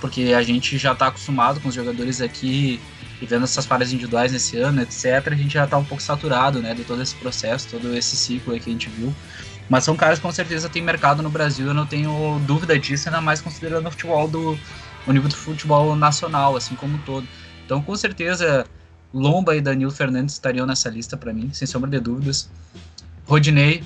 porque 0.00 0.34
a 0.36 0.42
gente 0.42 0.76
já 0.76 0.92
está 0.92 1.06
acostumado 1.06 1.60
com 1.60 1.68
os 1.68 1.74
jogadores 1.74 2.20
aqui 2.20 2.78
e 3.20 3.26
vendo 3.26 3.44
essas 3.44 3.64
falhas 3.64 3.92
individuais 3.92 4.32
nesse 4.32 4.58
ano, 4.58 4.82
etc. 4.82 5.26
A 5.26 5.34
gente 5.34 5.54
já 5.54 5.64
está 5.64 5.78
um 5.78 5.84
pouco 5.84 6.02
saturado, 6.02 6.60
né, 6.60 6.74
de 6.74 6.84
todo 6.84 7.02
esse 7.02 7.14
processo, 7.14 7.68
todo 7.70 7.94
esse 7.96 8.16
ciclo 8.16 8.58
que 8.58 8.68
a 8.68 8.72
gente 8.72 8.88
viu. 8.90 9.14
Mas 9.68 9.84
são 9.84 9.96
caras 9.96 10.18
que 10.18 10.22
com 10.22 10.32
certeza 10.32 10.68
têm 10.68 10.82
mercado 10.82 11.22
no 11.22 11.30
Brasil, 11.30 11.68
eu 11.68 11.74
não 11.74 11.86
tenho 11.86 12.40
dúvida 12.46 12.78
disso, 12.78 13.08
ainda 13.08 13.20
mais 13.20 13.40
considerando 13.40 13.86
o 13.86 13.90
futebol 13.90 14.26
do 14.28 14.58
o 15.06 15.12
nível 15.12 15.28
do 15.28 15.36
futebol 15.36 15.96
nacional, 15.96 16.56
assim 16.56 16.74
como 16.74 16.96
um 16.96 16.98
todo. 16.98 17.26
Então, 17.64 17.80
com 17.80 17.96
certeza, 17.96 18.66
Lomba 19.12 19.56
e 19.56 19.60
Danilo 19.60 19.90
Fernandes 19.90 20.34
estariam 20.34 20.66
nessa 20.66 20.88
lista 20.90 21.16
para 21.16 21.32
mim, 21.32 21.50
sem 21.52 21.66
sombra 21.66 21.90
de 21.90 22.00
dúvidas. 22.00 22.50
Rodinei, 23.30 23.84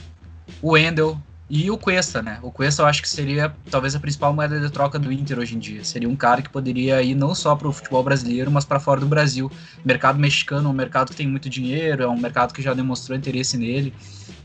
o 0.63 0.71
Wendel 0.71 1.21
e 1.51 1.71
o 1.71 1.77
Cuesta, 1.77 2.23
né? 2.23 2.39
O 2.41 2.51
Cuesta 2.51 2.81
eu 2.81 2.87
acho 2.87 3.03
que 3.03 3.09
seria 3.11 3.55
talvez 3.71 3.95
a 3.95 4.01
principal 4.01 4.33
moeda 4.33 4.59
de 4.59 4.71
troca 4.71 4.99
do 4.99 5.13
Inter 5.13 5.39
hoje 5.39 5.55
em 5.55 5.59
dia. 5.59 5.85
Seria 5.85 6.09
um 6.09 6.17
cara 6.17 6.41
que 6.41 6.49
poderia 6.49 7.03
ir 7.03 7.15
não 7.15 7.35
só 7.35 7.55
para 7.55 7.69
o 7.69 7.73
futebol 7.73 8.03
brasileiro, 8.03 8.51
mas 8.51 8.65
para 8.65 8.81
fora 8.81 9.01
do 9.01 9.07
Brasil. 9.07 9.53
Mercado 9.85 10.19
mexicano 10.19 10.71
é 10.71 10.73
um 10.73 10.75
mercado 10.75 11.11
que 11.11 11.17
tem 11.17 11.29
muito 11.29 11.51
dinheiro, 11.51 12.03
é 12.03 12.09
um 12.09 12.17
mercado 12.17 12.55
que 12.55 12.63
já 12.63 12.73
demonstrou 12.73 13.19
interesse 13.19 13.59
nele. 13.59 13.93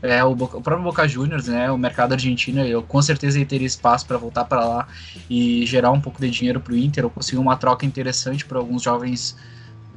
É 0.02 0.22
o, 0.22 0.32
o 0.32 0.36
próprio 0.36 0.82
Boca 0.82 1.08
Juniors, 1.08 1.46
né? 1.46 1.70
O 1.70 1.78
mercado 1.78 2.12
argentino, 2.12 2.60
eu 2.60 2.82
com 2.82 3.00
certeza 3.00 3.42
teria 3.46 3.66
espaço 3.66 4.04
para 4.04 4.18
voltar 4.18 4.44
para 4.44 4.62
lá 4.62 4.88
e 5.30 5.64
gerar 5.64 5.92
um 5.92 6.00
pouco 6.02 6.20
de 6.20 6.28
dinheiro 6.28 6.60
para 6.60 6.74
o 6.74 6.76
Inter, 6.76 7.04
ou 7.04 7.10
conseguir 7.10 7.38
uma 7.38 7.56
troca 7.56 7.86
interessante 7.86 8.44
para 8.44 8.58
alguns 8.58 8.82
jovens, 8.82 9.34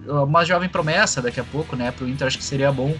uma 0.07 0.45
jovem 0.45 0.69
promessa 0.69 1.21
daqui 1.21 1.41
a 1.41 1.43
pouco, 1.43 1.75
né? 1.75 1.91
Para 1.91 2.05
o 2.05 2.07
Inter 2.07 2.25
acho 2.25 2.37
que 2.37 2.43
seria 2.45 2.71
bom 2.71 2.95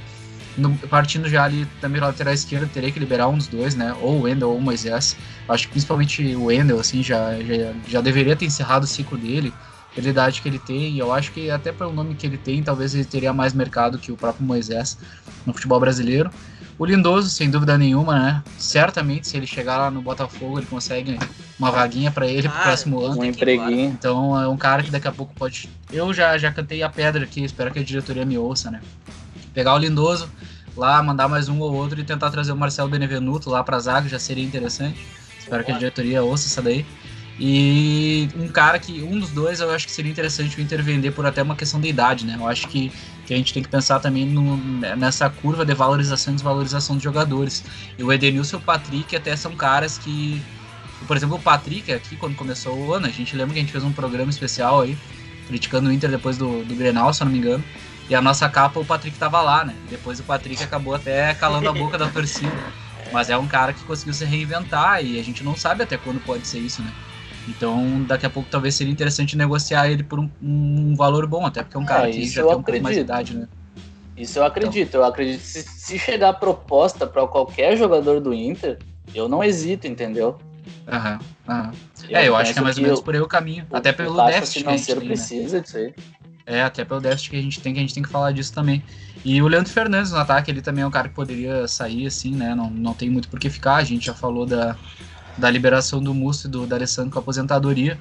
no, 0.58 0.76
partindo 0.88 1.28
já 1.28 1.44
ali 1.44 1.68
também 1.82 2.00
na 2.00 2.08
lateral 2.08 2.34
esquerda, 2.34 2.70
teria 2.72 2.92
que 2.92 3.00
liberar 3.00 3.28
um 3.28 3.38
dos 3.38 3.48
dois, 3.48 3.76
né? 3.76 3.96
Ou 4.02 4.20
o 4.20 4.22
Wendel 4.24 4.50
ou 4.50 4.58
o 4.58 4.62
Moisés. 4.62 5.16
Acho 5.48 5.66
que 5.68 5.72
principalmente 5.72 6.36
o 6.36 6.46
Wendel, 6.46 6.80
assim, 6.80 7.02
já, 7.02 7.34
já, 7.42 7.74
já 7.88 8.02
deveria 8.02 8.36
ter 8.36 8.46
encerrado 8.46 8.84
o 8.84 8.88
ciclo 8.88 9.18
dele, 9.18 9.54
pela 9.96 10.08
idade 10.08 10.42
que 10.42 10.48
ele 10.48 10.60
tem. 10.60 10.94
E 10.94 11.00
eu 11.00 11.12
acho 11.12 11.32
que 11.32 11.50
até 11.50 11.72
pelo 11.72 11.94
nome 11.94 12.16
que 12.16 12.26
ele 12.26 12.38
tem, 12.38 12.62
talvez 12.62 12.94
ele 12.94 13.06
teria 13.06 13.34
mais 13.34 13.54
mercado 13.54 13.98
que 13.98 14.12
o 14.12 14.18
próprio 14.18 14.46
Moisés 14.46 14.98
no 15.46 15.54
futebol 15.54 15.80
brasileiro. 15.80 16.30
O 16.78 16.86
Lindoso, 16.86 17.30
sem 17.30 17.52
dúvida 17.52 17.78
nenhuma, 17.78 18.20
né? 18.20 18.44
Certamente, 18.58 19.28
se 19.28 19.38
ele 19.38 19.46
chegar 19.46 19.78
lá 19.78 19.92
no 19.92 20.02
Botafogo, 20.02 20.58
ele 20.58 20.66
consegue 20.66 21.20
uma 21.60 21.70
vaguinha 21.70 22.10
para 22.10 22.28
ele 22.28 22.48
ah, 22.48 22.52
pro 22.52 22.62
próximo 22.64 23.00
ano. 23.00 23.22
Um 23.22 23.24
empreguinho. 23.24 23.90
Então 23.92 24.40
é 24.40 24.48
um 24.48 24.58
cara 24.58 24.82
que 24.82 24.90
daqui 24.90 25.08
a 25.08 25.12
pouco 25.12 25.34
pode. 25.36 25.70
Eu 25.92 26.12
já, 26.14 26.36
já 26.38 26.52
cantei 26.52 26.82
a 26.82 26.90
pedra 26.90 27.24
aqui, 27.24 27.44
espero 27.44 27.72
que 27.72 27.80
a 27.80 27.84
diretoria 27.84 28.26
me 28.26 28.38
ouça, 28.38 28.72
né? 28.72 28.82
Pegar 29.54 29.74
o 29.74 29.78
Lindoso 29.78 30.30
lá, 30.76 31.02
mandar 31.04 31.28
mais 31.28 31.48
um 31.50 31.60
ou 31.60 31.74
outro 31.74 32.00
e 32.00 32.04
tentar 32.04 32.32
trazer 32.32 32.52
o 32.52 32.58
Marcelo 32.58 32.90
Benevenuto 32.90 33.50
lá 33.50 33.64
para 33.64 33.80
zaga, 33.80 34.10
já 34.10 34.20
seria 34.20 34.44
interessante. 34.44 35.06
Espero 35.40 35.64
que 35.64 35.72
a 35.72 35.78
diretoria 35.78 36.24
ouça 36.24 36.48
essa 36.48 36.62
daí. 36.62 36.86
E 37.40 38.30
um 38.36 38.48
cara 38.48 38.78
que, 38.78 39.02
um 39.02 39.20
dos 39.20 39.32
dois, 39.32 39.60
eu 39.60 39.70
acho 39.72 39.86
que 39.88 39.92
seria 39.92 40.12
interessante 40.12 40.58
o 40.58 40.62
Inter 40.62 40.84
vender 40.84 41.12
por 41.12 41.26
até 41.26 41.42
uma 41.42 41.56
questão 41.56 41.82
de 41.82 41.88
idade, 41.88 42.26
né? 42.26 42.36
Eu 42.40 42.48
acho 42.48 42.68
que, 42.68 42.92
que 43.26 43.34
a 43.34 43.38
gente 43.38 43.54
tem 43.54 43.64
que 43.64 43.70
pensar 43.70 44.00
também 44.00 44.26
no, 44.26 44.58
nessa 44.96 45.30
curva 45.30 45.66
de 45.66 45.74
valorização 45.74 46.34
e 46.34 46.36
desvalorização 46.36 46.96
dos 46.96 47.04
jogadores. 47.04 47.64
E 47.98 48.04
o 48.04 48.14
Edenilson 48.14 48.58
e 48.58 48.60
o 48.60 48.62
Patrick 48.62 49.16
até 49.16 49.36
são 49.36 49.56
caras 49.56 49.98
que. 49.98 50.42
Por 51.08 51.18
exemplo, 51.18 51.36
o 51.36 51.40
Patrick 51.40 51.92
aqui, 51.92 52.16
quando 52.16 52.36
começou 52.36 52.78
o 52.78 52.94
ano, 52.94 53.08
a 53.08 53.10
gente 53.10 53.36
lembra 53.36 53.54
que 53.54 53.60
a 53.60 53.64
gente 53.64 53.72
fez 53.72 53.84
um 53.84 53.92
programa 53.92 54.30
especial 54.30 54.82
aí, 54.82 54.98
criticando 55.48 55.90
o 55.90 55.92
Inter 55.92 56.10
depois 56.10 56.38
do, 56.38 56.64
do 56.64 56.76
Grenal, 56.76 57.14
se 57.14 57.24
eu 57.24 57.26
não 57.26 57.32
me 57.32 57.40
engano. 57.40 57.64
E 58.10 58.16
a 58.16 58.22
nossa 58.22 58.50
capa, 58.50 58.80
o 58.80 58.86
Patrick 58.86 59.18
tava 59.18 59.42
lá, 59.42 59.64
né? 59.64 59.76
Depois 59.90 60.20
o 60.20 60.24
Patrick 60.24 60.62
acabou 60.62 60.94
até 60.94 61.34
calando 61.34 61.70
a 61.70 61.74
boca 61.74 61.98
da 61.98 62.10
torcida. 62.10 62.52
Mas 63.12 63.30
é 63.30 63.38
um 63.38 63.48
cara 63.48 63.74
que 63.74 63.84
conseguiu 63.84 64.14
se 64.14 64.26
reinventar 64.26 65.04
e 65.04 65.20
a 65.20 65.24
gente 65.24 65.44
não 65.44 65.56
sabe 65.56 65.84
até 65.84 65.98
quando 65.98 66.20
pode 66.20 66.48
ser 66.48 66.60
isso, 66.60 66.82
né? 66.82 66.92
Então, 67.48 68.02
daqui 68.04 68.26
a 68.26 68.30
pouco 68.30 68.50
talvez 68.50 68.76
seria 68.76 68.92
interessante 68.92 69.38
negociar 69.38 69.90
ele 69.90 70.04
por 70.04 70.20
um, 70.20 70.30
um 70.42 70.96
valor 70.96 71.28
bom, 71.28 71.46
até 71.46 71.62
porque 71.62 71.78
é 71.78 71.80
um 71.80 71.86
cara 71.86 72.08
é, 72.08 72.12
que 72.12 72.26
já 72.26 72.44
tem 72.44 72.56
um 72.56 72.64
pouco 72.64 72.82
mais 72.82 72.96
de 72.96 73.02
idade, 73.02 73.36
né? 73.36 73.48
Isso 74.16 74.40
eu 74.40 74.46
acredito. 74.46 74.90
Então. 74.90 75.02
Eu 75.02 75.08
acredito 75.08 75.42
que 75.42 75.48
se, 75.48 75.64
se 75.64 76.00
chegar 76.00 76.30
a 76.30 76.34
proposta 76.34 77.06
para 77.06 77.26
qualquer 77.28 77.76
jogador 77.76 78.20
do 78.20 78.34
Inter, 78.34 78.78
eu 79.14 79.28
não 79.28 79.44
hesito, 79.44 79.88
entendeu? 79.88 80.38
Aham, 80.88 81.20
aham. 81.48 81.72
É, 82.10 82.28
eu 82.28 82.36
acho 82.36 82.54
que 82.54 82.60
é 82.60 82.62
mais 82.62 82.78
ou 82.78 82.84
menos 82.84 83.00
eu, 83.00 83.04
por 83.04 83.16
aí 83.16 83.22
o 83.22 83.28
caminho. 83.28 83.66
O, 83.70 83.76
até 83.76 83.92
pelo 83.92 84.24
déficit 84.26 84.60
financeiro 84.60 85.02
que 85.02 85.12
a 85.12 85.16
gente 85.16 85.28
tem, 85.28 85.40
né? 85.40 85.46
precisa 85.46 85.58
né? 85.58 85.64
disso 85.64 85.78
aí. 85.78 85.94
É, 86.46 86.62
até 86.62 86.84
pelo 86.84 87.00
déficit 87.00 87.30
que 87.30 87.36
a 87.38 87.42
gente 87.42 87.62
tem, 87.62 87.74
que 87.74 87.80
a 87.80 87.82
gente 87.82 87.94
tem 87.94 88.04
que 88.04 88.10
falar 88.10 88.32
disso 88.32 88.54
também. 88.54 88.84
E 89.24 89.42
o 89.42 89.48
Leandro 89.48 89.72
Fernandes 89.72 90.12
no 90.12 90.18
ataque, 90.18 90.52
ele 90.52 90.62
também 90.62 90.84
é 90.84 90.88
um 90.88 90.92
cara 90.92 91.08
que 91.08 91.16
poderia 91.16 91.68
sair, 91.68 92.06
assim, 92.06 92.36
né? 92.36 92.54
Não, 92.54 92.70
não 92.70 92.94
tem 92.94 93.10
muito 93.10 93.30
por 93.30 93.40
que 93.40 93.50
ficar. 93.50 93.76
A 93.76 93.84
gente 93.84 94.06
já 94.06 94.14
falou 94.14 94.46
da, 94.46 94.76
da 95.38 95.50
liberação 95.50 96.02
do 96.02 96.14
Musto 96.14 96.48
e 96.48 96.52
do 96.52 96.68
D'Alessandro 96.68 97.12
com 97.12 97.20
a 97.20 97.22
aposentadoria. 97.22 97.98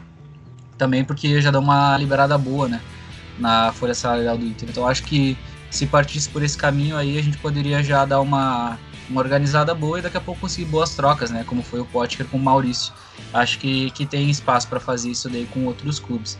Também 0.76 1.04
porque 1.04 1.40
já 1.40 1.52
dá 1.52 1.60
uma 1.60 1.96
liberada 1.96 2.36
boa, 2.36 2.68
né? 2.68 2.80
Na 3.38 3.72
folha 3.72 3.94
salarial 3.94 4.36
do 4.36 4.44
Inter. 4.44 4.68
Então 4.68 4.86
acho 4.86 5.04
que 5.04 5.38
se 5.70 5.86
partisse 5.86 6.28
por 6.28 6.42
esse 6.42 6.58
caminho 6.58 6.96
aí, 6.96 7.16
a 7.18 7.22
gente 7.22 7.38
poderia 7.38 7.82
já 7.82 8.04
dar 8.04 8.20
uma, 8.20 8.76
uma 9.08 9.20
organizada 9.20 9.74
boa 9.74 10.00
e 10.00 10.02
daqui 10.02 10.16
a 10.16 10.20
pouco 10.20 10.40
conseguir 10.40 10.66
boas 10.66 10.94
trocas, 10.96 11.30
né? 11.30 11.44
Como 11.46 11.62
foi 11.62 11.80
o 11.80 11.86
Potker 11.86 12.26
com 12.26 12.36
o 12.36 12.40
Maurício. 12.40 12.92
Acho 13.32 13.58
que, 13.58 13.90
que 13.92 14.04
tem 14.04 14.28
espaço 14.28 14.66
para 14.66 14.80
fazer 14.80 15.10
isso 15.10 15.30
daí 15.30 15.46
com 15.46 15.64
outros 15.64 16.00
clubes. 16.00 16.36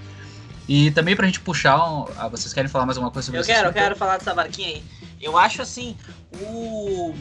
E 0.69 0.91
também 0.91 1.17
pra 1.17 1.27
gente 1.27 1.41
puxar. 1.41 1.77
Um, 1.77 2.07
ah, 2.17 2.29
vocês 2.29 2.53
querem 2.53 2.71
falar 2.71 2.87
mais 2.87 2.97
alguma 2.97 3.13
coisa 3.13 3.27
sobre 3.27 3.41
isso? 3.41 3.51
Eu 3.51 3.55
quero, 3.55 3.69
eu 3.69 3.73
quero 3.73 3.97
falar 3.97 4.19
dessa 4.19 4.35
barquinha 4.35 4.69
aí. 4.69 4.85
Eu 5.21 5.37
acho 5.37 5.63
assim, 5.63 5.97
o. 6.41 7.15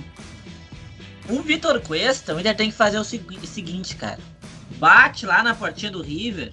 O 1.29 1.41
Vitor 1.41 1.79
Cuesta 1.81 2.35
ainda 2.35 2.53
tem 2.53 2.71
que 2.71 2.75
fazer 2.75 2.97
o 2.97 3.03
seguinte, 3.03 3.95
cara. 3.95 4.19
Bate 4.77 5.25
lá 5.25 5.43
na 5.43 5.53
portinha 5.53 5.91
do 5.91 6.01
River. 6.01 6.51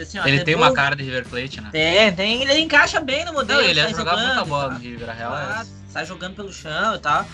Assim, 0.00 0.18
ó, 0.18 0.26
ele 0.26 0.44
tem 0.44 0.54
uma 0.54 0.72
cara 0.72 0.94
de 0.94 1.02
River 1.02 1.26
Plate, 1.26 1.60
né? 1.60 1.70
Tem, 1.72 2.12
tem. 2.12 2.42
Ele 2.42 2.60
encaixa 2.60 3.00
bem 3.00 3.24
no 3.24 3.32
modelo. 3.32 3.62
Não, 3.62 3.68
ele 3.68 3.80
ia 3.80 3.88
jogar 3.88 4.16
muita 4.16 4.44
bola 4.44 4.74
no 4.74 4.78
River, 4.78 5.08
a 5.08 5.12
real 5.12 5.36
é 5.36 5.66
Sai 5.88 6.04
jogando 6.04 6.34
pelo 6.34 6.52
chão 6.52 6.96
e 6.96 6.98
tal. 6.98 7.26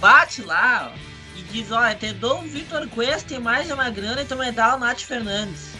Bate 0.00 0.42
lá, 0.42 0.92
ó, 0.92 1.38
e 1.38 1.42
diz, 1.42 1.70
ó, 1.70 1.94
te 1.94 2.12
dou 2.12 2.40
o 2.40 2.42
Vitor 2.42 2.88
Cuesta 2.88 3.34
e 3.34 3.38
mais 3.38 3.70
uma 3.70 3.88
grana 3.88 4.22
e 4.22 4.24
tu 4.24 4.36
vai 4.36 4.50
dar 4.50 4.74
o 4.74 4.78
Nath 4.78 5.02
Fernandes. 5.02 5.71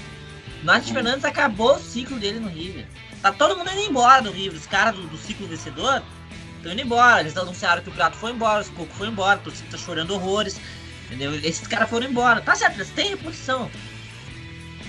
Nath. 0.63 0.89
Fernandes 0.89 1.25
acabou 1.25 1.77
o 1.77 1.81
ciclo 1.81 2.19
dele 2.19 2.41
no 2.41 2.49
River. 2.49 2.87
Tá 3.21 3.33
todo 3.33 3.57
mundo 3.57 3.71
indo 3.73 3.81
embora 3.81 4.23
do 4.23 4.31
River. 4.31 4.59
Os 4.59 4.67
caras 4.67 4.95
do, 4.95 5.07
do 5.07 5.17
ciclo 5.19 5.47
vencedor 5.47 6.03
estão 6.57 6.73
indo 6.73 6.83
embora. 6.83 7.21
Eles 7.21 7.37
anunciaram 7.37 7.83
que 7.83 7.89
o 7.89 7.93
Prato 7.93 8.17
foi 8.17 8.33
embora, 8.33 8.63
o 8.63 8.73
Coco 8.73 8.93
foi 8.95 9.09
embora, 9.09 9.39
o 9.39 9.43
torcida 9.43 9.69
tá 9.71 9.79
chorando 9.79 10.15
horrores. 10.15 10.61
Entendeu? 11.07 11.35
Esses 11.35 11.67
caras 11.67 11.91
foram 11.91 12.07
embora. 12.07 12.41
Tá 12.41 12.55
certo, 12.55 12.77
eles 12.77 12.91
têm 12.91 13.11
reposição. 13.11 13.71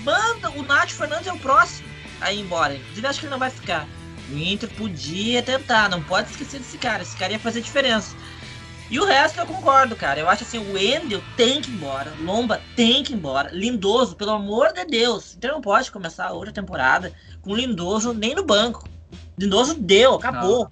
Manda, 0.02 0.50
o 0.50 0.62
Nath 0.62 0.90
Fernandes 0.90 1.26
é 1.26 1.32
o 1.32 1.38
próximo 1.38 1.88
a 2.20 2.32
ir 2.32 2.40
embora. 2.40 2.74
Inclusive, 2.74 3.06
acho 3.06 3.20
que 3.20 3.26
ele 3.26 3.32
não 3.32 3.38
vai 3.38 3.50
ficar. 3.50 3.86
O 4.30 4.38
Inter 4.38 4.68
podia 4.70 5.42
tentar, 5.42 5.88
não 5.88 6.02
pode 6.02 6.30
esquecer 6.30 6.58
desse 6.58 6.78
cara. 6.78 7.02
Esse 7.02 7.16
cara 7.16 7.32
ia 7.32 7.38
fazer 7.38 7.60
diferença. 7.60 8.16
E 8.94 8.98
o 9.00 9.04
resto 9.04 9.40
eu 9.40 9.46
concordo, 9.46 9.96
cara. 9.96 10.20
Eu 10.20 10.28
acho 10.28 10.44
assim, 10.44 10.56
o 10.56 10.74
Wendel 10.74 11.20
tem 11.36 11.60
que 11.60 11.68
ir 11.68 11.74
embora, 11.74 12.12
Lomba 12.20 12.60
tem 12.76 13.02
que 13.02 13.12
ir 13.12 13.16
embora, 13.16 13.50
Lindoso, 13.52 14.14
pelo 14.14 14.30
amor 14.30 14.72
de 14.72 14.84
Deus. 14.84 15.34
Então 15.36 15.50
não 15.50 15.60
pode 15.60 15.90
começar 15.90 16.30
outra 16.30 16.52
temporada 16.52 17.12
com 17.42 17.56
Lindoso 17.56 18.14
nem 18.14 18.36
no 18.36 18.44
banco. 18.44 18.88
Lindoso 19.36 19.74
deu, 19.74 20.14
acabou. 20.14 20.68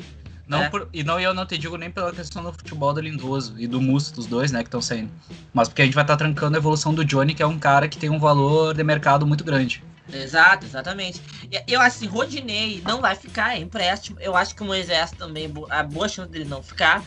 Não. 0.47 0.59
Não 0.59 0.65
é. 0.67 0.71
por, 0.71 0.89
e 0.93 1.03
não 1.03 1.19
eu 1.19 1.35
não 1.35 1.45
te 1.45 1.59
digo 1.59 1.77
nem 1.77 1.91
pela 1.91 2.13
questão 2.13 2.45
do 2.45 2.53
futebol 2.53 2.95
do 2.95 3.01
Lindoso 3.01 3.57
e 3.59 3.67
do 3.67 3.81
Musto, 3.81 4.15
dos 4.15 4.27
dois, 4.27 4.53
né, 4.53 4.61
que 4.61 4.69
estão 4.69 4.81
saindo. 4.81 5.11
Mas 5.53 5.67
porque 5.67 5.83
a 5.83 5.85
gente 5.85 5.95
vai 5.95 6.05
estar 6.05 6.15
tá 6.15 6.19
trancando 6.19 6.57
a 6.57 6.61
evolução 6.61 6.95
do 6.95 7.05
Johnny, 7.05 7.35
que 7.35 7.43
é 7.43 7.47
um 7.47 7.59
cara 7.59 7.89
que 7.89 7.99
tem 7.99 8.09
um 8.09 8.21
valor 8.21 8.73
de 8.73 8.85
mercado 8.85 9.27
muito 9.27 9.43
grande. 9.43 9.83
Exato, 10.13 10.65
exatamente. 10.65 11.21
Eu 11.67 11.81
acho 11.81 11.97
assim, 11.97 12.07
Rodinei 12.07 12.81
não 12.87 13.01
vai 13.01 13.17
ficar, 13.17 13.57
é 13.57 13.59
empréstimo. 13.59 14.21
Eu 14.21 14.37
acho 14.37 14.55
que 14.55 14.63
o 14.63 14.65
Moisés 14.65 15.11
também, 15.11 15.53
a 15.71 15.83
boa 15.83 16.09
chance 16.09 16.31
dele 16.31 16.45
não 16.45 16.63
ficar. 16.63 17.03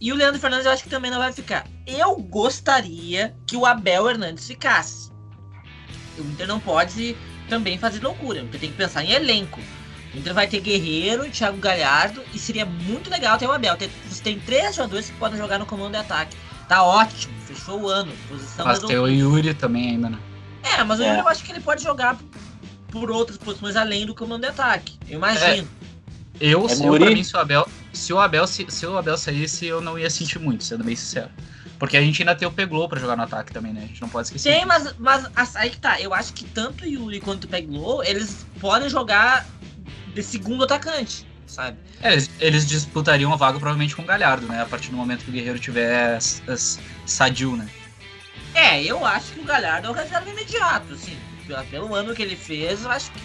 E 0.00 0.12
o 0.12 0.16
Leandro 0.16 0.40
Fernandes 0.40 0.64
eu 0.64 0.72
acho 0.72 0.82
que 0.82 0.88
também 0.88 1.10
não 1.10 1.18
vai 1.18 1.32
ficar. 1.32 1.66
Eu 1.86 2.16
gostaria 2.16 3.36
que 3.46 3.56
o 3.56 3.66
Abel 3.66 4.08
Hernandes 4.08 4.46
ficasse. 4.46 5.10
O 6.18 6.22
Inter 6.22 6.46
não 6.46 6.58
pode 6.58 7.14
também 7.48 7.76
fazer 7.76 8.02
loucura, 8.02 8.40
porque 8.42 8.58
tem 8.58 8.70
que 8.70 8.76
pensar 8.76 9.04
em 9.04 9.12
elenco. 9.12 9.60
O 10.14 10.18
Inter 10.18 10.32
vai 10.32 10.46
ter 10.46 10.60
Guerreiro, 10.60 11.30
Thiago 11.30 11.58
Galhardo 11.58 12.22
e 12.32 12.38
seria 12.38 12.64
muito 12.64 13.10
legal 13.10 13.36
ter 13.36 13.46
o 13.46 13.52
Abel. 13.52 13.76
Tem, 13.76 13.90
você 14.08 14.22
tem 14.22 14.40
três 14.40 14.74
jogadores 14.74 15.10
que 15.10 15.16
podem 15.16 15.38
jogar 15.38 15.58
no 15.58 15.66
comando 15.66 15.92
de 15.92 15.98
ataque. 15.98 16.34
Tá 16.66 16.82
ótimo, 16.82 17.34
fechou 17.46 17.82
o 17.82 17.88
ano. 17.88 18.12
Posição 18.28 18.64
mas 18.64 18.78
tem 18.78 18.96
o 18.96 19.06
Yuri 19.06 19.52
também 19.52 19.90
ainda, 19.90 20.08
né? 20.08 20.18
É, 20.62 20.82
mas 20.82 20.98
o 20.98 21.02
Yuri 21.02 21.18
é. 21.18 21.20
eu 21.20 21.28
acho 21.28 21.44
que 21.44 21.52
ele 21.52 21.60
pode 21.60 21.82
jogar 21.82 22.16
por 22.88 23.10
outras 23.10 23.36
posições 23.36 23.76
além 23.76 24.06
do 24.06 24.14
comando 24.14 24.42
de 24.42 24.48
ataque. 24.48 24.98
Eu 25.08 25.16
imagino. 25.16 25.68
É. 25.76 25.79
Eu, 26.40 26.66
é 26.66 26.68
se, 26.68 26.84
eu, 26.84 26.94
pra 26.94 27.10
mim, 27.10 27.22
se 27.22 27.36
o 27.36 27.38
Abel, 27.38 27.68
se 27.92 28.12
o 28.12 28.18
Abel, 28.18 28.46
se, 28.46 28.66
se 28.68 28.86
o 28.86 28.96
Abel 28.96 29.16
saísse, 29.16 29.66
eu 29.66 29.80
não 29.80 29.98
ia 29.98 30.08
sentir 30.08 30.38
muito, 30.38 30.64
sendo 30.64 30.82
bem 30.82 30.96
sincero. 30.96 31.30
Porque 31.78 31.96
a 31.96 32.00
gente 32.00 32.20
ainda 32.22 32.34
tem 32.34 32.46
o 32.46 32.52
Peglow 32.52 32.88
pra 32.88 33.00
jogar 33.00 33.16
no 33.16 33.22
ataque 33.22 33.52
também, 33.52 33.72
né? 33.72 33.82
A 33.84 33.86
gente 33.86 34.00
não 34.02 34.08
pode 34.08 34.26
esquecer. 34.26 34.52
Tem, 34.52 34.66
mas, 34.66 34.94
mas 34.98 35.56
aí 35.56 35.70
que 35.70 35.78
tá. 35.78 36.00
Eu 36.00 36.12
acho 36.12 36.32
que 36.34 36.44
tanto 36.44 36.84
o 36.84 36.86
Yuri 36.86 37.20
quanto 37.20 37.44
o 37.44 37.48
Peglow, 37.48 38.04
eles 38.04 38.46
podem 38.60 38.88
jogar 38.88 39.46
de 40.14 40.22
segundo 40.22 40.64
atacante, 40.64 41.26
sabe? 41.46 41.78
É, 42.02 42.12
eles, 42.12 42.30
eles, 42.38 42.66
disputariam 42.66 43.32
a 43.32 43.36
vaga 43.36 43.58
provavelmente 43.58 43.96
com 43.96 44.02
o 44.02 44.04
Galhardo, 44.04 44.46
né? 44.46 44.60
A 44.60 44.66
partir 44.66 44.90
do 44.90 44.96
momento 44.96 45.24
que 45.24 45.30
o 45.30 45.32
Guerreiro 45.32 45.58
tiver 45.58 46.18
sadio, 47.06 47.56
né? 47.56 47.66
É, 48.54 48.82
eu 48.82 49.04
acho 49.06 49.32
que 49.32 49.40
o 49.40 49.44
Galhardo 49.44 49.88
é 49.88 49.90
o 49.90 49.94
reserva 49.94 50.28
imediato, 50.28 50.92
assim. 50.92 51.16
Pelo 51.70 51.94
ano 51.94 52.14
que 52.14 52.22
ele 52.22 52.36
fez, 52.36 52.84
eu 52.84 52.90
acho 52.90 53.10
que. 53.10 53.20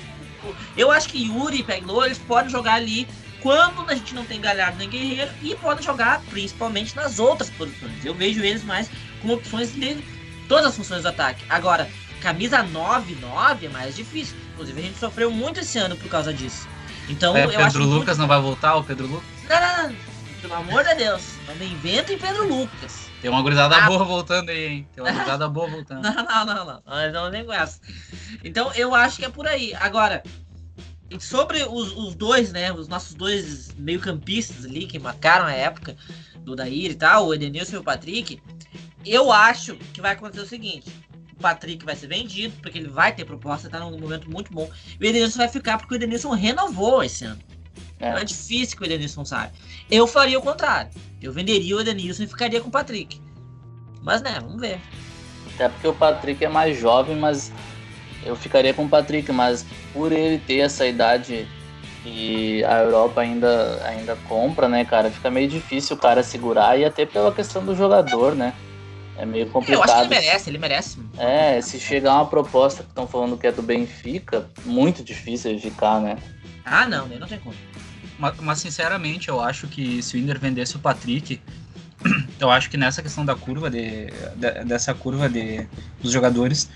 Eu 0.75 0.91
acho 0.91 1.09
que 1.09 1.25
Yuri 1.25 1.59
e 1.59 1.63
Peglo, 1.63 2.03
eles 2.03 2.17
podem 2.17 2.49
jogar 2.49 2.75
ali 2.75 3.07
quando 3.41 3.89
a 3.89 3.95
gente 3.95 4.15
não 4.15 4.25
tem 4.25 4.41
Galhardo 4.41 4.77
nem 4.77 4.89
Guerreiro 4.89 5.31
e 5.41 5.55
podem 5.55 5.83
jogar 5.83 6.21
principalmente 6.29 6.95
nas 6.95 7.19
outras 7.19 7.49
posições. 7.51 8.03
Eu 8.03 8.13
vejo 8.13 8.43
eles 8.43 8.63
mais 8.63 8.89
como 9.21 9.35
opções 9.35 9.71
de 9.73 9.97
todas 10.47 10.67
as 10.67 10.75
funções 10.75 11.03
do 11.03 11.09
ataque. 11.09 11.43
Agora, 11.49 11.89
camisa 12.21 12.63
9-9 12.63 13.63
é 13.63 13.69
mais 13.69 13.95
difícil. 13.95 14.35
Inclusive, 14.53 14.79
a 14.79 14.83
gente 14.83 14.97
sofreu 14.97 15.29
muito 15.29 15.59
esse 15.59 15.77
ano 15.77 15.95
por 15.95 16.09
causa 16.09 16.33
disso. 16.33 16.67
Então, 17.07 17.37
é, 17.37 17.45
eu 17.45 17.49
Pedro 17.49 17.83
Lucas 17.83 18.17
muito... 18.17 18.19
não 18.19 18.27
vai 18.27 18.41
voltar, 18.41 18.75
o 18.75 18.83
Pedro 18.83 19.05
Lucas? 19.05 19.29
Não, 19.47 19.59
não, 19.59 19.89
não. 19.89 19.95
Pelo 20.41 20.53
amor 20.55 20.83
de 20.83 20.95
Deus. 20.95 21.34
Não 21.47 21.55
me 21.55 21.65
inventem 21.65 22.17
Pedro 22.17 22.47
Lucas. 22.47 23.07
Tem 23.21 23.29
uma 23.29 23.41
gurizada 23.41 23.77
ah. 23.77 23.87
boa 23.87 24.03
voltando 24.03 24.49
aí, 24.49 24.65
hein? 24.65 24.87
Tem 24.93 25.03
uma 25.03 25.11
gurizada 25.11 25.47
boa 25.47 25.67
voltando. 25.67 26.01
Não, 26.03 26.13
não, 26.13 26.45
não, 26.45 26.65
não. 26.65 26.81
Nós 26.85 27.13
não 27.13 27.29
nem 27.29 27.45
essa. 27.53 27.79
Então, 28.43 28.73
eu 28.73 28.93
acho 28.93 29.17
que 29.17 29.25
é 29.25 29.29
por 29.29 29.47
aí. 29.47 29.73
Agora, 29.75 30.23
sobre 31.19 31.63
os, 31.63 31.95
os 31.95 32.15
dois, 32.15 32.51
né? 32.51 32.71
Os 32.73 32.87
nossos 32.87 33.13
dois 33.13 33.73
meio-campistas 33.77 34.65
ali 34.65 34.85
que 34.87 34.99
marcaram 34.99 35.45
a 35.45 35.51
época 35.51 35.95
do 36.39 36.55
Daír 36.55 36.91
e 36.91 36.95
tal, 36.95 37.27
o 37.27 37.33
Edenilson 37.33 37.75
e 37.75 37.79
o 37.79 37.83
Patrick, 37.83 38.41
eu 39.05 39.31
acho 39.31 39.75
que 39.75 40.01
vai 40.01 40.13
acontecer 40.13 40.41
o 40.41 40.47
seguinte. 40.47 40.91
O 41.33 41.41
Patrick 41.41 41.83
vai 41.85 41.95
ser 41.95 42.07
vendido, 42.07 42.55
porque 42.61 42.77
ele 42.77 42.87
vai 42.87 43.13
ter 43.13 43.25
proposta, 43.25 43.69
tá 43.69 43.79
num 43.79 43.99
momento 43.99 44.29
muito 44.29 44.51
bom. 44.51 44.69
E 44.99 45.05
o 45.05 45.07
Edenilson 45.07 45.37
vai 45.37 45.49
ficar 45.49 45.77
porque 45.77 45.93
o 45.93 45.97
Edenilson 45.97 46.31
renovou 46.31 47.03
esse 47.03 47.25
ano. 47.25 47.39
É. 47.99 48.09
Então 48.09 48.21
é 48.21 48.25
difícil 48.25 48.77
que 48.77 48.83
o 48.83 48.85
Edenilson 48.85 49.25
saia. 49.25 49.51
Eu 49.89 50.07
faria 50.07 50.37
o 50.37 50.41
contrário. 50.41 50.91
Eu 51.21 51.31
venderia 51.31 51.75
o 51.75 51.81
Edenilson 51.81 52.23
e 52.23 52.27
ficaria 52.27 52.61
com 52.61 52.69
o 52.69 52.71
Patrick. 52.71 53.21
Mas 54.01 54.21
né, 54.21 54.37
vamos 54.39 54.59
ver. 54.59 54.79
Até 55.53 55.69
porque 55.69 55.87
o 55.87 55.93
Patrick 55.93 56.43
é 56.43 56.49
mais 56.49 56.77
jovem, 56.77 57.15
mas 57.15 57.51
eu 58.23 58.35
ficaria 58.35 58.73
com 58.73 58.85
o 58.85 58.89
Patrick, 58.89 59.31
mas 59.31 59.65
por 59.93 60.11
ele 60.11 60.37
ter 60.39 60.59
essa 60.59 60.85
idade 60.85 61.47
e 62.05 62.63
a 62.65 62.79
Europa 62.79 63.21
ainda, 63.21 63.81
ainda 63.85 64.15
compra, 64.27 64.69
né, 64.69 64.85
cara, 64.85 65.09
fica 65.09 65.31
meio 65.31 65.47
difícil 65.47 65.95
o 65.95 65.99
cara 65.99 66.21
segurar 66.21 66.77
e 66.77 66.85
até 66.85 67.05
pela 67.05 67.31
questão 67.31 67.65
do 67.65 67.75
jogador, 67.75 68.35
né? 68.35 68.53
É 69.17 69.25
meio 69.25 69.49
complicado. 69.49 69.77
Eu 69.77 69.83
acho 69.83 69.93
que 69.93 70.13
ele 70.13 70.21
merece, 70.21 70.49
ele 70.49 70.57
merece. 70.57 70.99
É, 71.17 71.61
se 71.61 71.79
chegar 71.79 72.15
uma 72.15 72.27
proposta 72.27 72.83
que 72.83 72.89
estão 72.89 73.07
falando 73.07 73.37
que 73.37 73.47
é 73.47 73.51
do 73.51 73.61
Benfica, 73.61 74.49
muito 74.65 75.01
difícil 75.01 75.55
de 75.55 75.61
ficar, 75.61 76.01
né? 76.01 76.17
Ah, 76.65 76.87
não, 76.87 77.07
não 77.07 77.27
tem 77.27 77.39
como. 77.39 77.55
Mas, 78.17 78.33
mas, 78.39 78.59
sinceramente, 78.59 79.29
eu 79.29 79.41
acho 79.41 79.67
que 79.67 80.01
se 80.01 80.15
o 80.15 80.19
Inter 80.19 80.39
vendesse 80.39 80.75
o 80.75 80.79
Patrick, 80.79 81.41
eu 82.39 82.49
acho 82.49 82.69
que 82.69 82.77
nessa 82.77 83.01
questão 83.01 83.25
da 83.25 83.35
curva 83.35 83.69
de, 83.69 84.07
de, 84.35 84.63
dessa 84.65 84.93
curva 84.93 85.29
de 85.29 85.67
dos 86.01 86.11
jogadores, 86.11 86.69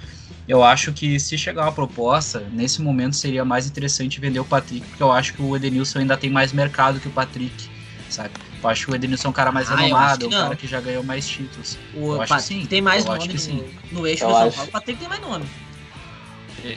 eu 0.48 0.64
acho 0.64 0.92
que 0.92 1.20
se 1.20 1.38
chegar 1.38 1.64
uma 1.64 1.72
proposta, 1.72 2.40
nesse 2.52 2.82
momento 2.82 3.16
seria 3.16 3.46
mais 3.46 3.68
interessante 3.68 4.20
vender 4.20 4.40
o 4.40 4.46
Patrick, 4.46 4.86
porque 4.88 5.04
eu 5.04 5.12
acho 5.12 5.34
que 5.34 5.42
o 5.42 5.56
Edenilson 5.56 6.00
ainda 6.00 6.18
tem 6.18 6.30
mais 6.30 6.52
mercado 6.52 7.00
que 7.00 7.08
o 7.08 7.12
Patrick, 7.12 7.70
sabe? 8.10 8.32
Eu 8.62 8.70
acho 8.70 8.86
que 8.86 8.92
o 8.92 8.96
Edenilson 8.96 9.28
é 9.28 9.30
um 9.30 9.34
cara 9.34 9.52
mais 9.52 9.72
ah, 9.72 9.76
renomado, 9.76 10.28
um 10.28 10.32
cara 10.32 10.56
que 10.56 10.68
já 10.68 10.82
ganhou 10.82 11.04
mais 11.04 11.28
títulos. 11.28 11.78
O 11.94 12.16
eu 12.16 12.22
acho 12.22 12.40
sim. 12.40 12.66
tem 12.66 12.82
mais 12.82 13.06
eu 13.06 13.14
nome 13.14 13.28
no, 13.28 14.00
no 14.00 14.08
eixo 14.08 14.24
eu 14.24 14.30
do 14.30 14.34
São 14.34 14.52
Paulo, 14.52 14.70
o 14.70 14.72
Patrick 14.72 15.00
tem 15.00 15.08
mais 15.08 15.22
nome. 15.22 15.46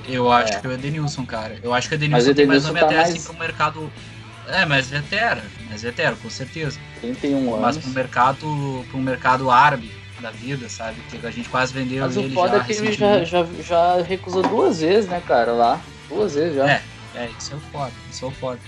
Eu 0.06 0.30
acho 0.30 0.52
é. 0.52 0.60
que 0.60 0.66
é 0.66 0.70
o 0.70 0.72
Edenilson, 0.72 1.26
cara. 1.26 1.58
Eu 1.62 1.74
acho 1.74 1.88
que 1.88 1.94
o 1.94 1.96
Edenilson, 1.96 2.30
Edenilson 2.30 2.34
tem 2.34 2.46
mais 2.46 2.64
nome 2.64 2.80
tá 2.80 2.86
até 2.86 2.96
mais... 2.96 3.08
assim 3.08 3.22
pro 3.22 3.38
mercado 3.38 3.92
é, 4.48 4.66
mais 4.66 4.88
veterano, 4.88 5.42
mais 5.68 5.82
veterano, 5.82 6.16
com 6.16 6.30
certeza. 6.30 6.78
31 7.00 7.54
anos. 7.54 7.60
Mas 7.60 7.78
pro 7.78 7.90
mercado, 7.90 8.84
pro 8.90 8.98
mercado 8.98 9.50
árabe 9.50 9.90
da 10.20 10.30
vida, 10.30 10.68
sabe? 10.68 11.00
Que 11.10 11.26
a 11.26 11.30
gente 11.30 11.48
quase 11.48 11.72
vendeu 11.72 12.04
Mas 12.04 12.16
ele 12.16 12.28
o 12.28 12.34
foda 12.34 12.58
já, 12.58 12.62
é 12.62 12.64
que 12.64 12.72
ele 12.72 12.92
já, 12.92 13.24
já, 13.24 13.46
já 13.60 14.02
recusou 14.02 14.42
duas 14.42 14.80
vezes, 14.80 15.08
né, 15.08 15.22
cara, 15.26 15.52
lá. 15.52 15.80
Duas 16.08 16.34
vezes 16.34 16.56
já. 16.56 16.70
É, 16.70 16.82
é, 17.14 17.28
isso 17.38 17.54
é 17.54 17.56
o 17.56 17.60
foda, 17.60 17.92
isso 18.10 18.24
é 18.24 18.28
o 18.28 18.30
foda. 18.30 18.60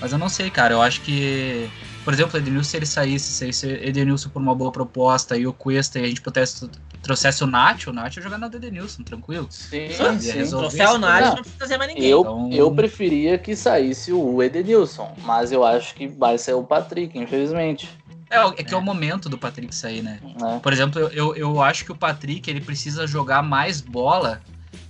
Mas 0.00 0.12
eu 0.12 0.18
não 0.18 0.28
sei, 0.28 0.50
cara, 0.50 0.74
eu 0.74 0.82
acho 0.82 1.00
que 1.00 1.68
por 2.08 2.14
exemplo, 2.14 2.38
o 2.38 2.38
Edenilson, 2.38 2.70
se 2.70 2.76
ele 2.78 2.86
saísse, 2.86 3.52
se 3.52 3.66
Edenilson 3.66 4.30
por 4.30 4.40
uma 4.40 4.54
boa 4.54 4.72
proposta 4.72 5.36
e 5.36 5.46
o 5.46 5.52
Cuesta 5.52 5.98
e 5.98 6.04
a 6.04 6.08
gente 6.08 6.22
pudesse 6.22 6.66
trouxesse 7.02 7.42
o 7.44 7.46
Nath, 7.46 7.86
o 7.86 7.92
Nath 7.92 8.16
ia 8.16 8.22
jogar 8.22 8.38
na 8.38 8.46
Edenilson, 8.46 9.02
tranquilo. 9.02 9.46
Sim, 9.50 9.88
sim. 10.20 10.48
Trouxer 10.48 10.90
o 10.90 10.98
Nath 10.98 11.24
não 11.24 11.34
precisa 11.36 11.58
fazer 11.58 11.78
mais 11.78 11.94
ninguém. 11.94 12.08
Eu, 12.08 12.20
então... 12.20 12.52
eu 12.52 12.70
preferia 12.72 13.38
que 13.38 13.54
saísse 13.56 14.12
o 14.12 14.42
Edenilson, 14.42 15.14
mas 15.22 15.52
eu 15.52 15.64
acho 15.64 15.94
que 15.94 16.06
vai 16.06 16.38
ser 16.38 16.54
o 16.54 16.62
Patrick, 16.62 17.18
infelizmente. 17.18 17.88
É, 18.30 18.38
é 18.38 18.64
que 18.64 18.74
é. 18.74 18.76
é 18.76 18.76
o 18.76 18.82
momento 18.82 19.28
do 19.28 19.38
Patrick 19.38 19.74
sair, 19.74 20.02
né? 20.02 20.20
É. 20.22 20.58
Por 20.58 20.72
exemplo, 20.72 21.00
eu, 21.00 21.34
eu 21.34 21.62
acho 21.62 21.84
que 21.84 21.92
o 21.92 21.96
Patrick 21.96 22.48
ele 22.50 22.60
precisa 22.60 23.06
jogar 23.06 23.42
mais 23.42 23.80
bola 23.80 24.40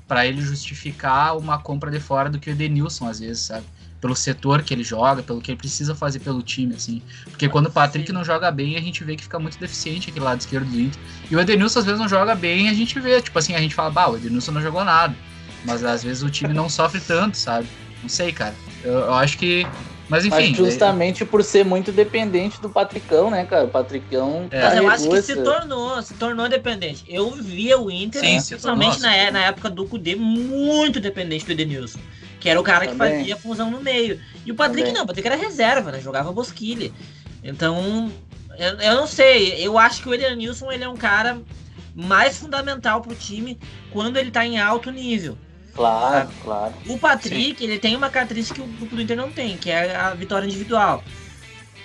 para 0.06 0.26
ele 0.26 0.40
justificar 0.40 1.36
uma 1.36 1.58
compra 1.58 1.90
de 1.90 2.00
fora 2.00 2.30
do 2.30 2.38
que 2.38 2.50
o 2.50 2.52
Edenilson, 2.52 3.06
às 3.06 3.20
vezes, 3.20 3.44
sabe? 3.44 3.66
Pelo 4.00 4.14
setor 4.14 4.62
que 4.62 4.72
ele 4.72 4.84
joga, 4.84 5.22
pelo 5.22 5.40
que 5.40 5.50
ele 5.50 5.58
precisa 5.58 5.94
fazer 5.94 6.20
pelo 6.20 6.42
time, 6.42 6.74
assim. 6.74 7.02
Porque 7.24 7.48
quando 7.48 7.66
o 7.66 7.70
Patrick 7.70 8.12
não 8.12 8.24
joga 8.24 8.50
bem, 8.50 8.76
a 8.76 8.80
gente 8.80 9.02
vê 9.02 9.16
que 9.16 9.22
fica 9.22 9.38
muito 9.38 9.58
deficiente 9.58 10.10
aquele 10.10 10.24
lado 10.24 10.40
esquerdo 10.40 10.70
do 10.70 10.80
Inter. 10.80 11.00
E 11.30 11.36
o 11.36 11.40
Edenilson 11.40 11.80
às 11.80 11.84
vezes 11.84 12.00
não 12.00 12.08
joga 12.08 12.34
bem, 12.34 12.68
a 12.68 12.74
gente 12.74 12.98
vê, 13.00 13.20
tipo 13.20 13.38
assim, 13.38 13.54
a 13.54 13.60
gente 13.60 13.74
fala, 13.74 13.90
bah, 13.90 14.08
o 14.08 14.16
Edenilson 14.16 14.52
não 14.52 14.62
jogou 14.62 14.84
nada. 14.84 15.14
Mas 15.64 15.84
às 15.84 16.04
vezes 16.04 16.22
o 16.22 16.30
time 16.30 16.54
não 16.54 16.68
sofre 16.68 17.00
tanto, 17.00 17.36
sabe? 17.36 17.66
Não 18.02 18.08
sei, 18.08 18.32
cara. 18.32 18.54
Eu, 18.84 18.92
eu 18.92 19.14
acho 19.14 19.36
que. 19.36 19.66
Mas 20.08 20.24
enfim. 20.24 20.50
Mas 20.50 20.56
justamente 20.56 21.24
por 21.24 21.42
ser 21.42 21.64
muito 21.64 21.92
dependente 21.92 22.60
do 22.62 22.70
Patricão, 22.70 23.30
né, 23.30 23.44
cara? 23.44 23.64
O 23.64 23.68
Patricão. 23.68 24.46
É. 24.50 24.62
Mas 24.62 24.76
eu 24.76 24.88
acho 24.88 25.08
que 25.10 25.22
se 25.22 25.36
tornou, 25.36 26.00
se 26.00 26.14
tornou 26.14 26.48
dependente. 26.48 27.04
Eu 27.08 27.32
via 27.32 27.78
o 27.78 27.90
Inter, 27.90 28.20
Sim, 28.20 28.36
principalmente 28.36 29.00
na, 29.00 29.30
na 29.32 29.40
época 29.46 29.68
do 29.68 29.84
Cudê, 29.84 30.14
muito 30.14 31.00
dependente 31.00 31.44
do 31.44 31.52
Edenilson 31.52 31.98
que 32.40 32.48
era 32.48 32.60
o 32.60 32.62
cara 32.62 32.86
que 32.86 32.94
fazia 32.94 33.34
a 33.34 33.38
fusão 33.38 33.70
no 33.70 33.80
meio. 33.80 34.20
E 34.44 34.52
o 34.52 34.54
Patrick 34.54 34.82
Também. 34.82 34.94
não, 34.94 35.04
o 35.04 35.06
Patrick 35.06 35.26
era 35.26 35.36
reserva, 35.36 35.92
né? 35.92 36.00
Jogava 36.00 36.32
Bosquilha. 36.32 36.92
Então, 37.42 38.12
eu, 38.58 38.78
eu 38.78 38.94
não 38.96 39.06
sei. 39.06 39.54
Eu 39.54 39.78
acho 39.78 40.02
que 40.02 40.08
o 40.08 40.14
Edenilson 40.14 40.70
ele 40.70 40.84
é 40.84 40.88
um 40.88 40.96
cara 40.96 41.40
mais 41.94 42.36
fundamental 42.36 43.00
pro 43.00 43.14
time 43.14 43.58
quando 43.90 44.16
ele 44.16 44.30
tá 44.30 44.46
em 44.46 44.58
alto 44.58 44.90
nível. 44.90 45.36
Claro, 45.74 46.28
claro. 46.42 46.74
O 46.88 46.98
Patrick, 46.98 47.58
Sim. 47.58 47.64
ele 47.64 47.78
tem 47.78 47.94
uma 47.94 48.10
característica 48.10 48.60
que 48.60 48.68
o 48.68 48.72
grupo 48.72 48.96
do 48.96 49.02
Inter 49.02 49.16
não 49.16 49.30
tem, 49.30 49.56
que 49.56 49.70
é 49.70 49.94
a 49.94 50.12
vitória 50.12 50.46
individual. 50.46 51.04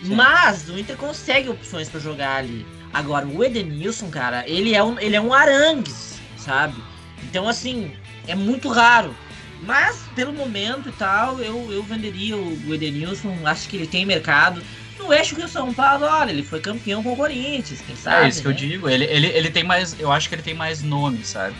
Sim. 0.02 0.16
Mas 0.16 0.68
o 0.68 0.78
Inter 0.78 0.98
consegue 0.98 1.50
opções 1.50 1.90
para 1.90 2.00
jogar 2.00 2.38
ali. 2.38 2.66
Agora, 2.92 3.26
o 3.28 3.44
Edenilson, 3.44 4.10
cara, 4.10 4.48
ele 4.48 4.74
é 4.74 4.84
um, 4.84 5.00
ele 5.00 5.16
é 5.16 5.22
um 5.22 5.34
arangues, 5.34 6.20
sabe? 6.38 6.76
Então, 7.24 7.48
assim, 7.48 7.92
é 8.28 8.36
muito 8.36 8.68
raro. 8.68 9.16
Mas, 9.65 10.03
pelo 10.15 10.34
momento 10.34 10.90
e 10.90 10.91
tal, 10.94 11.40
eu, 11.40 11.72
eu 11.72 11.84
venderia 11.84 12.38
o, 12.38 12.73
Edenilson. 12.73 13.35
Acho 13.45 13.69
que 13.69 13.77
ele 13.77 13.88
tem 13.88 14.06
mercado. 14.06 14.61
No 14.99 15.11
eixo 15.14 15.35
que 15.35 15.44
o 15.44 15.48
São 15.48 15.73
Paulo, 15.73 16.06
olha, 16.06 16.31
ele 16.31 16.44
foi 16.44 16.60
campeão 16.60 17.02
com 17.02 17.14
o 17.14 17.15
Corinthians, 17.15 17.81
quem 17.81 17.95
sabe? 17.95 18.26
É 18.26 18.30
isso 18.30 18.41
que 18.41 18.48
né? 18.48 18.53
eu 18.53 18.57
digo. 18.57 18.90
Ele, 18.90 19.06
ele, 19.06 19.27
ele 19.27 19.49
tem 19.49 19.64
mais. 19.64 19.99
Eu 19.99 20.11
acho 20.11 20.30
que 20.30 20.35
ele 20.35 20.41
tem 20.41 20.53
mais 20.53 20.81
nome, 20.81 21.23
sabe? 21.26 21.56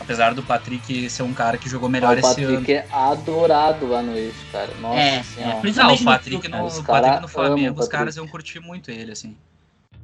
Apesar 0.00 0.32
do 0.32 0.42
Patrick 0.42 1.10
ser 1.10 1.22
um 1.22 1.34
cara 1.34 1.58
que 1.58 1.68
jogou 1.68 1.88
melhor 1.88 2.16
esse 2.16 2.42
ano. 2.44 2.54
O 2.54 2.60
Patrick 2.60 2.72
é 2.72 2.86
adorado 2.90 3.88
lá 3.88 4.00
no 4.00 4.16
eixo, 4.16 4.38
cara. 4.52 4.70
Nossa 4.80 4.98
é, 4.98 5.22
senhora. 5.22 5.56
É, 5.56 5.60
principalmente 5.60 6.04
não, 6.04 6.12
o 6.12 6.16
Patrick 6.16 6.48
no, 6.48 6.58
no, 6.58 6.66
o 6.66 6.84
Patrick 6.84 7.20
no 7.20 7.28
Flamengo, 7.28 7.80
os 7.80 7.88
caras 7.88 8.16
iam 8.16 8.26
curtir 8.26 8.60
muito 8.60 8.90
ele, 8.90 9.12
assim. 9.12 9.36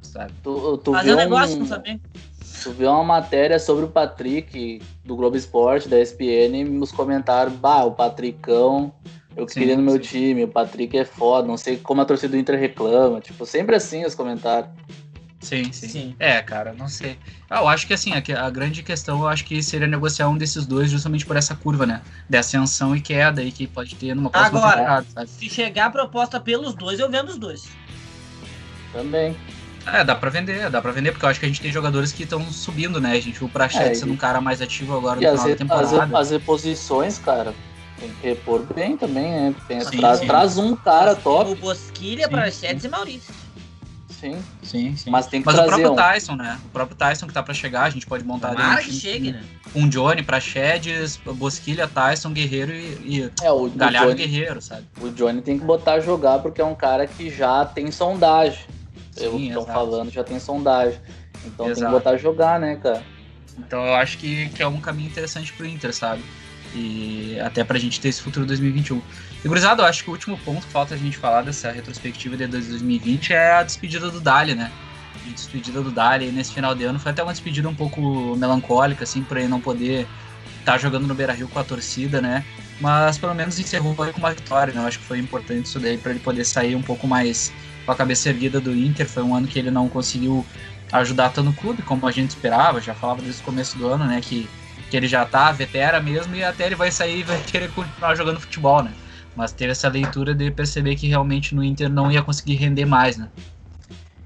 Sabe? 0.02 0.32
Tu, 0.42 0.78
tu 0.78 0.92
Fazer 0.92 1.14
um 1.14 1.16
negócio 1.16 1.56
com 1.56 1.64
o 1.64 1.66
Flamengo. 1.66 2.00
Tu 2.64 2.72
viu 2.72 2.90
uma 2.90 3.04
matéria 3.04 3.58
sobre 3.58 3.84
o 3.84 3.88
Patrick 3.88 4.80
do 5.04 5.14
Globo 5.14 5.36
Esporte, 5.36 5.86
da 5.86 6.00
ESPN, 6.00 6.60
e 6.60 6.64
nos 6.64 6.90
comentários, 6.90 7.54
bah, 7.54 7.84
o 7.84 7.92
Patricão, 7.92 8.90
eu 9.36 9.46
sim, 9.46 9.60
queria 9.60 9.76
no 9.76 9.82
meu 9.82 9.96
sim. 9.96 10.00
time, 10.00 10.44
o 10.44 10.48
Patrick 10.48 10.96
é 10.96 11.04
foda, 11.04 11.46
não 11.46 11.58
sei 11.58 11.76
como 11.76 12.00
a 12.00 12.06
torcida 12.06 12.30
do 12.30 12.38
Inter 12.38 12.58
reclama. 12.58 13.20
Tipo, 13.20 13.44
sempre 13.44 13.76
assim 13.76 14.06
os 14.06 14.14
comentários. 14.14 14.70
Sim, 15.42 15.70
sim, 15.74 15.88
sim. 15.88 16.16
É, 16.18 16.40
cara, 16.40 16.72
não 16.72 16.88
sei. 16.88 17.18
Ah, 17.50 17.60
eu 17.60 17.68
acho 17.68 17.86
que 17.86 17.92
assim, 17.92 18.12
a, 18.14 18.46
a, 18.46 18.48
grande 18.48 18.82
questão 18.82 19.20
eu 19.20 19.28
acho 19.28 19.44
que 19.44 19.62
seria 19.62 19.86
negociar 19.86 20.26
um 20.30 20.38
desses 20.38 20.64
dois 20.64 20.90
justamente 20.90 21.26
por 21.26 21.36
essa 21.36 21.54
curva, 21.54 21.84
né? 21.84 22.00
De 22.26 22.38
ascensão 22.38 22.96
e 22.96 23.00
queda 23.02 23.42
aí 23.42 23.52
que 23.52 23.66
pode 23.66 23.94
ter 23.94 24.16
numa 24.16 24.30
próxima 24.30 24.58
Agora, 24.58 24.76
temporada. 24.78 25.26
Se 25.26 25.50
chegar 25.50 25.86
a 25.86 25.90
proposta 25.90 26.40
pelos 26.40 26.74
dois, 26.74 26.98
eu 26.98 27.10
vendo 27.10 27.28
os 27.28 27.36
dois. 27.36 27.68
Também. 28.90 29.36
É, 29.86 30.02
dá 30.02 30.14
pra 30.14 30.30
vender, 30.30 30.70
dá 30.70 30.80
pra 30.80 30.92
vender, 30.92 31.12
porque 31.12 31.24
eu 31.24 31.30
acho 31.30 31.38
que 31.38 31.46
a 31.46 31.48
gente 31.48 31.60
tem 31.60 31.70
jogadores 31.70 32.12
que 32.12 32.22
estão 32.22 32.44
subindo, 32.50 33.00
né? 33.00 33.12
A 33.12 33.20
gente 33.20 33.38
viu 33.38 33.48
o 33.48 33.50
Prachete 33.50 33.90
é, 33.90 33.94
sendo 33.94 34.12
um 34.12 34.16
cara 34.16 34.40
mais 34.40 34.62
ativo 34.62 34.96
agora 34.96 35.20
no 35.20 35.38
final 35.38 35.48
da 35.48 35.56
temporada. 35.56 36.04
As, 36.04 36.14
as 36.14 36.30
reposições, 36.30 37.18
cara, 37.18 37.54
tem 37.98 38.08
que 38.08 38.26
repor 38.26 38.62
bem 38.74 38.96
também, 38.96 39.30
né? 39.30 39.54
Tem, 39.68 39.80
sim, 39.82 39.98
traz, 39.98 40.20
sim. 40.20 40.26
traz 40.26 40.58
um 40.58 40.74
cara 40.74 41.14
top. 41.14 41.52
O 41.52 41.56
Bosquilha, 41.56 42.28
Prachete 42.28 42.86
e 42.86 42.88
Maurício. 42.88 43.34
Sim. 44.08 44.42
Sim, 44.62 44.96
sim. 44.96 45.10
Mas 45.10 45.26
tem 45.26 45.42
que 45.42 45.46
Mas 45.46 45.56
trazer 45.56 45.68
o 45.68 45.74
próprio 45.74 45.92
um. 45.92 45.96
Tyson, 45.96 46.34
né? 46.34 46.58
O 46.64 46.68
próprio 46.70 46.96
Tyson 46.96 47.26
que 47.26 47.34
tá 47.34 47.42
pra 47.42 47.52
chegar, 47.52 47.82
a 47.82 47.90
gente 47.90 48.06
pode 48.06 48.24
montar 48.24 48.52
Tomara 48.52 48.82
que 48.82 48.90
chegue, 48.90 49.32
né? 49.32 49.44
Um 49.74 49.86
Johnny, 49.86 50.22
Prachedes, 50.22 51.18
Bosquilha, 51.18 51.86
Tyson, 51.86 52.32
Guerreiro 52.32 52.72
e, 52.72 52.98
e 53.04 53.30
é, 53.42 53.52
o, 53.52 53.68
Galhardo 53.68 54.12
o 54.12 54.14
Johnny, 54.14 54.26
Guerreiro, 54.26 54.62
sabe? 54.62 54.86
O 54.98 55.10
Johnny 55.10 55.42
tem 55.42 55.58
que 55.58 55.64
botar 55.64 55.94
a 55.94 56.00
jogar 56.00 56.38
porque 56.38 56.60
é 56.60 56.64
um 56.64 56.74
cara 56.74 57.06
que 57.06 57.28
já 57.28 57.66
tem 57.66 57.90
sondagem 57.90 58.64
pelo 59.14 59.38
que 59.38 59.48
estão 59.48 59.66
falando, 59.66 60.10
já 60.10 60.24
tem 60.24 60.38
sondagem. 60.38 60.98
Então 61.44 61.66
exato. 61.66 61.80
tem 61.80 61.86
que 61.86 61.92
botar 61.92 62.10
a 62.10 62.16
jogar, 62.16 62.58
né, 62.58 62.76
cara? 62.76 63.02
Então 63.58 63.84
eu 63.86 63.94
acho 63.94 64.18
que, 64.18 64.48
que 64.50 64.62
é 64.62 64.66
um 64.66 64.80
caminho 64.80 65.08
interessante 65.08 65.52
pro 65.52 65.66
Inter, 65.66 65.94
sabe? 65.94 66.22
E 66.74 67.38
até 67.40 67.62
pra 67.62 67.78
gente 67.78 68.00
ter 68.00 68.08
esse 68.08 68.20
futuro 68.20 68.44
2021. 68.46 69.00
E, 69.44 69.48
gurizada, 69.48 69.82
eu 69.82 69.86
acho 69.86 70.02
que 70.02 70.10
o 70.10 70.12
último 70.12 70.36
ponto 70.38 70.66
que 70.66 70.72
falta 70.72 70.94
a 70.94 70.98
gente 70.98 71.16
falar 71.16 71.42
dessa 71.42 71.70
retrospectiva 71.70 72.36
de 72.36 72.46
2020 72.46 73.32
é 73.32 73.52
a 73.52 73.62
despedida 73.62 74.10
do 74.10 74.20
Dali, 74.20 74.54
né? 74.54 74.72
A 75.14 75.32
despedida 75.32 75.80
do 75.82 75.90
Dali 75.90 76.32
nesse 76.32 76.52
final 76.52 76.74
de 76.74 76.84
ano 76.84 76.98
foi 76.98 77.12
até 77.12 77.22
uma 77.22 77.32
despedida 77.32 77.68
um 77.68 77.74
pouco 77.74 78.34
melancólica, 78.36 79.04
assim, 79.04 79.22
por 79.22 79.36
ele 79.36 79.46
não 79.46 79.60
poder 79.60 80.08
estar 80.58 80.72
tá 80.72 80.78
jogando 80.78 81.06
no 81.06 81.14
Beira 81.14 81.32
Rio 81.32 81.46
com 81.46 81.58
a 81.58 81.64
torcida, 81.64 82.20
né? 82.20 82.44
Mas 82.80 83.18
pelo 83.18 83.34
menos 83.34 83.58
encerrou 83.58 83.94
com 83.94 84.02
uma 84.18 84.32
vitória, 84.32 84.74
né? 84.74 84.80
Eu 84.80 84.86
acho 84.86 84.98
que 84.98 85.04
foi 85.04 85.18
importante 85.18 85.66
isso 85.66 85.78
daí 85.78 85.96
para 85.96 86.10
ele 86.10 86.20
poder 86.20 86.44
sair 86.44 86.74
um 86.74 86.82
pouco 86.82 87.06
mais 87.06 87.52
com 87.84 87.92
a 87.92 87.94
cabeça 87.94 88.28
erguida 88.28 88.60
do 88.60 88.74
Inter. 88.74 89.08
Foi 89.08 89.22
um 89.22 89.34
ano 89.34 89.46
que 89.46 89.58
ele 89.58 89.70
não 89.70 89.88
conseguiu 89.88 90.44
ajudar 90.92 91.30
tanto 91.30 91.50
o 91.50 91.54
clube 91.54 91.82
como 91.82 92.06
a 92.06 92.12
gente 92.12 92.30
esperava. 92.30 92.80
Já 92.80 92.94
falava 92.94 93.22
desde 93.22 93.40
o 93.42 93.44
começo 93.44 93.76
do 93.78 93.86
ano, 93.86 94.04
né? 94.04 94.20
Que, 94.20 94.48
que 94.90 94.96
ele 94.96 95.08
já 95.08 95.24
tá 95.24 95.52
vetera 95.52 96.00
mesmo 96.00 96.34
e 96.34 96.44
até 96.44 96.66
ele 96.66 96.74
vai 96.74 96.90
sair 96.90 97.20
e 97.20 97.22
vai 97.22 97.40
querer 97.44 97.70
continuar 97.72 98.14
jogando 98.14 98.40
futebol, 98.40 98.82
né? 98.82 98.92
Mas 99.36 99.52
teve 99.52 99.72
essa 99.72 99.88
leitura 99.88 100.34
de 100.34 100.50
perceber 100.50 100.94
que 100.96 101.08
realmente 101.08 101.54
no 101.54 101.64
Inter 101.64 101.88
não 101.88 102.10
ia 102.10 102.22
conseguir 102.22 102.54
render 102.54 102.84
mais, 102.84 103.16
né? 103.16 103.28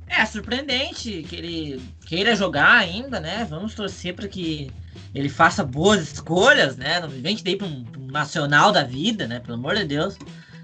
É 0.06 0.24
surpreendente 0.24 1.22
que 1.28 1.36
ele 1.36 1.82
queira 2.06 2.34
jogar 2.34 2.78
ainda, 2.78 3.20
né? 3.20 3.46
Vamos 3.48 3.74
torcer 3.74 4.14
para 4.14 4.26
que 4.26 4.70
ele 5.14 5.28
faça 5.28 5.64
boas 5.64 6.12
escolhas, 6.12 6.76
né? 6.76 7.00
Não 7.00 7.08
vem 7.08 7.36
daí 7.42 7.56
para 7.56 7.66
um 7.66 7.84
nacional 8.10 8.72
da 8.72 8.82
vida, 8.82 9.26
né? 9.26 9.38
Pelo 9.40 9.54
amor 9.54 9.76
de 9.76 9.84
Deus. 9.84 10.16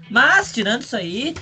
Mas 0.09 0.51
tirando 0.51 0.81
isso 0.81 0.95
aí, 0.95 1.35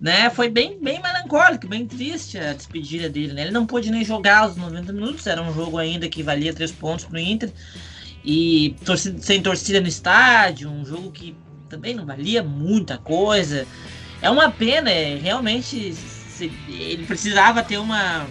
né? 0.00 0.30
Foi 0.30 0.48
bem, 0.48 0.78
bem 0.80 1.00
melancólico, 1.02 1.66
bem 1.66 1.86
triste 1.86 2.38
a 2.38 2.52
despedida 2.52 3.08
dele, 3.08 3.32
né? 3.32 3.42
Ele 3.42 3.50
não 3.50 3.66
pôde 3.66 3.90
nem 3.90 4.04
jogar 4.04 4.48
os 4.48 4.56
90 4.56 4.92
minutos, 4.92 5.26
era 5.26 5.42
um 5.42 5.52
jogo 5.52 5.78
ainda 5.78 6.08
que 6.08 6.22
valia 6.22 6.54
três 6.54 6.70
pontos 6.70 7.04
pro 7.04 7.18
Inter. 7.18 7.52
E 8.24 8.76
torcida, 8.84 9.20
sem 9.20 9.42
torcida 9.42 9.80
no 9.80 9.88
estádio, 9.88 10.70
um 10.70 10.84
jogo 10.84 11.10
que 11.10 11.34
também 11.68 11.94
não 11.94 12.06
valia 12.06 12.42
muita 12.42 12.98
coisa. 12.98 13.66
É 14.20 14.30
uma 14.30 14.50
pena, 14.50 14.90
é, 14.90 15.16
realmente 15.16 15.94
se, 15.94 16.52
ele 16.68 17.04
precisava 17.04 17.62
ter 17.62 17.78
uma, 17.78 18.26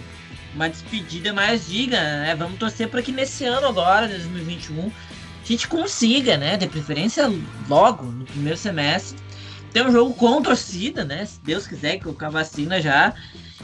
uma 0.54 0.68
despedida 0.68 1.32
mais 1.32 1.68
digna, 1.68 2.20
né? 2.20 2.34
Vamos 2.34 2.58
torcer 2.58 2.88
para 2.88 3.02
que 3.02 3.12
nesse 3.12 3.44
ano 3.44 3.66
agora, 3.66 4.08
2021, 4.08 4.86
a 4.86 4.90
gente 5.44 5.68
consiga, 5.68 6.36
né? 6.36 6.56
De 6.56 6.66
preferência 6.66 7.30
logo, 7.68 8.04
no 8.04 8.24
primeiro 8.24 8.56
semestre, 8.56 9.18
ter 9.72 9.86
um 9.86 9.92
jogo 9.92 10.14
com 10.14 10.42
torcida, 10.42 11.04
né? 11.04 11.24
Se 11.24 11.40
Deus 11.40 11.66
quiser, 11.66 11.98
com 11.98 12.14
a 12.24 12.28
vacina 12.28 12.80
já. 12.80 13.14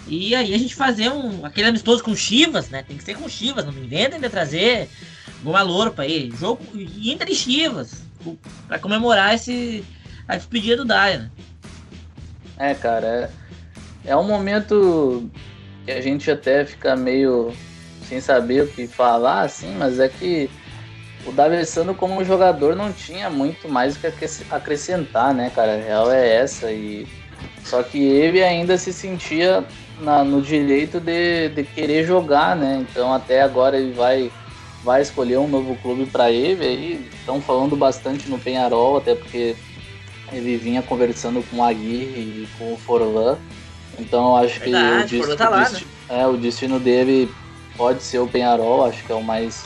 E 0.07 0.35
aí 0.35 0.55
a 0.55 0.59
gente 0.59 0.75
fazer 0.75 1.09
um, 1.11 1.45
aquele 1.47 1.69
amistoso 1.69 2.03
com 2.03 2.15
Chivas, 2.15 2.69
né? 2.69 2.83
Tem 2.83 2.97
que 2.97 3.05
ser 3.05 3.17
com 3.17 3.29
Chivas, 3.29 3.65
não 3.65 3.73
me 3.73 3.85
inventem 3.85 4.21
de 4.21 4.29
trazer 4.29 4.89
Goma 5.43 5.63
Louro 5.63 5.95
aí. 5.99 6.33
Jogo 6.39 6.63
Inter 6.75 7.29
e 7.31 7.35
Chivas. 7.35 8.03
Pra 8.67 8.79
comemorar 8.79 9.35
esse, 9.35 9.85
a 10.29 10.37
despedida 10.37 10.77
do 10.77 10.85
Dyer, 10.85 11.21
né? 11.21 11.31
É, 12.59 12.75
cara, 12.75 13.31
é, 14.05 14.11
é 14.11 14.17
um 14.17 14.25
momento 14.25 15.31
que 15.85 15.91
a 15.91 16.01
gente 16.01 16.31
até 16.31 16.65
fica 16.65 16.97
meio 16.97 17.53
sem 18.09 18.21
saber 18.21 18.65
o 18.65 18.69
que 18.69 18.87
falar, 18.87 19.43
assim, 19.43 19.75
mas 19.77 19.99
é 19.99 20.09
que 20.09 20.51
o 21.27 21.33
D'Alessandro 21.33 21.95
como 21.95 22.25
jogador 22.25 22.77
não 22.77 22.93
tinha 22.93 23.31
muito 23.31 23.69
mais 23.69 23.97
o 23.97 24.01
que 24.01 24.07
acrescentar, 24.51 25.33
né, 25.35 25.51
cara? 25.55 25.75
A 25.75 25.81
real 25.81 26.13
é 26.13 26.37
essa 26.37 26.71
e 26.71 27.07
só 27.65 27.83
que 27.83 27.99
ele 27.99 28.43
ainda 28.43 28.77
se 28.77 28.93
sentia 28.93 29.65
na, 30.01 30.23
no 30.23 30.43
direito 30.43 31.01
de, 31.01 31.49
de 31.49 31.65
querer 31.65 32.05
jogar, 32.05 32.55
né? 32.55 32.85
Então 32.89 33.13
até 33.13 33.43
agora 33.43 33.77
ele 33.77 33.93
vai 33.93 34.31
vai 34.83 35.01
escolher 35.01 35.39
um 35.39 35.49
novo 35.49 35.75
clube 35.77 36.05
para 36.05 36.31
ele. 36.31 36.65
Aí 36.65 37.11
estão 37.15 37.41
falando 37.41 37.75
bastante 37.75 38.29
no 38.29 38.39
Penharol, 38.39 38.99
até 38.99 39.15
porque 39.15 39.57
ele 40.31 40.57
vinha 40.59 40.83
conversando 40.83 41.43
com 41.49 41.57
o 41.57 41.65
Aguirre 41.65 42.21
e 42.21 42.49
com 42.59 42.75
o 42.75 42.77
Forlan. 42.77 43.39
Então 43.99 44.37
acho 44.37 44.61
Verdade, 44.61 45.09
que 45.09 45.17
o, 45.17 45.19
destino, 45.21 45.37
tá 45.37 45.49
lá, 45.49 45.71
né? 45.71 45.81
é, 46.11 46.27
o 46.27 46.37
destino 46.37 46.79
dele 46.79 47.31
pode 47.77 48.03
ser 48.03 48.19
o 48.19 48.27
Penharol, 48.27 48.85
acho 48.85 49.03
que 49.05 49.11
é 49.11 49.15
o 49.15 49.23
mais 49.23 49.65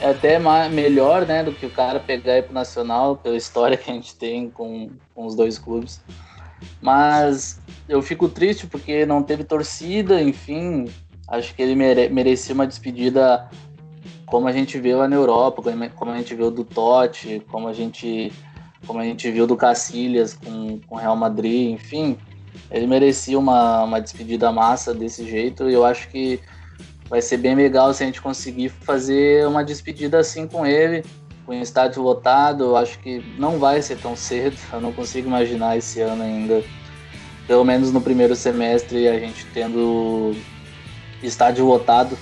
é 0.00 0.10
até 0.10 0.38
mais, 0.38 0.72
melhor, 0.72 1.26
né, 1.26 1.44
do 1.44 1.52
que 1.52 1.66
o 1.66 1.70
cara 1.70 2.00
pegar 2.00 2.38
e 2.38 2.42
pro 2.42 2.54
Nacional, 2.54 3.16
pela 3.16 3.36
história 3.36 3.76
que 3.76 3.90
a 3.90 3.94
gente 3.94 4.14
tem 4.16 4.48
com, 4.48 4.90
com 5.14 5.26
os 5.26 5.34
dois 5.34 5.58
clubes. 5.58 6.00
Mas 6.80 7.60
eu 7.88 8.00
fico 8.02 8.28
triste 8.28 8.66
porque 8.66 9.04
não 9.04 9.22
teve 9.22 9.44
torcida, 9.44 10.20
enfim, 10.20 10.86
acho 11.28 11.54
que 11.54 11.62
ele 11.62 11.74
mere, 11.74 12.08
merecia 12.08 12.54
uma 12.54 12.66
despedida 12.66 13.48
como 14.26 14.46
a 14.46 14.52
gente 14.52 14.78
viu 14.78 14.98
lá 14.98 15.08
na 15.08 15.16
Europa, 15.16 15.62
como 15.94 16.12
a 16.12 16.16
gente 16.16 16.34
viu 16.34 16.50
do 16.50 16.64
Totti, 16.64 17.42
como 17.50 17.68
a 17.68 17.72
gente 17.72 18.32
como 18.86 18.98
a 18.98 19.04
gente 19.04 19.30
viu 19.30 19.46
do 19.46 19.56
Cacilhas 19.56 20.32
com 20.32 20.80
o 20.88 20.96
Real 20.96 21.14
Madrid, 21.14 21.70
enfim, 21.70 22.16
ele 22.70 22.86
merecia 22.86 23.38
uma, 23.38 23.84
uma 23.84 24.00
despedida 24.00 24.50
massa 24.50 24.94
desse 24.94 25.28
jeito 25.28 25.68
e 25.68 25.74
eu 25.74 25.84
acho 25.84 26.08
que 26.08 26.40
vai 27.10 27.20
ser 27.20 27.38
bem 27.38 27.56
legal 27.56 27.92
se 27.92 28.04
a 28.04 28.06
gente 28.06 28.22
conseguir 28.22 28.68
fazer 28.68 29.44
uma 29.46 29.64
despedida 29.64 30.20
assim 30.20 30.46
com 30.46 30.64
ele, 30.64 31.04
com 31.44 31.50
o 31.50 31.60
estádio 31.60 32.00
lotado. 32.00 32.62
Eu 32.62 32.76
acho 32.76 33.00
que 33.00 33.18
não 33.36 33.58
vai 33.58 33.82
ser 33.82 33.98
tão 33.98 34.14
cedo, 34.14 34.56
eu 34.72 34.80
não 34.80 34.92
consigo 34.92 35.26
imaginar 35.26 35.76
esse 35.76 36.00
ano 36.00 36.22
ainda, 36.22 36.62
pelo 37.48 37.64
menos 37.64 37.92
no 37.92 38.00
primeiro 38.00 38.36
semestre, 38.36 39.08
a 39.08 39.18
gente 39.18 39.44
tendo 39.52 40.36
estádio 41.20 41.66
lotado. 41.66 42.16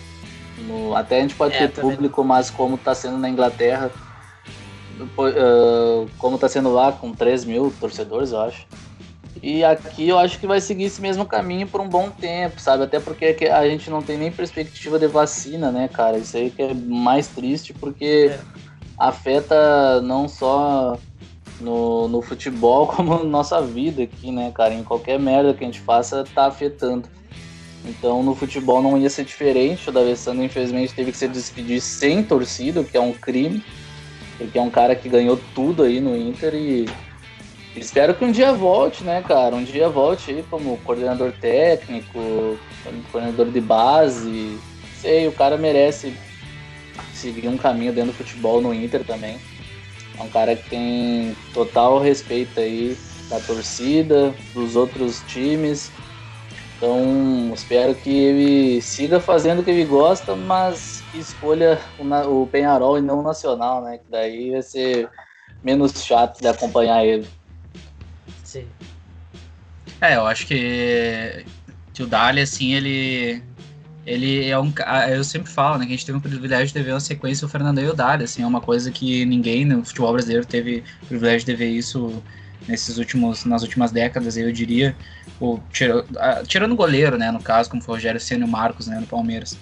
No, 0.67 0.97
até 0.97 1.19
a 1.19 1.21
gente 1.21 1.35
pode 1.35 1.55
é, 1.55 1.69
ter 1.69 1.81
público, 1.81 2.25
mas 2.25 2.51
como 2.51 2.75
está 2.75 2.95
sendo 2.95 3.19
na 3.19 3.29
Inglaterra, 3.29 3.93
como 6.17 6.35
está 6.35 6.49
sendo 6.49 6.73
lá, 6.73 6.91
com 6.91 7.13
3 7.13 7.45
mil 7.45 7.73
torcedores, 7.79 8.33
eu 8.33 8.41
acho 8.41 8.67
e 9.43 9.63
aqui 9.63 10.09
eu 10.09 10.19
acho 10.19 10.39
que 10.39 10.47
vai 10.47 10.61
seguir 10.61 10.85
esse 10.85 11.01
mesmo 11.01 11.25
caminho 11.25 11.67
por 11.67 11.81
um 11.81 11.89
bom 11.89 12.11
tempo, 12.11 12.61
sabe? 12.61 12.85
Até 12.85 12.99
porque 12.99 13.37
a 13.51 13.69
gente 13.69 13.89
não 13.91 14.03
tem 14.03 14.19
nem 14.19 14.33
perspectiva 14.33 14.99
de 14.99 15.07
vacina, 15.07 15.71
né, 15.71 15.89
cara? 15.89 16.19
Isso 16.19 16.37
aí 16.37 16.51
que 16.51 16.63
é 16.63 16.75
mais 16.75 17.29
triste 17.29 17.73
porque 17.73 18.33
é. 18.33 18.41
afeta 18.99 20.01
não 20.03 20.29
só 20.29 20.99
no, 21.61 22.09
no 22.09 22.21
futebol, 22.21 22.87
como 22.89 23.19
na 23.19 23.25
nossa 23.25 23.61
vida 23.63 24.03
aqui, 24.03 24.33
né, 24.33 24.51
cara? 24.55 24.75
Em 24.75 24.83
qualquer 24.83 25.19
merda 25.19 25.55
que 25.55 25.63
a 25.63 25.67
gente 25.67 25.81
faça, 25.81 26.25
tá 26.35 26.47
afetando. 26.47 27.09
Então 27.85 28.23
no 28.23 28.35
futebol 28.35 28.83
não 28.83 28.99
ia 28.99 29.09
ser 29.09 29.25
diferente. 29.25 29.89
O 29.89 29.93
D'Alessandro, 29.93 30.43
infelizmente, 30.43 30.95
teve 30.95 31.13
que 31.13 31.19
se 31.19 31.29
despedir 31.29 31.81
sem 31.81 32.23
torcida, 32.25 32.81
o 32.81 32.85
que 32.85 32.97
é 32.97 33.01
um 33.01 33.13
crime. 33.13 33.63
Porque 34.37 34.59
é 34.59 34.63
um 34.63 34.71
cara 34.71 34.95
que 34.95 35.09
ganhou 35.09 35.39
tudo 35.55 35.83
aí 35.83 36.01
no 36.01 36.17
Inter 36.17 36.55
e 36.55 36.87
Espero 37.79 38.15
que 38.15 38.25
um 38.25 38.33
dia 38.33 38.53
volte, 38.53 39.05
né, 39.05 39.23
cara? 39.23 39.55
Um 39.55 39.65
dia 39.65 39.89
volte 39.89 40.31
aí 40.31 40.45
como 40.51 40.79
coordenador 40.79 41.33
técnico, 41.33 42.59
coordenador 43.11 43.51
de 43.51 43.61
base. 43.61 44.59
Sei, 45.01 45.27
o 45.29 45.33
cara 45.33 45.57
merece 45.57 46.15
seguir 47.15 47.49
um 47.49 47.57
caminho 47.57 47.93
dentro 47.93 48.13
do 48.13 48.17
futebol 48.17 48.61
no 48.61 48.75
Inter 48.75 49.05
também. 49.05 49.39
É 50.19 50.23
um 50.23 50.29
cara 50.29 50.57
que 50.57 50.69
tem 50.69 51.37
total 51.55 52.01
respeito 52.01 52.59
aí 52.59 52.97
da 53.29 53.39
torcida, 53.41 54.35
dos 54.53 54.75
outros 54.75 55.23
times. 55.27 55.93
Então, 56.77 57.51
espero 57.53 57.95
que 57.95 58.11
ele 58.11 58.81
siga 58.81 59.19
fazendo 59.19 59.61
o 59.61 59.65
que 59.65 59.71
ele 59.71 59.85
gosta, 59.85 60.37
mas 60.37 61.03
que 61.11 61.19
escolha 61.19 61.81
o, 61.99 62.47
Penharol 62.47 62.99
e 62.99 63.03
não 63.03 63.19
o 63.19 63.23
Nacional, 63.23 63.83
né? 63.83 63.99
Que 63.99 64.05
daí 64.09 64.53
vai 64.53 64.63
ser 64.63 65.09
menos 65.63 65.93
chato 66.05 66.41
de 66.41 66.47
acompanhar 66.47 67.05
ele. 67.05 67.27
É, 70.01 70.17
eu 70.17 70.27
acho 70.27 70.47
que, 70.47 71.45
que 71.93 72.03
o 72.03 72.07
Dali, 72.07 72.41
assim, 72.41 72.75
ele. 72.75 73.43
Ele 74.07 74.49
é 74.49 74.59
um. 74.59 74.73
Eu 75.11 75.23
sempre 75.23 75.51
falo, 75.51 75.77
né? 75.77 75.85
Que 75.85 75.93
a 75.93 75.97
gente 75.97 76.07
teve 76.07 76.17
um 76.17 76.21
privilégio 76.21 76.73
de 76.73 76.83
ver 76.83 76.93
uma 76.93 77.01
sequência 77.01 77.47
do 77.47 77.51
Fernando 77.51 77.81
e 77.81 77.87
o 77.87 77.93
Dali, 77.93 78.25
assim, 78.25 78.43
é 78.43 78.47
uma 78.47 78.61
coisa 78.61 78.91
que 78.91 79.27
ninguém 79.27 79.65
no 79.65 79.85
futebol 79.85 80.13
brasileiro 80.13 80.47
teve 80.47 80.83
o 81.03 81.07
privilégio 81.07 81.47
de 81.47 81.55
ver 81.55 81.69
isso 81.69 82.23
nesses 82.67 82.97
últimos, 82.99 83.45
nas 83.45 83.63
últimas 83.63 83.91
décadas, 83.91 84.37
eu 84.37 84.51
diria. 84.53 84.97
O, 85.41 85.61
tirando 86.47 86.73
o 86.73 86.77
goleiro, 86.77 87.19
né? 87.19 87.31
No 87.31 87.41
caso, 87.43 87.69
como 87.69 87.83
foi 87.83 87.95
o 87.95 87.97
Rogério 87.97 88.21
Senna 88.21 88.45
e 88.47 88.49
o 88.49 88.51
Marcos, 88.51 88.87
né? 88.87 88.99
No 88.99 89.07
Palmeiras. 89.07 89.59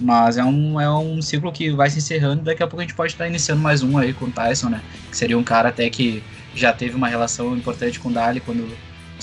Mas 0.00 0.38
é 0.38 0.44
um, 0.44 0.80
é 0.80 0.90
um 0.90 1.22
ciclo 1.22 1.52
que 1.52 1.70
vai 1.70 1.88
se 1.88 1.98
encerrando 1.98 2.42
e 2.42 2.44
daqui 2.44 2.62
a 2.62 2.66
pouco 2.66 2.80
a 2.80 2.84
gente 2.84 2.94
pode 2.94 3.12
estar 3.12 3.28
iniciando 3.28 3.60
mais 3.60 3.82
um 3.82 3.96
aí 3.96 4.12
com 4.12 4.24
o 4.24 4.30
Tyson, 4.30 4.70
né? 4.70 4.82
Que 5.10 5.16
seria 5.16 5.38
um 5.38 5.44
cara 5.44 5.68
até 5.68 5.88
que 5.88 6.22
já 6.54 6.72
teve 6.72 6.96
uma 6.96 7.06
relação 7.06 7.56
importante 7.56 8.00
com 8.00 8.08
o 8.08 8.12
Dali 8.12 8.40
quando 8.40 8.68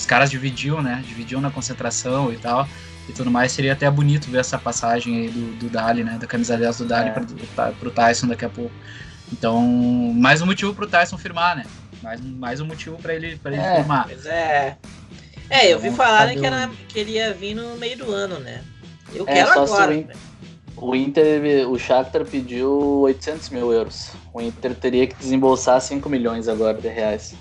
os 0.02 0.06
caras 0.06 0.32
dividiam, 0.32 0.82
né? 0.82 1.00
Dividiam 1.06 1.40
na 1.40 1.48
concentração 1.48 2.32
e 2.32 2.36
tal. 2.36 2.68
E 3.08 3.12
tudo 3.12 3.30
mais. 3.30 3.52
Seria 3.52 3.72
até 3.72 3.88
bonito 3.88 4.28
ver 4.28 4.38
essa 4.38 4.58
passagem 4.58 5.16
aí 5.16 5.28
do, 5.28 5.52
do 5.58 5.68
Dali, 5.68 6.02
né? 6.02 6.18
Da 6.20 6.26
camisa 6.26 6.56
10 6.56 6.78
do 6.78 6.84
Dali 6.86 7.10
é. 7.10 7.12
para 7.12 7.72
o 7.80 7.90
Tyson 7.90 8.26
daqui 8.26 8.44
a 8.44 8.48
pouco. 8.48 8.72
Então, 9.32 9.62
mais 10.16 10.42
um 10.42 10.46
motivo 10.46 10.74
para 10.74 10.84
o 10.84 10.88
Tyson 10.88 11.16
firmar, 11.16 11.56
né? 11.56 11.64
Mais, 12.02 12.20
mais 12.20 12.60
um 12.60 12.66
motivo 12.66 12.96
para 12.96 13.14
ele, 13.14 13.36
pra 13.36 13.52
ele 13.52 13.60
é, 13.60 13.76
firmar. 13.76 14.08
Pois 14.08 14.26
é. 14.26 14.76
É, 15.48 15.72
eu 15.72 15.78
vi 15.78 15.86
então, 15.86 16.04
falarem 16.04 16.36
que, 16.36 16.44
era, 16.44 16.68
que 16.88 16.98
ele 16.98 17.12
ia 17.12 17.32
vir 17.32 17.54
no 17.54 17.76
meio 17.76 17.98
do 17.98 18.10
ano, 18.10 18.40
né? 18.40 18.60
Eu 19.14 19.24
é, 19.28 19.34
quero 19.34 19.50
agora. 19.52 19.94
Se 19.94 20.08
o 20.76 20.96
Inter, 20.96 21.70
o 21.70 21.78
Shakhtar 21.78 22.24
pediu 22.24 22.72
800 23.02 23.50
mil 23.50 23.72
euros. 23.72 24.10
O 24.34 24.40
Inter 24.40 24.74
teria 24.74 25.06
que 25.06 25.14
desembolsar 25.14 25.80
5 25.80 26.08
milhões 26.08 26.48
agora 26.48 26.76
de 26.76 26.88
reais. 26.88 27.36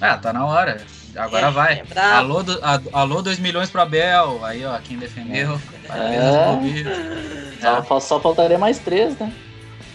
Ah, 0.00 0.18
tá 0.18 0.32
na 0.32 0.44
hora. 0.44 0.84
Agora 1.16 1.48
é, 1.48 1.50
vai. 1.50 1.82
É 1.94 2.00
alô, 2.00 2.42
do, 2.42 2.58
alô, 2.92 3.22
2 3.22 3.38
milhões 3.38 3.70
pro 3.70 3.82
Abel. 3.82 4.44
Aí, 4.44 4.64
ó, 4.64 4.78
quem 4.78 4.98
defendeu. 4.98 5.60
É. 5.90 7.82
Só, 7.86 8.00
só, 8.00 8.20
faltaria 8.20 8.58
mais 8.58 8.78
3, 8.78 9.18
né? 9.18 9.32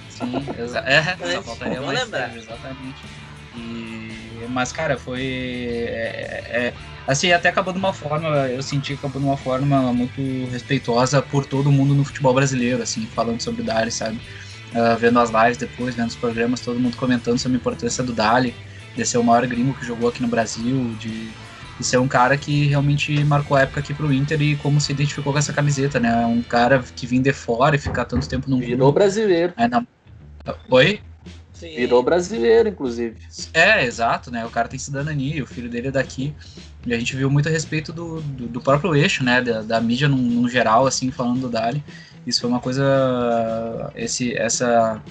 Sim, 0.09 0.45
exa 0.57 0.79
é, 0.79 1.01
só 1.35 1.43
faltaria 1.43 1.81
mais 1.81 1.99
lembrar. 1.99 2.29
3, 2.29 2.43
exatamente. 2.43 2.97
E, 3.55 4.47
mas, 4.49 4.71
cara, 4.71 4.97
foi. 4.97 5.21
É, 5.89 6.43
é, 6.49 6.73
Assim, 7.07 7.31
até 7.31 7.47
acabou 7.47 7.71
de 7.71 7.79
uma 7.79 7.93
forma, 7.93 8.27
eu 8.49 8.61
senti 8.61 8.87
que 8.87 8.99
acabou 8.99 9.21
de 9.21 9.27
uma 9.27 9.37
forma 9.37 9.93
muito 9.93 10.21
respeitosa 10.51 11.21
por 11.21 11.45
todo 11.45 11.71
mundo 11.71 11.95
no 11.95 12.03
futebol 12.03 12.33
brasileiro, 12.33 12.83
assim, 12.83 13.07
falando 13.07 13.39
sobre 13.39 13.61
o 13.61 13.63
Dali, 13.63 13.89
sabe? 13.89 14.19
Uh, 14.75 14.97
vendo 14.99 15.17
as 15.17 15.29
lives 15.29 15.55
depois, 15.55 15.95
vendo 15.95 16.09
os 16.09 16.17
programas, 16.17 16.59
todo 16.59 16.77
mundo 16.77 16.97
comentando 16.97 17.39
sobre 17.39 17.55
a 17.57 17.61
importância 17.61 18.03
do 18.03 18.11
Dali, 18.11 18.53
de 18.97 19.05
ser 19.05 19.19
o 19.19 19.23
maior 19.23 19.45
gringo 19.45 19.73
que 19.75 19.85
jogou 19.85 20.09
aqui 20.09 20.21
no 20.21 20.27
Brasil, 20.27 20.95
de, 20.99 21.29
de 21.77 21.83
ser 21.83 21.97
um 21.97 22.07
cara 22.07 22.35
que 22.35 22.65
realmente 22.65 23.23
marcou 23.23 23.55
a 23.55 23.61
época 23.61 23.79
aqui 23.79 23.93
pro 23.93 24.11
Inter 24.11 24.41
e 24.41 24.55
como 24.55 24.81
se 24.81 24.91
identificou 24.91 25.31
com 25.31 25.39
essa 25.39 25.53
camiseta, 25.53 25.99
né? 25.99 26.25
Um 26.25 26.41
cara 26.41 26.83
que 26.95 27.05
vinha 27.05 27.21
de 27.21 27.31
fora 27.31 27.75
e 27.75 27.79
ficar 27.79 28.05
tanto 28.05 28.27
tempo 28.27 28.49
no 28.49 28.57
Virou 28.57 28.91
brasileiro. 28.91 29.53
É, 29.55 29.67
não... 29.67 29.87
Oi? 30.69 30.99
Sim. 31.53 31.75
Virou 31.75 32.01
brasileiro, 32.03 32.69
inclusive. 32.69 33.17
É, 33.53 33.85
exato, 33.85 34.31
né? 34.31 34.45
O 34.45 34.49
cara 34.49 34.67
tem 34.67 34.79
cidadania, 34.79 35.43
o 35.43 35.47
filho 35.47 35.69
dele 35.69 35.87
é 35.87 35.91
daqui. 35.91 36.33
E 36.85 36.93
a 36.93 36.97
gente 36.97 37.15
viu 37.15 37.29
muito 37.29 37.49
a 37.49 37.51
respeito 37.51 37.91
do, 37.91 38.21
do, 38.21 38.47
do 38.47 38.61
próprio 38.61 38.95
eixo, 38.95 39.23
né? 39.23 39.41
Da, 39.41 39.61
da 39.61 39.81
mídia 39.81 40.07
no, 40.07 40.17
no, 40.17 40.49
geral, 40.49 40.87
assim, 40.87 41.11
falando 41.11 41.41
do 41.41 41.49
Dali. 41.49 41.83
Isso 42.25 42.41
foi 42.41 42.49
uma 42.49 42.59
coisa. 42.59 43.91
Esse, 43.95 44.35
essa, 44.37 45.01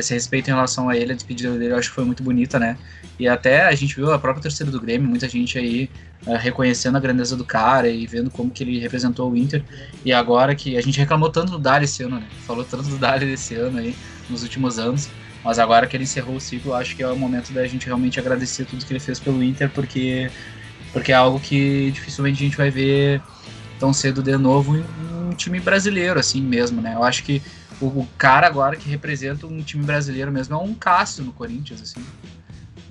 esse 0.00 0.14
respeito 0.14 0.48
em 0.48 0.52
relação 0.52 0.88
a 0.88 0.96
ele, 0.96 1.12
a 1.12 1.14
despedida 1.14 1.56
dele, 1.56 1.72
eu 1.72 1.76
acho 1.76 1.88
que 1.88 1.94
foi 1.94 2.04
muito 2.04 2.22
bonita, 2.22 2.58
né? 2.58 2.76
E 3.18 3.28
até 3.28 3.66
a 3.66 3.74
gente 3.74 3.94
viu 3.94 4.12
a 4.12 4.18
própria 4.18 4.42
torcida 4.42 4.70
do 4.70 4.80
Grêmio, 4.80 5.08
muita 5.08 5.28
gente 5.28 5.58
aí 5.58 5.90
uh, 6.26 6.36
reconhecendo 6.36 6.96
a 6.96 7.00
grandeza 7.00 7.36
do 7.36 7.44
cara 7.44 7.88
e 7.88 8.06
vendo 8.06 8.30
como 8.30 8.50
que 8.50 8.62
ele 8.62 8.78
representou 8.78 9.30
o 9.30 9.36
Inter. 9.36 9.62
E 10.04 10.12
agora 10.12 10.54
que 10.54 10.76
a 10.76 10.80
gente 10.80 10.98
reclamou 10.98 11.30
tanto 11.30 11.52
do 11.52 11.58
Dali 11.58 11.84
esse 11.84 12.02
ano, 12.02 12.18
né? 12.18 12.26
Falou 12.46 12.64
tanto 12.64 12.84
do 12.84 12.98
Dali 12.98 13.26
desse 13.26 13.54
ano 13.54 13.78
aí, 13.78 13.94
nos 14.28 14.42
últimos 14.42 14.78
anos. 14.78 15.08
Mas 15.44 15.58
agora 15.58 15.86
que 15.86 15.96
ele 15.96 16.04
encerrou 16.04 16.36
o 16.36 16.40
ciclo, 16.40 16.74
acho 16.74 16.94
que 16.94 17.02
é 17.02 17.08
o 17.08 17.16
momento 17.16 17.52
da 17.52 17.66
gente 17.66 17.86
realmente 17.86 18.18
agradecer 18.20 18.64
tudo 18.64 18.84
que 18.86 18.92
ele 18.92 19.00
fez 19.00 19.18
pelo 19.18 19.42
Inter, 19.42 19.68
porque, 19.70 20.30
porque 20.92 21.10
é 21.10 21.16
algo 21.16 21.40
que 21.40 21.90
dificilmente 21.90 22.42
a 22.42 22.46
gente 22.46 22.56
vai 22.56 22.70
ver 22.70 23.20
tão 23.78 23.92
cedo 23.92 24.22
de 24.22 24.36
novo 24.36 24.76
em 24.76 24.84
um 25.28 25.34
time 25.34 25.58
brasileiro, 25.58 26.20
assim 26.20 26.40
mesmo, 26.40 26.80
né? 26.80 26.94
Eu 26.94 27.02
acho 27.02 27.24
que 27.24 27.42
o, 27.82 27.86
o 27.86 28.08
cara 28.16 28.46
agora 28.46 28.76
que 28.76 28.88
representa 28.88 29.46
um 29.46 29.60
time 29.62 29.84
brasileiro 29.84 30.30
mesmo 30.30 30.54
é 30.54 30.58
um 30.58 30.72
Cássio 30.72 31.24
no 31.24 31.32
Corinthians, 31.32 31.82
assim. 31.82 32.04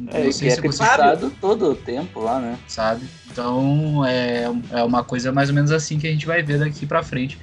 É, 0.07 0.23
não 0.26 0.31
sei 0.31 0.49
que 0.49 0.53
se 0.55 0.59
é 0.59 0.61
criticado 0.61 1.31
todo 1.39 1.72
o 1.72 1.76
tempo 1.76 2.19
lá, 2.19 2.39
né? 2.39 2.57
Sabe? 2.68 3.07
Então 3.31 4.05
é, 4.05 4.43
é 4.72 4.84
uma 4.84 5.03
coisa 5.03 5.31
mais 5.31 5.49
ou 5.49 5.55
menos 5.55 5.72
assim 5.72 5.97
que 5.97 6.07
a 6.07 6.11
gente 6.11 6.26
vai 6.26 6.43
ver 6.43 6.59
daqui 6.59 6.85
para 6.85 7.01
frente. 7.01 7.39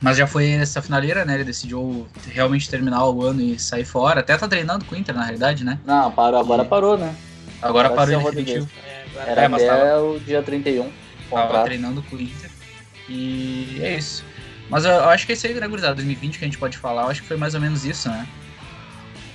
Mas 0.00 0.18
já 0.18 0.26
foi 0.26 0.50
essa 0.50 0.82
finaleira, 0.82 1.24
né? 1.24 1.34
Ele 1.34 1.44
decidiu 1.44 2.06
realmente 2.26 2.68
terminar 2.68 3.06
o 3.08 3.22
ano 3.22 3.40
e 3.40 3.58
sair 3.58 3.86
fora. 3.86 4.20
Até 4.20 4.36
tá 4.36 4.46
treinando 4.46 4.84
com 4.84 4.94
o 4.94 4.98
Inter, 4.98 5.14
na 5.14 5.22
realidade, 5.22 5.64
né? 5.64 5.78
Não, 5.86 6.10
parou, 6.12 6.40
agora 6.40 6.62
e... 6.62 6.66
parou, 6.66 6.98
né? 6.98 7.14
Agora, 7.62 7.88
agora 7.88 8.06
parou 8.06 8.20
em 8.20 8.24
definitivo. 8.24 8.68
É, 8.84 9.30
Era 9.30 9.42
é, 9.42 9.46
até 9.46 9.66
tava, 9.66 10.02
o 10.02 10.20
dia 10.20 10.42
31. 10.42 10.82
Contrato. 11.30 11.52
Tava 11.52 11.64
treinando 11.64 12.02
com 12.02 12.16
o 12.16 12.20
Inter. 12.20 12.50
E 13.08 13.78
é 13.80 13.96
isso. 13.96 14.24
Mas 14.68 14.84
eu, 14.84 14.92
eu 14.92 15.08
acho 15.08 15.26
que 15.26 15.32
esse 15.32 15.46
aí, 15.46 15.54
né, 15.54 15.68
gurizada, 15.68 15.94
2020 15.94 16.38
que 16.38 16.44
a 16.44 16.48
gente 16.48 16.58
pode 16.58 16.78
falar, 16.78 17.02
eu 17.02 17.08
acho 17.08 17.22
que 17.22 17.28
foi 17.28 17.36
mais 17.36 17.54
ou 17.54 17.60
menos 17.60 17.84
isso, 17.84 18.08
né? 18.08 18.26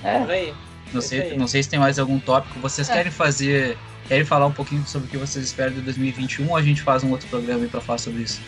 É. 0.04 0.20
Por 0.20 0.32
aí. 0.32 0.54
Não 0.94 1.02
sei, 1.02 1.38
não 1.38 1.48
sei 1.48 1.62
se 1.62 1.70
tem 1.70 1.80
mais 1.80 2.00
algum 2.00 2.20
tópico. 2.20 2.60
Vocês 2.60 2.90
é. 2.90 2.94
querem 2.94 3.12
fazer. 3.12 3.78
Querem 4.08 4.26
falar 4.26 4.48
um 4.48 4.52
pouquinho 4.52 4.84
sobre 4.88 5.08
o 5.08 5.12
que 5.12 5.18
vocês 5.18 5.46
esperam 5.46 5.72
de 5.72 5.82
2021 5.82 6.50
ou 6.50 6.56
a 6.56 6.64
gente 6.64 6.82
faz 6.82 7.04
um 7.04 7.12
outro 7.12 7.28
programa 7.28 7.62
aí 7.62 7.70
pra 7.70 7.80
falar 7.80 8.00
sobre 8.00 8.24
isso? 8.24 8.42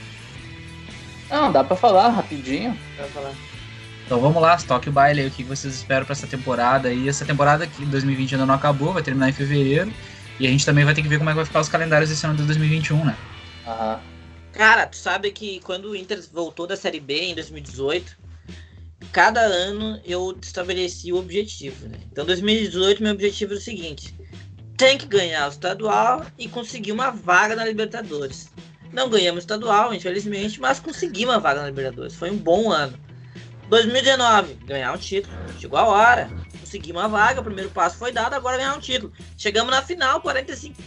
Não, 1.29 1.51
dá 1.51 1.63
pra 1.63 1.75
falar 1.75 2.09
rapidinho. 2.09 2.75
Dá 2.97 3.03
pra 3.03 3.11
falar. 3.11 3.33
Então 4.05 4.19
vamos 4.19 4.41
lá, 4.41 4.57
toque 4.57 4.89
o 4.89 4.91
baile 4.91 5.21
aí, 5.21 5.27
o 5.27 5.31
que 5.31 5.43
vocês 5.43 5.73
esperam 5.75 6.03
para 6.03 6.13
essa 6.13 6.25
temporada. 6.25 6.91
E 6.91 7.07
essa 7.07 7.23
temporada 7.25 7.67
que 7.67 7.85
2020 7.85 8.33
ainda 8.33 8.45
não 8.45 8.55
acabou, 8.55 8.91
vai 8.91 9.03
terminar 9.03 9.29
em 9.29 9.33
fevereiro. 9.33 9.93
E 10.39 10.47
a 10.47 10.49
gente 10.49 10.65
também 10.65 10.83
vai 10.83 10.95
ter 10.95 11.03
que 11.03 11.07
ver 11.07 11.19
como 11.19 11.29
é 11.29 11.33
que 11.33 11.37
vai 11.37 11.45
ficar 11.45 11.59
os 11.59 11.69
calendários 11.69 12.09
desse 12.09 12.25
ano 12.25 12.35
de 12.35 12.43
2021, 12.43 13.05
né? 13.05 13.15
Aham. 13.67 13.99
Cara, 14.53 14.85
tu 14.85 14.97
sabe 14.97 15.31
que 15.31 15.59
quando 15.61 15.89
o 15.89 15.95
Inter 15.95 16.21
voltou 16.31 16.67
da 16.67 16.75
Série 16.75 16.99
B 16.99 17.19
em 17.19 17.35
2018, 17.35 18.17
cada 19.11 19.41
ano 19.41 19.99
eu 20.05 20.37
estabeleci 20.41 21.11
o 21.11 21.17
objetivo, 21.17 21.87
né? 21.87 21.97
Então 22.11 22.25
2018 22.25 23.01
meu 23.01 23.13
objetivo 23.13 23.53
era 23.53 23.59
o 23.59 23.63
seguinte: 23.63 24.13
tem 24.77 24.97
que 24.97 25.05
ganhar 25.05 25.47
o 25.47 25.51
estadual 25.51 26.25
e 26.37 26.47
conseguir 26.47 26.91
uma 26.91 27.11
vaga 27.11 27.55
na 27.55 27.65
Libertadores. 27.65 28.49
Não 28.91 29.09
ganhamos 29.09 29.43
estadual, 29.43 29.93
infelizmente, 29.93 30.59
mas 30.59 30.79
conseguimos 30.79 31.33
uma 31.33 31.39
vaga 31.39 31.61
na 31.61 31.67
Libertadores. 31.67 32.15
Foi 32.15 32.29
um 32.29 32.37
bom 32.37 32.71
ano. 32.71 32.99
2019, 33.69 34.55
ganhar 34.65 34.91
um 34.91 34.97
título. 34.97 35.33
Chegou 35.57 35.79
a 35.79 35.85
hora. 35.85 36.29
Conseguimos 36.59 37.01
uma 37.01 37.07
vaga, 37.07 37.39
o 37.39 37.43
primeiro 37.43 37.69
passo 37.69 37.97
foi 37.97 38.11
dado, 38.11 38.33
agora 38.33 38.57
ganhar 38.57 38.75
um 38.75 38.79
título. 38.79 39.13
Chegamos 39.37 39.71
na 39.71 39.81
final, 39.81 40.19
45, 40.19 40.81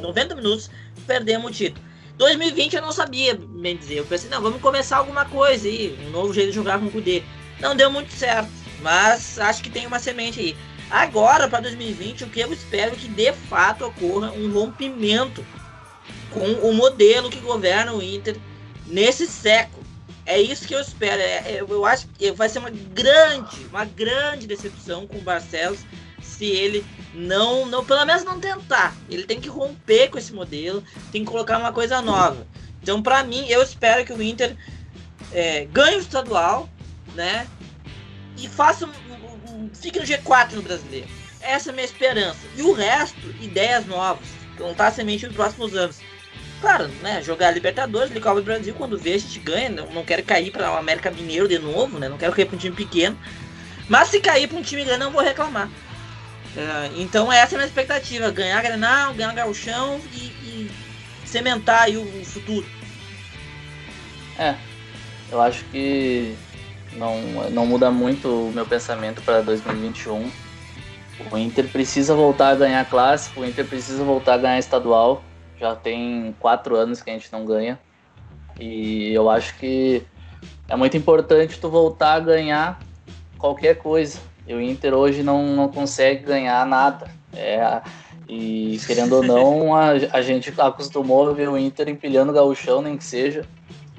90 0.00 0.34
minutos, 0.36 0.70
perdemos 1.06 1.50
o 1.50 1.54
título. 1.54 1.89
2020 2.20 2.76
eu 2.76 2.82
não 2.82 2.92
sabia 2.92 3.34
bem 3.34 3.78
dizer. 3.78 3.94
Eu 3.94 4.04
pensei, 4.04 4.28
não, 4.28 4.42
vamos 4.42 4.60
começar 4.60 4.98
alguma 4.98 5.24
coisa 5.24 5.66
aí, 5.66 5.98
um 6.06 6.10
novo 6.10 6.34
jeito 6.34 6.50
de 6.50 6.54
jogar 6.54 6.78
com 6.78 6.84
o 6.84 6.90
Kudê. 6.90 7.22
Não 7.58 7.74
deu 7.74 7.90
muito 7.90 8.12
certo, 8.12 8.50
mas 8.82 9.38
acho 9.38 9.62
que 9.62 9.70
tem 9.70 9.86
uma 9.86 9.98
semente 9.98 10.38
aí. 10.38 10.56
Agora, 10.90 11.48
para 11.48 11.60
2020, 11.60 12.24
o 12.24 12.26
que 12.28 12.40
eu 12.40 12.52
espero 12.52 12.92
é 12.92 12.94
que 12.94 13.08
de 13.08 13.32
fato 13.32 13.86
ocorra 13.86 14.32
um 14.32 14.52
rompimento 14.52 15.42
com 16.30 16.46
o 16.68 16.74
modelo 16.74 17.30
que 17.30 17.40
governa 17.40 17.94
o 17.94 18.02
Inter 18.02 18.36
nesse 18.86 19.26
século. 19.26 19.82
É 20.26 20.38
isso 20.38 20.68
que 20.68 20.74
eu 20.74 20.80
espero. 20.80 21.22
É, 21.22 21.54
é, 21.54 21.64
eu 21.66 21.86
acho 21.86 22.06
que 22.08 22.30
vai 22.32 22.50
ser 22.50 22.58
uma 22.58 22.70
grande, 22.70 23.64
uma 23.70 23.86
grande 23.86 24.46
decepção 24.46 25.06
com 25.06 25.16
o 25.16 25.22
Barcelos 25.22 25.80
se 26.22 26.46
ele 26.46 26.84
não, 27.14 27.66
não, 27.66 27.84
pelo 27.84 28.04
menos 28.04 28.24
não 28.24 28.40
tentar. 28.40 28.94
Ele 29.08 29.24
tem 29.24 29.40
que 29.40 29.48
romper 29.48 30.08
com 30.08 30.18
esse 30.18 30.32
modelo, 30.32 30.82
tem 31.12 31.24
que 31.24 31.30
colocar 31.30 31.58
uma 31.58 31.72
coisa 31.72 32.00
nova. 32.00 32.46
Então, 32.82 33.02
para 33.02 33.22
mim, 33.24 33.46
eu 33.48 33.62
espero 33.62 34.04
que 34.04 34.12
o 34.12 34.22
Inter 34.22 34.56
é, 35.32 35.66
ganhe 35.66 35.96
o 35.96 36.00
estadual, 36.00 36.68
né? 37.14 37.46
E 38.38 38.48
faça 38.48 38.86
um, 38.86 39.52
um, 39.52 39.70
fique 39.74 39.98
no 39.98 40.06
G4 40.06 40.52
no 40.52 40.62
brasileiro. 40.62 41.08
Essa 41.40 41.70
é 41.70 41.72
a 41.72 41.74
minha 41.74 41.84
esperança. 41.84 42.38
E 42.56 42.62
o 42.62 42.72
resto, 42.72 43.20
ideias 43.40 43.86
novas. 43.86 44.26
Plantar 44.56 44.92
semente 44.92 45.26
nos 45.26 45.34
próximos 45.34 45.74
anos. 45.74 45.98
Claro, 46.60 46.88
né? 47.02 47.22
Jogar 47.22 47.50
Libertadores, 47.50 48.12
ligar 48.12 48.36
o 48.36 48.42
Brasil, 48.42 48.74
quando 48.74 48.98
vê, 48.98 49.14
a 49.14 49.18
gente 49.18 49.38
ganha. 49.40 49.70
Não, 49.70 49.86
não 49.90 50.04
quero 50.04 50.22
cair 50.22 50.50
para 50.50 50.70
o 50.72 50.76
América 50.76 51.10
Mineiro 51.10 51.48
de 51.48 51.58
novo, 51.58 51.98
né? 51.98 52.08
Não 52.08 52.18
quero 52.18 52.34
cair 52.34 52.46
para 52.46 52.56
um 52.56 52.58
time 52.58 52.76
pequeno. 52.76 53.18
Mas 53.88 54.08
se 54.08 54.20
cair 54.20 54.46
para 54.46 54.58
um 54.58 54.62
time 54.62 54.84
grande, 54.84 55.00
não 55.00 55.10
vou 55.10 55.22
reclamar. 55.22 55.70
É, 56.56 56.90
então 56.96 57.32
essa 57.32 57.54
é 57.54 57.56
a 57.56 57.58
minha 57.58 57.68
expectativa. 57.68 58.30
Ganhar 58.30 58.62
Grenal, 58.62 59.14
ganhar 59.14 59.34
Gauchão 59.34 60.00
e, 60.12 60.26
e 60.26 60.70
cementar 61.24 61.82
aí 61.82 61.96
o, 61.96 62.02
o 62.02 62.24
futuro. 62.24 62.66
É, 64.38 64.54
eu 65.30 65.40
acho 65.40 65.64
que 65.66 66.34
não, 66.94 67.20
não 67.50 67.66
muda 67.66 67.90
muito 67.90 68.48
o 68.48 68.52
meu 68.52 68.66
pensamento 68.66 69.22
para 69.22 69.40
2021. 69.42 70.30
O 71.30 71.36
Inter 71.36 71.68
precisa 71.68 72.14
voltar 72.14 72.48
a 72.48 72.54
ganhar 72.54 72.84
clássico, 72.88 73.40
o 73.40 73.44
Inter 73.44 73.66
precisa 73.66 74.02
voltar 74.02 74.34
a 74.34 74.38
ganhar 74.38 74.58
estadual. 74.58 75.22
Já 75.58 75.76
tem 75.76 76.34
quatro 76.40 76.74
anos 76.74 77.02
que 77.02 77.10
a 77.10 77.12
gente 77.12 77.30
não 77.30 77.44
ganha. 77.44 77.78
E 78.58 79.12
eu 79.12 79.28
acho 79.28 79.54
que 79.56 80.02
é 80.68 80.74
muito 80.74 80.96
importante 80.96 81.58
tu 81.58 81.68
voltar 81.68 82.14
a 82.14 82.20
ganhar 82.20 82.80
qualquer 83.38 83.76
coisa. 83.76 84.18
E 84.50 84.52
o 84.52 84.60
Inter 84.60 84.92
hoje 84.94 85.22
não, 85.22 85.54
não 85.54 85.68
consegue 85.68 86.24
ganhar 86.24 86.66
nada. 86.66 87.08
É, 87.32 87.80
e 88.28 88.80
querendo 88.84 89.12
ou 89.12 89.22
não, 89.22 89.72
a, 89.78 89.90
a 90.10 90.22
gente 90.22 90.52
acostumou 90.58 91.30
a 91.30 91.32
ver 91.32 91.48
o 91.48 91.56
Inter 91.56 91.88
empilhando 91.88 92.32
gauchão, 92.32 92.82
nem 92.82 92.96
que 92.96 93.04
seja, 93.04 93.44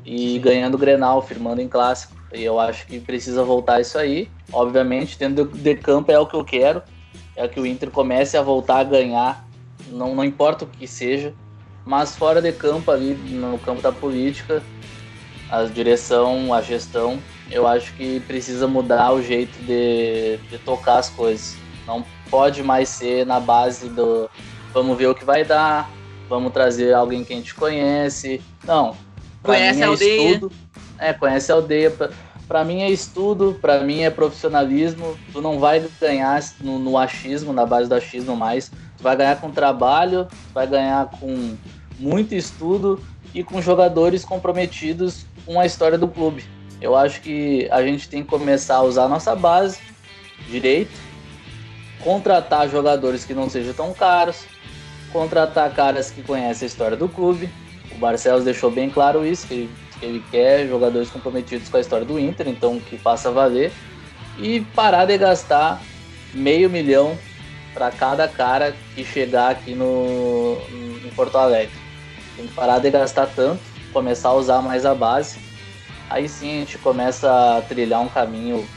e 0.05 0.37
ganhando 0.39 0.77
Grenal, 0.77 1.21
firmando 1.21 1.61
em 1.61 1.69
clássico. 1.69 2.13
E 2.33 2.43
eu 2.43 2.59
acho 2.59 2.85
que 2.85 2.99
precisa 2.99 3.45
voltar 3.45 3.79
isso 3.79 3.97
aí. 3.97 4.27
Obviamente, 4.51 5.17
dentro 5.17 5.45
de 5.45 5.75
campo 5.75 6.11
é 6.11 6.19
o 6.19 6.25
que 6.25 6.35
eu 6.35 6.43
quero. 6.43 6.83
É 7.33 7.47
que 7.47 7.59
o 7.59 7.65
Inter 7.65 7.89
comece 7.89 8.35
a 8.35 8.41
voltar 8.41 8.79
a 8.79 8.83
ganhar. 8.83 9.47
Não, 9.89 10.13
não 10.13 10.25
importa 10.25 10.65
o 10.65 10.67
que 10.67 10.85
seja. 10.85 11.33
Mas 11.85 12.13
fora 12.13 12.41
de 12.41 12.51
campo, 12.51 12.91
ali 12.91 13.13
no 13.13 13.57
campo 13.57 13.81
da 13.81 13.93
política, 13.93 14.61
a 15.49 15.63
direção, 15.63 16.53
a 16.53 16.61
gestão, 16.61 17.19
eu 17.51 17.67
acho 17.67 17.93
que 17.93 18.19
precisa 18.21 18.67
mudar 18.67 19.11
o 19.11 19.21
jeito 19.21 19.57
de, 19.63 20.37
de 20.49 20.57
tocar 20.59 20.99
as 20.99 21.09
coisas. 21.09 21.55
Não 21.85 22.03
pode 22.29 22.63
mais 22.63 22.89
ser 22.89 23.25
na 23.25 23.39
base 23.39 23.89
do 23.89 24.29
vamos 24.73 24.97
ver 24.97 25.07
o 25.07 25.15
que 25.15 25.25
vai 25.25 25.43
dar, 25.43 25.89
vamos 26.29 26.53
trazer 26.53 26.93
alguém 26.93 27.23
que 27.23 27.33
a 27.33 27.35
gente 27.35 27.53
conhece. 27.53 28.41
Não. 28.63 28.95
Conhece 29.43 29.81
a 29.81 29.85
é 29.85 29.87
aldeia. 29.87 30.31
Estudo, 30.31 30.51
é, 30.97 31.13
conhece 31.13 31.51
a 31.51 31.55
aldeia. 31.55 31.93
Para 32.47 32.63
mim 32.63 32.81
é 32.81 32.89
estudo, 32.89 33.57
para 33.61 33.81
mim 33.81 34.01
é 34.01 34.09
profissionalismo. 34.09 35.17
Tu 35.31 35.41
não 35.41 35.59
vai 35.59 35.83
ganhar 35.99 36.41
no, 36.61 36.79
no 36.79 36.97
achismo, 36.97 37.51
na 37.51 37.65
base 37.65 37.89
do 37.89 37.95
achismo 37.95 38.35
mais. 38.35 38.69
Tu 38.97 39.03
vai 39.03 39.15
ganhar 39.15 39.39
com 39.41 39.51
trabalho, 39.51 40.25
tu 40.25 40.53
vai 40.53 40.67
ganhar 40.67 41.09
com 41.19 41.57
muito 41.99 42.33
estudo 42.33 43.01
e 43.33 43.43
com 43.43 43.61
jogadores 43.61 44.23
comprometidos 44.23 45.25
com 45.45 45.59
a 45.59 45.65
história 45.65 45.97
do 45.97 46.07
clube. 46.07 46.43
Eu 46.81 46.95
acho 46.95 47.21
que 47.21 47.67
a 47.71 47.83
gente 47.83 48.09
tem 48.09 48.23
que 48.23 48.29
começar 48.29 48.77
a 48.77 48.81
usar 48.81 49.03
a 49.03 49.07
nossa 49.07 49.35
base 49.35 49.79
direito, 50.49 50.91
contratar 52.03 52.67
jogadores 52.67 53.23
que 53.23 53.33
não 53.33 53.47
sejam 53.47 53.73
tão 53.73 53.93
caros, 53.93 54.45
contratar 55.13 55.71
caras 55.73 56.09
que 56.09 56.23
conhecem 56.23 56.65
a 56.65 56.67
história 56.67 56.97
do 56.97 57.07
clube. 57.07 57.49
O 57.91 57.99
Barcelos 57.99 58.43
deixou 58.43 58.71
bem 58.71 58.89
claro 58.89 59.25
isso, 59.25 59.47
que 59.47 59.69
ele 60.01 60.23
quer 60.31 60.67
jogadores 60.67 61.11
comprometidos 61.11 61.69
com 61.69 61.77
a 61.77 61.81
história 61.81 62.05
do 62.05 62.19
Inter, 62.19 62.47
então 62.47 62.79
que 62.79 62.97
faça 62.97 63.29
valer. 63.29 63.71
E 64.39 64.61
parar 64.73 65.05
de 65.05 65.17
gastar 65.17 65.79
meio 66.33 66.69
milhão 66.69 67.15
para 67.73 67.91
cada 67.91 68.27
cara 68.27 68.73
que 68.95 69.03
chegar 69.03 69.51
aqui 69.51 69.75
no, 69.75 70.57
em 71.05 71.09
Porto 71.15 71.37
Alegre. 71.37 71.75
Tem 72.35 72.47
que 72.47 72.53
parar 72.53 72.79
de 72.79 72.89
gastar 72.89 73.27
tanto, 73.27 73.61
começar 73.93 74.29
a 74.29 74.33
usar 74.33 74.61
mais 74.61 74.85
a 74.85 74.95
base. 74.95 75.50
Aí 76.11 76.27
sim 76.27 76.57
a 76.57 76.59
gente 76.59 76.77
começa 76.77 77.57
a 77.57 77.61
trilhar 77.61 78.01
um 78.01 78.09
caminho 78.09 78.67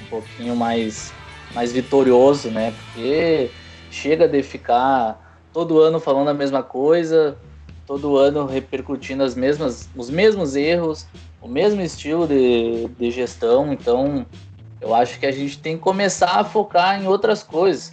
um 0.00 0.06
pouquinho 0.06 0.54
mais, 0.54 1.12
mais 1.52 1.72
vitorioso, 1.72 2.52
né? 2.52 2.70
Porque 2.70 3.50
chega 3.90 4.28
de 4.28 4.40
ficar 4.44 5.42
todo 5.52 5.80
ano 5.80 5.98
falando 5.98 6.28
a 6.28 6.34
mesma 6.34 6.62
coisa, 6.62 7.36
todo 7.84 8.16
ano 8.16 8.46
repercutindo 8.46 9.24
as 9.24 9.34
mesmas, 9.34 9.88
os 9.96 10.08
mesmos 10.08 10.54
erros, 10.54 11.08
o 11.42 11.48
mesmo 11.48 11.80
estilo 11.82 12.28
de, 12.28 12.86
de 12.96 13.10
gestão. 13.10 13.72
Então, 13.72 14.24
eu 14.80 14.94
acho 14.94 15.18
que 15.18 15.26
a 15.26 15.32
gente 15.32 15.58
tem 15.58 15.76
que 15.76 15.82
começar 15.82 16.38
a 16.38 16.44
focar 16.44 17.02
em 17.02 17.08
outras 17.08 17.42
coisas. 17.42 17.92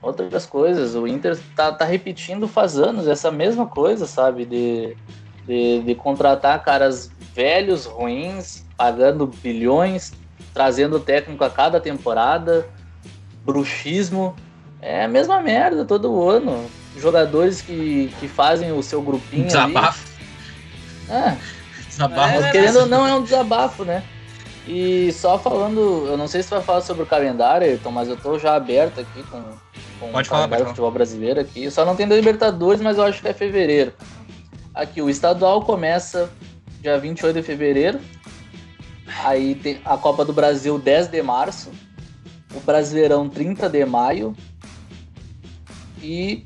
Outras 0.00 0.46
coisas. 0.46 0.94
O 0.94 1.08
Inter 1.08 1.36
tá, 1.56 1.72
tá 1.72 1.84
repetindo 1.84 2.46
faz 2.46 2.78
anos 2.78 3.08
essa 3.08 3.32
mesma 3.32 3.66
coisa, 3.66 4.06
sabe? 4.06 4.44
De, 4.44 4.96
de, 5.46 5.80
de 5.80 5.94
contratar 5.94 6.62
caras 6.62 7.10
velhos, 7.34 7.86
ruins, 7.86 8.64
pagando 8.76 9.26
bilhões, 9.26 10.12
trazendo 10.52 11.00
técnico 11.00 11.44
a 11.44 11.50
cada 11.50 11.80
temporada, 11.80 12.66
bruxismo. 13.44 14.34
É 14.80 15.04
a 15.04 15.08
mesma 15.08 15.40
merda 15.40 15.84
todo 15.84 16.28
ano 16.28 16.68
jogadores 16.96 17.60
que, 17.60 18.12
que 18.20 18.28
fazem 18.28 18.72
o 18.72 18.82
seu 18.82 19.02
grupinho 19.02 19.46
Desabafo. 19.46 20.06
É. 21.08 21.36
Desabafo. 21.88 22.40
É, 22.40 22.50
querendo 22.50 22.80
ou 22.80 22.86
não, 22.86 23.06
é 23.06 23.14
um 23.14 23.22
desabafo, 23.22 23.84
né? 23.84 24.02
E 24.66 25.12
só 25.12 25.38
falando, 25.38 26.06
eu 26.06 26.16
não 26.16 26.26
sei 26.26 26.42
se 26.42 26.50
vai 26.50 26.62
falar 26.62 26.80
sobre 26.80 27.02
o 27.02 27.06
calendário, 27.06 27.66
Ayrton, 27.66 27.90
mas 27.90 28.08
eu 28.08 28.16
tô 28.16 28.38
já 28.38 28.54
aberto 28.54 29.00
aqui 29.00 29.22
com, 29.24 29.42
com 30.00 30.10
pode 30.10 30.26
o 30.26 30.30
falar, 30.30 30.42
calendário 30.42 30.64
do 30.64 30.68
futebol 30.68 30.90
brasileiro 30.90 31.40
aqui. 31.40 31.70
Só 31.70 31.84
não 31.84 31.94
tem 31.94 32.08
da 32.08 32.16
Libertadores, 32.16 32.80
mas 32.80 32.96
eu 32.96 33.04
acho 33.04 33.20
que 33.20 33.28
é 33.28 33.34
fevereiro. 33.34 33.92
Aqui, 34.74 35.00
o 35.00 35.08
estadual 35.08 35.62
começa 35.62 36.28
dia 36.80 36.98
28 36.98 37.36
de 37.36 37.42
fevereiro. 37.42 38.00
Aí 39.22 39.54
tem 39.54 39.80
a 39.84 39.96
Copa 39.96 40.24
do 40.24 40.32
Brasil 40.32 40.76
10 40.80 41.08
de 41.08 41.22
março. 41.22 41.70
O 42.52 42.58
Brasileirão 42.58 43.28
30 43.28 43.68
de 43.68 43.84
maio. 43.84 44.34
E 46.02 46.44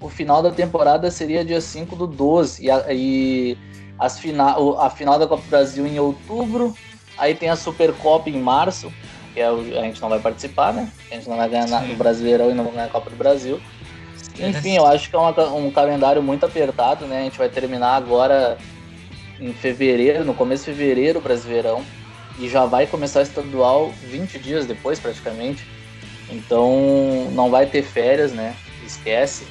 o 0.00 0.08
final 0.08 0.42
da 0.42 0.50
temporada 0.50 1.08
seria 1.08 1.44
dia 1.44 1.60
5 1.60 1.94
do 1.94 2.08
12. 2.08 2.64
E, 2.64 2.70
a, 2.70 2.84
e 2.92 3.56
as 3.96 4.18
final, 4.18 4.80
a 4.80 4.90
final 4.90 5.16
da 5.16 5.28
Copa 5.28 5.44
do 5.44 5.48
Brasil 5.48 5.86
em 5.86 6.00
outubro. 6.00 6.74
Aí 7.16 7.32
tem 7.32 7.48
a 7.48 7.54
Supercopa 7.54 8.28
em 8.28 8.40
março, 8.40 8.92
que 9.32 9.40
é 9.40 9.50
o, 9.50 9.60
a 9.78 9.82
gente 9.82 10.02
não 10.02 10.08
vai 10.08 10.18
participar, 10.18 10.74
né? 10.74 10.90
A 11.12 11.14
gente 11.14 11.28
não 11.28 11.36
vai 11.36 11.48
ganhar 11.48 11.68
Sim. 11.68 11.86
no 11.86 11.94
Brasileirão 11.94 12.50
e 12.50 12.54
não 12.54 12.64
vai 12.64 12.72
ganhar 12.72 12.86
a 12.86 12.90
Copa 12.90 13.08
do 13.08 13.16
Brasil. 13.16 13.60
Enfim, 14.38 14.76
eu 14.76 14.86
acho 14.86 15.08
que 15.08 15.16
é 15.16 15.18
um 15.18 15.70
calendário 15.70 16.22
muito 16.22 16.44
apertado, 16.44 17.06
né? 17.06 17.20
A 17.20 17.24
gente 17.24 17.38
vai 17.38 17.48
terminar 17.48 17.96
agora 17.96 18.56
em 19.40 19.52
fevereiro, 19.52 20.24
no 20.24 20.34
começo 20.34 20.64
de 20.64 20.76
fevereiro, 20.76 21.18
o 21.18 21.22
Brasileirão. 21.22 21.82
E 22.38 22.48
já 22.48 22.66
vai 22.66 22.86
começar 22.86 23.20
o 23.20 23.22
estadual 23.22 23.90
20 24.04 24.38
dias 24.38 24.66
depois, 24.66 25.00
praticamente. 25.00 25.66
Então 26.28 27.30
não 27.32 27.50
vai 27.50 27.66
ter 27.66 27.82
férias, 27.82 28.32
né? 28.32 28.54
Esquece. 28.84 29.46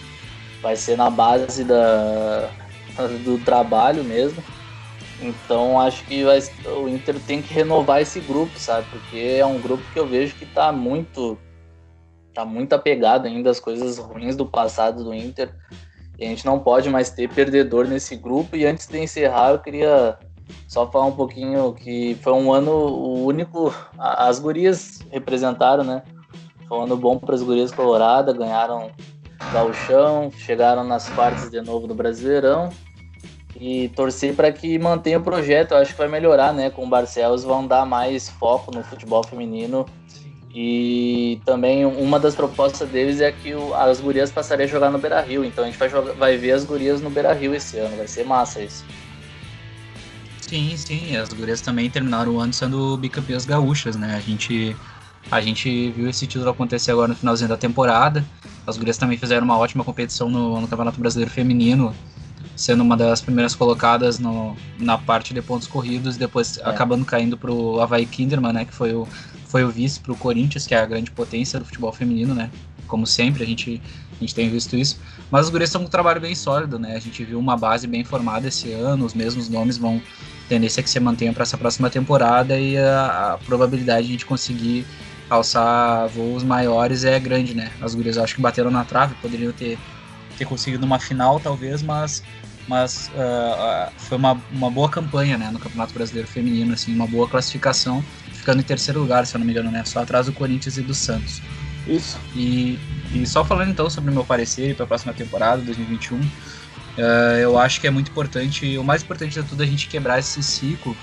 Vai 0.62 0.76
ser 0.76 0.98
na 0.98 1.10
base 1.10 1.64
da, 1.64 2.50
do 3.24 3.38
trabalho 3.40 4.04
mesmo. 4.04 4.44
Então 5.22 5.80
acho 5.80 6.04
que 6.06 6.24
vai, 6.24 6.40
o 6.66 6.90
Inter 6.90 7.16
tem 7.26 7.42
que 7.42 7.54
renovar 7.54 8.02
esse 8.02 8.20
grupo, 8.20 8.60
sabe? 8.60 8.86
Porque 8.92 9.38
é 9.40 9.46
um 9.46 9.60
grupo 9.60 9.84
que 9.94 10.00
eu 10.00 10.06
vejo 10.06 10.36
que 10.36 10.46
tá 10.46 10.72
muito 10.72 11.38
tá 12.36 12.46
muito 12.46 12.74
apegado 12.74 13.26
ainda 13.26 13.50
às 13.50 13.60
coisas 13.60 13.98
ruins 13.98 14.36
do 14.36 14.46
passado 14.46 15.04
do 15.04 15.14
Inter. 15.14 15.50
E 16.20 16.26
a 16.26 16.28
gente 16.28 16.46
não 16.46 16.60
pode 16.60 16.90
mais 16.90 17.10
ter 17.10 17.30
perdedor 17.30 17.88
nesse 17.88 18.16
grupo. 18.16 18.56
E 18.56 18.66
antes 18.66 18.88
de 18.88 19.00
encerrar, 19.00 19.52
eu 19.52 19.60
queria 19.60 20.18
só 20.68 20.86
falar 20.92 21.06
um 21.06 21.16
pouquinho 21.16 21.74
que 21.74 22.16
foi 22.22 22.34
um 22.34 22.54
ano 22.54 22.72
o 22.72 23.26
único. 23.26 23.74
As 23.98 24.38
gurias 24.38 25.00
representaram, 25.10 25.84
né? 25.84 26.04
Foi 26.68 26.78
um 26.78 26.84
ano 26.84 26.98
bom 26.98 27.18
para 27.18 27.36
as 27.36 27.42
gurias 27.42 27.72
coloradas, 27.72 28.36
ganharam 28.36 28.92
Gauchão, 29.52 30.32
chegaram 30.32 30.84
nas 30.84 31.10
quartas 31.10 31.50
de 31.50 31.62
novo 31.62 31.88
do 31.88 31.96
Brasileirão 31.96 32.70
e 33.60 33.90
torcer 33.90 34.36
para 34.36 34.52
que 34.52 34.78
mantenha 34.78 35.18
o 35.18 35.24
projeto. 35.24 35.72
Eu 35.72 35.78
acho 35.78 35.92
que 35.92 35.98
vai 35.98 36.08
melhorar, 36.08 36.54
né? 36.54 36.70
Com 36.70 36.86
o 36.86 36.90
Barcelos 36.90 37.44
vão 37.44 37.66
dar 37.66 37.86
mais 37.86 38.30
foco 38.30 38.72
no 38.76 38.84
futebol 38.84 39.24
feminino. 39.24 39.86
E 40.58 41.42
também 41.44 41.86
uma 41.86 42.18
das 42.18 42.34
propostas 42.34 42.88
deles 42.88 43.20
é 43.20 43.30
que 43.30 43.54
o, 43.54 43.74
as 43.74 44.00
gurias 44.00 44.32
passariam 44.32 44.66
a 44.66 44.70
jogar 44.70 44.90
no 44.90 44.98
Beira 44.98 45.20
Rio. 45.20 45.44
Então 45.44 45.66
a 45.66 45.68
gente 45.68 45.78
vai, 45.78 45.90
jogar, 45.90 46.14
vai 46.14 46.38
ver 46.38 46.54
as 46.54 46.64
gurias 46.64 47.02
no 47.02 47.10
Beira 47.10 47.34
Rio 47.34 47.54
esse 47.54 47.78
ano. 47.78 47.98
Vai 47.98 48.08
ser 48.08 48.24
massa 48.26 48.62
isso. 48.64 48.86
Sim, 50.40 50.78
sim. 50.78 51.18
As 51.18 51.28
gurias 51.34 51.60
também 51.60 51.90
terminaram 51.90 52.36
o 52.36 52.40
ano 52.40 52.54
sendo 52.54 52.96
bicampeãs 52.96 53.46
gaúchas, 53.46 53.98
né? 53.98 54.16
A 54.16 54.22
gente, 54.22 54.74
a 55.30 55.42
gente 55.42 55.90
viu 55.92 56.10
esse 56.10 56.26
título 56.26 56.50
acontecer 56.50 56.92
agora 56.92 57.10
no 57.10 57.16
finalzinho 57.16 57.50
da 57.50 57.58
temporada. 57.58 58.24
As 58.66 58.78
gurias 58.78 58.98
também 58.98 59.18
fizeram 59.18 59.44
uma 59.44 59.58
ótima 59.58 59.84
competição 59.84 60.30
no, 60.30 60.62
no 60.62 60.70
Campeonato 60.70 60.98
Brasileiro 60.98 61.30
Feminino 61.30 61.94
sendo 62.56 62.82
uma 62.82 62.96
das 62.96 63.20
primeiras 63.20 63.54
colocadas 63.54 64.18
no, 64.18 64.56
na 64.80 64.98
parte 64.98 65.34
de 65.34 65.42
pontos 65.42 65.68
corridos, 65.68 66.16
depois 66.16 66.58
é. 66.58 66.62
acabando 66.70 67.04
caindo 67.04 67.36
para 67.36 67.52
o 67.52 67.82
Havaí 67.82 68.06
Kinderman, 68.06 68.54
né, 68.54 68.64
que 68.64 68.74
foi 68.74 68.94
o, 68.94 69.06
foi 69.46 69.64
o 69.64 69.70
vice 69.70 70.00
para 70.00 70.12
o 70.12 70.16
Corinthians, 70.16 70.66
que 70.66 70.76
é 70.76 70.80
a 70.80 70.86
grande 70.86 71.12
potência 71.12 71.60
do 71.60 71.66
futebol 71.66 71.92
feminino, 71.92 72.34
né, 72.34 72.50
como 72.88 73.06
sempre 73.06 73.44
a 73.44 73.46
gente, 73.46 73.82
a 74.16 74.20
gente 74.20 74.36
tem 74.36 74.50
visto 74.50 74.76
isso. 74.76 75.00
Mas 75.32 75.46
os 75.46 75.52
gurias 75.52 75.70
estão 75.70 75.82
com 75.82 75.88
um 75.88 75.90
trabalho 75.90 76.22
bem 76.22 76.36
sólido, 76.36 76.78
né, 76.78 76.96
a 76.96 77.00
gente 77.00 77.24
viu 77.24 77.40
uma 77.40 77.58
base 77.58 77.88
bem 77.88 78.04
formada 78.04 78.48
esse 78.48 78.72
ano, 78.72 79.06
os 79.06 79.14
mesmos 79.14 79.50
nomes 79.50 79.78
vão 79.78 80.02
tendência 80.48 80.84
que 80.84 80.90
se 80.90 81.00
mantenha 81.00 81.34
para 81.34 81.44
essa 81.44 81.58
próxima 81.58 81.90
temporada 81.90 82.60
e 82.60 82.78
a, 82.78 83.34
a, 83.34 83.38
probabilidade 83.40 84.06
de 84.06 84.10
a 84.10 84.12
gente 84.12 84.26
conseguir 84.26 84.86
alçar 85.28 86.08
voos 86.10 86.44
maiores 86.44 87.04
é 87.04 87.20
grande, 87.20 87.56
né? 87.56 87.72
As 87.82 87.96
gurias 87.96 88.16
acho 88.16 88.36
que 88.36 88.42
bateram 88.42 88.70
na 88.70 88.86
trave, 88.86 89.16
poderiam 89.16 89.52
ter 89.52 89.76
ter 90.38 90.46
conseguido 90.46 90.86
uma 90.86 91.00
final, 91.00 91.40
talvez, 91.40 91.82
mas, 91.82 92.24
mas 92.68 93.10
uh, 93.16 93.92
foi 93.98 94.18
uma, 94.18 94.40
uma 94.52 94.70
boa 94.70 94.90
campanha 94.90 95.38
né, 95.38 95.50
no 95.52 95.60
Campeonato 95.60 95.94
Brasileiro 95.94 96.28
Feminino, 96.28 96.74
assim, 96.74 96.94
uma 96.94 97.08
boa 97.08 97.28
classificação, 97.28 98.04
ficando 98.46 98.60
em 98.60 98.64
terceiro 98.64 99.00
lugar, 99.00 99.26
se 99.26 99.36
eu 99.36 99.40
não 99.40 99.46
me 99.46 99.52
engano, 99.52 99.72
né, 99.72 99.84
só 99.84 100.04
atrás 100.04 100.28
do 100.28 100.34
Corinthians 100.34 100.78
e 100.78 100.84
do 100.84 100.94
Santos. 100.94 101.42
Isso. 101.88 102.20
E, 102.36 102.78
e 103.12 103.26
só 103.26 103.44
falando 103.44 103.72
então 103.72 103.90
sobre 103.90 104.12
o 104.12 104.14
meu 104.14 104.24
parecer 104.24 104.76
para 104.76 104.86
a 104.86 104.88
próxima 104.88 105.14
temporada, 105.14 105.64
2021, 105.64 106.20
uh, 106.20 106.26
eu 107.42 107.58
acho 107.58 107.82
que 107.82 107.88
é 107.88 107.90
muito 107.90 108.12
importante, 108.12 108.78
o 108.78 108.84
mais 108.84 109.02
importante 109.02 109.34
de 109.34 109.42
tudo 109.42 109.64
é 109.64 109.66
a 109.66 109.68
gente 109.68 109.88
quebrar 109.88 110.20
esse 110.20 110.44
ciclo 110.44 110.96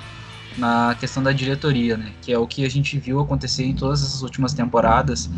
na 0.56 0.96
questão 1.00 1.20
da 1.20 1.32
diretoria, 1.32 1.96
né? 1.96 2.12
Que 2.20 2.32
é 2.32 2.38
o 2.38 2.46
que 2.46 2.64
a 2.64 2.70
gente 2.70 2.96
viu 2.96 3.18
acontecer 3.18 3.64
em 3.64 3.74
todas 3.74 4.04
essas 4.04 4.22
últimas 4.22 4.52
temporadas, 4.52 5.28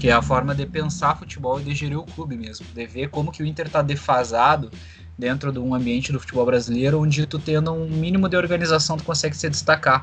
que 0.00 0.08
é 0.08 0.12
a 0.12 0.22
forma 0.22 0.52
de 0.52 0.66
pensar 0.66 1.16
futebol 1.16 1.60
e 1.60 1.64
de 1.64 1.74
gerir 1.74 1.98
o 1.98 2.04
clube 2.04 2.36
mesmo, 2.36 2.66
de 2.74 2.86
ver 2.86 3.08
como 3.08 3.30
que 3.30 3.42
o 3.42 3.46
Inter 3.46 3.66
está 3.66 3.82
defasado 3.82 4.70
dentro 5.16 5.52
de 5.52 5.60
um 5.60 5.74
ambiente 5.74 6.10
do 6.10 6.18
futebol 6.18 6.44
brasileiro 6.44 7.00
onde 7.00 7.24
tu 7.24 7.38
tendo 7.38 7.72
um 7.72 7.88
mínimo 7.88 8.28
de 8.28 8.36
organização 8.36 8.96
tu 8.96 9.04
consegue 9.04 9.36
se 9.36 9.48
destacar. 9.48 10.02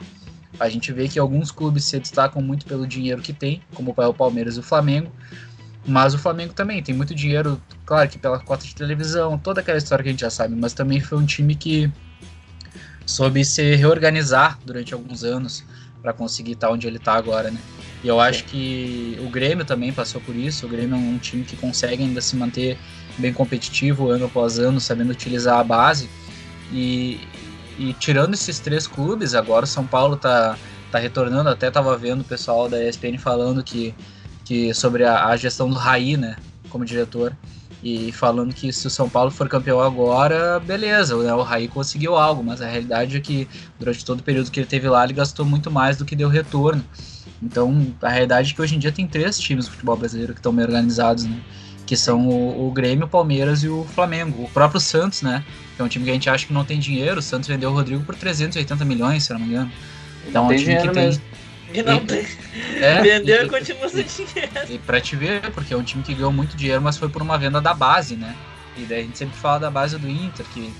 A 0.59 0.69
gente 0.69 0.91
vê 0.91 1.07
que 1.07 1.17
alguns 1.17 1.51
clubes 1.51 1.83
se 1.83 1.99
destacam 1.99 2.41
muito 2.41 2.65
pelo 2.65 2.85
dinheiro 2.85 3.21
que 3.21 3.33
tem, 3.33 3.61
como 3.73 3.93
o 3.97 4.13
Palmeiras 4.13 4.55
e 4.55 4.59
o 4.59 4.63
Flamengo, 4.63 5.11
mas 5.85 6.13
o 6.13 6.17
Flamengo 6.17 6.53
também 6.53 6.81
tem 6.81 6.95
muito 6.95 7.13
dinheiro, 7.13 7.61
claro 7.85 8.07
que 8.09 8.17
pela 8.17 8.39
cota 8.39 8.65
de 8.65 8.73
televisão, 8.73 9.37
toda 9.37 9.61
aquela 9.61 9.77
história 9.77 10.03
que 10.03 10.09
a 10.09 10.11
gente 10.11 10.21
já 10.21 10.29
sabe, 10.29 10.55
mas 10.55 10.73
também 10.73 11.01
foi 11.01 11.17
um 11.17 11.25
time 11.25 11.55
que 11.55 11.91
soube 13.05 13.43
se 13.43 13.75
reorganizar 13.75 14.57
durante 14.65 14.93
alguns 14.93 15.23
anos 15.23 15.63
para 16.01 16.13
conseguir 16.13 16.53
estar 16.53 16.69
onde 16.69 16.87
ele 16.87 16.97
está 16.97 17.13
agora, 17.13 17.49
né? 17.51 17.59
E 18.03 18.07
eu 18.07 18.19
acho 18.19 18.43
que 18.43 19.17
o 19.25 19.29
Grêmio 19.29 19.63
também 19.63 19.93
passou 19.93 20.19
por 20.19 20.35
isso. 20.35 20.65
O 20.65 20.69
Grêmio 20.69 20.95
é 20.95 20.97
um 20.97 21.17
time 21.17 21.45
que 21.45 21.55
consegue 21.55 22.03
ainda 22.03 22.19
se 22.19 22.35
manter 22.35 22.77
bem 23.17 23.31
competitivo 23.31 24.09
ano 24.09 24.25
após 24.25 24.59
ano, 24.59 24.81
sabendo 24.81 25.11
utilizar 25.11 25.57
a 25.57 25.63
base. 25.63 26.09
E, 26.73 27.21
e 27.77 27.93
tirando 27.93 28.33
esses 28.33 28.59
três 28.59 28.87
clubes, 28.87 29.33
agora 29.33 29.65
o 29.65 29.67
São 29.67 29.85
Paulo 29.85 30.15
tá, 30.15 30.57
tá 30.91 30.99
retornando. 30.99 31.49
Até 31.49 31.71
tava 31.71 31.97
vendo 31.97 32.21
o 32.21 32.25
pessoal 32.25 32.69
da 32.69 32.83
ESPN 32.83 33.17
falando 33.17 33.63
que, 33.63 33.93
que 34.45 34.73
sobre 34.73 35.03
a, 35.03 35.25
a 35.27 35.35
gestão 35.35 35.69
do 35.69 35.75
Raí, 35.75 36.17
né, 36.17 36.35
como 36.69 36.85
diretor. 36.85 37.35
E 37.83 38.13
falando 38.13 38.53
que 38.53 38.71
se 38.71 38.87
o 38.87 38.89
São 38.89 39.09
Paulo 39.09 39.29
for 39.29 39.49
campeão 39.49 39.81
agora, 39.81 40.57
beleza, 40.59 41.17
né, 41.17 41.33
o 41.33 41.41
Raí 41.41 41.67
conseguiu 41.67 42.15
algo, 42.15 42.41
mas 42.41 42.61
a 42.61 42.67
realidade 42.67 43.17
é 43.17 43.19
que 43.19 43.47
durante 43.77 44.05
todo 44.05 44.21
o 44.21 44.23
período 44.23 44.49
que 44.49 44.59
ele 44.59 44.67
teve 44.67 44.87
lá, 44.87 45.03
ele 45.03 45.13
gastou 45.13 45.45
muito 45.45 45.69
mais 45.69 45.97
do 45.97 46.05
que 46.05 46.15
deu 46.15 46.29
retorno. 46.29 46.83
Então, 47.41 47.93
a 48.01 48.07
realidade 48.07 48.51
é 48.51 48.55
que 48.55 48.61
hoje 48.61 48.75
em 48.75 48.79
dia 48.79 48.91
tem 48.91 49.05
três 49.05 49.37
times 49.37 49.65
do 49.65 49.71
futebol 49.71 49.97
brasileiro 49.97 50.33
que 50.33 50.39
estão 50.39 50.53
bem 50.53 50.63
organizados, 50.63 51.25
né? 51.25 51.41
Que 51.93 51.97
são 51.97 52.27
o, 52.27 52.67
o, 52.67 52.71
Grêmio, 52.71 53.05
o 53.05 53.07
Palmeiras 53.07 53.61
e 53.61 53.69
o 53.69 53.85
Flamengo. 53.93 54.45
O 54.45 54.49
próprio 54.49 54.81
Santos, 54.81 55.21
né? 55.21 55.45
Que 55.75 55.81
é 55.83 55.85
um 55.85 55.87
time 55.87 56.03
que 56.03 56.09
a 56.09 56.13
gente 56.15 56.27
acha 56.27 56.43
que 56.43 56.51
não 56.51 56.65
tem 56.65 56.79
dinheiro. 56.79 57.19
O 57.19 57.21
Santos 57.21 57.47
vendeu 57.47 57.69
o 57.69 57.73
Rodrigo 57.73 58.03
por 58.03 58.15
380 58.15 58.83
milhões, 58.83 59.25
se 59.25 59.31
eu 59.31 59.37
não 59.37 59.45
me 59.45 59.53
engano. 59.53 59.71
Então, 60.27 60.51
é 60.51 60.55
um 60.55 60.57
time 60.57 60.75
que 60.77 60.89
tem. 60.89 61.05
Mesmo. 61.05 61.23
E 61.71 61.83
não 61.83 62.03
tem. 62.03 62.25
É, 62.81 62.97
Vendeu 63.03 63.45
e 63.45 63.47
continua 63.47 63.87
sem 63.89 64.05
dinheiro. 64.05 64.51
E 64.71 64.79
pra 64.79 64.99
te 64.99 65.15
ver, 65.15 65.51
porque 65.51 65.71
é 65.71 65.77
um 65.77 65.83
time 65.83 66.01
que 66.01 66.15
ganhou 66.15 66.31
muito 66.31 66.57
dinheiro, 66.57 66.81
mas 66.81 66.97
foi 66.97 67.09
por 67.09 67.21
uma 67.21 67.37
venda 67.37 67.61
da 67.61 67.75
base, 67.75 68.15
né? 68.15 68.35
E 68.75 68.85
daí 68.85 69.01
a 69.01 69.03
gente 69.03 69.19
sempre 69.19 69.37
fala 69.37 69.59
da 69.59 69.69
base 69.69 69.95
do 69.99 70.09
Inter, 70.09 70.47
que, 70.51 70.73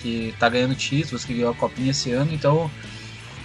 que 0.00 0.32
tá 0.38 0.48
ganhando 0.48 0.76
títulos, 0.76 1.24
que 1.24 1.34
ganhou 1.34 1.50
a 1.50 1.54
Copinha 1.54 1.90
esse 1.90 2.12
ano, 2.12 2.32
então 2.32 2.70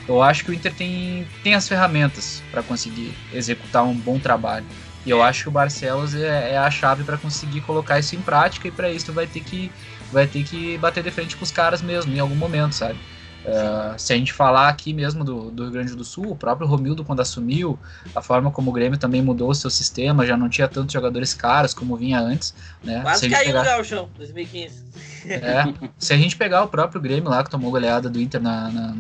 eu 0.08 0.22
acho 0.22 0.46
que 0.46 0.52
o 0.52 0.54
Inter 0.54 0.72
tem, 0.76 1.26
tem 1.44 1.56
as 1.56 1.68
ferramentas 1.68 2.44
para 2.52 2.62
conseguir 2.62 3.16
executar 3.34 3.84
um 3.84 3.96
bom 3.96 4.20
trabalho. 4.20 4.66
E 5.06 5.10
eu 5.10 5.22
acho 5.22 5.44
que 5.44 5.50
o 5.50 5.52
Barcelos 5.52 6.16
é, 6.16 6.54
é 6.54 6.58
a 6.58 6.72
chave 6.72 7.04
para 7.04 7.18
conseguir 7.18 7.62
colocar 7.62 8.00
isso 8.00 8.16
em 8.16 8.22
prática 8.22 8.68
e 8.68 8.72
para 8.72 8.90
isso 8.90 9.14
vai 9.14 9.28
ter 9.28 9.42
que 9.42 9.72
vai 10.12 10.28
ter 10.28 10.44
que 10.44 10.78
bater 10.78 11.04
de 11.04 11.12
frente 11.12 11.36
com 11.36 11.44
os 11.44 11.52
caras 11.52 11.82
mesmo 11.82 12.14
em 12.14 12.20
algum 12.20 12.36
momento, 12.36 12.74
sabe? 12.74 12.98
Uh, 13.46 13.94
se 13.96 14.12
a 14.12 14.18
gente 14.18 14.34
falar 14.34 14.70
aqui 14.70 14.92
mesmo 14.92 15.24
do, 15.24 15.52
do, 15.52 15.64
Rio 15.64 15.72
Grande 15.72 15.96
do 15.96 16.04
Sul, 16.04 16.32
o 16.32 16.36
próprio 16.36 16.68
Romildo, 16.68 17.06
quando 17.06 17.20
assumiu, 17.20 17.78
a 18.16 18.22
forma 18.22 18.50
como 18.50 18.72
o 18.72 18.74
Grêmio 18.74 18.98
também 18.98 19.22
mudou 19.22 19.52
o 19.52 19.54
seu 19.54 19.70
sistema, 19.70 20.26
já 20.26 20.36
não 20.36 20.50
tinha 20.50 20.68
tantos 20.68 20.94
jogadores 20.94 21.36
caros 21.36 21.72
como 21.72 21.96
vinha 21.96 22.20
antes. 22.20 22.56
Né? 22.84 23.02
Quase 23.02 23.30
caiu 23.30 23.46
pegar... 23.46 23.60
no 23.60 23.66
Galchão, 23.66 24.10
2015. 24.18 24.84
É, 25.28 25.64
se 26.00 26.14
a 26.14 26.18
gente 26.18 26.36
pegar 26.36 26.64
o 26.64 26.68
próprio 26.68 27.00
Grêmio 27.00 27.30
lá, 27.30 27.44
que 27.44 27.50
tomou 27.52 27.70
goleada 27.70 28.10
do 28.10 28.20
Inter 28.20 28.42
na, 28.42 28.70
na 28.70 28.96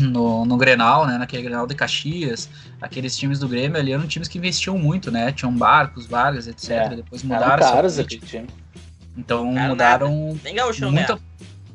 no, 0.00 0.44
no 0.44 0.56
Grenal, 0.56 1.06
né, 1.06 1.18
naquele 1.18 1.42
Grenal 1.42 1.66
de 1.66 1.74
Caxias, 1.74 2.48
aqueles 2.80 3.16
times 3.16 3.38
do 3.38 3.48
Grêmio 3.48 3.78
ali 3.78 3.92
eram 3.92 4.06
times 4.06 4.28
que 4.28 4.38
investiam 4.38 4.78
muito, 4.78 5.10
né, 5.10 5.32
tinham 5.32 5.52
barcos, 5.52 6.06
Vargas, 6.06 6.46
etc. 6.46 6.70
É, 6.70 6.88
Depois 6.96 7.22
mudaram. 7.22 7.72
Caros 7.72 7.98
aquele 7.98 8.20
time. 8.20 8.46
Então 9.16 9.46
mudaram 9.46 10.36
muita, 10.90 11.18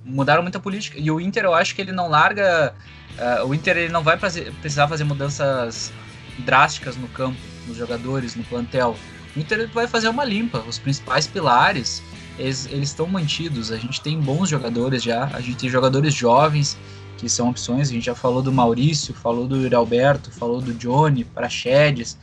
mudaram 0.04 0.42
muita 0.42 0.60
política. 0.60 0.98
E 1.00 1.10
o 1.10 1.20
Inter, 1.20 1.46
eu 1.46 1.54
acho 1.54 1.74
que 1.74 1.82
ele 1.82 1.92
não 1.92 2.10
larga. 2.10 2.74
Uh, 3.18 3.48
o 3.48 3.56
Inter 3.56 3.78
ele 3.78 3.92
não 3.92 4.04
vai 4.04 4.18
fazer, 4.18 4.54
precisar 4.62 4.88
fazer 4.88 5.04
mudanças 5.04 5.92
drásticas 6.40 6.96
no 6.96 7.08
campo, 7.10 7.38
nos 7.68 7.78
jogadores, 7.78 8.36
no 8.36 8.44
plantel. 8.44 8.96
O 9.36 9.40
Inter 9.40 9.70
vai 9.74 9.88
fazer 9.88 10.10
uma 10.10 10.26
limpa. 10.26 10.60
Os 10.68 10.78
principais 10.78 11.28
pilares, 11.28 12.04
eles 12.38 12.68
estão 12.82 13.08
mantidos. 13.08 13.72
A 13.72 13.78
gente 13.78 14.02
tem 14.02 14.20
bons 14.20 14.50
jogadores 14.50 15.02
já. 15.02 15.30
A 15.34 15.40
gente 15.40 15.58
tem 15.58 15.70
jogadores 15.70 16.14
jovens 16.14 16.78
que 17.20 17.28
são 17.28 17.50
opções. 17.50 17.90
A 17.90 17.94
gente 17.94 18.06
já 18.06 18.16
falou 18.16 18.42
do 18.42 18.52
Maurício, 18.52 19.14
falou 19.14 19.48
do 19.48 19.76
Alberto, 19.76 20.32
falou 20.32 20.62
do 20.62 20.74
Johnny, 20.74 21.26
Praxedes 21.26 22.18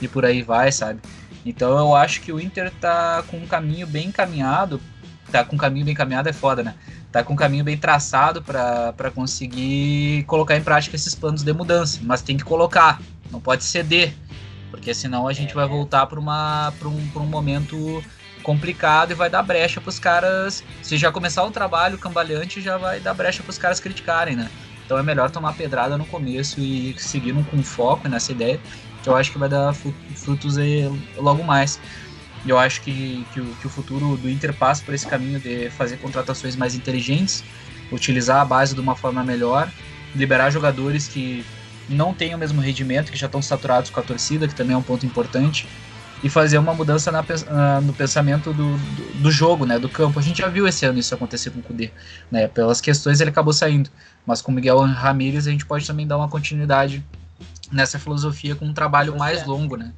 e 0.00 0.08
por 0.08 0.24
aí 0.24 0.42
vai, 0.42 0.72
sabe? 0.72 1.00
Então 1.46 1.78
eu 1.78 1.94
acho 1.94 2.20
que 2.20 2.32
o 2.32 2.40
Inter 2.40 2.72
tá 2.80 3.22
com 3.28 3.36
um 3.36 3.46
caminho 3.46 3.86
bem 3.86 4.08
encaminhado. 4.08 4.80
Tá 5.30 5.44
com 5.44 5.54
um 5.54 5.58
caminho 5.58 5.84
bem 5.84 5.92
encaminhado 5.92 6.28
é 6.28 6.32
foda, 6.32 6.62
né? 6.62 6.74
Tá 7.10 7.22
com 7.22 7.34
um 7.34 7.36
caminho 7.36 7.64
bem 7.64 7.76
traçado 7.76 8.42
para 8.42 9.10
conseguir 9.14 10.24
colocar 10.24 10.56
em 10.56 10.62
prática 10.62 10.96
esses 10.96 11.14
planos 11.14 11.42
de 11.42 11.52
mudança. 11.52 12.00
Mas 12.02 12.20
tem 12.20 12.36
que 12.36 12.44
colocar, 12.44 13.00
não 13.30 13.40
pode 13.40 13.64
ceder. 13.64 14.14
Porque 14.70 14.92
senão 14.92 15.28
a 15.28 15.32
gente 15.32 15.54
vai 15.54 15.68
voltar 15.68 16.06
para 16.06 16.18
um, 16.18 17.10
um 17.14 17.26
momento 17.26 18.02
complicado 18.42 19.12
e 19.12 19.14
vai 19.14 19.30
dar 19.30 19.42
brecha 19.42 19.80
para 19.80 19.88
os 19.88 19.98
caras. 19.98 20.62
Se 20.82 20.96
já 20.96 21.10
começar 21.10 21.44
um 21.44 21.50
trabalho 21.50 21.96
cambaleante, 21.98 22.60
já 22.60 22.76
vai 22.76 23.00
dar 23.00 23.14
brecha 23.14 23.42
para 23.42 23.50
os 23.50 23.58
caras 23.58 23.80
criticarem, 23.80 24.36
né? 24.36 24.50
Então 24.84 24.98
é 24.98 25.02
melhor 25.02 25.30
tomar 25.30 25.54
pedrada 25.54 25.96
no 25.96 26.04
começo 26.04 26.60
e 26.60 26.94
seguir 26.98 27.32
com 27.44 27.62
foco 27.62 28.08
nessa 28.08 28.32
ideia, 28.32 28.60
que 29.02 29.08
eu 29.08 29.16
acho 29.16 29.32
que 29.32 29.38
vai 29.38 29.48
dar 29.48 29.74
frutos 29.74 30.56
logo 31.16 31.42
mais. 31.42 31.80
Eu 32.44 32.58
acho 32.58 32.82
que, 32.82 33.24
que, 33.32 33.40
o, 33.40 33.46
que 33.54 33.66
o 33.66 33.70
futuro 33.70 34.16
do 34.16 34.28
Inter 34.28 34.52
passa 34.52 34.82
por 34.84 34.92
esse 34.92 35.06
caminho 35.06 35.38
de 35.38 35.70
fazer 35.70 35.96
contratações 35.98 36.56
mais 36.56 36.74
inteligentes, 36.74 37.44
utilizar 37.90 38.40
a 38.40 38.44
base 38.44 38.74
de 38.74 38.80
uma 38.80 38.96
forma 38.96 39.22
melhor, 39.22 39.70
liberar 40.14 40.50
jogadores 40.50 41.06
que 41.06 41.44
não 41.88 42.12
têm 42.12 42.34
o 42.34 42.38
mesmo 42.38 42.60
rendimento, 42.60 43.12
que 43.12 43.18
já 43.18 43.26
estão 43.26 43.40
saturados 43.40 43.90
com 43.90 44.00
a 44.00 44.02
torcida, 44.02 44.48
que 44.48 44.54
também 44.54 44.74
é 44.74 44.76
um 44.76 44.82
ponto 44.82 45.06
importante, 45.06 45.68
e 46.22 46.28
fazer 46.28 46.58
uma 46.58 46.72
mudança 46.72 47.10
na, 47.10 47.80
no 47.80 47.92
pensamento 47.92 48.52
do, 48.52 48.76
do, 48.76 49.22
do, 49.22 49.30
jogo, 49.30 49.66
né, 49.66 49.78
do 49.78 49.88
campo. 49.88 50.18
A 50.18 50.22
gente 50.22 50.38
já 50.38 50.48
viu 50.48 50.68
esse 50.68 50.86
ano 50.86 50.98
isso 50.98 51.14
acontecer 51.14 51.50
com 51.50 51.60
o 51.60 51.62
Kudê, 51.62 51.90
né, 52.30 52.46
pelas 52.46 52.80
questões 52.80 53.20
ele 53.20 53.30
acabou 53.30 53.52
saindo, 53.52 53.90
mas 54.24 54.40
com 54.40 54.52
o 54.52 54.54
Miguel 54.54 54.78
Ramírez 54.80 55.46
a 55.46 55.50
gente 55.50 55.66
pode 55.66 55.86
também 55.86 56.06
dar 56.06 56.16
uma 56.16 56.28
continuidade 56.28 57.04
nessa 57.70 57.98
filosofia 57.98 58.54
com 58.54 58.66
um 58.66 58.72
trabalho 58.72 59.16
mais 59.18 59.42
é. 59.42 59.44
longo, 59.44 59.76
né. 59.76 59.92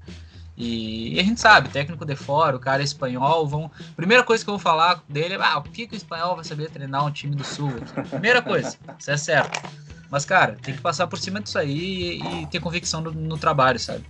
E, 0.57 1.17
e, 1.17 1.21
a 1.21 1.23
gente 1.25 1.41
sabe, 1.41 1.69
técnico 1.69 2.05
de 2.05 2.15
fora, 2.15 2.57
o 2.57 2.61
cara 2.61 2.81
é 2.81 2.85
espanhol, 2.85 3.47
vão. 3.47 3.71
Primeira 3.97 4.23
coisa 4.23 4.45
que 4.45 4.49
eu 4.49 4.55
vou 4.55 4.61
falar 4.61 5.03
dele 5.09 5.35
é 5.35 5.39
ah, 5.41 5.61
por 5.61 5.73
que, 5.73 5.87
que 5.87 5.95
o 5.95 5.97
espanhol 5.97 6.37
vai 6.37 6.45
saber 6.45 6.71
treinar 6.71 7.05
um 7.05 7.11
time 7.11 7.35
do 7.35 7.43
sul? 7.43 7.73
Primeira 8.09 8.41
coisa, 8.41 8.77
isso 8.97 9.11
é 9.11 9.17
certo. 9.17 9.69
Mas, 10.09 10.25
cara, 10.25 10.57
tem 10.63 10.73
que 10.73 10.81
passar 10.81 11.09
por 11.09 11.19
cima 11.19 11.41
disso 11.41 11.59
aí 11.59 12.21
e, 12.23 12.43
e 12.43 12.47
ter 12.47 12.61
convicção 12.61 13.01
no, 13.01 13.11
no, 13.11 13.37
trabalho, 13.37 13.81
sabe? 13.81 14.05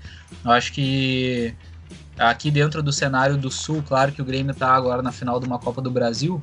Eu 0.44 0.50
acho 0.50 0.70
que 0.70 1.54
aqui 2.18 2.50
dentro 2.50 2.82
do 2.82 2.92
cenário 2.92 3.36
do 3.36 3.50
Sul, 3.50 3.82
claro 3.86 4.12
que 4.12 4.22
o 4.22 4.24
Grêmio 4.24 4.54
tá 4.54 4.74
agora 4.74 5.02
na 5.02 5.12
final 5.12 5.40
de 5.40 5.46
uma 5.46 5.58
Copa 5.58 5.80
do 5.80 5.90
Brasil, 5.90 6.40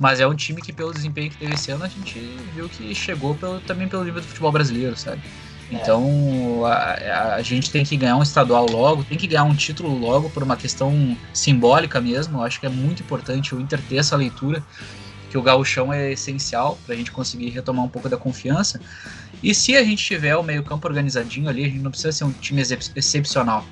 mas 0.00 0.20
é 0.20 0.26
um 0.26 0.34
time 0.34 0.60
que 0.60 0.72
pelo 0.72 0.92
desempenho 0.92 1.30
que 1.30 1.36
teve 1.36 1.54
esse 1.54 1.70
ano 1.70 1.84
a 1.84 1.88
gente 1.88 2.18
viu 2.54 2.68
que 2.68 2.94
chegou 2.94 3.34
pelo, 3.34 3.60
também 3.60 3.88
pelo 3.88 4.04
nível 4.04 4.20
do 4.20 4.26
futebol 4.26 4.50
brasileiro, 4.50 4.96
sabe? 4.96 5.22
É. 5.70 5.76
Então 5.76 6.64
a, 6.66 7.34
a, 7.36 7.42
gente 7.42 7.70
tem 7.70 7.84
que 7.84 7.96
ganhar 7.96 8.16
um 8.16 8.22
estadual 8.22 8.66
logo, 8.66 9.04
tem 9.04 9.16
que 9.16 9.26
ganhar 9.26 9.44
um 9.44 9.54
título 9.54 9.96
logo 9.96 10.28
por 10.30 10.42
uma 10.42 10.56
questão 10.56 11.16
simbólica 11.32 12.00
mesmo. 12.00 12.38
Eu 12.38 12.42
acho 12.42 12.60
que 12.60 12.66
é 12.66 12.68
muito 12.68 13.02
importante 13.02 13.54
o 13.54 13.60
Inter 13.60 13.80
ter 13.88 13.96
essa 13.96 14.16
leitura, 14.16 14.62
que 15.30 15.38
o 15.38 15.42
gauchão 15.42 15.92
é 15.92 16.12
essencial 16.12 16.78
para 16.84 16.94
a 16.94 16.98
gente 16.98 17.10
conseguir 17.10 17.50
retomar 17.50 17.84
um 17.84 17.88
pouco 17.88 18.08
da 18.08 18.16
confiança. 18.16 18.80
E 19.42 19.54
se 19.54 19.76
a 19.76 19.82
gente 19.82 20.04
tiver 20.04 20.36
o 20.36 20.42
meio 20.42 20.62
campo 20.62 20.86
organizadinho 20.86 21.48
ali, 21.48 21.64
a 21.64 21.68
gente 21.68 21.80
não 21.80 21.90
precisa 21.90 22.12
ser 22.12 22.24
um 22.24 22.32
time 22.32 22.60
excep 22.60 22.90
excepcional. 22.94 23.64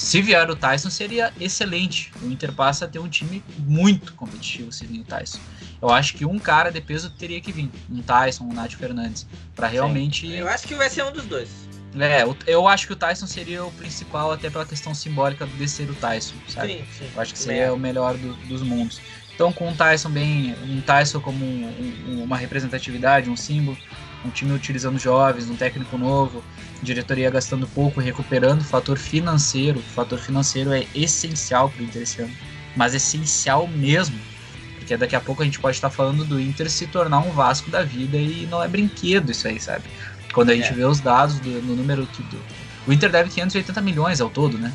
Se 0.00 0.22
vier 0.22 0.50
o 0.50 0.56
Tyson, 0.56 0.88
seria 0.88 1.30
excelente. 1.38 2.10
O 2.22 2.26
Inter 2.26 2.50
passa 2.54 2.86
a 2.86 2.88
ter 2.88 2.98
um 2.98 3.06
time 3.06 3.44
muito 3.58 4.14
competitivo 4.14 4.72
se 4.72 4.86
vir 4.86 5.00
o 5.00 5.04
Tyson. 5.04 5.38
Eu 5.80 5.90
acho 5.90 6.14
que 6.14 6.24
um 6.24 6.38
cara 6.38 6.70
de 6.70 6.80
peso 6.80 7.10
teria 7.10 7.38
que 7.38 7.52
vir. 7.52 7.70
Um 7.90 8.00
Tyson, 8.00 8.44
um 8.44 8.52
Nath 8.54 8.72
Fernandes. 8.72 9.26
para 9.54 9.66
realmente. 9.66 10.26
Sim. 10.26 10.32
Eu 10.36 10.48
acho 10.48 10.66
que 10.66 10.74
vai 10.74 10.88
ser 10.88 11.04
um 11.04 11.12
dos 11.12 11.26
dois. 11.26 11.50
É, 11.98 12.24
eu 12.46 12.66
acho 12.66 12.86
que 12.86 12.94
o 12.94 12.96
Tyson 12.96 13.26
seria 13.26 13.62
o 13.62 13.70
principal, 13.72 14.32
até 14.32 14.48
pela 14.48 14.64
questão 14.64 14.94
simbólica 14.94 15.46
de 15.46 15.68
ser 15.68 15.90
o 15.90 15.94
Tyson, 15.94 16.34
sabe? 16.48 16.78
Sim, 16.78 16.84
sim. 16.98 17.10
Eu 17.14 17.20
acho 17.20 17.34
que 17.34 17.38
seria 17.38 17.74
o 17.74 17.78
melhor 17.78 18.16
do, 18.16 18.32
dos 18.48 18.62
mundos. 18.62 19.02
Então, 19.34 19.52
com 19.52 19.68
um 19.68 19.76
Tyson 19.76 20.08
bem. 20.08 20.56
Um 20.66 20.80
Tyson 20.80 21.20
como 21.20 21.44
um, 21.44 22.06
um, 22.08 22.22
uma 22.22 22.38
representatividade, 22.38 23.28
um 23.28 23.36
símbolo, 23.36 23.76
um 24.24 24.30
time 24.30 24.52
utilizando 24.52 24.98
jovens, 24.98 25.48
um 25.48 25.56
técnico 25.56 25.96
novo, 25.96 26.42
diretoria 26.82 27.30
gastando 27.30 27.66
pouco, 27.66 28.00
recuperando 28.00 28.60
o 28.60 28.64
fator 28.64 28.98
financeiro. 28.98 29.78
O 29.78 29.82
fator 29.82 30.18
financeiro 30.18 30.72
é 30.72 30.86
essencial 30.94 31.70
para 31.70 31.82
o 31.82 31.84
Inter 31.84 32.02
esse 32.02 32.22
ano, 32.22 32.32
mas 32.76 32.94
essencial 32.94 33.66
mesmo, 33.66 34.18
porque 34.78 34.96
daqui 34.96 35.16
a 35.16 35.20
pouco 35.20 35.42
a 35.42 35.44
gente 35.44 35.58
pode 35.58 35.76
estar 35.76 35.90
falando 35.90 36.24
do 36.24 36.40
Inter 36.40 36.70
se 36.70 36.86
tornar 36.86 37.18
um 37.20 37.30
Vasco 37.30 37.70
da 37.70 37.82
vida 37.82 38.16
e 38.16 38.46
não 38.50 38.62
é 38.62 38.68
brinquedo 38.68 39.30
isso 39.30 39.48
aí, 39.48 39.60
sabe? 39.60 39.84
Quando 40.32 40.50
a 40.50 40.54
gente 40.54 40.68
é. 40.68 40.72
vê 40.72 40.84
os 40.84 41.00
dados 41.00 41.38
do, 41.40 41.50
no 41.62 41.74
número 41.74 42.06
que 42.06 42.22
do, 42.24 42.38
o 42.86 42.92
Inter 42.92 43.10
deve 43.10 43.30
580 43.30 43.80
milhões 43.80 44.20
ao 44.20 44.30
todo, 44.30 44.58
né? 44.58 44.72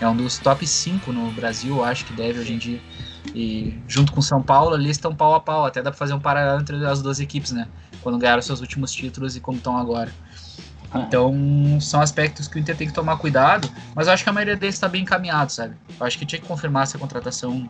É 0.00 0.08
um 0.08 0.16
dos 0.16 0.38
top 0.38 0.66
5 0.66 1.12
no 1.12 1.30
Brasil, 1.30 1.84
acho 1.84 2.04
que 2.04 2.12
deve 2.12 2.40
hoje 2.40 2.52
em 2.52 2.58
dia. 2.58 2.80
E 3.34 3.78
junto 3.86 4.12
com 4.12 4.20
São 4.20 4.42
Paulo, 4.42 4.74
ali 4.74 4.90
estão 4.90 5.14
pau 5.14 5.34
a 5.34 5.40
pau. 5.40 5.64
Até 5.64 5.80
dá 5.80 5.90
para 5.90 5.98
fazer 5.98 6.12
um 6.12 6.18
paralelo 6.18 6.60
entre 6.60 6.84
as 6.84 7.00
duas 7.00 7.20
equipes, 7.20 7.52
né? 7.52 7.68
Quando 8.02 8.18
ganharam 8.18 8.42
seus 8.42 8.60
últimos 8.60 8.92
títulos 8.92 9.36
e 9.36 9.40
como 9.40 9.58
estão 9.58 9.76
agora. 9.76 10.12
Então, 10.94 11.80
são 11.80 12.00
aspectos 12.00 12.46
que 12.46 12.56
o 12.56 12.58
Inter 12.58 12.76
tem 12.76 12.86
que 12.86 12.92
tomar 12.92 13.16
cuidado, 13.16 13.70
mas 13.94 14.06
eu 14.06 14.12
acho 14.12 14.22
que 14.22 14.28
a 14.28 14.32
maioria 14.32 14.56
deles 14.56 14.74
está 14.74 14.88
bem 14.88 15.02
encaminhado, 15.02 15.50
sabe? 15.50 15.74
Eu 15.98 16.06
acho 16.06 16.18
que 16.18 16.26
tinha 16.26 16.40
que 16.40 16.46
confirmar 16.46 16.82
essa 16.82 16.98
contratação 16.98 17.68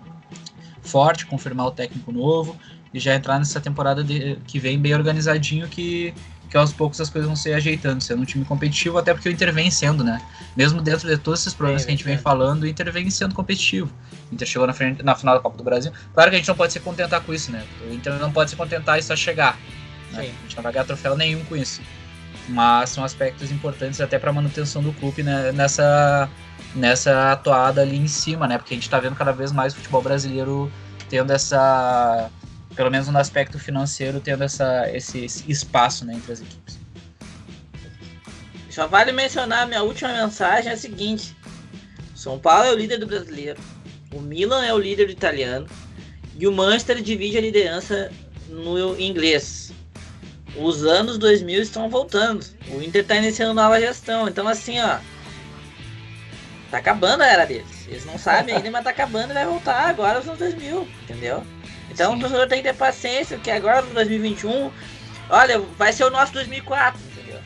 forte, 0.83 1.25
confirmar 1.27 1.67
o 1.67 1.71
técnico 1.71 2.11
novo 2.11 2.57
e 2.93 2.99
já 2.99 3.15
entrar 3.15 3.39
nessa 3.39 3.61
temporada 3.61 4.03
de, 4.03 4.37
que 4.47 4.59
vem 4.59 4.79
bem 4.79 4.93
organizadinho, 4.95 5.69
que, 5.69 6.13
que 6.51 6.57
aos 6.57 6.73
poucos 6.73 7.01
as 7.01 7.09
coisas 7.09 7.27
vão 7.29 7.37
se 7.37 7.53
ajeitando, 7.53 8.03
sendo 8.03 8.23
um 8.23 8.25
time 8.25 8.45
competitivo, 8.45 8.99
até 8.99 9.15
porque 9.15 9.29
o 9.29 9.33
Inter 9.33 9.53
vem 9.53 9.71
sendo, 9.71 10.03
né? 10.03 10.21
Mesmo 10.57 10.83
dentro 10.83 11.09
de 11.09 11.17
todos 11.17 11.41
esses 11.41 11.55
problemas 11.55 11.85
que 11.85 11.93
a 11.93 11.95
gente 11.95 12.05
vem 12.05 12.19
falando, 12.19 12.65
o 12.65 12.67
Inter 12.67 12.93
vem 12.93 13.09
sendo 13.09 13.35
competitivo. 13.35 13.91
O 14.31 14.35
Inter 14.35 14.49
chegou 14.49 14.67
na, 14.67 14.73
frente, 14.73 15.03
na 15.03 15.15
final 15.15 15.37
da 15.37 15.41
Copa 15.41 15.57
do 15.57 15.65
Brasil. 15.65 15.93
Claro 16.13 16.29
que 16.29 16.37
a 16.37 16.39
gente 16.39 16.49
não 16.49 16.57
pode 16.57 16.73
se 16.73 16.81
contentar 16.81 17.21
com 17.23 17.33
isso, 17.33 17.53
né? 17.53 17.65
O 17.89 17.95
Inter 17.95 18.15
não 18.15 18.33
pode 18.33 18.51
se 18.51 18.57
contentar 18.57 18.99
e 18.99 19.03
só 19.03 19.15
chegar. 19.15 19.57
Né? 20.13 20.21
A 20.21 20.43
gente 20.43 20.57
não 20.57 20.63
vai 20.63 20.73
ganhar 20.73 20.85
troféu 20.85 21.17
nenhum 21.17 21.45
com 21.45 21.57
isso 21.57 21.81
mas 22.49 22.91
são 22.91 23.05
aspectos 23.05 23.51
importantes 23.51 24.01
até 24.01 24.19
para 24.19 24.31
a 24.31 24.33
manutenção 24.33 24.83
do 24.83 24.93
clube 24.93 25.23
né, 25.23 25.53
nessa, 25.53 26.29
nessa 26.75 27.33
atuada 27.33 27.83
ali 27.83 27.97
em 27.97 28.09
cima, 28.09 28.47
né? 28.49 28.59
Porque 28.59 28.75
a 28.75 28.77
gente 28.77 28.85
está 28.85 28.99
vendo 28.99 29.15
cada 29.15 29.33
vez 29.33 29.53
mais 29.53 29.73
o 29.73 29.77
futebol 29.77 30.03
brasileiro 30.03 30.71
tendo 31.09 31.33
essa, 31.33 32.31
pelo 32.75 32.91
menos 32.91 33.09
no 33.09 33.19
aspecto 33.19 33.59
financeiro, 33.59 34.21
tendo 34.21 34.43
essa, 34.43 34.91
esse, 34.93 35.25
esse 35.25 35.51
espaço 35.51 36.05
né, 36.05 36.15
entre 36.15 36.33
as 36.33 36.41
equipes. 36.41 36.81
Só 38.71 38.87
vale 38.87 39.13
mencionar, 39.13 39.67
minha 39.67 39.83
última 39.83 40.13
mensagem 40.13 40.71
é 40.71 40.75
a 40.75 40.79
seguinte: 40.79 41.37
São 42.15 42.39
Paulo 42.39 42.65
é 42.65 42.73
o 42.73 42.77
líder 42.77 42.99
do 42.99 43.07
brasileiro, 43.07 43.61
o 44.13 44.21
Milan 44.21 44.65
é 44.65 44.73
o 44.73 44.79
líder 44.79 45.07
do 45.07 45.13
italiano 45.13 45.67
e 46.39 46.47
o 46.47 46.53
Manchester 46.53 47.03
divide 47.03 47.37
a 47.37 47.41
liderança 47.41 48.11
no 48.49 48.99
inglês 48.99 49.62
os 50.57 50.85
anos 50.85 51.19
2000 51.19 51.63
estão 51.63 51.89
voltando. 51.89 52.45
O 52.69 52.83
Inter 52.83 53.03
está 53.03 53.17
iniciando 53.17 53.55
nova 53.55 53.81
gestão. 53.81 54.29
Então, 54.29 54.47
assim, 54.47 54.81
ó. 54.81 54.99
Tá 56.71 56.79
acabando 56.79 57.23
a 57.23 57.27
era 57.27 57.45
deles. 57.45 57.87
Eles 57.87 58.05
não 58.05 58.19
sabem 58.19 58.55
ainda, 58.55 58.71
mas 58.71 58.85
tá 58.85 58.91
acabando 58.91 59.31
e 59.31 59.35
vai 59.35 59.45
voltar 59.45 59.89
agora 59.89 60.21
os 60.21 60.27
anos 60.27 60.39
2000, 60.39 60.89
entendeu? 61.03 61.47
Então 61.91 62.13
Sim. 62.13 62.17
o 62.17 62.21
torcedor 62.21 62.49
tem 62.49 62.63
que 62.63 62.69
ter 62.69 62.75
paciência, 62.75 63.37
porque 63.37 63.51
agora 63.51 63.83
no 63.83 63.93
2021, 63.93 64.73
olha, 65.29 65.61
vai 65.77 65.93
ser 65.93 66.05
o 66.05 66.11
nosso 66.11 66.33
2004, 66.33 66.99
entendeu? 67.13 67.41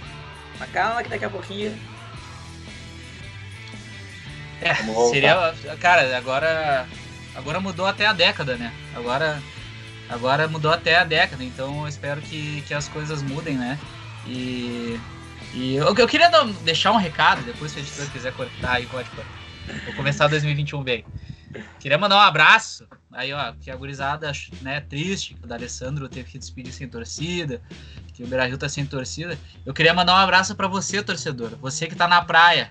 Mas 0.61 0.71
calma 0.71 1.03
que 1.03 1.09
daqui 1.09 1.25
a 1.25 1.31
pouquinho. 1.31 1.77
É, 4.63 4.75
seria. 5.11 5.55
Cara, 5.81 6.17
agora. 6.17 6.87
Agora 7.35 7.61
mudou 7.61 7.85
até 7.85 8.07
a 8.07 8.15
década, 8.15 8.57
né? 8.57 8.73
Agora 8.95 9.43
Agora 10.09 10.47
mudou 10.47 10.73
até 10.73 10.97
a 10.97 11.05
década, 11.05 11.43
então 11.43 11.83
eu 11.83 11.89
espero 11.89 12.21
que, 12.21 12.63
que 12.63 12.75
as 12.75 12.89
coisas 12.89 13.23
mudem, 13.23 13.57
né? 13.57 13.79
E, 14.27 14.99
e 15.53 15.75
eu, 15.77 15.95
eu 15.95 16.09
queria 16.09 16.31
deixar 16.63 16.93
um 16.93 16.97
recado, 16.97 17.43
depois 17.43 17.73
se 17.73 17.79
a 17.79 17.83
editor 17.83 18.11
quiser 18.11 18.33
cortar 18.33 18.75
aí, 18.75 18.87
pode 18.87 19.09
cortar. 19.11 19.33
Vou 19.85 19.95
começar 19.95 20.29
2021 20.29 20.83
bem. 20.83 21.05
Queria 21.81 21.99
mandar 21.99 22.17
um 22.17 22.21
abraço. 22.21 22.87
Aí, 23.13 23.33
ó, 23.33 23.53
que 23.61 23.71
a 23.71 23.77
gurizada, 23.77 24.31
né, 24.61 24.81
triste, 24.81 25.35
que 25.35 25.45
o 25.45 25.47
D'Alessandro 25.47 26.09
teve 26.09 26.31
que 26.31 26.39
despedir 26.39 26.73
sem 26.73 26.89
torcida, 26.89 27.61
que 28.13 28.23
o 28.23 28.27
Beira-Rio 28.27 28.59
tá 28.59 28.69
sem 28.69 28.85
torcida. 28.85 29.39
Eu 29.65 29.73
queria 29.73 29.95
mandar 29.95 30.15
um 30.15 30.19
abraço 30.19 30.55
para 30.55 30.69
você, 30.69 31.03
torcedor. 31.03 31.51
Você 31.61 31.87
que 31.87 31.97
tá 31.97 32.07
na 32.07 32.23
praia. 32.23 32.71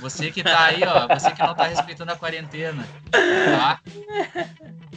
Você 0.00 0.30
que 0.30 0.42
tá 0.42 0.64
aí, 0.66 0.82
ó, 0.84 1.08
você 1.08 1.30
que 1.32 1.42
não 1.42 1.54
tá 1.54 1.64
respeitando 1.64 2.12
a 2.12 2.16
quarentena, 2.16 2.86
tá? 3.10 3.80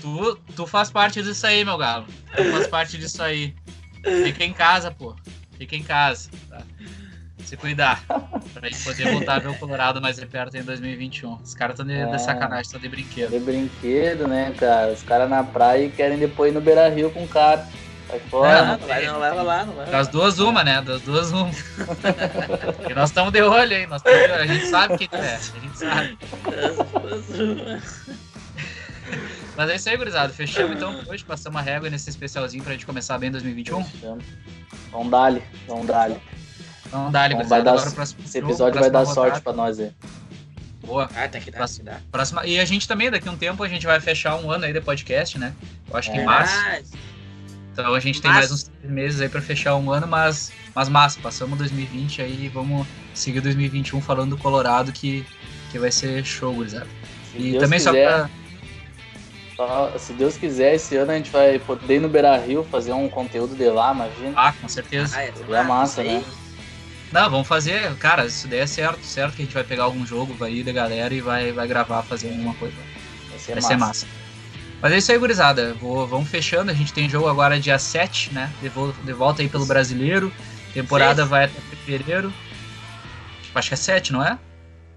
Tu, 0.02 0.36
tu 0.56 0.68
faz 0.68 0.90
parte 0.92 1.22
disso 1.22 1.46
aí, 1.48 1.64
meu 1.66 1.78
galo. 1.78 2.06
Tu 2.36 2.44
faz 2.52 2.68
parte 2.68 2.98
disso 2.98 3.22
aí. 3.24 3.54
Fica 4.24 4.44
em 4.44 4.54
casa, 4.54 4.92
pô. 4.92 5.16
Fica 5.58 5.76
em 5.76 5.84
casa, 5.84 6.30
tá? 6.50 6.62
Se 7.44 7.58
cuidar. 7.58 8.04
Pra 8.54 8.70
gente 8.70 8.84
poder 8.84 9.12
voltar 9.12 9.36
a 9.36 9.40
ver 9.40 9.48
o 9.50 9.56
Colorado 9.56 10.02
mais 10.02 10.18
de 10.18 10.26
perto 10.26 10.56
em 10.56 10.62
2021. 10.64 11.36
Os 11.42 11.54
caras 11.54 11.74
estão 11.74 11.86
de, 11.86 11.94
É. 12.00 12.06
de 12.06 12.22
sacanagem, 12.22 12.62
estão 12.62 12.80
de 12.80 12.88
brinquedo. 12.90 13.32
De 13.32 13.40
brinquedo, 13.40 14.28
né, 14.28 14.54
cara? 14.58 14.92
Os 14.92 15.02
caras 15.04 15.30
na 15.30 15.44
praia 15.44 15.90
querem 15.90 16.18
depois 16.20 16.52
ir 16.52 16.56
no 16.56 16.62
Beira 16.62 16.88
Rio 16.90 17.10
com 17.12 17.24
o 17.24 17.28
cara. 17.28 17.68
Sai 18.10 18.20
fora. 18.30 18.60
Ah, 18.60 18.78
não, 18.78 18.88
vai, 18.88 19.06
não 19.06 19.20
leva 19.20 19.42
lá, 19.44 19.66
não 19.66 19.78
leva 19.78 19.92
Das 19.92 20.08
duas, 20.08 20.40
uma, 20.40 20.64
né? 20.64 20.82
Das 20.82 21.02
duas, 21.02 21.32
uma. 21.32 21.52
e 22.90 22.94
nós 22.94 23.10
estamos 23.10 23.32
de 23.32 23.42
olho, 23.42 23.74
hein? 23.74 23.86
Nós 23.88 24.02
tamo 24.02 24.16
de 24.18 24.24
olho. 24.32 24.42
A 24.42 24.48
gente 24.48 24.66
sabe 24.68 24.98
quem 24.98 25.08
tu 25.08 25.16
é. 25.16 25.36
A 25.36 25.60
gente 25.60 25.78
sabe. 25.78 26.18
Mas 29.56 29.70
é 29.70 29.76
isso 29.76 29.90
aí, 29.90 29.98
gurizada. 29.98 30.32
Fechamos 30.34 30.76
então 30.76 31.02
hoje. 31.08 31.24
Passamos 31.24 31.60
a 31.60 31.64
régua 31.64 31.90
nesse 31.90 32.10
especialzinho 32.10 32.64
pra 32.64 32.74
gente 32.74 32.86
começar 32.86 33.18
bem 33.18 33.30
2021. 33.32 33.84
Fechamos. 33.84 34.24
Vamos 34.92 35.12
dar-lhe, 35.12 35.44
vamos 35.68 35.86
dar-lhe. 35.88 36.18
Então, 36.88 37.12
dá-lhe, 37.12 37.34
Bom, 37.36 37.38
gurizada. 37.40 37.64
vai 37.64 37.74
dar- 37.74 37.80
Agora 37.80 37.92
próximo 37.96 38.22
Esse 38.26 38.40
jogo, 38.40 38.52
episódio 38.52 38.80
vai 38.80 38.90
próxima 38.90 39.10
dar 39.10 39.14
sorte 39.14 39.28
rodada. 39.40 39.42
pra 39.42 39.54
nós 39.54 39.80
aí. 39.80 39.92
Boa. 40.84 41.10
Ah, 41.16 41.28
tem 41.28 41.42
que 41.42 41.52
dar, 41.52 41.68
tem 41.68 41.78
que 41.78 41.84
dar. 41.84 42.02
Próxima... 42.12 42.46
E 42.48 42.60
a 42.60 42.66
gente 42.66 42.88
também, 42.88 43.12
daqui 43.12 43.28
a 43.28 43.32
um 43.32 43.38
tempo, 43.38 43.62
a 43.64 43.68
gente 43.68 43.86
vai 43.86 44.00
fechar 44.00 44.36
um 44.38 44.50
ano 44.50 44.66
aí 44.66 44.74
de 44.74 44.82
podcast, 44.82 45.38
né? 45.38 45.54
Eu 45.90 45.98
acho 45.98 46.12
que 46.12 46.18
É. 46.18 46.22
em 46.22 46.26
março. 46.26 46.56
Então 47.80 47.94
a 47.96 48.00
gente 48.00 48.22
tem 48.22 48.30
Março. 48.30 48.50
mais 48.50 48.62
uns 48.62 48.64
três 48.82 48.94
meses 48.94 49.22
aí 49.22 49.30
pra 49.30 49.42
fechar 49.42 49.76
um 49.78 49.90
ano, 49.92 50.06
mas, 50.06 50.52
mas 50.76 50.90
massa, 50.90 51.18
passamos 51.22 51.58
2020 51.58 52.22
aí 52.22 52.46
e 52.46 52.50
vamos 52.50 52.86
seguir 53.14 53.40
2021 53.40 54.02
falando 54.02 54.32
do 54.32 54.38
Colorado 54.38 54.92
que, 54.92 55.26
que 55.72 55.80
vai 55.80 55.90
ser 55.92 56.24
show, 56.26 56.54
gurizada. 56.54 56.88
Se 57.32 57.38
E 57.38 57.52
Deus 57.52 57.64
também 57.64 57.80
quiser, 57.80 57.94
só 57.94 58.28
pra. 58.28 58.30
só- 59.56 59.98
se 59.98 60.14
Deus 60.14 60.36
quiser, 60.36 60.76
esse 60.76 60.98
ano 60.98 61.12
a 61.12 61.16
gente 61.16 61.32
vai 61.32 61.58
poder 61.60 61.96
ir 61.96 62.00
no 62.02 62.10
Beira 62.10 62.38
Rio 62.38 62.66
fazer 62.70 62.92
um 62.92 63.08
conteúdo 63.08 63.56
de 63.56 63.70
lá, 63.70 63.94
imagina. 63.94 64.34
Ah, 64.36 64.52
com 64.52 64.68
certeza. 64.68 65.16
Ah, 65.18 65.24
é, 65.24 65.32
Seria 65.32 65.64
massa, 65.64 66.02
isso 66.02 66.12
aí. 66.12 66.18
né? 66.20 66.24
Não, 67.14 67.30
vamos 67.30 67.48
fazer, 67.48 67.96
cara, 67.96 68.30
se 68.30 68.46
der 68.48 68.68
certo, 68.68 69.02
certo 69.04 69.36
que 69.36 69.42
a 69.42 69.46
gente 69.46 69.54
vai 69.54 69.64
pegar 69.64 69.84
algum 69.84 70.06
jogo 70.06 70.36
aí 70.44 70.64
da 70.64 70.72
galera 70.72 71.14
e 71.14 71.22
vai, 71.22 71.52
vai 71.54 71.66
gravar, 71.68 72.04
fazer 72.04 72.30
alguma 72.30 72.54
coisa. 72.56 72.76
Vai 73.30 73.40
ser 73.40 73.54
Vai 73.54 73.56
massa. 73.56 73.68
ser 73.70 73.78
massa. 73.78 74.08
Mas 74.82 74.94
é 74.94 74.98
isso 74.98 75.12
aí, 75.12 75.18
gurizada. 75.18 75.74
Vou, 75.76 76.08
vamos 76.08 76.30
fechando. 76.30 76.72
A 76.72 76.74
gente 76.74 76.94
tem 76.94 77.10
jogo 77.10 77.28
agora 77.28 77.60
dia 77.60 77.78
7, 77.78 78.34
né? 78.34 78.52
De, 78.62 78.70
de 79.06 79.14
volta 79.14 79.42
aí 79.42 79.50
pelo 79.50 79.66
brasileiro. 79.66 80.32
Temporada 80.74 81.18
Seis. 81.18 81.28
vai 81.30 81.46
até 81.46 81.60
fevereiro. 81.86 82.34
Acho 83.54 83.68
que 83.70 83.74
é 83.74 83.78
7, 83.78 84.14
não 84.14 84.24
é? 84.24 84.38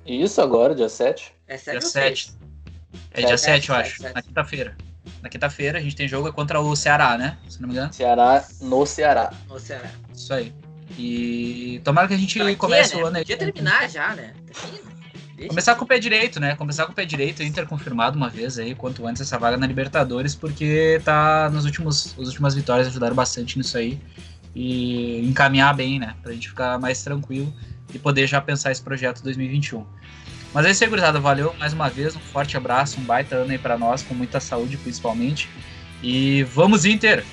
Isso 0.06 0.40
agora, 0.40 0.74
dia 0.74 0.88
7. 0.88 1.32
É 1.48 1.54
Dia 1.56 1.58
sério 1.64 1.82
7. 1.82 2.32
É 3.12 3.22
dia 3.22 3.38
Sete, 3.38 3.66
7, 3.66 3.70
eu 3.70 3.74
sete, 3.76 3.86
acho. 3.92 4.02
sete. 4.02 4.14
Na 4.14 4.22
quinta-feira. 4.22 4.76
Na 5.22 5.28
quinta-feira 5.28 5.78
a 5.78 5.82
gente 5.82 5.96
tem 5.96 6.06
jogo 6.06 6.32
contra 6.32 6.60
o 6.60 6.76
Ceará, 6.76 7.16
né? 7.18 7.38
Se 7.48 7.60
não 7.60 7.68
me 7.68 7.74
engano. 7.74 7.92
Ceará 7.92 8.44
no 8.60 8.86
Ceará. 8.86 9.32
No 9.48 9.58
Ceará. 9.58 9.90
Isso 10.14 10.32
aí. 10.32 10.52
E 10.98 11.80
tomara 11.84 12.06
que 12.06 12.14
a 12.14 12.18
gente 12.18 12.38
Pra 12.38 12.48
quê, 12.48 12.56
comece 12.56 12.96
né? 12.96 13.02
o 13.02 13.06
ano 13.06 13.16
aí. 13.16 13.22
Podia 13.22 13.36
terminar 13.38 13.88
já, 13.90 14.14
né? 14.14 14.34
Termina. 14.52 14.91
Começar 15.48 15.74
com 15.74 15.84
o 15.84 15.88
pé 15.88 15.98
direito, 15.98 16.38
né? 16.38 16.54
Começar 16.54 16.86
com 16.86 16.92
o 16.92 16.94
pé 16.94 17.04
direito, 17.04 17.42
Inter 17.42 17.66
confirmado 17.66 18.16
uma 18.16 18.28
vez 18.28 18.58
aí, 18.58 18.74
quanto 18.74 19.06
antes 19.06 19.22
essa 19.22 19.38
vaga 19.38 19.56
na 19.56 19.66
Libertadores, 19.66 20.34
porque 20.34 21.00
tá 21.04 21.50
nos 21.50 21.64
últimos, 21.64 22.14
as 22.18 22.28
últimas 22.28 22.54
vitórias 22.54 22.86
ajudaram 22.86 23.14
bastante 23.14 23.56
nisso 23.56 23.76
aí 23.76 23.98
e 24.54 25.26
encaminhar 25.26 25.74
bem, 25.74 25.98
né? 25.98 26.14
Pra 26.22 26.32
gente 26.32 26.48
ficar 26.48 26.78
mais 26.78 27.02
tranquilo 27.02 27.52
e 27.92 27.98
poder 27.98 28.26
já 28.26 28.40
pensar 28.40 28.70
esse 28.70 28.82
projeto 28.82 29.22
2021. 29.22 29.84
Mas 30.52 30.66
é 30.66 30.70
isso 30.70 30.84
aí, 30.84 30.90
gurizada. 30.90 31.18
Valeu 31.18 31.54
mais 31.58 31.72
uma 31.72 31.88
vez, 31.88 32.14
um 32.14 32.20
forte 32.20 32.56
abraço, 32.56 33.00
um 33.00 33.04
baita 33.04 33.36
ano 33.36 33.52
aí 33.52 33.58
pra 33.58 33.78
nós, 33.78 34.02
com 34.02 34.14
muita 34.14 34.38
saúde 34.38 34.76
principalmente. 34.76 35.48
E 36.02 36.42
vamos 36.44 36.84
Inter! 36.84 37.24